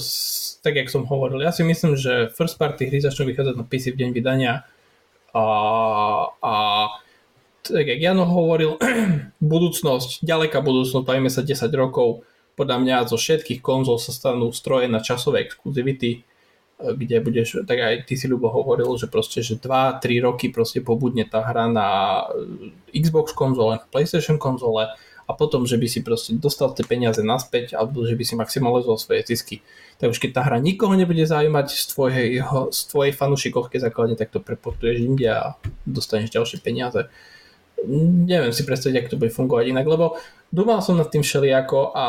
tak 0.59 0.75
jak 0.75 0.91
som 0.91 1.07
hovoril, 1.07 1.39
ja 1.39 1.55
si 1.55 1.63
myslím, 1.63 1.95
že 1.95 2.27
first 2.35 2.59
party 2.59 2.91
hry 2.91 2.99
začnú 2.99 3.31
vychádzať 3.31 3.55
na 3.55 3.63
PC 3.63 3.95
v 3.95 3.99
deň 4.03 4.09
vydania 4.11 4.67
a, 5.31 5.45
a 6.35 6.53
tak 7.63 7.87
jak 7.87 7.99
Jano 8.03 8.27
hovoril, 8.27 8.75
budúcnosť, 9.39 10.19
ďaleká 10.19 10.59
budúcnosť, 10.59 11.07
bavíme 11.07 11.31
sa 11.31 11.47
10 11.47 11.71
rokov, 11.71 12.27
podľa 12.59 12.77
mňa 12.83 13.07
zo 13.07 13.15
všetkých 13.15 13.63
konzol 13.63 13.95
sa 14.03 14.11
stanú 14.11 14.51
stroje 14.51 14.91
na 14.91 14.99
časové 14.99 15.47
exkluzivity, 15.47 16.27
kde 16.81 17.17
budeš, 17.21 17.61
tak 17.63 17.77
aj 17.77 17.95
ty 18.09 18.17
si 18.17 18.25
ľubo 18.25 18.49
hovoril, 18.49 18.89
že 18.97 19.05
proste, 19.05 19.45
že 19.45 19.61
2-3 19.61 20.25
roky 20.25 20.49
proste 20.49 20.81
pobudne 20.81 21.23
tá 21.29 21.45
hra 21.45 21.69
na 21.69 21.87
Xbox 22.89 23.31
konzole, 23.37 23.77
na 23.77 23.85
PlayStation 23.85 24.41
konzole 24.41 24.89
a 25.29 25.31
potom, 25.31 25.63
že 25.63 25.79
by 25.79 25.87
si 25.87 26.03
proste 26.03 26.35
dostal 26.35 26.73
tie 26.75 26.83
peniaze 26.83 27.21
naspäť 27.23 27.77
alebo 27.77 28.03
že 28.03 28.17
by 28.17 28.23
si 28.25 28.33
maximalizoval 28.35 28.99
svoje 28.99 29.23
zisky. 29.23 29.63
Tak 30.01 30.11
už 30.11 30.19
keď 30.19 30.31
tá 30.35 30.41
hra 30.43 30.57
nikoho 30.57 30.97
nebude 30.97 31.23
zaujímať 31.23 31.67
z 31.71 31.85
tvojej, 31.93 32.29
z 32.73 32.81
tvojej 32.89 33.13
fanušikovke 33.15 33.77
základne, 33.79 34.19
tak 34.19 34.33
to 34.33 34.43
preportuješ 34.43 34.97
inde 34.99 35.29
a 35.29 35.55
dostaneš 35.87 36.33
ďalšie 36.33 36.59
peniaze. 36.59 37.07
Neviem 38.27 38.53
si 38.53 38.61
predstaviť, 38.61 38.95
ako 38.97 39.11
to 39.13 39.21
bude 39.21 39.33
fungovať 39.33 39.65
inak, 39.73 39.85
lebo 39.87 40.17
dumal 40.53 40.83
som 40.85 40.99
nad 40.99 41.09
tým 41.09 41.25
všelijako 41.25 41.95
a 41.95 42.05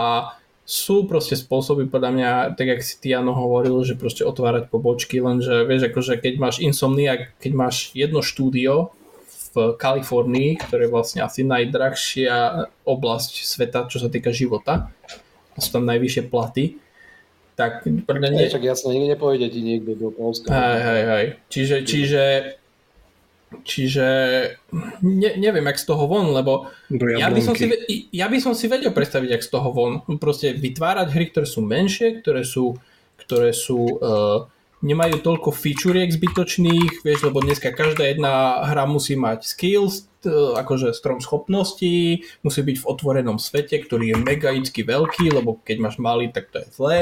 sú 0.63 1.11
proste 1.11 1.35
spôsoby 1.35 1.91
podľa 1.91 2.11
mňa, 2.15 2.31
tak 2.55 2.67
jak 2.71 2.81
si 2.87 2.95
Tiano 3.03 3.35
hovoril, 3.35 3.83
že 3.83 3.99
proste 3.99 4.23
otvárať 4.23 4.71
pobočky, 4.71 5.19
lenže 5.19 5.67
vieš, 5.67 5.91
akože 5.91 6.23
keď 6.23 6.35
máš 6.39 6.57
Insomnia, 6.63 7.29
keď 7.43 7.53
máš 7.53 7.91
jedno 7.93 8.23
štúdio 8.23 8.95
v 9.53 9.77
Kalifornii, 9.77 10.63
ktoré 10.65 10.89
je 10.89 10.95
vlastne 10.95 11.21
asi 11.27 11.45
najdrahšia 11.45 12.69
oblasť 12.87 13.33
sveta, 13.45 13.91
čo 13.91 14.01
sa 14.01 14.09
týka 14.09 14.31
života, 14.31 14.89
a 15.53 15.59
sú 15.61 15.69
tam 15.75 15.85
najvyššie 15.85 16.31
platy, 16.33 16.81
tak 17.53 17.85
podľa 17.85 18.33
mňa... 18.33 18.49
Však 18.49 18.65
jasne, 18.65 18.97
nikde 18.97 19.19
nepojde 19.19 19.47
ti 19.53 19.61
niekto 19.61 19.93
do 19.93 20.09
Polska. 20.09 20.49
Hej, 20.49 20.81
hej, 20.81 21.03
hej. 21.05 21.25
Čiže, 21.53 21.77
čiže 21.85 22.23
Čiže 23.61 24.07
ne, 25.05 25.31
neviem, 25.37 25.67
jak 25.69 25.79
z 25.79 25.87
toho 25.87 26.09
von, 26.09 26.33
lebo 26.33 26.73
ja 26.89 27.29
by, 27.29 27.41
som 27.45 27.53
si, 27.53 27.69
ja 28.09 28.27
by 28.27 28.39
som 28.41 28.57
si 28.57 28.67
vedel 28.67 28.91
predstaviť, 28.91 29.29
jak 29.29 29.45
z 29.45 29.51
toho 29.53 29.69
von. 29.71 29.93
Proste 30.17 30.57
vytvárať 30.57 31.13
hry, 31.13 31.25
ktoré 31.29 31.47
sú 31.47 31.61
menšie, 31.61 32.25
ktoré 32.25 32.43
sú, 32.43 32.81
ktoré 33.21 33.53
sú 33.53 34.01
uh, 34.01 34.49
nemajú 34.83 35.23
toľko 35.23 35.55
featuriek 35.55 36.11
zbytočných, 36.11 37.05
vieš, 37.07 37.21
lebo 37.29 37.45
dneska 37.45 37.71
každá 37.71 38.09
jedna 38.09 38.67
hra 38.67 38.89
musí 38.89 39.15
mať 39.15 39.47
skills, 39.47 40.09
uh, 40.27 40.59
akože 40.59 40.97
strom 40.97 41.21
schopností, 41.23 42.27
musí 42.43 42.61
byť 42.65 42.77
v 42.83 42.89
otvorenom 42.89 43.39
svete, 43.39 43.79
ktorý 43.79 44.17
je 44.17 44.17
megaicky 44.19 44.83
veľký, 44.83 45.31
lebo 45.37 45.63
keď 45.63 45.77
máš 45.79 45.97
malý, 46.03 46.33
tak 46.33 46.51
to 46.51 46.65
je 46.65 46.69
zlé. 46.73 47.01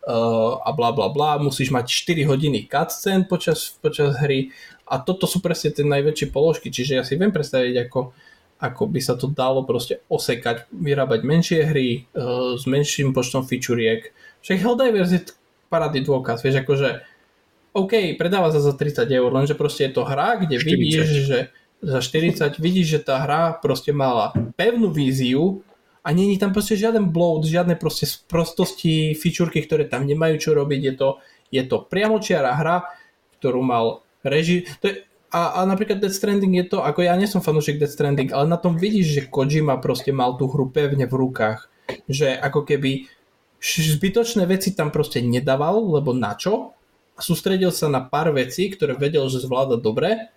Uh, 0.00 0.56
a 0.64 0.72
bla 0.72 0.96
bla 0.96 1.12
bla, 1.12 1.36
musíš 1.36 1.68
mať 1.68 1.92
4 1.92 2.24
hodiny 2.24 2.64
cutscene 2.72 3.28
počas, 3.28 3.76
počas 3.84 4.16
hry 4.16 4.48
a 4.90 4.98
toto 4.98 5.30
sú 5.30 5.38
presne 5.38 5.70
tie 5.70 5.86
najväčšie 5.86 6.34
položky, 6.34 6.74
čiže 6.74 6.98
ja 6.98 7.06
si 7.06 7.14
viem 7.14 7.30
predstaviť, 7.30 7.86
ako, 7.86 8.10
ako 8.58 8.82
by 8.90 9.00
sa 9.00 9.14
to 9.14 9.30
dalo 9.30 9.62
proste 9.62 10.02
osekať, 10.10 10.66
vyrábať 10.74 11.20
menšie 11.22 11.62
hry 11.62 12.10
uh, 12.10 12.58
s 12.58 12.66
menším 12.66 13.14
počtom 13.14 13.46
featuriek. 13.46 14.10
Však 14.42 14.58
Helldivers 14.58 15.14
je 15.14 15.22
parádny 15.70 16.02
dôkaz, 16.02 16.42
vieš, 16.42 16.66
akože 16.66 17.06
OK, 17.70 18.18
predáva 18.18 18.50
sa 18.50 18.58
za 18.58 18.74
30 18.74 19.06
eur, 19.06 19.30
lenže 19.30 19.54
proste 19.54 19.86
je 19.86 19.94
to 19.94 20.02
hra, 20.02 20.42
kde 20.42 20.58
40. 20.58 20.66
vidíš, 20.66 21.06
že 21.22 21.38
za 21.78 22.00
40 22.02 22.58
vidíš, 22.58 22.86
že 22.98 23.00
tá 23.06 23.22
hra 23.22 23.62
proste 23.62 23.94
mala 23.94 24.34
pevnú 24.58 24.90
víziu 24.90 25.62
a 26.02 26.10
není 26.10 26.34
tam 26.34 26.50
proste 26.50 26.74
žiaden 26.74 27.14
bloat, 27.14 27.46
žiadne 27.46 27.78
proste 27.78 28.10
prostosti, 28.26 29.14
featurky, 29.14 29.62
ktoré 29.62 29.86
tam 29.86 30.02
nemajú 30.02 30.42
čo 30.42 30.50
robiť, 30.58 30.80
je 30.82 30.94
to, 30.98 31.08
je 31.54 31.62
to 31.62 31.76
priamočiara 31.86 32.58
hra, 32.58 32.90
ktorú 33.38 33.62
mal 33.62 34.02
reži... 34.24 34.66
To 34.80 34.90
je, 34.90 35.04
a, 35.30 35.62
a 35.62 35.68
napríklad 35.68 36.02
Death 36.02 36.18
Stranding 36.18 36.58
je 36.58 36.66
to, 36.66 36.78
ako 36.82 37.06
ja 37.06 37.14
nie 37.14 37.30
som 37.30 37.38
fanúšik 37.38 37.78
Death 37.78 37.94
Stranding, 37.94 38.34
ale 38.34 38.50
na 38.50 38.58
tom 38.58 38.74
vidíš, 38.74 39.06
že 39.06 39.22
Kojima 39.30 39.78
proste 39.78 40.10
mal 40.10 40.34
tú 40.34 40.50
hru 40.50 40.74
pevne 40.74 41.06
v 41.06 41.14
rukách. 41.14 41.70
Že 42.10 42.34
ako 42.34 42.66
keby 42.66 43.06
zbytočné 43.62 44.42
veci 44.50 44.74
tam 44.74 44.90
proste 44.90 45.22
nedával, 45.22 45.78
lebo 45.78 46.10
na 46.10 46.34
čo? 46.34 46.74
A 47.14 47.20
sústredil 47.22 47.70
sa 47.70 47.86
na 47.86 48.02
pár 48.02 48.34
vecí, 48.34 48.72
ktoré 48.74 48.98
vedel, 48.98 49.22
že 49.30 49.44
zvláda 49.44 49.78
dobre. 49.78 50.32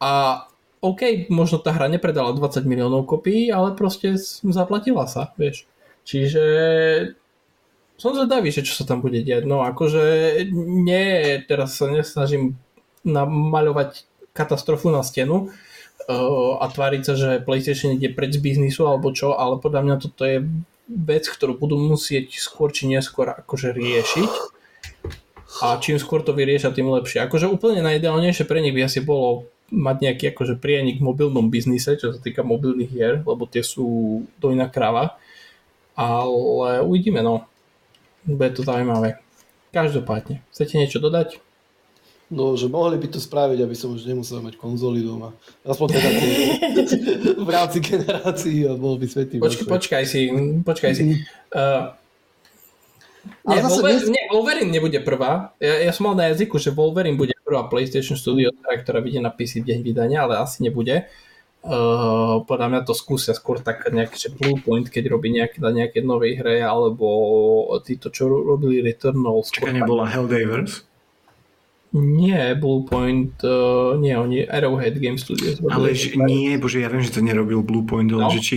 A 0.00 0.44
OK, 0.80 1.28
možno 1.28 1.60
tá 1.60 1.76
hra 1.76 1.92
nepredala 1.92 2.32
20 2.32 2.64
miliónov 2.64 3.04
kopií, 3.04 3.52
ale 3.52 3.76
proste 3.76 4.16
zaplatila 4.40 5.04
sa, 5.04 5.36
vieš. 5.36 5.68
Čiže 6.08 6.44
som 8.00 8.16
zvedavý, 8.16 8.48
že 8.48 8.64
čo 8.64 8.72
sa 8.80 8.88
tam 8.88 9.04
bude 9.04 9.20
diať. 9.20 9.44
No 9.44 9.60
akože 9.60 10.00
nie, 10.56 11.36
teraz 11.44 11.76
sa 11.76 11.92
nesnažím 11.92 12.56
namaľovať 13.06 14.04
katastrofu 14.36 14.92
na 14.92 15.00
stenu 15.00 15.50
uh, 15.50 16.52
a 16.60 16.64
tváriť 16.68 17.02
sa, 17.02 17.14
že 17.16 17.42
PlayStation 17.42 17.96
ide 17.96 18.12
preč 18.12 18.36
z 18.36 18.44
biznisu 18.44 18.86
alebo 18.86 19.10
čo, 19.10 19.34
ale 19.34 19.58
podľa 19.58 19.80
mňa 19.86 19.96
toto 20.00 20.22
je 20.24 20.44
vec, 20.90 21.24
ktorú 21.26 21.56
budú 21.56 21.78
musieť 21.78 22.34
skôr 22.36 22.74
či 22.74 22.90
neskôr 22.90 23.30
akože 23.30 23.70
riešiť 23.70 24.32
a 25.62 25.78
čím 25.82 25.98
skôr 25.98 26.22
to 26.22 26.30
vyriešia, 26.30 26.74
tým 26.74 26.90
lepšie. 26.90 27.26
Akože 27.26 27.50
úplne 27.50 27.82
najideálnejšie 27.82 28.46
pre 28.46 28.62
nich 28.62 28.74
by 28.74 28.86
asi 28.86 29.02
bolo 29.02 29.50
mať 29.70 29.96
nejaký 30.02 30.24
akože 30.34 30.58
prienik 30.58 30.98
v 30.98 31.06
mobilnom 31.06 31.46
biznise, 31.50 31.94
čo 31.94 32.10
sa 32.10 32.18
týka 32.18 32.42
mobilných 32.42 32.90
hier, 32.90 33.14
lebo 33.22 33.46
tie 33.46 33.62
sú 33.62 34.22
dojná 34.42 34.70
krava. 34.70 35.18
Ale 35.94 36.82
uvidíme, 36.86 37.22
no. 37.22 37.46
Bude 38.26 38.50
to 38.54 38.66
zaujímavé. 38.66 39.18
Každopádne. 39.70 40.42
Chcete 40.50 40.78
niečo 40.78 40.98
dodať? 40.98 41.38
No, 42.30 42.54
že 42.54 42.70
mohli 42.70 42.94
by 42.94 43.10
to 43.10 43.18
spraviť, 43.18 43.58
aby 43.66 43.74
som 43.74 43.90
už 43.90 44.06
nemusel 44.06 44.38
mať 44.38 44.54
konzoly 44.54 45.02
doma. 45.02 45.34
Aspoň 45.66 45.86
teda 45.98 46.08
v 47.46 47.50
rámci 47.50 47.78
generácií 47.82 48.70
a 48.70 48.78
bol 48.78 48.94
by 49.02 49.06
svetý. 49.10 49.42
Počkaj, 49.42 49.66
počkaj 49.66 50.04
si, 50.06 50.30
počkaj 50.62 50.92
si. 50.94 51.26
Uh, 51.50 51.90
nie, 53.50 53.60
Wolverine, 53.66 54.08
nie, 54.14 54.24
Wolverine 54.30 54.70
nebude 54.70 55.02
prvá. 55.02 55.52
Ja, 55.58 55.90
ja 55.90 55.92
som 55.92 56.06
mal 56.06 56.14
na 56.14 56.30
jazyku, 56.30 56.56
že 56.62 56.70
Wolverine 56.70 57.18
bude 57.18 57.34
prvá 57.42 57.66
PlayStation 57.66 58.14
Studio, 58.14 58.54
ktorá 58.62 59.02
vyjde 59.02 59.20
na 59.26 59.34
PC 59.34 59.66
deň 59.66 59.82
vydania, 59.82 60.22
ale 60.22 60.38
asi 60.38 60.62
nebude. 60.62 61.10
Uh, 61.60 62.40
podľa 62.48 62.72
mňa 62.72 62.80
to 62.88 62.96
skúsia 62.96 63.36
skôr 63.36 63.60
tak 63.60 63.84
nejaký 63.90 64.16
že 64.16 64.30
Bluepoint, 64.32 64.88
keď 64.88 65.12
robí 65.12 65.28
nejaké, 65.28 65.60
na 65.60 65.68
nejaké 65.74 66.00
novej 66.00 66.40
hre, 66.40 66.64
alebo 66.64 67.04
títo, 67.84 68.08
čo 68.08 68.30
robili 68.30 68.80
Returnal. 68.80 69.44
Čaká, 69.44 69.74
nebola 69.74 70.08
Helldivers? 70.08 70.88
Nie, 71.90 72.54
Bluepoint, 72.54 73.34
uh, 73.42 73.98
nie, 73.98 74.14
oni 74.14 74.46
Arrowhead 74.46 74.94
Game 75.02 75.18
Studios. 75.18 75.58
Ale 75.66 75.90
ž, 75.90 76.14
nie, 76.22 76.54
bože, 76.54 76.78
ja 76.78 76.86
viem, 76.86 77.02
že 77.02 77.18
to 77.18 77.18
nerobil 77.18 77.66
Bluepoint, 77.66 78.06
ale 78.14 78.26
no. 78.26 78.30
že 78.30 78.38
či 78.38 78.56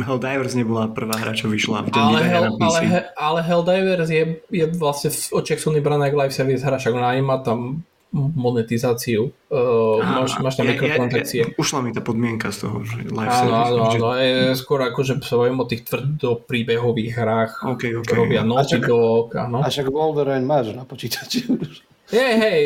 Helldivers 0.00 0.56
nebola 0.56 0.88
prvá 0.88 1.20
hra, 1.20 1.36
čo 1.36 1.52
vyšla 1.52 1.84
v 1.84 1.92
ale, 1.92 2.24
Hell, 2.24 2.56
na 2.56 2.56
PC. 2.56 2.64
ale, 2.64 2.80
ale 3.20 3.40
Helldivers 3.44 4.08
je, 4.08 4.40
je 4.48 4.64
vlastne 4.80 5.12
v 5.12 5.20
očiach 5.44 5.60
Sony 5.60 5.84
braná 5.84 6.08
ako 6.08 6.24
live 6.24 6.32
service 6.32 6.64
hra, 6.64 6.80
však 6.80 6.96
ona 6.96 7.12
má 7.20 7.44
tam 7.44 7.84
monetizáciu, 8.16 9.30
uh, 9.52 10.00
Á, 10.02 10.24
máš, 10.24 10.40
máš 10.42 10.58
tam 10.58 10.66
ja, 10.66 10.74
mikrotransakcie. 10.74 11.40
Ja, 11.44 11.46
ja, 11.46 11.54
ušla 11.60 11.78
mi 11.84 11.92
tá 11.92 12.02
podmienka 12.02 12.48
z 12.50 12.66
toho, 12.66 12.82
že 12.82 13.06
live 13.06 13.28
áno, 13.28 13.38
service. 13.44 13.70
Áno, 13.76 13.84
áno, 13.92 14.08
je 14.18 14.34
skôr 14.56 14.80
akože 14.88 15.20
sa 15.20 15.36
o 15.36 15.66
tých 15.68 15.84
tvrdo 15.84 16.42
príbehových 16.48 17.10
hrách, 17.12 17.52
okay, 17.76 17.92
okay. 17.92 18.16
robia 18.16 18.40
Naughty 18.40 18.80
Dog. 18.80 19.36
A 19.36 19.68
však 19.68 19.92
Wolverine 19.92 20.48
máš 20.48 20.72
na 20.72 20.88
počítači 20.88 21.44
už. 21.44 21.89
Hej, 22.10 22.32
hej, 22.42 22.60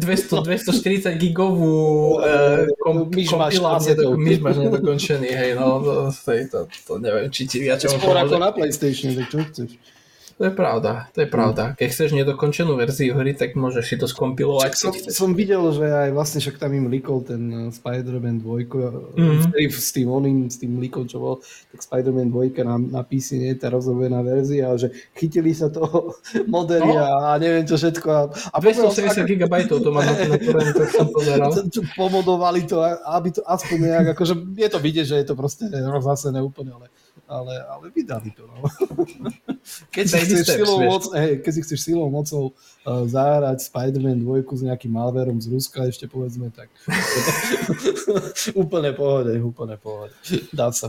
200, 0.00 0.48
240 0.48 1.20
gigovú 1.20 2.16
uh, 2.24 2.64
kom, 2.80 3.12
kompiláciu, 3.12 4.16
myš 4.16 4.40
máš 4.40 4.56
nedokončený, 4.64 5.28
hej, 5.28 5.50
no, 5.60 5.84
to, 5.84 5.92
to, 6.08 6.30
to, 6.48 6.58
to 6.72 6.92
neviem, 6.96 7.28
či 7.28 7.44
ti 7.44 7.60
viac... 7.60 7.84
Skôr 7.84 8.16
ako 8.16 8.40
na 8.40 8.48
Playstation, 8.48 9.12
tak 9.12 9.28
čo 9.28 9.44
chceš? 9.44 9.76
To 10.38 10.46
je 10.46 10.54
pravda, 10.54 11.10
to 11.10 11.26
je 11.26 11.28
pravda. 11.28 11.74
Keď 11.74 11.88
chceš 11.90 12.10
nedokončenú 12.14 12.78
verziu 12.78 13.18
hry, 13.18 13.34
tak 13.34 13.58
môžeš 13.58 13.84
si 13.90 13.96
to 13.98 14.06
skompilovať. 14.06 14.70
Som, 14.78 14.94
som 14.94 15.30
videl, 15.34 15.58
že 15.74 15.82
aj 15.82 16.14
vlastne 16.14 16.38
však 16.38 16.62
tam 16.62 16.78
im 16.78 16.86
líkol 16.86 17.26
ten 17.26 17.42
eh, 17.50 17.74
Spider-Man 17.74 18.46
2, 18.46 19.18
mm-hmm. 19.18 19.50
s 19.74 19.90
tým 19.90 20.06
oným, 20.06 20.46
s 20.46 20.62
tým 20.62 20.78
líkom, 20.78 21.10
čo 21.10 21.18
bol, 21.18 21.42
tak 21.74 21.82
Spider-Man 21.82 22.30
2 22.30 22.54
na, 22.62 22.78
na 22.78 23.02
PC 23.02 23.42
nie 23.42 23.50
je 23.50 23.66
tá 23.66 23.74
rozrobená 23.74 24.22
verzia, 24.22 24.70
že 24.78 24.94
chytili 25.18 25.50
sa 25.50 25.74
toho 25.74 26.14
modely 26.54 26.86
no. 26.86 27.02
a 27.02 27.34
neviem 27.42 27.66
čo 27.66 27.74
všetko. 27.74 28.06
A, 28.06 28.22
a 28.30 28.56
280 28.62 29.26
ako... 29.26 29.26
GB 29.26 29.54
to 29.66 29.90
má 29.90 30.06
na 30.06 30.14
to, 30.14 30.38
to 30.70 30.82
som 30.86 31.10
pozeral. 31.10 31.50
Pomodovali 31.98 32.62
to, 32.62 32.78
aby 33.10 33.34
to 33.34 33.42
aspoň 33.42 33.90
nejak, 33.90 34.06
akože 34.14 34.38
je 34.54 34.68
to 34.70 34.78
vidieť, 34.78 35.06
že 35.10 35.16
je 35.18 35.26
to 35.26 35.34
proste 35.34 35.66
rozhasené 35.66 36.38
úplne, 36.38 36.78
ale 36.78 36.94
ale, 37.28 37.60
ale 37.68 37.92
vydali 37.92 38.32
to. 38.32 38.48
No. 38.48 38.64
Keď, 39.94 40.04
si 40.08 40.16
chceš 40.24 40.46
silou 40.64 40.80
moc, 40.80 41.04
hej, 41.12 41.44
keď 41.44 41.52
si 41.52 41.60
chceš 41.60 41.80
silou 41.84 42.08
mocou 42.08 42.56
uh, 42.56 43.04
zahrať 43.04 43.68
Spider-Man 43.68 44.24
2 44.24 44.48
s 44.48 44.62
nejakým 44.64 44.88
malverom 44.88 45.36
z 45.44 45.52
Ruska, 45.52 45.84
ešte 45.84 46.08
povedzme, 46.08 46.48
tak 46.48 46.72
úplne 48.62 48.96
pohode, 48.96 49.36
úplne 49.44 49.76
pohode. 49.76 50.16
Dá 50.56 50.72
sa. 50.72 50.88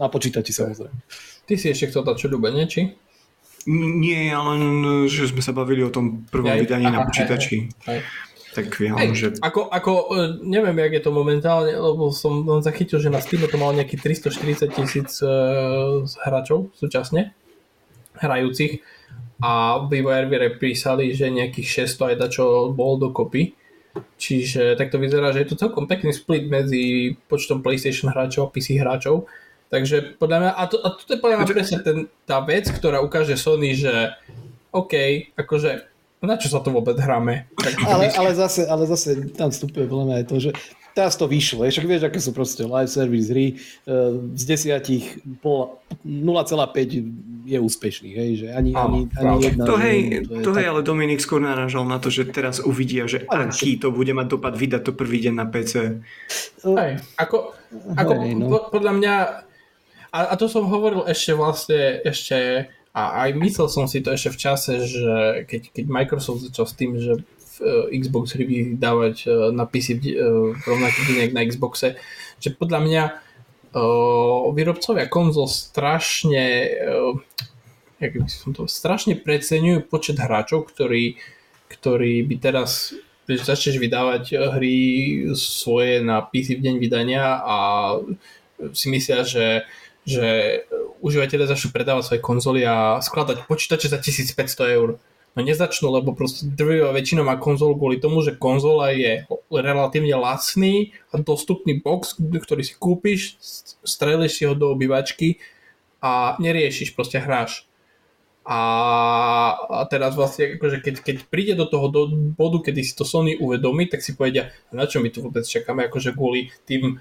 Na 0.00 0.08
počítači 0.08 0.56
samozrejme. 0.56 0.96
Ty 1.44 1.54
si 1.60 1.68
ešte 1.68 1.92
chcel 1.92 2.00
dať 2.08 2.16
čo 2.16 2.32
ľúbenie, 2.32 2.64
či? 2.64 2.96
Nie, 3.68 4.32
ale 4.32 4.58
že 5.06 5.30
sme 5.30 5.44
sa 5.44 5.52
bavili 5.52 5.84
o 5.84 5.92
tom 5.92 6.24
prvom 6.32 6.50
aj, 6.50 6.60
vydaní 6.64 6.88
aha, 6.88 6.96
na 6.96 7.00
počítači. 7.06 7.70
Aj, 7.86 7.92
aj, 7.92 7.98
aj. 8.00 8.31
Tak 8.52 8.68
viem, 8.76 8.92
Hej, 9.00 9.10
že... 9.16 9.26
Ako, 9.40 9.72
ako, 9.72 9.92
e, 10.12 10.16
neviem, 10.44 10.76
jak 10.76 10.92
je 11.00 11.02
to 11.08 11.12
momentálne, 11.12 11.72
lebo 11.72 12.12
som 12.12 12.44
len 12.44 12.60
zachytil, 12.60 13.00
že 13.00 13.08
na 13.08 13.24
Steam 13.24 13.48
to 13.48 13.56
malo 13.56 13.72
nejakých 13.72 14.20
340 14.28 14.76
tisíc 14.76 15.24
uh, 15.24 16.04
hráčov 16.28 16.68
súčasne, 16.76 17.32
hrajúcich 18.20 18.84
a 19.42 19.82
vývojári 19.88 20.54
písali, 20.60 21.16
že 21.16 21.32
nejakých 21.32 21.88
600 21.90 22.12
aj 22.12 22.16
dačo 22.20 22.44
bol 22.70 23.00
dokopy. 23.00 23.58
Čiže 24.16 24.78
tak 24.78 24.94
to 24.94 25.02
vyzerá, 25.02 25.34
že 25.34 25.44
je 25.44 25.48
to 25.52 25.60
celkom 25.60 25.90
pekný 25.90 26.14
split 26.14 26.48
medzi 26.48 27.16
počtom 27.28 27.60
PlayStation 27.60 28.08
hráčov 28.08 28.48
a 28.48 28.52
PC 28.54 28.78
hráčov. 28.78 29.28
Takže 29.68 30.20
podľa 30.20 30.38
mňa, 30.38 30.50
a, 30.52 30.62
to, 30.68 30.76
a 30.84 30.88
to 30.94 31.10
je 31.16 31.20
podľa 31.20 31.36
mňa 31.42 31.46
presne 31.48 31.78
ten, 31.80 31.98
tá 32.28 32.44
vec, 32.44 32.68
ktorá 32.68 33.00
ukáže 33.00 33.40
Sony, 33.40 33.72
že 33.72 34.12
OK, 34.72 34.92
akože 35.36 35.91
na 36.26 36.38
čo 36.38 36.48
sa 36.48 36.62
to 36.62 36.70
vôbec 36.70 36.98
hráme? 36.98 37.46
ale, 37.82 38.10
ale, 38.14 38.30
zase, 38.34 38.66
ale 38.66 38.86
zase 38.86 39.34
tam 39.34 39.50
vstupuje 39.50 39.90
podľa 39.90 40.06
mňa 40.06 40.16
aj 40.22 40.26
to, 40.30 40.36
že 40.38 40.50
teraz 40.92 41.16
to 41.16 41.24
vyšlo. 41.26 41.64
Však 41.64 41.88
vieš, 41.88 42.04
aké 42.06 42.20
sú 42.20 42.32
proste 42.36 42.68
live 42.68 42.88
service 42.88 43.32
hry. 43.32 43.56
Eh, 43.56 44.12
z 44.36 44.42
desiatich 44.44 45.18
0,5 45.24 47.48
je 47.48 47.58
úspešný. 47.58 48.10
Hej? 48.12 48.30
Že 48.44 48.46
ani, 48.54 48.70
ani, 48.76 49.08
ani 49.18 49.42
jedna... 49.42 49.64
To 49.66 49.76
hej, 49.80 49.98
to, 50.28 50.42
to 50.46 50.52
hej 50.54 50.66
tak... 50.68 50.72
ale 50.72 50.80
Dominik 50.84 51.20
skôr 51.24 51.40
naražal 51.42 51.84
na 51.88 51.98
to, 51.98 52.12
že 52.12 52.30
teraz 52.30 52.60
uvidia, 52.62 53.08
že 53.08 53.24
ale 53.26 53.50
aký 53.50 53.80
to 53.80 53.90
bude 53.90 54.12
mať 54.12 54.26
dopad 54.30 54.54
vydať 54.54 54.82
to 54.84 54.92
prvý 54.94 55.18
deň 55.26 55.34
na 55.34 55.46
PC. 55.48 56.04
Hej, 56.62 57.02
ako, 57.18 57.56
ako 57.98 58.12
hej, 58.22 58.32
no. 58.36 58.70
podľa 58.70 58.92
mňa 58.94 59.14
a, 60.12 60.28
a 60.28 60.34
to 60.36 60.44
som 60.44 60.68
hovoril 60.68 61.08
ešte 61.08 61.32
vlastne 61.32 62.04
ešte 62.04 62.68
a 62.92 63.24
aj 63.24 63.30
myslel 63.40 63.68
som 63.72 63.88
si 63.88 64.04
to 64.04 64.12
ešte 64.12 64.36
v 64.36 64.38
čase, 64.38 64.72
že 64.84 65.16
keď, 65.48 65.62
keď 65.72 65.84
Microsoft 65.88 66.44
začal 66.44 66.66
s 66.68 66.76
tým, 66.76 66.92
že 67.00 67.24
v, 67.24 67.56
uh, 67.64 67.88
Xbox 67.88 68.36
hry 68.36 68.44
vydávať 68.44 69.16
uh, 69.24 69.32
na 69.48 69.64
PC 69.64 69.96
uh, 69.96 70.52
rovnaký 70.52 71.00
deň 71.08 71.32
na 71.32 71.42
Xboxe, 71.48 71.96
že 72.40 72.48
podľa 72.52 72.80
mňa 72.84 73.04
výrobcovia 74.52 75.08
konzol 75.08 75.48
strašne 75.48 76.68
jak 78.02 78.12
by 78.12 78.28
som 78.28 78.52
to, 78.52 78.68
strašne 78.68 79.16
preceňujú 79.16 79.88
počet 79.88 80.20
hráčov, 80.20 80.68
ktorí, 80.68 81.16
ktorí 81.72 82.20
by 82.26 82.36
teraz 82.36 82.92
vieš, 83.24 83.48
začneš 83.48 83.80
vydávať 83.80 84.36
hry 84.58 84.76
svoje 85.38 86.04
na 86.04 86.20
PC 86.20 86.58
v 86.58 86.68
deň 86.68 86.74
vydania 86.82 87.40
a 87.40 87.56
si 88.76 88.92
myslia, 88.92 89.24
že 89.24 89.64
že 90.02 90.62
užívateľe 91.02 91.50
začnú 91.50 91.74
predávať 91.74 92.14
svoje 92.14 92.22
konzoly 92.22 92.62
a 92.62 93.02
skladať 93.02 93.50
počítače 93.50 93.90
za 93.90 93.98
1500 93.98 94.78
eur. 94.78 95.02
No 95.32 95.40
nezačnú, 95.40 95.88
lebo 95.88 96.12
proste 96.12 96.44
drvivá 96.44 96.92
väčšina 96.92 97.24
má 97.24 97.40
konzolu 97.40 97.72
kvôli 97.80 97.96
tomu, 97.96 98.20
že 98.20 98.36
konzola 98.36 98.92
je 98.92 99.24
relatívne 99.48 100.12
lacný 100.12 100.92
a 101.08 101.16
dostupný 101.16 101.80
box, 101.80 102.20
ktorý 102.20 102.60
si 102.60 102.76
kúpiš, 102.76 103.40
strelíš 103.80 104.36
si 104.36 104.44
ho 104.44 104.52
do 104.52 104.76
obývačky 104.76 105.40
a 106.04 106.36
neriešiš, 106.36 106.92
proste 106.92 107.16
hráš. 107.16 107.64
A, 108.42 108.60
a 109.70 109.86
teraz 109.86 110.18
vlastne, 110.18 110.58
akože 110.58 110.82
keď, 110.82 110.94
keď 111.00 111.16
príde 111.30 111.54
do 111.56 111.64
toho 111.64 111.86
do 111.88 112.02
bodu, 112.12 112.68
kedy 112.68 112.82
si 112.82 112.92
to 112.92 113.06
Sony 113.06 113.38
uvedomí, 113.38 113.86
tak 113.88 114.02
si 114.04 114.18
povedia, 114.18 114.50
na 114.74 114.84
čo 114.84 115.00
my 115.00 115.08
tu 115.14 115.22
vôbec 115.24 115.46
čakáme, 115.46 115.86
akože 115.86 116.12
kvôli 116.12 116.50
tým 116.68 117.00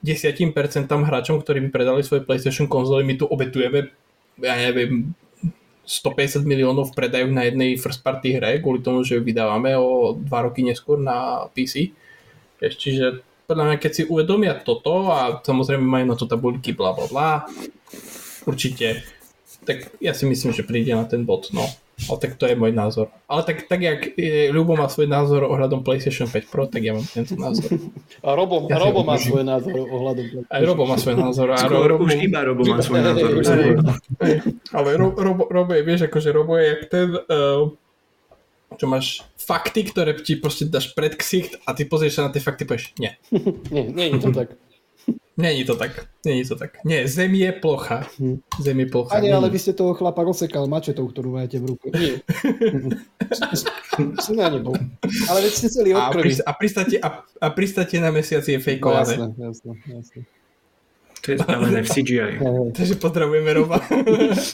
10% 0.00 0.88
hráčom, 0.88 1.40
ktorí 1.40 1.60
by 1.66 1.70
predali 1.72 2.00
svoje 2.00 2.24
PlayStation 2.24 2.66
konzoly, 2.66 3.04
my 3.04 3.14
tu 3.20 3.28
obetujeme, 3.28 3.92
ja 4.40 4.54
neviem, 4.56 5.12
150 5.84 6.46
miliónov 6.46 6.94
v 6.94 6.96
predajú 6.96 7.26
na 7.34 7.50
jednej 7.50 7.74
first 7.74 8.06
party 8.06 8.38
hre, 8.38 8.62
kvôli 8.62 8.78
tomu, 8.78 9.02
že 9.02 9.18
ju 9.18 9.26
vydávame 9.26 9.74
o 9.74 10.14
dva 10.14 10.46
roky 10.46 10.62
neskôr 10.62 10.96
na 10.96 11.50
PC. 11.50 11.90
Čiže 12.62 13.26
podľa 13.50 13.64
mňa, 13.66 13.76
keď 13.82 13.92
si 13.92 14.02
uvedomia 14.06 14.54
toto 14.54 15.10
a 15.10 15.42
samozrejme 15.42 15.82
majú 15.82 16.04
na 16.06 16.16
to 16.16 16.30
tabuľky 16.30 16.70
bla 16.70 16.94
bla 16.94 17.06
bla, 17.10 17.30
určite, 18.46 19.02
tak 19.66 19.90
ja 19.98 20.14
si 20.14 20.30
myslím, 20.30 20.54
že 20.54 20.62
príde 20.62 20.94
na 20.94 21.04
ten 21.04 21.26
bod, 21.26 21.50
no. 21.50 21.66
Ale 22.08 22.18
tak 22.22 22.32
to 22.40 22.44
je 22.48 22.56
môj 22.56 22.72
názor. 22.72 23.12
Ale 23.28 23.44
tak, 23.44 23.68
tak 23.68 23.80
jak 23.84 24.16
e, 24.16 24.48
Ľubo 24.48 24.78
má 24.78 24.88
svoj 24.88 25.10
názor 25.10 25.44
ohľadom 25.44 25.84
PlayStation 25.84 26.24
5 26.24 26.48
Pro, 26.48 26.64
tak 26.64 26.80
ja 26.80 26.96
mám 26.96 27.04
tento 27.04 27.36
názor. 27.36 27.76
A 28.24 28.32
Robo, 28.32 28.64
Ja 28.72 28.80
Robo 28.80 29.04
má 29.04 29.20
svoj 29.20 29.44
názor 29.44 29.74
ohľadom. 29.74 30.48
Aj 30.48 30.62
Robo 30.64 30.88
má 30.88 30.96
svoj 30.96 31.16
názor. 31.20 31.52
A 31.52 31.60
Skôr 31.60 31.84
Robo, 31.90 32.08
už 32.08 32.16
iba 32.16 32.40
Robo 32.40 32.62
má 32.64 32.80
svoj 32.80 33.00
názor. 33.04 33.28
Ale 34.72 34.88
Robo, 34.96 35.44
Robo 35.50 35.70
je, 35.76 35.82
vieš, 35.84 36.00
akože 36.08 36.28
Robo 36.32 36.56
je 36.56 36.64
jak 36.72 36.82
ten, 36.88 37.08
uh, 37.12 37.68
čo 38.78 38.86
máš 38.86 39.26
fakty, 39.36 39.90
ktoré 39.90 40.14
ti 40.22 40.38
proste 40.38 40.70
dáš 40.70 40.94
pred 40.94 41.18
ksicht 41.18 41.58
a 41.66 41.74
ty 41.74 41.84
pozrieš 41.84 42.22
sa 42.22 42.28
na 42.28 42.30
tie 42.30 42.40
fakty 42.40 42.64
a 42.64 42.68
povieš, 42.70 42.94
nie, 43.02 43.12
Nie, 43.74 43.84
nie 43.90 44.06
je 44.14 44.18
to 44.22 44.30
tak. 44.30 44.54
Není 45.40 45.64
to 45.64 45.74
tak, 45.76 46.06
není 46.24 46.44
to 46.44 46.56
tak. 46.56 46.84
Nie, 46.84 47.08
zem 47.08 47.34
je 47.34 47.52
plocha. 47.52 48.06
Zem 48.60 48.80
je 48.80 48.86
plocha. 48.86 49.16
Ani, 49.16 49.32
ale 49.32 49.50
vy 49.50 49.58
ste 49.58 49.72
toho 49.72 49.96
chlapa 49.96 50.22
rozsekal 50.22 50.68
mačetou, 50.68 51.08
ktorú 51.08 51.34
máte 51.34 51.56
v 51.58 51.74
ruke. 51.74 51.88
Nie. 51.90 52.20
Som 54.24 54.36
ja 54.38 54.48
nebol. 54.52 54.76
Ale 55.28 55.38
veď 55.44 55.52
ste 55.52 55.68
celý 55.72 55.90
a, 55.96 56.08
od 56.08 56.20
krvi. 56.20 56.38
a, 56.40 56.52
pristáte, 56.54 56.96
a, 57.00 57.08
a 57.24 57.46
pristáte 57.50 57.96
na 57.98 58.12
mesiaci 58.14 58.54
je 58.54 58.60
No, 58.60 58.64
fejkované. 58.64 59.12
jasné, 59.16 59.26
jasné, 59.36 59.70
jasné. 59.88 60.20
To 61.20 61.26
je 61.32 61.36
spravené 61.36 61.80
v 61.84 61.88
CGI. 61.92 62.32
Takže 62.80 62.94
pozdravujeme 62.96 63.52
Roba. 63.52 63.76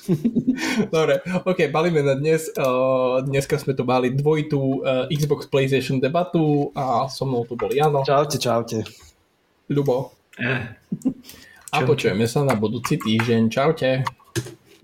Dobre, 0.95 1.23
ok, 1.47 1.71
balíme 1.71 2.03
na 2.03 2.19
dnes. 2.19 2.51
Uh, 2.59 3.23
dneska 3.23 3.55
sme 3.55 3.71
tu 3.79 3.87
mali 3.87 4.11
dvojitú 4.11 4.83
uh, 4.83 5.07
Xbox 5.07 5.47
PlayStation 5.47 6.03
debatu 6.03 6.75
a 6.75 7.07
so 7.07 7.23
mnou 7.23 7.47
tu 7.47 7.55
bol 7.55 7.71
Jano, 7.71 8.03
Čaute, 8.03 8.43
čaute. 8.43 8.83
Ľubo 9.71 10.11
Eh. 10.37 10.63
a 11.73 11.77
počujeme 11.81 12.29
sa 12.29 12.45
na 12.45 12.53
budúci 12.53 13.01
týždeň. 13.01 13.49
Čaute. 13.49 14.05